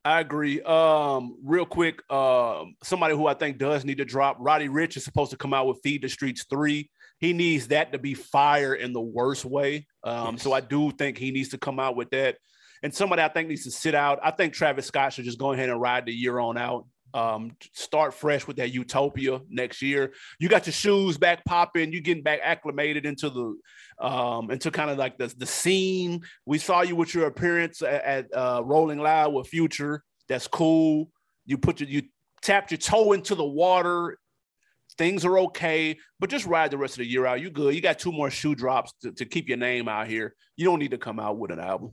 I 0.05 0.21
agree. 0.21 0.61
Um, 0.61 1.37
real 1.43 1.65
quick, 1.65 2.01
um, 2.11 2.75
somebody 2.83 3.15
who 3.15 3.27
I 3.27 3.33
think 3.33 3.57
does 3.57 3.83
need 3.83 3.97
to 3.97 4.05
drop. 4.05 4.37
Roddy 4.39 4.69
Ricch 4.69 4.95
is 4.95 5.03
supposed 5.03 5.31
to 5.31 5.37
come 5.37 5.53
out 5.53 5.67
with 5.67 5.79
Feed 5.83 6.01
the 6.01 6.09
Streets 6.09 6.45
three. 6.49 6.89
He 7.19 7.33
needs 7.33 7.69
that 7.69 7.91
to 7.91 7.99
be 7.99 8.13
fire 8.13 8.73
in 8.73 8.93
the 8.93 9.01
worst 9.01 9.43
way. 9.43 9.87
Um, 10.03 10.37
so 10.37 10.53
I 10.53 10.61
do 10.61 10.91
think 10.91 11.17
he 11.17 11.31
needs 11.31 11.49
to 11.49 11.57
come 11.57 11.79
out 11.79 11.95
with 11.95 12.11
that. 12.11 12.37
And 12.83 12.93
somebody 12.93 13.23
I 13.23 13.27
think 13.27 13.49
needs 13.49 13.63
to 13.63 13.71
sit 13.71 13.95
out. 13.95 14.19
I 14.21 14.31
think 14.31 14.53
Travis 14.53 14.85
Scott 14.85 15.13
should 15.13 15.25
just 15.25 15.39
go 15.39 15.51
ahead 15.51 15.69
and 15.69 15.81
ride 15.81 16.05
the 16.05 16.13
year 16.13 16.39
on 16.39 16.57
out. 16.57 16.85
Um, 17.13 17.55
start 17.73 18.13
fresh 18.13 18.45
with 18.45 18.57
that 18.57 18.71
Utopia 18.71 19.39
next 19.49 19.81
year. 19.81 20.13
You 20.39 20.49
got 20.49 20.65
your 20.65 20.73
shoes 20.73 21.17
back 21.17 21.45
popping. 21.45 21.91
You 21.91 22.01
getting 22.01 22.23
back 22.23 22.39
acclimated 22.43 23.05
into 23.05 23.29
the 23.29 24.05
um 24.05 24.51
into 24.51 24.69
kind 24.71 24.91
of 24.91 24.97
like 24.97 25.17
the 25.17 25.33
the 25.37 25.45
scene. 25.45 26.21
We 26.45 26.57
saw 26.57 26.81
you 26.81 26.95
with 26.95 27.15
your 27.15 27.25
appearance 27.27 27.81
at, 27.81 28.03
at 28.03 28.25
uh, 28.35 28.61
Rolling 28.63 28.99
Loud 28.99 29.33
with 29.33 29.47
Future. 29.47 30.03
That's 30.27 30.47
cool. 30.47 31.09
You 31.45 31.57
put 31.57 31.79
your 31.79 31.89
you 31.89 32.03
tapped 32.41 32.71
your 32.71 32.77
toe 32.77 33.13
into 33.13 33.35
the 33.35 33.45
water. 33.45 34.17
Things 34.97 35.25
are 35.25 35.37
okay, 35.39 35.97
but 36.19 36.29
just 36.29 36.45
ride 36.45 36.71
the 36.71 36.77
rest 36.77 36.95
of 36.95 36.99
the 36.99 37.05
year 37.07 37.25
out. 37.25 37.39
You 37.39 37.51
good. 37.51 37.75
You 37.75 37.81
got 37.81 37.99
two 37.99 38.11
more 38.11 38.31
shoe 38.31 38.55
drops 38.55 38.93
to, 39.03 39.11
to 39.11 39.25
keep 39.25 39.47
your 39.47 39.57
name 39.57 39.87
out 39.87 40.07
here. 40.07 40.35
You 40.55 40.65
don't 40.65 40.79
need 40.79 40.91
to 40.91 40.97
come 40.97 41.19
out 41.19 41.37
with 41.37 41.51
an 41.51 41.59
album. 41.59 41.91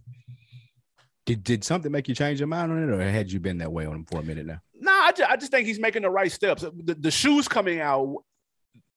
Did 1.26 1.42
did 1.42 1.64
something 1.64 1.90
make 1.90 2.08
you 2.08 2.14
change 2.14 2.38
your 2.38 2.46
mind 2.48 2.70
on 2.70 2.82
it, 2.82 2.92
or 2.92 3.00
had 3.00 3.32
you 3.32 3.40
been 3.40 3.58
that 3.58 3.72
way 3.72 3.86
on 3.86 3.94
him 3.94 4.04
for 4.04 4.20
a 4.20 4.22
minute 4.22 4.46
now? 4.46 4.60
Nah, 4.78 4.92
I 4.92 5.12
just, 5.12 5.30
I 5.30 5.36
just 5.36 5.50
think 5.50 5.66
he's 5.66 5.80
making 5.80 6.02
the 6.02 6.10
right 6.10 6.30
steps. 6.30 6.62
The, 6.62 6.94
the 6.94 7.10
shoes 7.10 7.48
coming 7.48 7.80
out, 7.80 8.22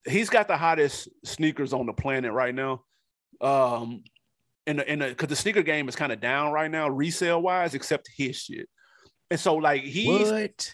he's 0.06 0.30
got 0.30 0.48
the 0.50 0.58
hottest 0.58 1.08
sneakers 1.24 1.72
on 1.72 1.86
the 1.86 1.94
planet 1.94 2.34
right 2.34 2.54
now. 2.54 2.84
Um, 3.40 4.04
in 4.66 4.78
the, 4.78 4.92
in 4.92 5.00
because 5.00 5.30
the 5.30 5.36
sneaker 5.38 5.62
game 5.64 5.88
is 5.88 5.96
kind 5.96 6.12
of 6.12 6.20
down 6.20 6.52
right 6.52 6.70
now, 6.70 6.90
resale 6.90 7.42
wise, 7.42 7.74
except 7.74 8.10
his 8.18 8.36
shit. 8.36 8.68
And 9.32 9.40
so, 9.40 9.56
like, 9.56 9.84
he's 9.84 10.30
What? 10.30 10.74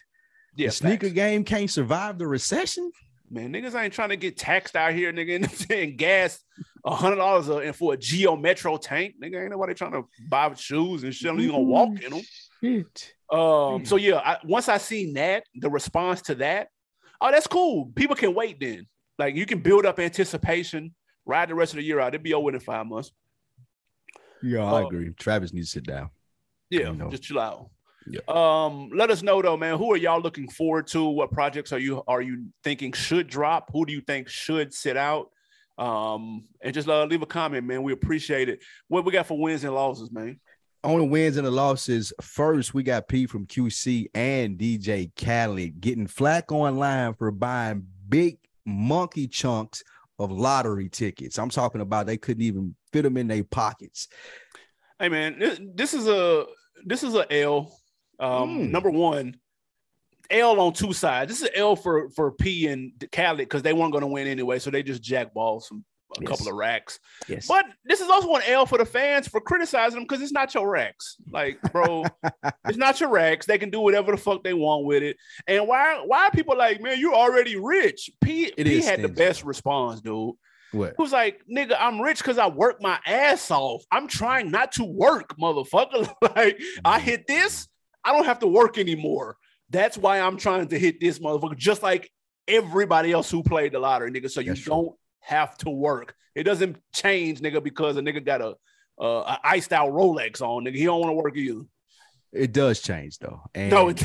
yeah, 0.56 0.68
the 0.68 0.72
sneaker 0.74 1.08
facts. 1.08 1.16
game 1.16 1.44
can't 1.44 1.70
survive 1.70 2.18
the 2.18 2.26
recession? 2.28 2.92
Man. 3.34 3.52
Niggas 3.52 3.76
ain't 3.80 3.94
trying 3.94 4.10
to 4.10 4.16
get 4.16 4.38
taxed 4.38 4.76
out 4.76 4.94
here, 4.94 5.12
nigga, 5.12 5.36
and 5.44 5.52
saying 5.52 5.98
gas 5.98 6.40
a 6.86 6.94
hundred 6.96 7.16
dollars 7.18 7.48
and 7.50 7.76
for 7.76 7.94
a 7.94 7.98
Geo 7.98 8.36
Metro 8.36 8.78
tank, 8.78 9.16
nigga. 9.22 9.42
Ain't 9.42 9.52
nobody 9.52 9.74
trying 9.74 9.94
to 9.94 10.04
buy 10.30 10.54
shoes 10.54 11.04
and 11.04 11.14
shit. 11.14 11.34
You 11.36 11.52
gonna 11.52 11.64
walk 11.64 12.02
in 12.02 12.12
them. 12.12 12.22
Shit. 12.62 13.14
Um, 13.32 13.84
so 13.86 13.96
yeah, 13.96 14.18
I, 14.18 14.38
once 14.44 14.70
I 14.70 14.78
seen 14.78 15.14
that, 15.14 15.44
the 15.56 15.70
response 15.70 16.22
to 16.24 16.36
that, 16.36 16.68
oh, 17.20 17.32
that's 17.32 17.48
cool. 17.48 17.92
People 17.96 18.16
can 18.16 18.34
wait 18.36 18.60
then. 18.60 18.86
Like 19.18 19.36
you 19.36 19.46
can 19.46 19.60
build 19.60 19.86
up 19.86 20.00
anticipation, 20.00 20.94
ride 21.26 21.50
the 21.50 21.56
rest 21.56 21.74
of 21.74 21.78
the 21.78 21.84
year 21.84 22.00
out. 22.00 22.14
It'll 22.14 22.24
be 22.24 22.34
over 22.34 22.52
in 22.54 22.60
five 22.60 22.86
months. 22.86 23.12
Yeah, 24.42 24.64
I 24.66 24.82
Uh, 24.84 24.88
agree. 24.88 25.10
Travis 25.18 25.54
needs 25.54 25.70
to 25.70 25.80
sit 25.80 25.86
down. 25.86 26.10
Yeah, 26.70 26.90
You 26.90 26.96
know. 26.96 27.10
just 27.10 27.24
chill 27.24 27.40
out. 27.40 27.70
Yeah. 28.08 28.22
Um, 28.28 28.90
let 28.94 29.10
us 29.10 29.22
know 29.22 29.42
though, 29.42 29.58
man. 29.58 29.78
Who 29.78 29.92
are 29.94 29.98
y'all 29.98 30.22
looking 30.22 30.50
forward 30.50 30.88
to? 30.88 31.04
What 31.06 31.32
projects 31.32 31.72
are 31.72 31.80
you 31.80 32.04
are 32.08 32.22
you 32.22 32.48
thinking 32.64 32.92
should 32.94 33.28
drop? 33.28 33.70
Who 33.72 33.86
do 33.86 33.94
you 33.94 34.02
think 34.02 34.28
should 34.28 34.74
sit 34.74 34.98
out? 34.98 35.30
Um, 35.78 36.46
and 36.62 36.74
just 36.74 36.88
uh, 36.88 37.06
leave 37.06 37.22
a 37.22 37.28
comment, 37.28 37.66
man. 37.66 37.84
We 37.84 37.94
appreciate 37.94 38.50
it. 38.50 38.64
What 38.88 39.06
we 39.06 39.12
got 39.12 39.28
for 39.28 39.40
wins 39.40 39.64
and 39.64 39.74
losses, 39.74 40.12
man? 40.12 40.40
On 40.84 41.00
the 41.00 41.06
wins 41.06 41.38
and 41.38 41.48
the 41.48 41.52
losses, 41.52 42.12
first 42.22 42.74
we 42.74 42.84
got 42.84 43.08
P 43.08 43.26
from 43.26 43.48
QC 43.48 44.08
and 44.14 44.58
DJ 44.58 45.12
Khaled 45.16 45.80
getting 45.80 46.08
flack 46.08 46.52
online 46.52 47.14
for 47.14 47.32
buying 47.32 47.88
big 48.10 48.38
monkey 48.66 49.28
chunks 49.28 49.84
of 50.20 50.32
lottery 50.32 50.90
tickets. 50.90 51.40
I'm 51.40 51.50
talking 51.50 51.82
about 51.82 52.06
they 52.06 52.18
couldn't 52.18 52.44
even 52.44 52.76
fit 52.92 53.04
them 53.04 53.18
in 53.18 53.28
their 53.28 53.44
pockets. 53.44 54.10
Hey 55.00 55.10
man, 55.10 55.40
this, 55.40 55.60
this 55.74 55.94
is 55.94 56.08
a 56.08 56.46
this 56.86 57.04
is 57.04 57.16
a 57.16 57.32
L. 57.42 57.76
Um, 58.24 58.58
Mm. 58.60 58.72
number 58.72 58.90
one, 58.90 59.36
L 60.30 60.60
on 60.60 60.74
two 60.74 60.94
sides. 60.94 61.30
This 61.32 61.42
is 61.44 61.50
L 61.56 61.76
for 61.76 62.10
for 62.12 62.32
P 62.32 62.68
and 62.68 62.92
Khaled 63.12 63.38
because 63.40 63.62
they 63.62 63.74
weren't 63.74 63.92
going 63.92 64.02
to 64.04 64.08
win 64.08 64.28
anyway, 64.28 64.60
so 64.60 64.70
they 64.72 64.82
just 64.84 65.04
jackball 65.04 65.62
some 65.62 65.84
a 66.18 66.22
Yes. 66.22 66.30
couple 66.30 66.48
of 66.48 66.56
racks. 66.56 67.00
Yes. 67.28 67.48
But 67.48 67.66
this 67.86 68.00
is 68.00 68.08
also 68.08 68.34
an 68.36 68.44
L 68.46 68.66
for 68.68 68.78
the 68.78 68.86
fans 68.86 69.28
for 69.28 69.42
criticizing 69.42 69.96
them 69.96 70.04
because 70.08 70.22
it's 70.22 70.32
not 70.32 70.54
your 70.54 70.70
racks. 70.70 71.18
Like, 71.32 71.60
bro, 71.72 72.06
it's 72.68 72.78
not 72.78 73.00
your 73.00 73.10
racks. 73.10 73.48
They 73.48 73.58
can 73.58 73.72
do 73.72 73.80
whatever 73.80 74.12
the 74.12 74.18
fuck 74.18 74.44
they 74.44 74.54
want 74.54 74.86
with 74.86 75.02
it. 75.04 75.18
And 75.48 75.68
why 75.68 76.04
why 76.06 76.28
are 76.28 76.32
people 76.32 76.56
like, 76.58 76.82
man, 76.82 77.00
you're 77.00 77.16
already 77.16 77.56
rich? 77.58 78.10
P 78.22 78.46
It 78.56 78.66
P 78.66 78.82
had 78.82 79.02
the 79.02 79.10
best 79.10 79.44
response, 79.44 80.02
dude. 80.02 80.36
What? 80.72 80.94
Who's 80.98 81.12
like, 81.12 81.42
nigga, 81.52 81.76
I'm 81.80 82.00
rich 82.02 82.20
because 82.20 82.38
I 82.40 82.48
work 82.48 82.82
my 82.82 82.98
ass 83.06 83.52
off. 83.52 83.84
I'm 83.92 84.08
trying 84.08 84.50
not 84.52 84.72
to 84.74 84.84
work, 84.84 85.36
motherfucker. 85.38 86.12
like, 86.36 86.60
I 86.86 86.98
Mm-hmm. 86.98 87.06
hit 87.06 87.28
this, 87.28 87.68
I 88.06 88.12
don't 88.14 88.26
have 88.26 88.40
to 88.40 88.48
work 88.48 88.78
anymore. 88.78 89.38
That's 89.70 89.98
why 89.98 90.20
I'm 90.20 90.38
trying 90.38 90.68
to 90.68 90.78
hit 90.80 91.00
this 91.00 91.20
motherfucker, 91.20 91.58
just 91.58 91.82
like 91.84 92.12
everybody 92.48 93.12
else 93.12 93.30
who 93.32 93.42
played 93.44 93.72
the 93.72 93.80
lottery, 93.80 94.12
nigga. 94.12 94.30
So 94.30 94.42
you 94.42 94.50
That's 94.54 94.66
don't 94.66 94.96
have 95.22 95.58
to 95.60 95.70
work. 95.70 96.16
It 96.36 96.44
doesn't 96.44 96.78
change, 96.94 97.40
nigga, 97.42 97.64
because 97.64 97.98
a 97.98 98.02
nigga 98.02 98.24
got 98.26 98.42
a 98.42 98.56
uh, 99.02 99.24
a 99.24 99.40
iced 99.44 99.74
out 99.74 99.90
Rolex 99.92 100.42
on, 100.42 100.66
nigga. 100.66 100.76
He 100.76 100.86
don't 100.86 101.00
want 101.00 101.10
to 101.10 101.16
work 101.16 101.36
either. 101.36 101.62
It 102.32 102.52
does 102.52 102.80
change 102.82 103.20
though. 103.20 103.42
And 103.56 103.72
No, 103.72 103.90
it, 103.90 103.98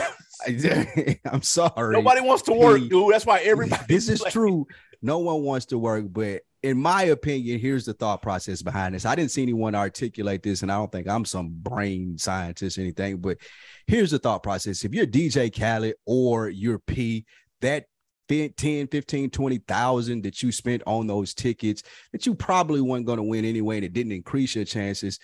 does. 0.47 1.17
I'm 1.25 1.43
sorry. 1.43 1.93
nobody 1.95 2.21
wants 2.21 2.43
to 2.45 2.53
work, 2.53 2.81
dude. 2.89 3.13
That's 3.13 3.27
why 3.27 3.41
everybody. 3.41 3.85
this 3.89 4.09
is 4.09 4.21
like- 4.23 4.33
true. 4.33 4.67
No 5.01 5.19
one 5.21 5.43
wants 5.43 5.67
to 5.67 5.79
work, 5.79 6.07
but 6.11 6.43
in 6.63 6.77
my 6.77 7.05
opinion, 7.05 7.61
here's 7.61 7.85
the 7.85 7.95
thought 7.95 8.21
process 8.21 8.63
behind 8.63 8.95
this. 8.95 9.05
I 9.05 9.15
didn't 9.15 9.31
see 9.31 9.43
anyone 9.43 9.75
articulate 9.75 10.43
this, 10.43 10.63
and 10.63 10.73
I 10.73 10.77
don't 10.77 10.91
think 10.91 11.09
I'm 11.09 11.25
some 11.25 11.51
brain 11.53 12.19
scientist 12.19 12.79
or 12.79 12.81
anything, 12.81 13.19
but 13.19 13.39
here's 13.87 14.11
the 14.11 14.19
thought 14.19 14.43
process. 14.43 14.85
If 14.85 14.93
you're 14.93 15.07
DJ 15.07 15.57
Khaled 15.57 15.95
or 16.05 16.49
you're 16.49 16.81
P, 16.81 17.27
that 17.61 17.85
fi- 18.29 18.49
10, 18.49 18.89
15, 18.89 19.31
20,000 19.31 20.23
that 20.23 20.43
you 20.43 20.51
spent 20.51 20.83
on 20.87 21.07
those 21.07 21.33
tickets 21.33 21.83
that 22.13 22.27
you 22.27 22.35
probably 22.35 22.81
weren't 22.81 23.07
going 23.07 23.19
to 23.19 23.23
win 23.23 23.45
anyway, 23.45 23.77
and 23.77 23.85
it 23.85 23.93
didn't 23.93 24.13
increase 24.13 24.57
your 24.57 24.65
chances. 24.65 25.21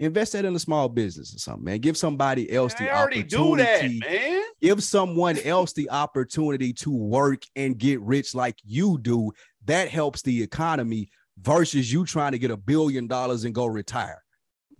Invest 0.00 0.34
that 0.34 0.44
in 0.44 0.54
a 0.54 0.60
small 0.60 0.88
business 0.88 1.34
or 1.34 1.38
something, 1.38 1.64
man. 1.64 1.78
Give 1.80 1.96
somebody 1.96 2.52
else 2.52 2.72
the 2.74 2.84
do 3.24 3.56
that, 3.56 3.90
man. 3.90 4.44
give 4.62 4.80
someone 4.84 5.36
else 5.38 5.72
the 5.72 5.90
opportunity 5.90 6.72
to 6.74 6.90
work 6.92 7.42
and 7.56 7.76
get 7.76 8.00
rich 8.02 8.32
like 8.32 8.54
you 8.64 8.98
do 9.02 9.32
that 9.68 9.88
helps 9.88 10.22
the 10.22 10.42
economy 10.42 11.08
versus 11.40 11.92
you 11.92 12.04
trying 12.04 12.32
to 12.32 12.38
get 12.38 12.50
a 12.50 12.56
billion 12.56 13.06
dollars 13.06 13.44
and 13.44 13.54
go 13.54 13.66
retire 13.66 14.22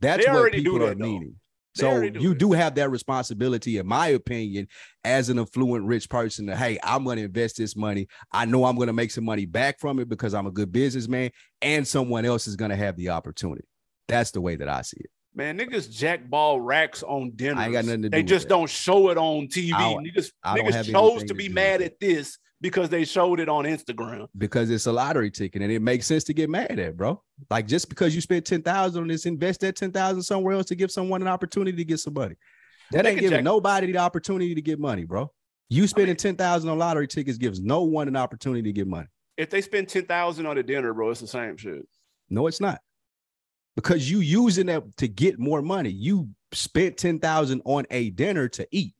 that's 0.00 0.24
They 0.24 0.30
what 0.30 0.40
already 0.40 0.58
do 0.62 0.72
people 0.72 0.78
that, 0.86 0.92
are 0.92 0.94
though. 0.96 1.20
They 1.20 1.30
so 1.74 2.10
do 2.10 2.20
you 2.20 2.34
do 2.34 2.52
have 2.52 2.74
that 2.74 2.90
responsibility 2.90 3.78
in 3.78 3.86
my 3.86 4.08
opinion 4.08 4.66
as 5.04 5.28
an 5.28 5.38
affluent 5.38 5.84
rich 5.84 6.08
person 6.08 6.46
to 6.46 6.56
hey 6.56 6.78
i'm 6.82 7.04
going 7.04 7.18
to 7.18 7.24
invest 7.24 7.56
this 7.58 7.76
money 7.76 8.08
i 8.32 8.44
know 8.44 8.64
i'm 8.64 8.74
going 8.74 8.88
to 8.88 8.92
make 8.92 9.12
some 9.12 9.24
money 9.24 9.46
back 9.46 9.78
from 9.78 10.00
it 10.00 10.08
because 10.08 10.34
i'm 10.34 10.46
a 10.46 10.50
good 10.50 10.72
businessman 10.72 11.30
and 11.62 11.86
someone 11.86 12.24
else 12.24 12.48
is 12.48 12.56
going 12.56 12.70
to 12.70 12.76
have 12.76 12.96
the 12.96 13.10
opportunity 13.10 13.64
that's 14.08 14.32
the 14.32 14.40
way 14.40 14.56
that 14.56 14.68
i 14.68 14.82
see 14.82 14.98
it 14.98 15.10
Man, 15.34 15.56
niggas 15.56 15.88
jackball 15.88 16.58
racks 16.60 17.04
on 17.04 17.30
dinner. 17.36 17.60
I 17.60 17.64
ain't 17.66 17.72
got 17.72 17.84
nothing 17.84 18.02
to 18.02 18.08
They 18.08 18.22
do 18.22 18.24
with 18.24 18.28
just 18.28 18.48
that. 18.48 18.54
don't 18.54 18.68
show 18.68 19.10
it 19.10 19.18
on 19.18 19.46
TV. 19.46 19.70
Niggas 19.70 20.32
niggas 20.44 20.90
chose 20.90 21.20
to 21.20 21.28
to 21.28 21.34
be 21.34 21.48
mad 21.48 21.80
at 21.80 22.00
this 22.00 22.38
because 22.60 22.88
they 22.88 23.04
showed 23.04 23.40
it 23.40 23.48
on 23.48 23.64
Instagram. 23.64 24.26
because 24.36 24.70
it's 24.70 24.86
a 24.86 24.92
lottery 24.92 25.30
ticket 25.30 25.62
and 25.62 25.70
it 25.70 25.80
makes 25.82 26.06
sense 26.06 26.24
to 26.24 26.34
get 26.34 26.50
mad 26.50 26.78
at, 26.78 26.96
bro. 26.96 27.22
Like 27.50 27.66
just 27.66 27.88
because 27.88 28.14
you 28.14 28.20
spent 28.20 28.44
10,000 28.44 29.00
on 29.02 29.08
this, 29.08 29.26
invest 29.26 29.60
that 29.60 29.76
10,000 29.76 30.22
somewhere 30.22 30.54
else 30.54 30.66
to 30.66 30.74
give 30.74 30.90
someone 30.90 31.22
an 31.22 31.28
opportunity 31.28 31.76
to 31.76 31.84
get 31.84 32.00
some 32.00 32.14
money. 32.14 32.34
That 32.92 33.04
They 33.04 33.10
ain't 33.10 33.20
giving 33.20 33.36
jack- 33.38 33.44
nobody 33.44 33.92
the 33.92 33.98
opportunity 33.98 34.54
to 34.54 34.62
get 34.62 34.78
money, 34.78 35.04
bro. 35.04 35.30
You 35.68 35.86
spending 35.86 36.12
mean- 36.12 36.16
10,000 36.16 36.68
on 36.70 36.78
lottery 36.78 37.06
tickets 37.06 37.38
gives 37.38 37.60
no 37.60 37.82
one 37.82 38.08
an 38.08 38.16
opportunity 38.16 38.62
to 38.62 38.72
get 38.72 38.86
money. 38.86 39.06
If 39.36 39.50
they 39.50 39.60
spend 39.60 39.88
ten 39.88 40.04
thousand 40.06 40.46
on 40.46 40.58
a 40.58 40.62
dinner, 40.64 40.92
bro, 40.92 41.10
it's 41.10 41.20
the 41.20 41.28
same 41.28 41.56
shit. 41.56 41.86
No, 42.28 42.48
it's 42.48 42.60
not. 42.60 42.80
Because 43.76 44.10
you 44.10 44.18
using 44.18 44.66
that 44.66 44.96
to 44.96 45.06
get 45.06 45.38
more 45.38 45.62
money. 45.62 45.90
You 45.90 46.30
spent 46.52 46.96
10,000 46.96 47.62
on 47.64 47.84
a 47.90 48.10
dinner 48.10 48.48
to 48.48 48.66
eat. 48.72 48.94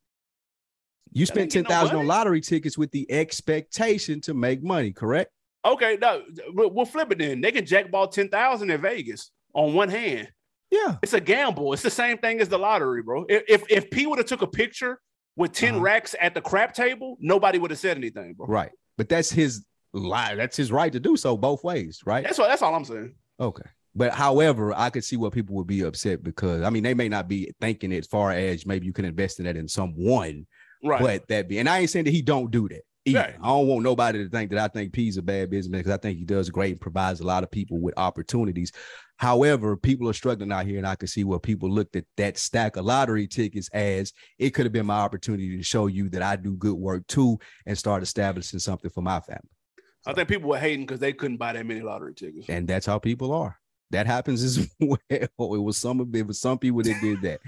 You 1.12 1.26
That 1.26 1.32
spent 1.32 1.40
ain't 1.42 1.52
getting 1.52 1.62
no 1.64 1.68
10,000 1.80 1.96
on 1.96 2.06
lottery 2.06 2.40
tickets 2.40 2.76
with 2.78 2.90
the 2.90 3.11
expectation 3.11 4.20
to 4.22 4.34
make 4.34 4.62
money, 4.62 4.92
correct? 4.92 5.30
Okay, 5.64 5.98
no, 6.00 6.22
we'll 6.54 6.86
flip 6.86 7.11
it 7.12 7.18
then. 7.18 7.40
They 7.40 7.52
can 7.52 7.64
jackball 7.64 8.11
10,000 8.11 8.70
in 8.70 8.80
Vegas 8.80 9.30
on 9.54 9.74
one 9.74 9.88
hand. 9.88 10.30
Yeah. 10.70 10.96
It's 11.02 11.14
a 11.14 11.20
gamble. 11.20 11.72
It's 11.72 11.82
the 11.82 11.90
same 11.90 12.18
thing 12.18 12.40
as 12.40 12.48
the 12.48 12.59
lottery, 12.59 13.02
bro. 13.02 13.24
If 13.28 13.42
if, 13.48 13.62
if 13.70 13.90
P 13.90 14.06
would 14.06 14.18
have 14.18 14.26
took 14.26 14.42
a 14.42 14.46
picture 14.46 15.00
with 15.36 15.52
10 15.52 15.74
Uh-huh. 15.74 15.82
racks 15.82 16.14
at 16.20 16.34
the 16.34 16.40
crap 16.40 16.74
table, 16.74 17.16
nobody 17.20 17.59
would 17.59 17.70
have 17.70 17.80
said 17.80 17.96
anything, 17.96 18.34
bro. 18.34 18.46
Right. 18.46 18.70
But 18.96 19.09
that's 19.09 19.30
his 19.30 19.64
lie. 19.92 20.34
That's 20.34 20.56
his 20.56 20.70
right 20.70 20.92
to 20.92 21.00
do 21.00 21.16
so 21.16 21.36
both 21.36 21.64
ways, 21.64 22.00
right? 22.04 22.22
That's 22.24 22.38
what 22.38 22.48
that's 22.48 22.62
all 22.62 22.74
I'm 22.74 22.84
saying. 22.84 23.14
Okay. 23.40 23.62
But 23.94 24.12
however, 24.12 24.74
I 24.76 24.90
could 24.90 25.02
see 25.04 25.16
what 25.16 25.32
people 25.32 25.56
would 25.56 25.66
be 25.66 25.80
upset 25.82 26.22
because 26.22 26.62
I 26.62 26.70
mean 26.70 26.82
they 26.82 26.94
may 26.94 27.09
not 27.09 27.28
be 27.28 27.50
thinking 27.61 27.92
as 27.94 28.06
far 28.06 28.30
as 28.32 28.66
maybe 28.66 28.86
you 28.86 28.92
can 28.92 29.04
invest 29.06 29.38
in 29.40 29.46
that 29.46 29.56
in 29.56 29.66
someone, 29.68 30.46
Right. 30.83 31.01
but 31.01 31.29
that 31.29 31.49
be 31.49 31.59
and 31.59 31.68
I 31.68 31.79
ain't 31.81 31.91
saying 31.91 32.05
that 32.05 32.12
he 32.12 32.22
don't 32.22 32.51
do 32.51 32.68
that. 32.68 32.83
either. 33.05 33.18
Right. 33.18 33.35
I 33.43 33.47
don't 33.49 33.66
want 33.66 33.83
nobody 33.83 34.22
to 34.22 34.31
think 34.31 34.51
that 34.51 34.59
I 34.59 34.68
think 34.68 34.93
P's 34.93 35.16
a 35.16 35.22
bad 35.22 35.51
businessman 35.51 35.81
because 35.81 35.93
I 35.93 35.97
think 35.99 36.18
he 36.18 36.24
does 36.24 36.51
great 36.51 36.72
and 36.72 36.81
provides 36.81 37.20
a 37.20 37.24
lot 37.26 37.43
of 37.43 37.51
people 37.51 37.81
with 37.81 37.95
opportunities. 37.97 38.70
However, 39.16 39.76
people 39.76 40.09
are 40.09 40.12
struggling 40.12 40.53
out 40.53 40.66
here, 40.66 40.79
and 40.79 40.87
I 40.87 40.95
can 40.95 41.09
see 41.09 41.24
where 41.24 41.41
people 41.41 41.68
looked 41.68 41.97
at 41.97 42.05
that 42.18 42.39
stack 42.39 42.76
of 42.76 42.85
lottery 42.85 43.26
tickets 43.26 43.68
as 43.72 44.12
it 44.39 44.51
could 44.51 44.64
have 44.64 44.72
been 44.72 44.87
my 44.87 45.01
opportunity 45.01 45.57
to 45.57 45.62
show 45.64 45.89
you 45.89 46.09
that 46.11 46.22
I 46.22 46.37
do 46.37 46.57
good 46.57 46.74
work 46.76 47.05
too 47.09 47.39
and 47.66 47.76
start 47.76 48.03
establishing 48.05 48.61
something 48.61 48.91
for 48.91 49.03
my 49.03 49.18
family. 49.18 49.51
I 50.07 50.12
think 50.12 50.29
people 50.29 50.49
were 50.51 50.59
hating 50.59 50.87
because 50.87 51.01
they 51.01 51.12
couldn't 51.12 51.39
buy 51.39 51.53
that 51.55 51.66
many 51.66 51.81
lottery 51.81 52.14
tickets. 52.14 52.49
and 52.49 52.68
that's 52.68 52.87
how 52.87 52.99
people 53.01 53.33
are. 53.33 53.59
That 53.91 54.07
happens 54.07 54.43
as 54.45 54.68
well. 54.81 54.99
It 55.11 55.31
was 55.39 55.76
some 55.79 55.99
of 55.99 56.14
it 56.14 56.26
was 56.26 56.41
some 56.41 56.59
people 56.59 56.83
that 56.83 57.01
did 57.01 57.20
that. 57.22 57.41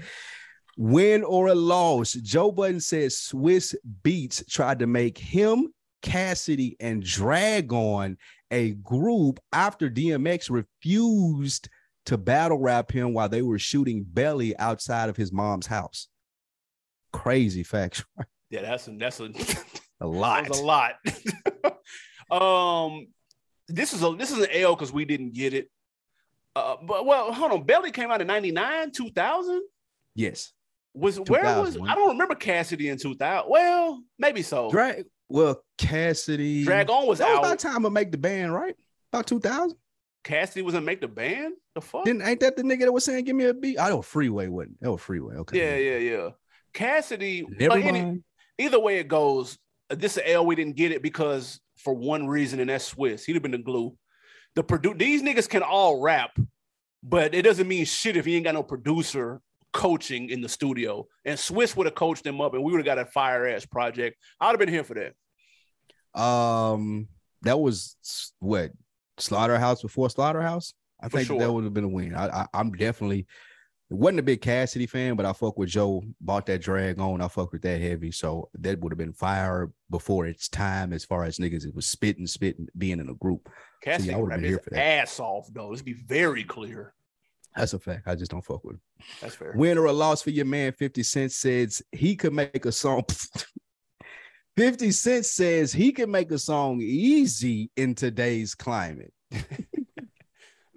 Win 0.81 1.23
or 1.23 1.49
a 1.49 1.53
loss. 1.53 2.13
Joe 2.13 2.51
Budden 2.51 2.79
says 2.79 3.15
Swizz 3.15 3.75
Beatz 4.01 4.43
tried 4.49 4.79
to 4.79 4.87
make 4.87 5.15
him, 5.15 5.71
Cassidy, 6.01 6.75
and 6.79 7.03
Drag-On 7.03 8.17
a 8.49 8.71
group 8.71 9.39
after 9.53 9.91
DMX 9.91 10.49
refused 10.49 11.69
to 12.07 12.17
battle 12.17 12.57
rap 12.57 12.91
him 12.91 13.13
while 13.13 13.29
they 13.29 13.43
were 13.43 13.59
shooting 13.59 14.03
Belly 14.03 14.57
outside 14.57 15.07
of 15.07 15.15
his 15.15 15.31
mom's 15.31 15.67
house. 15.67 16.07
Crazy 17.13 17.63
facts. 17.63 18.03
Yeah, 18.49 18.63
that's 18.63 18.85
a, 18.89 18.91
that's 18.91 19.21
a 19.21 19.31
A 20.01 20.07
lot. 20.07 20.43
That 20.49 20.59
a 20.59 20.61
lot. 20.61 20.95
um, 22.91 23.07
this 23.69 23.93
is 23.93 24.03
a 24.03 24.13
this 24.17 24.29
is 24.29 24.39
an 24.39 24.49
L 24.51 24.75
because 24.75 24.91
we 24.91 25.05
didn't 25.05 25.33
get 25.33 25.53
it. 25.53 25.71
Uh, 26.53 26.75
but 26.85 27.05
well, 27.05 27.31
hold 27.31 27.53
on. 27.53 27.63
Belly 27.63 27.91
came 27.91 28.11
out 28.11 28.19
in 28.19 28.27
'99, 28.27 28.91
2000. 28.91 29.61
Yes. 30.15 30.51
Was 30.93 31.19
where 31.19 31.61
was 31.61 31.77
I 31.77 31.95
don't 31.95 32.09
remember 32.09 32.35
Cassidy 32.35 32.89
in 32.89 32.97
2000. 32.97 33.49
Well, 33.49 34.03
maybe 34.19 34.41
so. 34.41 34.69
Drag. 34.69 35.05
Well, 35.29 35.63
Cassidy. 35.77 36.65
Drag-On 36.65 37.07
was 37.07 37.19
That 37.19 37.29
was 37.29 37.39
about 37.39 37.59
time 37.59 37.83
to 37.83 37.89
make 37.89 38.11
the 38.11 38.17
band, 38.17 38.53
right? 38.53 38.75
About 39.13 39.27
2000. 39.27 39.77
Cassidy 40.23 40.61
was 40.61 40.75
in 40.75 40.85
Make 40.85 41.01
the 41.01 41.07
Band. 41.07 41.53
The 41.73 41.81
fuck? 41.81 42.05
Didn't 42.05 42.21
ain't 42.21 42.41
that 42.41 42.55
the 42.55 42.63
nigga 42.63 42.81
that 42.81 42.91
was 42.91 43.05
saying 43.05 43.25
give 43.25 43.35
me 43.35 43.45
a 43.45 43.53
beat? 43.53 43.79
I 43.79 43.89
know 43.89 44.01
Freeway 44.01 44.47
wasn't. 44.47 44.79
That 44.81 44.91
was 44.91 45.01
Freeway. 45.01 45.35
Okay. 45.37 45.57
yeah, 45.57 45.97
yeah, 45.97 45.97
yeah. 45.97 46.29
Cassidy. 46.73 47.45
Never 47.59 47.77
any- 47.77 48.01
mind. 48.01 48.23
either 48.57 48.79
way 48.79 48.97
it 48.99 49.07
goes, 49.07 49.57
uh, 49.89 49.95
this 49.95 50.17
is 50.17 50.23
L. 50.25 50.45
We 50.45 50.55
didn't 50.55 50.75
get 50.75 50.91
it 50.91 51.01
because 51.01 51.59
for 51.77 51.93
one 51.93 52.27
reason, 52.27 52.59
and 52.59 52.69
that's 52.69 52.93
Swizz. 52.93 53.25
He'd 53.25 53.33
have 53.33 53.41
been 53.41 53.51
the 53.51 53.57
glue. 53.57 53.95
The 54.55 54.63
produ- 54.63 54.97
these 54.99 55.23
niggas 55.23 55.49
can 55.49 55.63
all 55.63 56.01
rap, 56.01 56.37
but 57.01 57.33
it 57.33 57.41
doesn't 57.43 57.67
mean 57.67 57.85
shit 57.85 58.17
if 58.17 58.25
he 58.25 58.35
ain't 58.35 58.43
got 58.45 58.53
no 58.53 58.63
producer 58.63 59.41
coaching 59.73 60.29
in 60.29 60.41
the 60.41 60.49
studio. 60.49 61.07
And 61.25 61.37
Swizz 61.37 61.75
would 61.75 61.87
have 61.87 61.95
coached 61.95 62.23
them 62.23 62.41
up, 62.41 62.53
and 62.53 62.63
we 62.63 62.71
would 62.71 62.79
have 62.79 62.85
got 62.85 62.99
a 62.99 63.05
fire 63.05 63.47
ass 63.47 63.65
project. 63.65 64.17
I'd 64.39 64.49
have 64.49 64.59
been 64.59 64.69
here 64.69 64.83
for 64.83 64.95
that. 64.95 66.19
Um, 66.21 67.07
that 67.43 67.59
was 67.59 67.95
what 68.39 68.71
Slaughterhouse 69.17 69.81
before 69.81 70.09
Slaughterhouse. 70.09 70.73
I 71.01 71.09
For 71.09 71.17
think 71.23 71.39
that, 71.39 71.51
would 71.51 71.63
have 71.63 71.73
been 71.73 71.85
a 71.85 71.89
win. 71.89 72.13
I, 72.13 72.27
I 72.41 72.47
I'm 72.53 72.71
definitely 72.71 73.25
wasn't 73.89 74.19
a 74.19 74.23
big 74.23 74.41
Cassidy 74.41 74.85
fan, 74.85 75.15
but 75.15 75.25
I 75.25 75.33
fuck 75.33 75.57
with 75.57 75.69
Joe. 75.69 76.03
Bought 76.21 76.45
that 76.45 76.61
Drag-On. 76.61 77.21
I 77.21 77.27
fuck 77.27 77.51
with 77.51 77.61
that 77.63 77.81
heavy. 77.81 78.11
So 78.11 78.49
that 78.53 78.79
would 78.79 78.91
have 78.91 78.97
been 78.97 79.13
fire 79.13 79.71
before 79.89 80.27
its 80.27 80.47
time 80.47 80.93
as 80.93 81.03
far 81.03 81.23
as 81.25 81.39
niggas. 81.39 81.65
It 81.65 81.75
was 81.75 81.87
spitting, 81.87 82.27
spitting, 82.27 82.67
being 82.77 82.99
in 82.99 83.09
a 83.09 83.15
group. 83.15 83.49
Cassidy 83.83 84.13
I 84.13 84.17
would've 84.17 84.35
been 84.39 84.49
here 84.49 84.59
for 84.59 84.69
that. 84.69 84.79
ass 84.79 85.19
off 85.19 85.47
though. 85.51 85.69
Let's 85.69 85.81
be 85.81 85.93
very 85.93 86.43
clear. 86.43 86.93
That's 87.55 87.73
a 87.73 87.79
fact. 87.79 88.07
I 88.07 88.15
just 88.15 88.31
don't 88.31 88.43
fuck 88.43 88.63
with 88.63 88.75
him. 88.75 88.81
That's 89.21 89.35
fair. 89.35 89.53
Win 89.55 89.77
or 89.77 89.85
a 89.85 89.91
loss 89.91 90.21
for 90.21 90.29
your 90.29 90.45
man 90.45 90.71
50 90.71 91.03
Cent 91.03 91.31
says 91.31 91.81
he 91.91 92.15
could 92.15 92.33
make 92.33 92.65
a 92.65 92.71
song. 92.71 93.03
50 94.57 94.91
Cent 94.91 95.25
says 95.25 95.71
he 95.71 95.91
can 95.91 96.11
make 96.11 96.31
a 96.31 96.37
song 96.37 96.81
easy 96.81 97.69
in 97.75 97.95
today's 97.95 98.55
climate. 98.55 99.13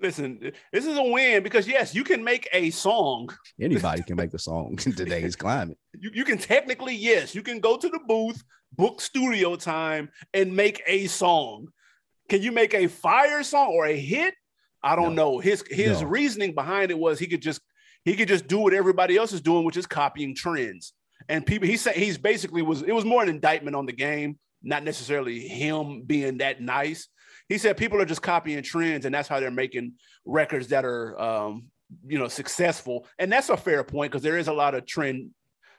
Listen, 0.01 0.53
this 0.73 0.85
is 0.85 0.99
a 0.99 1.03
win 1.03 1.43
because 1.43 1.67
yes, 1.67 1.95
you 1.95 2.05
can 2.05 2.23
make 2.23 2.49
a 2.53 2.71
song 2.71 3.31
Anybody 3.61 4.03
can 4.03 4.17
make 4.17 4.35
a 4.35 4.39
song 4.39 4.79
in 4.85 4.93
today's 4.93 5.35
climate. 5.35 5.79
you, 5.99 6.11
you 6.13 6.25
can 6.25 6.39
technically, 6.39 6.95
yes, 6.95 7.35
you 7.35 7.43
can 7.43 7.59
go 7.59 7.77
to 7.77 7.89
the 7.89 8.01
booth, 8.07 8.43
book 8.73 9.01
studio 9.01 9.57
time, 9.57 10.11
and 10.35 10.55
make 10.55 10.83
a 10.87 11.07
song. 11.07 11.69
Can 12.29 12.43
you 12.43 12.53
make 12.53 12.75
a 12.75 12.87
fire 12.87 13.43
song 13.43 13.69
or 13.69 13.87
a 13.87 13.97
hit? 13.97 14.35
I 14.85 14.95
don't 14.97 15.15
know. 15.15 15.39
His 15.39 15.65
his 15.71 16.03
No. 16.03 16.09
reasoning 16.09 16.55
behind 16.55 16.91
it 16.91 16.99
was 16.99 17.19
he 17.19 17.27
could 17.27 17.43
just 17.43 17.61
he 18.05 18.15
could 18.17 18.29
just 18.29 18.47
do 18.47 18.59
what 18.59 18.75
everybody 18.75 19.17
else 19.17 19.33
is 19.33 19.41
doing, 19.41 19.65
which 19.65 19.77
is 19.79 19.87
copying 19.87 20.35
trends. 20.35 20.93
And 21.29 21.45
people, 21.47 21.67
he 21.67 21.79
said 21.79 21.97
he's 21.97 22.19
basically 22.19 22.61
was 22.63 22.83
it 22.83 22.93
was 22.93 23.05
more 23.05 23.23
an 23.23 23.29
indictment 23.31 23.75
on 23.75 23.87
the 23.87 23.93
game, 23.93 24.39
not 24.63 24.85
necessarily 24.85 25.41
him 25.41 26.03
being 26.03 26.39
that 26.39 26.61
nice. 26.61 27.09
He 27.49 27.59
said 27.59 27.77
people 27.77 28.01
are 28.01 28.05
just 28.05 28.23
copying 28.23 28.63
trends, 28.63 29.07
and 29.07 29.15
that's 29.15 29.29
how 29.29 29.41
they're 29.41 29.51
making 29.51 29.95
records 30.27 30.69
that 30.69 30.85
are 30.85 31.19
um, 31.21 31.65
you 32.07 32.19
know 32.19 32.29
successful. 32.29 33.07
And 33.19 33.33
that's 33.33 33.49
a 33.49 33.57
fair 33.57 33.85
point 33.85 34.13
because 34.13 34.23
there 34.23 34.39
is 34.39 34.49
a 34.49 34.53
lot 34.53 34.75
of 34.75 34.87
trend 34.87 35.31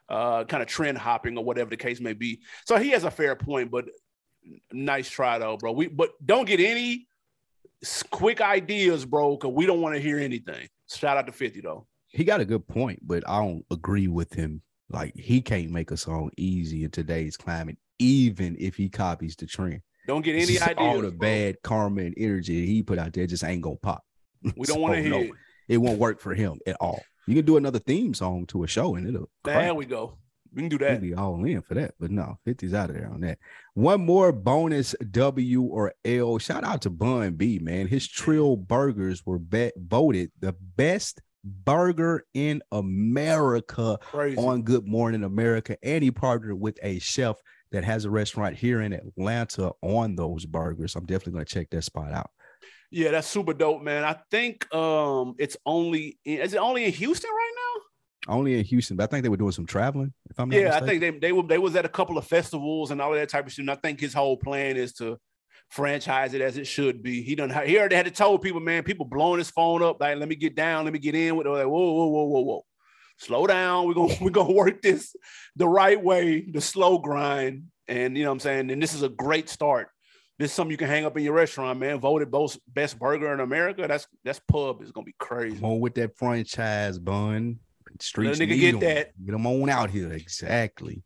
uh, 0.09 0.45
kind 0.45 0.63
of 0.63 0.69
trend 0.69 0.97
hopping 0.97 1.37
or 1.37 1.43
whatever 1.43 1.69
the 1.69 1.77
case 1.77 1.99
may 2.01 2.13
be. 2.13 2.41
So 2.65 2.77
he 2.77 2.89
has 2.91 3.03
a 3.03 3.11
fair 3.11 3.35
point, 3.35 3.69
but 3.69 3.85
nice 4.71 5.09
try 5.09 5.37
though, 5.37 5.57
bro. 5.57 5.71
We 5.73 5.87
but 5.87 6.11
don't 6.25 6.45
get 6.45 6.59
any 6.59 7.07
quick 8.11 8.41
ideas, 8.41 9.05
bro, 9.05 9.35
because 9.37 9.53
we 9.53 9.65
don't 9.65 9.81
want 9.81 9.95
to 9.95 10.01
hear 10.01 10.17
anything. 10.19 10.67
Shout 10.89 11.17
out 11.17 11.25
to 11.27 11.31
50 11.31 11.61
though. 11.61 11.87
He 12.07 12.23
got 12.23 12.39
a 12.41 12.45
good 12.45 12.67
point, 12.67 12.99
but 13.01 13.27
I 13.27 13.39
don't 13.39 13.65
agree 13.71 14.07
with 14.07 14.33
him. 14.33 14.61
Like 14.89 15.15
he 15.15 15.41
can't 15.41 15.71
make 15.71 15.91
a 15.91 15.97
song 15.97 16.29
easy 16.37 16.83
in 16.83 16.91
today's 16.91 17.35
climate, 17.37 17.77
even 17.99 18.55
if 18.59 18.75
he 18.75 18.87
copies 18.89 19.35
the 19.35 19.45
trend. 19.47 19.81
Don't 20.07 20.23
get 20.23 20.35
any 20.35 20.59
ideas. 20.59 20.75
all 20.77 21.01
the 21.01 21.09
bro. 21.11 21.17
bad 21.27 21.61
karma 21.63 22.01
and 22.03 22.13
energy 22.17 22.65
he 22.67 22.83
put 22.83 22.99
out 22.99 23.11
there 23.13 23.25
just 23.25 23.43
ain't 23.43 23.63
gonna 23.63 23.75
pop. 23.77 24.03
We 24.55 24.67
don't 24.67 24.79
want 24.81 24.93
to 24.95 24.99
So, 25.01 25.03
hear 25.03 25.09
no, 25.09 25.19
it. 25.21 25.31
it 25.67 25.77
won't 25.77 25.97
work 25.99 26.21
for 26.21 26.35
him 26.35 26.59
at 26.67 26.77
all. 26.79 27.01
You 27.27 27.33
can 27.35 27.45
do 27.45 27.57
another 27.57 27.79
theme 27.79 28.13
song 28.13 28.45
to 28.47 28.63
a 28.63 28.67
show 28.67 28.93
and 28.95 29.07
it'll 29.07 29.29
There 29.43 29.55
crack. 29.55 29.75
we 29.75 29.85
go. 29.85 30.17
We 30.55 30.61
can 30.61 30.69
do 30.69 30.77
We'd 30.77 30.85
that. 30.87 31.01
be 31.01 31.13
all 31.13 31.43
in 31.43 31.61
for 31.61 31.73
that, 31.73 31.95
but 31.99 32.11
no, 32.11 32.37
50's 32.47 32.73
out 32.73 32.89
of 32.89 32.95
there 32.95 33.09
on 33.11 33.19
that. 33.21 33.37
One 33.73 34.05
more 34.05 34.31
bonus 34.31 34.95
W 35.11 35.63
or 35.63 35.93
L. 36.05 36.37
Shout 36.39 36.63
out 36.63 36.81
to 36.83 36.89
Bun 36.89 37.33
B, 37.33 37.59
man. 37.59 37.87
His 37.87 38.07
Trill 38.07 38.55
burgers 38.55 39.25
were 39.25 39.37
be- 39.39 39.73
voted 39.77 40.31
the 40.39 40.55
best 40.77 41.21
burger 41.43 42.25
in 42.33 42.61
America 42.71 43.97
Crazy. 44.01 44.37
on 44.37 44.61
Good 44.63 44.87
Morning 44.87 45.23
America, 45.23 45.77
and 45.83 46.03
he 46.03 46.11
partnered 46.11 46.59
with 46.59 46.79
a 46.81 46.99
chef 46.99 47.35
that 47.71 47.83
has 47.83 48.05
a 48.05 48.09
restaurant 48.09 48.55
here 48.55 48.81
in 48.81 48.93
Atlanta 48.93 49.71
on 49.81 50.15
those 50.15 50.45
burgers. 50.45 50.95
I'm 50.95 51.05
definitely 51.05 51.33
gonna 51.33 51.45
check 51.45 51.69
that 51.71 51.83
spot 51.83 52.11
out. 52.13 52.29
Yeah, 52.91 53.11
that's 53.11 53.27
super 53.27 53.53
dope, 53.53 53.81
man. 53.83 54.03
I 54.05 54.15
think 54.31 54.73
um 54.73 55.35
it's 55.37 55.57
only 55.65 56.17
in, 56.23 56.39
is 56.39 56.53
it 56.53 56.57
only 56.57 56.85
in 56.85 56.93
Houston 56.93 57.29
right? 57.29 57.44
Only 58.27 58.57
in 58.57 58.65
Houston, 58.65 58.97
but 58.97 59.03
I 59.03 59.07
think 59.07 59.23
they 59.23 59.29
were 59.29 59.37
doing 59.37 59.51
some 59.51 59.65
traveling. 59.65 60.13
If 60.29 60.39
I'm 60.39 60.49
not 60.49 60.59
Yeah, 60.59 60.75
I 60.75 60.79
think 60.81 60.99
they 60.99 61.11
they 61.11 61.31
were 61.31 61.43
they 61.43 61.57
was 61.57 61.75
at 61.75 61.85
a 61.85 61.89
couple 61.89 62.17
of 62.17 62.25
festivals 62.25 62.91
and 62.91 63.01
all 63.01 63.13
of 63.13 63.19
that 63.19 63.29
type 63.29 63.45
of 63.45 63.53
shit. 63.53 63.63
And 63.63 63.71
I 63.71 63.75
think 63.75 63.99
his 63.99 64.13
whole 64.13 64.37
plan 64.37 64.77
is 64.77 64.93
to 64.93 65.19
franchise 65.69 66.33
it 66.33 66.41
as 66.41 66.57
it 66.57 66.65
should 66.65 67.03
be. 67.03 67.21
He 67.21 67.35
done 67.35 67.49
he 67.65 67.77
already 67.77 67.95
had 67.95 68.05
to 68.05 68.11
tell 68.11 68.37
people, 68.39 68.61
man, 68.61 68.83
people 68.83 69.05
blowing 69.05 69.37
his 69.37 69.51
phone 69.51 69.83
up, 69.83 69.97
like 69.99 70.17
let 70.17 70.27
me 70.27 70.35
get 70.35 70.55
down, 70.55 70.85
let 70.85 70.93
me 70.93 70.99
get 70.99 71.15
in 71.15 71.35
with 71.35 71.45
it. 71.45 71.51
Like, 71.51 71.65
whoa, 71.65 71.91
whoa, 71.93 72.07
whoa, 72.07 72.23
whoa, 72.25 72.41
whoa. 72.41 72.65
Slow 73.17 73.47
down. 73.47 73.87
We're 73.87 73.93
gonna 73.93 74.15
we're 74.21 74.29
gonna 74.31 74.53
work 74.53 74.81
this 74.81 75.15
the 75.55 75.67
right 75.67 76.01
way, 76.01 76.41
the 76.41 76.61
slow 76.61 76.97
grind. 76.97 77.65
And 77.87 78.17
you 78.17 78.23
know 78.23 78.31
what 78.31 78.35
I'm 78.35 78.39
saying? 78.39 78.71
And 78.71 78.81
this 78.81 78.95
is 78.95 79.03
a 79.03 79.09
great 79.09 79.49
start. 79.49 79.89
This 80.37 80.49
is 80.49 80.55
something 80.55 80.71
you 80.71 80.77
can 80.77 80.87
hang 80.87 81.05
up 81.05 81.15
in 81.15 81.23
your 81.23 81.33
restaurant, 81.33 81.79
man. 81.79 81.99
Voted 81.99 82.29
both 82.29 82.57
best 82.67 82.99
burger 82.99 83.31
in 83.33 83.39
America. 83.39 83.85
That's 83.87 84.07
that's 84.23 84.41
pub 84.51 84.81
is 84.81 84.91
gonna 84.91 85.05
be 85.05 85.15
crazy. 85.19 85.57
Come 85.57 85.65
on 85.65 85.79
with 85.79 85.93
that 85.95 86.17
franchise 86.17 86.97
bun. 86.97 87.59
Streets 88.01 88.39
nigga 88.39 88.59
get 88.59 88.73
'em. 88.75 88.79
that. 88.81 89.25
Get 89.25 89.31
them 89.31 89.45
on 89.47 89.69
out 89.69 89.89
here. 89.89 90.11
Exactly. 90.11 91.03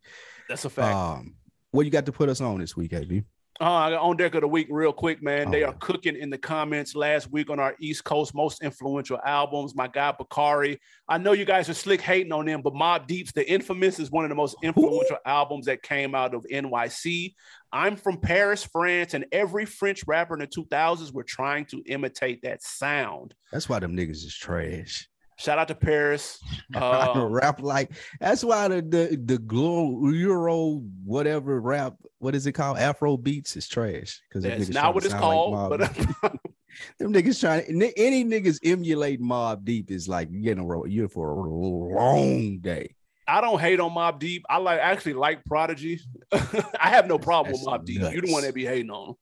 That's 0.47 0.65
a 0.65 0.69
fact. 0.69 0.95
Um, 0.95 1.35
what 1.71 1.85
you 1.85 1.91
got 1.91 2.05
to 2.07 2.11
put 2.11 2.29
us 2.29 2.41
on 2.41 2.59
this 2.59 2.75
week, 2.75 2.93
AB? 2.93 3.23
Uh, 3.61 3.97
on 3.99 4.15
deck 4.15 4.35
of 4.35 4.41
the 4.41 4.47
week, 4.47 4.67
real 4.69 4.93
quick, 4.93 5.21
man. 5.21 5.49
Oh, 5.49 5.51
they 5.51 5.63
are 5.63 5.73
cooking 5.73 6.15
in 6.15 6.29
the 6.29 6.37
comments 6.37 6.95
last 6.95 7.29
week 7.29 7.49
on 7.49 7.59
our 7.59 7.75
East 7.81 8.05
Coast 8.05 8.33
most 8.33 8.63
influential 8.63 9.19
albums. 9.25 9.75
My 9.75 9.89
guy 9.89 10.13
Bakari. 10.17 10.79
I 11.09 11.17
know 11.17 11.33
you 11.33 11.43
guys 11.43 11.67
are 11.67 11.73
slick 11.73 11.99
hating 11.99 12.31
on 12.31 12.45
them, 12.45 12.61
but 12.61 12.73
Mobb 12.73 13.05
Deep's 13.05 13.33
The 13.33 13.45
Infamous 13.51 13.99
is 13.99 14.11
one 14.11 14.23
of 14.23 14.29
the 14.29 14.35
most 14.35 14.55
influential 14.63 15.17
Ooh. 15.17 15.29
albums 15.29 15.65
that 15.65 15.83
came 15.83 16.15
out 16.15 16.33
of 16.33 16.45
NYC. 16.49 17.33
I'm 17.73 17.97
from 17.97 18.21
Paris, 18.21 18.63
France, 18.63 19.13
and 19.13 19.25
every 19.33 19.65
French 19.65 20.05
rapper 20.07 20.35
in 20.35 20.39
the 20.39 20.47
2000s 20.47 21.13
were 21.13 21.25
trying 21.25 21.65
to 21.65 21.83
imitate 21.85 22.43
that 22.43 22.63
sound. 22.63 23.35
That's 23.51 23.67
why 23.67 23.79
them 23.79 23.93
niggas 23.93 24.23
is 24.23 24.33
trash. 24.33 25.08
Shout 25.39 25.57
out 25.57 25.69
to 25.69 25.75
Paris. 25.75 26.39
Um, 26.75 27.23
rap 27.23 27.61
like 27.61 27.91
that's 28.19 28.43
why 28.43 28.67
the 28.67 28.81
the 28.83 29.19
the 29.25 29.37
glow 29.39 30.07
Euro 30.07 30.83
whatever 31.03 31.59
rap 31.59 31.95
what 32.19 32.35
is 32.35 32.45
it 32.45 32.51
called 32.51 32.77
Afro 32.77 33.17
beats 33.17 33.57
is 33.57 33.67
trash 33.67 34.21
because 34.29 34.43
that's 34.43 34.69
not 34.69 34.93
what 34.93 35.03
it's 35.03 35.15
called. 35.15 35.71
Like 35.71 35.79
but 36.21 36.31
them 36.99 37.11
niggas 37.11 37.39
trying 37.39 37.79
to, 37.79 37.99
any 37.99 38.23
niggas 38.23 38.59
emulate 38.63 39.19
Mobb 39.19 39.65
Deep 39.65 39.89
is 39.89 40.07
like 40.07 40.29
you 40.31 40.41
getting 40.41 40.63
a 40.63 40.87
you 40.87 41.07
for 41.07 41.31
a 41.31 41.49
long 41.49 42.59
day. 42.59 42.93
I 43.27 43.41
don't 43.41 43.59
hate 43.59 43.79
on 43.79 43.91
Mobb 43.91 44.19
Deep. 44.19 44.45
I 44.47 44.57
like 44.57 44.79
actually 44.79 45.13
like 45.13 45.43
Prodigy. 45.45 45.99
I 46.31 46.89
have 46.89 47.07
no 47.07 47.17
problem 47.17 47.51
that's 47.51 47.65
with 47.65 47.81
Mobb 47.81 47.85
Deep. 47.85 48.01
You're 48.01 48.21
the 48.21 48.31
one 48.31 48.43
that 48.43 48.53
be 48.53 48.65
hating 48.65 48.91
on. 48.91 49.15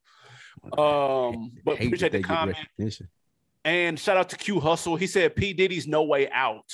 Um, 0.77 1.53
but 1.63 1.81
appreciate 1.81 2.11
the 2.11 2.21
comment. 2.21 2.57
And 3.67 3.99
shout 3.99 4.15
out 4.15 4.29
to 4.29 4.37
Q 4.37 4.61
Hustle. 4.61 4.95
He 4.95 5.07
said 5.07 5.35
P. 5.35 5.51
Diddy's 5.51 5.87
No 5.87 6.03
Way 6.03 6.29
Out 6.31 6.71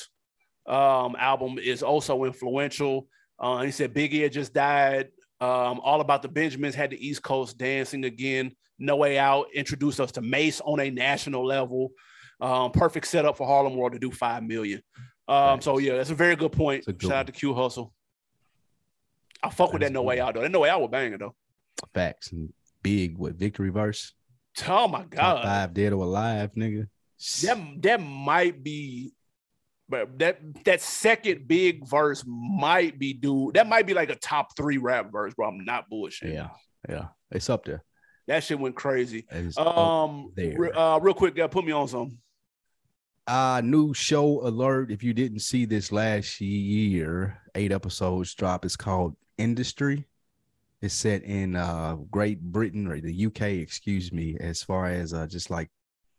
um, 0.67 1.15
album 1.17 1.57
is 1.57 1.81
also 1.81 2.23
influential. 2.23 3.07
Uh, 3.39 3.63
he 3.63 3.71
said 3.71 3.95
Biggie 3.95 4.21
had 4.21 4.31
just 4.31 4.53
died. 4.53 5.07
Um, 5.41 5.79
All 5.83 6.01
About 6.01 6.21
the 6.21 6.27
Benjamins 6.27 6.75
had 6.75 6.91
the 6.91 7.07
East 7.07 7.23
Coast 7.23 7.57
dancing 7.57 8.05
again. 8.05 8.51
No 8.77 8.97
Way 8.97 9.17
Out 9.17 9.47
introduced 9.55 9.99
us 9.99 10.11
to 10.11 10.21
Mase 10.21 10.61
on 10.61 10.79
a 10.79 10.91
national 10.91 11.43
level. 11.43 11.93
Um, 12.39 12.71
perfect 12.71 13.07
setup 13.07 13.37
for 13.37 13.47
Harlem 13.47 13.75
World 13.75 13.93
to 13.93 13.99
do 13.99 14.11
five 14.11 14.43
million. 14.43 14.83
Um, 15.27 15.61
so 15.61 15.79
yeah, 15.79 15.95
that's 15.95 16.11
a 16.11 16.15
very 16.15 16.35
good 16.35 16.51
point. 16.51 16.85
Good 16.85 17.01
Shout 17.01 17.09
one. 17.09 17.19
out 17.21 17.25
to 17.25 17.31
Q 17.31 17.55
Hustle. 17.55 17.91
I 19.41 19.49
fuck 19.49 19.69
that's 19.69 19.73
with 19.73 19.81
that 19.81 19.91
No 19.91 20.03
Way 20.03 20.19
Out 20.19 20.35
though. 20.35 20.41
That 20.41 20.51
No 20.51 20.59
Way 20.59 20.69
Out 20.69 20.81
was 20.81 20.91
banging 20.91 21.17
though. 21.17 21.33
Facts 21.91 22.31
and 22.33 22.53
big 22.83 23.17
what 23.17 23.33
victory 23.33 23.71
verse. 23.71 24.13
Oh 24.67 24.87
my 24.87 25.03
god, 25.03 25.35
Top 25.35 25.43
five 25.43 25.73
dead 25.73 25.93
or 25.93 26.03
alive, 26.03 26.51
nigga. 26.55 26.87
That 27.43 27.57
that 27.81 28.01
might 28.01 28.63
be, 28.63 29.13
but 29.89 30.19
that 30.19 30.39
that 30.65 30.81
second 30.81 31.47
big 31.47 31.87
verse 31.87 32.23
might 32.27 32.99
be 32.99 33.13
dude. 33.13 33.55
That 33.55 33.67
might 33.67 33.87
be 33.87 33.93
like 33.93 34.09
a 34.09 34.15
top 34.15 34.55
three 34.55 34.77
rap 34.77 35.11
verse, 35.11 35.33
bro. 35.33 35.47
I'm 35.47 35.65
not 35.65 35.89
bullshit. 35.89 36.33
Yeah, 36.33 36.49
yeah, 36.87 37.07
it's 37.31 37.49
up 37.49 37.65
there. 37.65 37.83
That 38.27 38.43
shit 38.43 38.59
went 38.59 38.75
crazy. 38.75 39.25
Um, 39.57 40.31
there. 40.35 40.77
Uh, 40.77 40.99
real 40.99 41.13
quick, 41.13 41.35
gotta 41.35 41.49
put 41.49 41.65
me 41.65 41.71
on 41.71 41.87
some. 41.87 42.17
Uh, 43.25 43.61
new 43.63 43.93
show 43.93 44.45
alert. 44.45 44.91
If 44.91 45.01
you 45.01 45.13
didn't 45.13 45.39
see 45.39 45.65
this 45.65 45.91
last 45.91 46.41
year, 46.41 47.39
eight 47.55 47.71
episodes 47.71 48.33
drop. 48.35 48.65
It's 48.65 48.75
called 48.75 49.15
Industry. 49.37 50.07
It's 50.83 50.93
set 50.93 51.23
in 51.23 51.55
uh 51.55 51.95
Great 52.11 52.41
Britain 52.41 52.87
or 52.87 52.99
the 52.99 53.25
UK, 53.27 53.41
excuse 53.63 54.11
me, 54.11 54.35
as 54.41 54.61
far 54.61 54.87
as 54.87 55.13
uh 55.13 55.25
just 55.27 55.49
like 55.49 55.69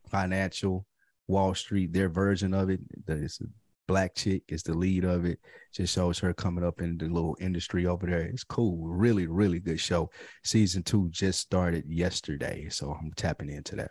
financial 0.09 0.87
Wall 1.29 1.55
Street, 1.55 1.93
their 1.93 2.09
version 2.09 2.55
of 2.55 2.71
it. 2.71 2.81
It's 3.07 3.43
a 3.43 3.45
black 3.87 4.15
chick 4.15 4.43
is 4.49 4.63
the 4.63 4.73
lead 4.73 5.05
of 5.05 5.27
it. 5.27 5.39
Just 5.75 5.95
shows 5.95 6.19
her 6.21 6.33
coming 6.33 6.65
up 6.65 6.81
in 6.81 6.97
the 6.97 7.09
little 7.09 7.37
industry 7.41 7.85
over 7.85 8.07
there. 8.07 8.23
It's 8.23 8.43
cool. 8.43 8.79
Really, 8.89 9.27
really 9.27 9.61
good 9.61 9.81
show. 9.81 10.09
Season 10.45 10.83
two 10.83 11.11
just 11.11 11.41
started 11.41 11.85
yesterday. 11.87 12.71
So 12.71 12.91
I'm 12.91 13.13
tapping 13.17 13.51
into 13.51 13.77
that. 13.77 13.91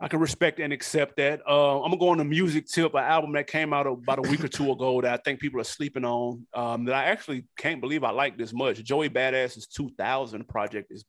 I 0.00 0.06
can 0.06 0.20
respect 0.20 0.60
and 0.60 0.72
accept 0.72 1.16
that. 1.16 1.40
Uh, 1.48 1.82
I'm 1.82 1.90
gonna 1.90 1.98
go 1.98 2.10
on 2.10 2.20
a 2.20 2.24
music 2.24 2.66
tip, 2.66 2.94
an 2.94 3.02
album 3.02 3.32
that 3.32 3.48
came 3.48 3.72
out 3.72 3.86
about 3.86 4.24
a 4.24 4.28
week 4.30 4.44
or 4.44 4.48
two 4.48 4.70
ago 4.70 5.00
that 5.00 5.12
I 5.12 5.16
think 5.24 5.40
people 5.40 5.60
are 5.60 5.64
sleeping 5.64 6.04
on. 6.04 6.46
Um, 6.54 6.84
that 6.84 6.94
I 6.94 7.04
actually 7.04 7.46
can't 7.58 7.80
believe 7.80 8.04
I 8.04 8.10
like 8.10 8.38
this 8.38 8.52
much. 8.52 8.82
Joey 8.84 9.08
Badass's 9.08 9.66
2000 9.66 10.46
project 10.46 10.92
is 10.92 11.04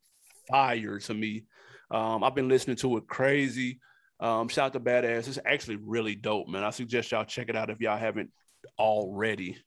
fire 0.50 1.00
to 1.00 1.14
me. 1.14 1.44
Um, 1.92 2.24
I've 2.24 2.36
been 2.36 2.50
listening 2.50 2.78
to 2.78 2.98
it 2.98 3.08
crazy. 3.08 3.80
Um, 4.20 4.50
shout 4.50 4.68
out 4.68 4.74
to 4.74 4.80
Badass. 4.80 5.28
It's 5.28 5.40
actually 5.46 5.78
really 5.78 6.16
dope, 6.16 6.48
man. 6.48 6.64
I 6.64 6.72
suggest 6.72 7.12
y'all 7.12 7.26
check 7.26 7.50
it 7.50 7.56
out 7.56 7.70
if 7.70 7.80
y'all 7.80 7.98
haven't 7.98 8.32
already. 8.78 9.58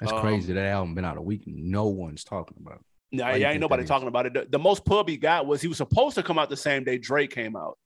That's 0.00 0.12
um, 0.12 0.20
crazy. 0.20 0.52
That 0.52 0.66
album 0.66 0.94
been 0.94 1.04
out 1.04 1.16
a 1.16 1.22
week. 1.22 1.42
No 1.46 1.86
one's 1.86 2.22
talking 2.22 2.56
about 2.60 2.76
it. 2.76 2.84
Nah, 3.10 3.34
yeah, 3.34 3.50
ain't 3.50 3.60
nobody 3.60 3.84
talking 3.84 4.08
about 4.08 4.26
it. 4.26 4.34
The, 4.34 4.46
the, 4.50 4.58
most 4.58 4.84
pub 4.84 5.08
he 5.08 5.16
got 5.16 5.46
was 5.46 5.62
he 5.62 5.68
was 5.68 5.78
supposed 5.78 6.14
to 6.16 6.22
come 6.22 6.38
out 6.38 6.50
the 6.50 6.56
same 6.58 6.84
day 6.84 6.98
Drake 6.98 7.30
came 7.30 7.56
out, 7.56 7.78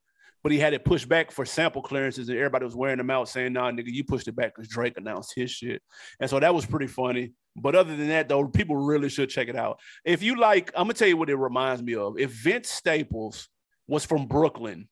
but 0.43 0.51
he 0.51 0.59
had 0.59 0.73
it 0.73 0.85
pushed 0.85 1.09
back 1.09 1.31
for 1.31 1.45
sample 1.45 1.81
clearances, 1.81 2.29
and 2.29 2.37
everybody 2.37 2.65
was 2.65 2.75
wearing 2.75 2.97
them 2.97 3.09
out 3.09 3.29
saying, 3.29 3.53
"Nah, 3.53 3.71
nigga, 3.71 3.87
you 3.87 4.03
pushed 4.03 4.27
it 4.27 4.35
back 4.35 4.53
because 4.53 4.69
Drake 4.69 4.97
announced 4.97 5.33
his 5.35 5.49
shit." 5.49 5.81
And 6.19 6.29
so 6.29 6.39
that 6.39 6.53
was 6.53 6.65
pretty 6.65 6.87
funny. 6.87 7.31
But 7.55 7.75
other 7.75 7.95
than 7.95 8.09
that, 8.09 8.29
though, 8.29 8.47
people 8.47 8.75
really 8.75 9.09
should 9.09 9.29
check 9.29 9.47
it 9.47 9.55
out. 9.55 9.79
If 10.03 10.21
you 10.21 10.37
like, 10.37 10.71
I'm 10.75 10.83
gonna 10.83 10.93
tell 10.93 11.07
you 11.07 11.17
what 11.17 11.29
it 11.29 11.35
reminds 11.35 11.81
me 11.81 11.95
of. 11.95 12.17
If 12.19 12.31
Vince 12.31 12.69
Staples 12.69 13.47
was 13.87 14.05
from 14.05 14.27
Brooklyn 14.27 14.87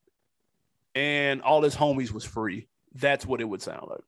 and 0.95 1.41
all 1.41 1.61
his 1.61 1.75
homies 1.75 2.11
was 2.11 2.25
free. 2.25 2.67
That's 2.93 3.25
what 3.25 3.41
it 3.41 3.45
would 3.45 3.61
sound 3.61 3.87
like. 3.89 4.01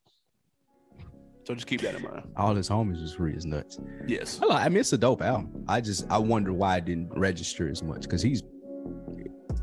So 1.45 1.53
just 1.53 1.67
keep 1.67 1.81
that 1.81 1.95
in 1.95 2.03
mind. 2.03 2.23
All 2.37 2.55
his 2.55 2.69
homies 2.69 3.01
was 3.01 3.13
free 3.13 3.33
is 3.33 3.45
nuts. 3.45 3.79
Yes. 4.07 4.39
I, 4.41 4.45
like, 4.45 4.65
I 4.65 4.69
mean, 4.69 4.77
it's 4.77 4.93
a 4.93 4.97
dope 4.97 5.21
album. 5.21 5.65
I 5.67 5.81
just 5.81 6.09
I 6.09 6.17
wonder 6.17 6.53
why 6.53 6.77
it 6.77 6.85
didn't 6.85 7.09
register 7.17 7.69
as 7.69 7.83
much 7.83 8.03
because 8.03 8.21
he's 8.21 8.43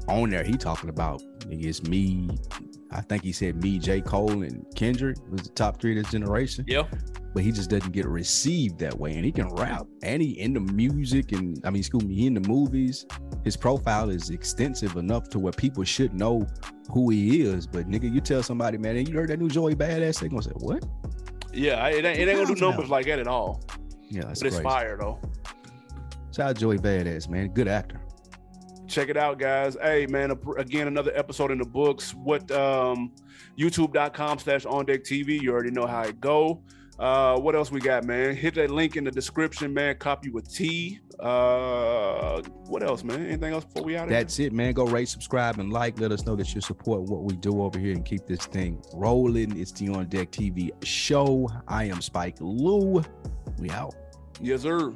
on 0.08 0.30
there. 0.30 0.44
He 0.44 0.56
talking 0.56 0.88
about 0.88 1.22
it's 1.48 1.82
me. 1.84 2.28
I 2.92 3.00
think 3.00 3.22
he 3.22 3.32
said 3.32 3.62
me, 3.62 3.78
J. 3.78 4.00
Cole, 4.00 4.42
and 4.42 4.64
Kendrick 4.74 5.16
was 5.30 5.42
the 5.42 5.50
top 5.50 5.80
three 5.80 5.96
of 5.96 6.04
this 6.04 6.12
generation. 6.12 6.64
Yeah. 6.66 6.84
But 7.32 7.44
he 7.44 7.52
just 7.52 7.70
doesn't 7.70 7.92
get 7.92 8.06
received 8.06 8.78
that 8.80 8.98
way. 8.98 9.14
And 9.14 9.24
he 9.24 9.30
can 9.30 9.48
rap. 9.54 9.86
And 10.02 10.20
he 10.20 10.30
in 10.40 10.52
the 10.52 10.60
music 10.60 11.30
and 11.30 11.60
I 11.64 11.70
mean, 11.70 11.80
excuse 11.80 12.04
me, 12.04 12.14
he 12.14 12.26
in 12.26 12.34
the 12.34 12.48
movies. 12.48 13.06
His 13.44 13.56
profile 13.56 14.10
is 14.10 14.30
extensive 14.30 14.96
enough 14.96 15.28
to 15.30 15.38
where 15.38 15.52
people 15.52 15.84
should 15.84 16.12
know 16.12 16.44
who 16.90 17.10
he 17.10 17.42
is. 17.42 17.68
But 17.68 17.88
nigga, 17.88 18.12
you 18.12 18.20
tell 18.20 18.42
somebody, 18.42 18.78
man, 18.78 18.96
and 18.96 19.08
you 19.08 19.14
heard 19.14 19.30
that 19.30 19.38
new 19.38 19.48
Joey 19.48 19.76
Badass, 19.76 20.20
they 20.20 20.28
gonna 20.28 20.42
say, 20.42 20.50
What? 20.56 20.84
Yeah, 21.52 21.86
it 21.86 22.04
ain't, 22.04 22.18
it 22.18 22.28
ain't 22.28 22.38
gonna 22.38 22.54
do 22.54 22.60
numbers 22.60 22.88
now? 22.88 22.96
like 22.96 23.06
that 23.06 23.20
at 23.20 23.28
all. 23.28 23.62
Yeah, 24.08 24.22
but 24.24 24.42
it's 24.42 24.60
fire 24.60 24.98
though. 25.00 25.20
Shout 26.34 26.50
out 26.50 26.56
Joey 26.56 26.78
Badass, 26.78 27.28
man. 27.28 27.48
Good 27.48 27.68
actor. 27.68 27.99
Check 28.90 29.08
it 29.08 29.16
out, 29.16 29.38
guys. 29.38 29.76
Hey, 29.80 30.06
man, 30.06 30.36
again, 30.58 30.88
another 30.88 31.12
episode 31.14 31.52
in 31.52 31.58
the 31.58 31.64
books. 31.64 32.12
What 32.12 32.50
um 32.50 33.12
youtube.com 33.56 34.40
slash 34.40 34.66
on 34.66 34.84
deck 34.84 35.04
TV. 35.04 35.40
You 35.40 35.52
already 35.52 35.70
know 35.70 35.86
how 35.86 36.02
it 36.02 36.20
go. 36.20 36.60
Uh, 36.98 37.38
what 37.38 37.54
else 37.54 37.70
we 37.70 37.80
got, 37.80 38.04
man? 38.04 38.34
Hit 38.34 38.56
that 38.56 38.70
link 38.70 38.96
in 38.96 39.04
the 39.04 39.10
description, 39.12 39.72
man. 39.72 39.96
Copy 39.96 40.28
with 40.28 40.52
T. 40.52 40.98
Uh, 41.20 42.42
what 42.66 42.82
else, 42.82 43.04
man? 43.04 43.24
Anything 43.26 43.52
else 43.52 43.64
before 43.64 43.84
we 43.84 43.96
out? 43.96 44.04
Of 44.04 44.10
here? 44.10 44.18
That's 44.18 44.38
it, 44.40 44.52
man. 44.52 44.72
Go 44.72 44.84
rate, 44.86 45.08
subscribe, 45.08 45.60
and 45.60 45.72
like. 45.72 46.00
Let 46.00 46.10
us 46.10 46.26
know 46.26 46.34
that 46.34 46.52
you 46.52 46.60
support 46.60 47.02
what 47.02 47.22
we 47.22 47.36
do 47.36 47.62
over 47.62 47.78
here 47.78 47.92
and 47.92 48.04
keep 48.04 48.26
this 48.26 48.44
thing 48.46 48.82
rolling. 48.92 49.56
It's 49.56 49.70
the 49.70 49.88
On 49.90 50.08
Deck 50.08 50.32
TV 50.32 50.70
show. 50.84 51.48
I 51.68 51.84
am 51.84 52.02
Spike 52.02 52.36
Lou. 52.40 53.02
We 53.58 53.70
out. 53.70 53.94
Yes, 54.40 54.62
sir. 54.62 54.92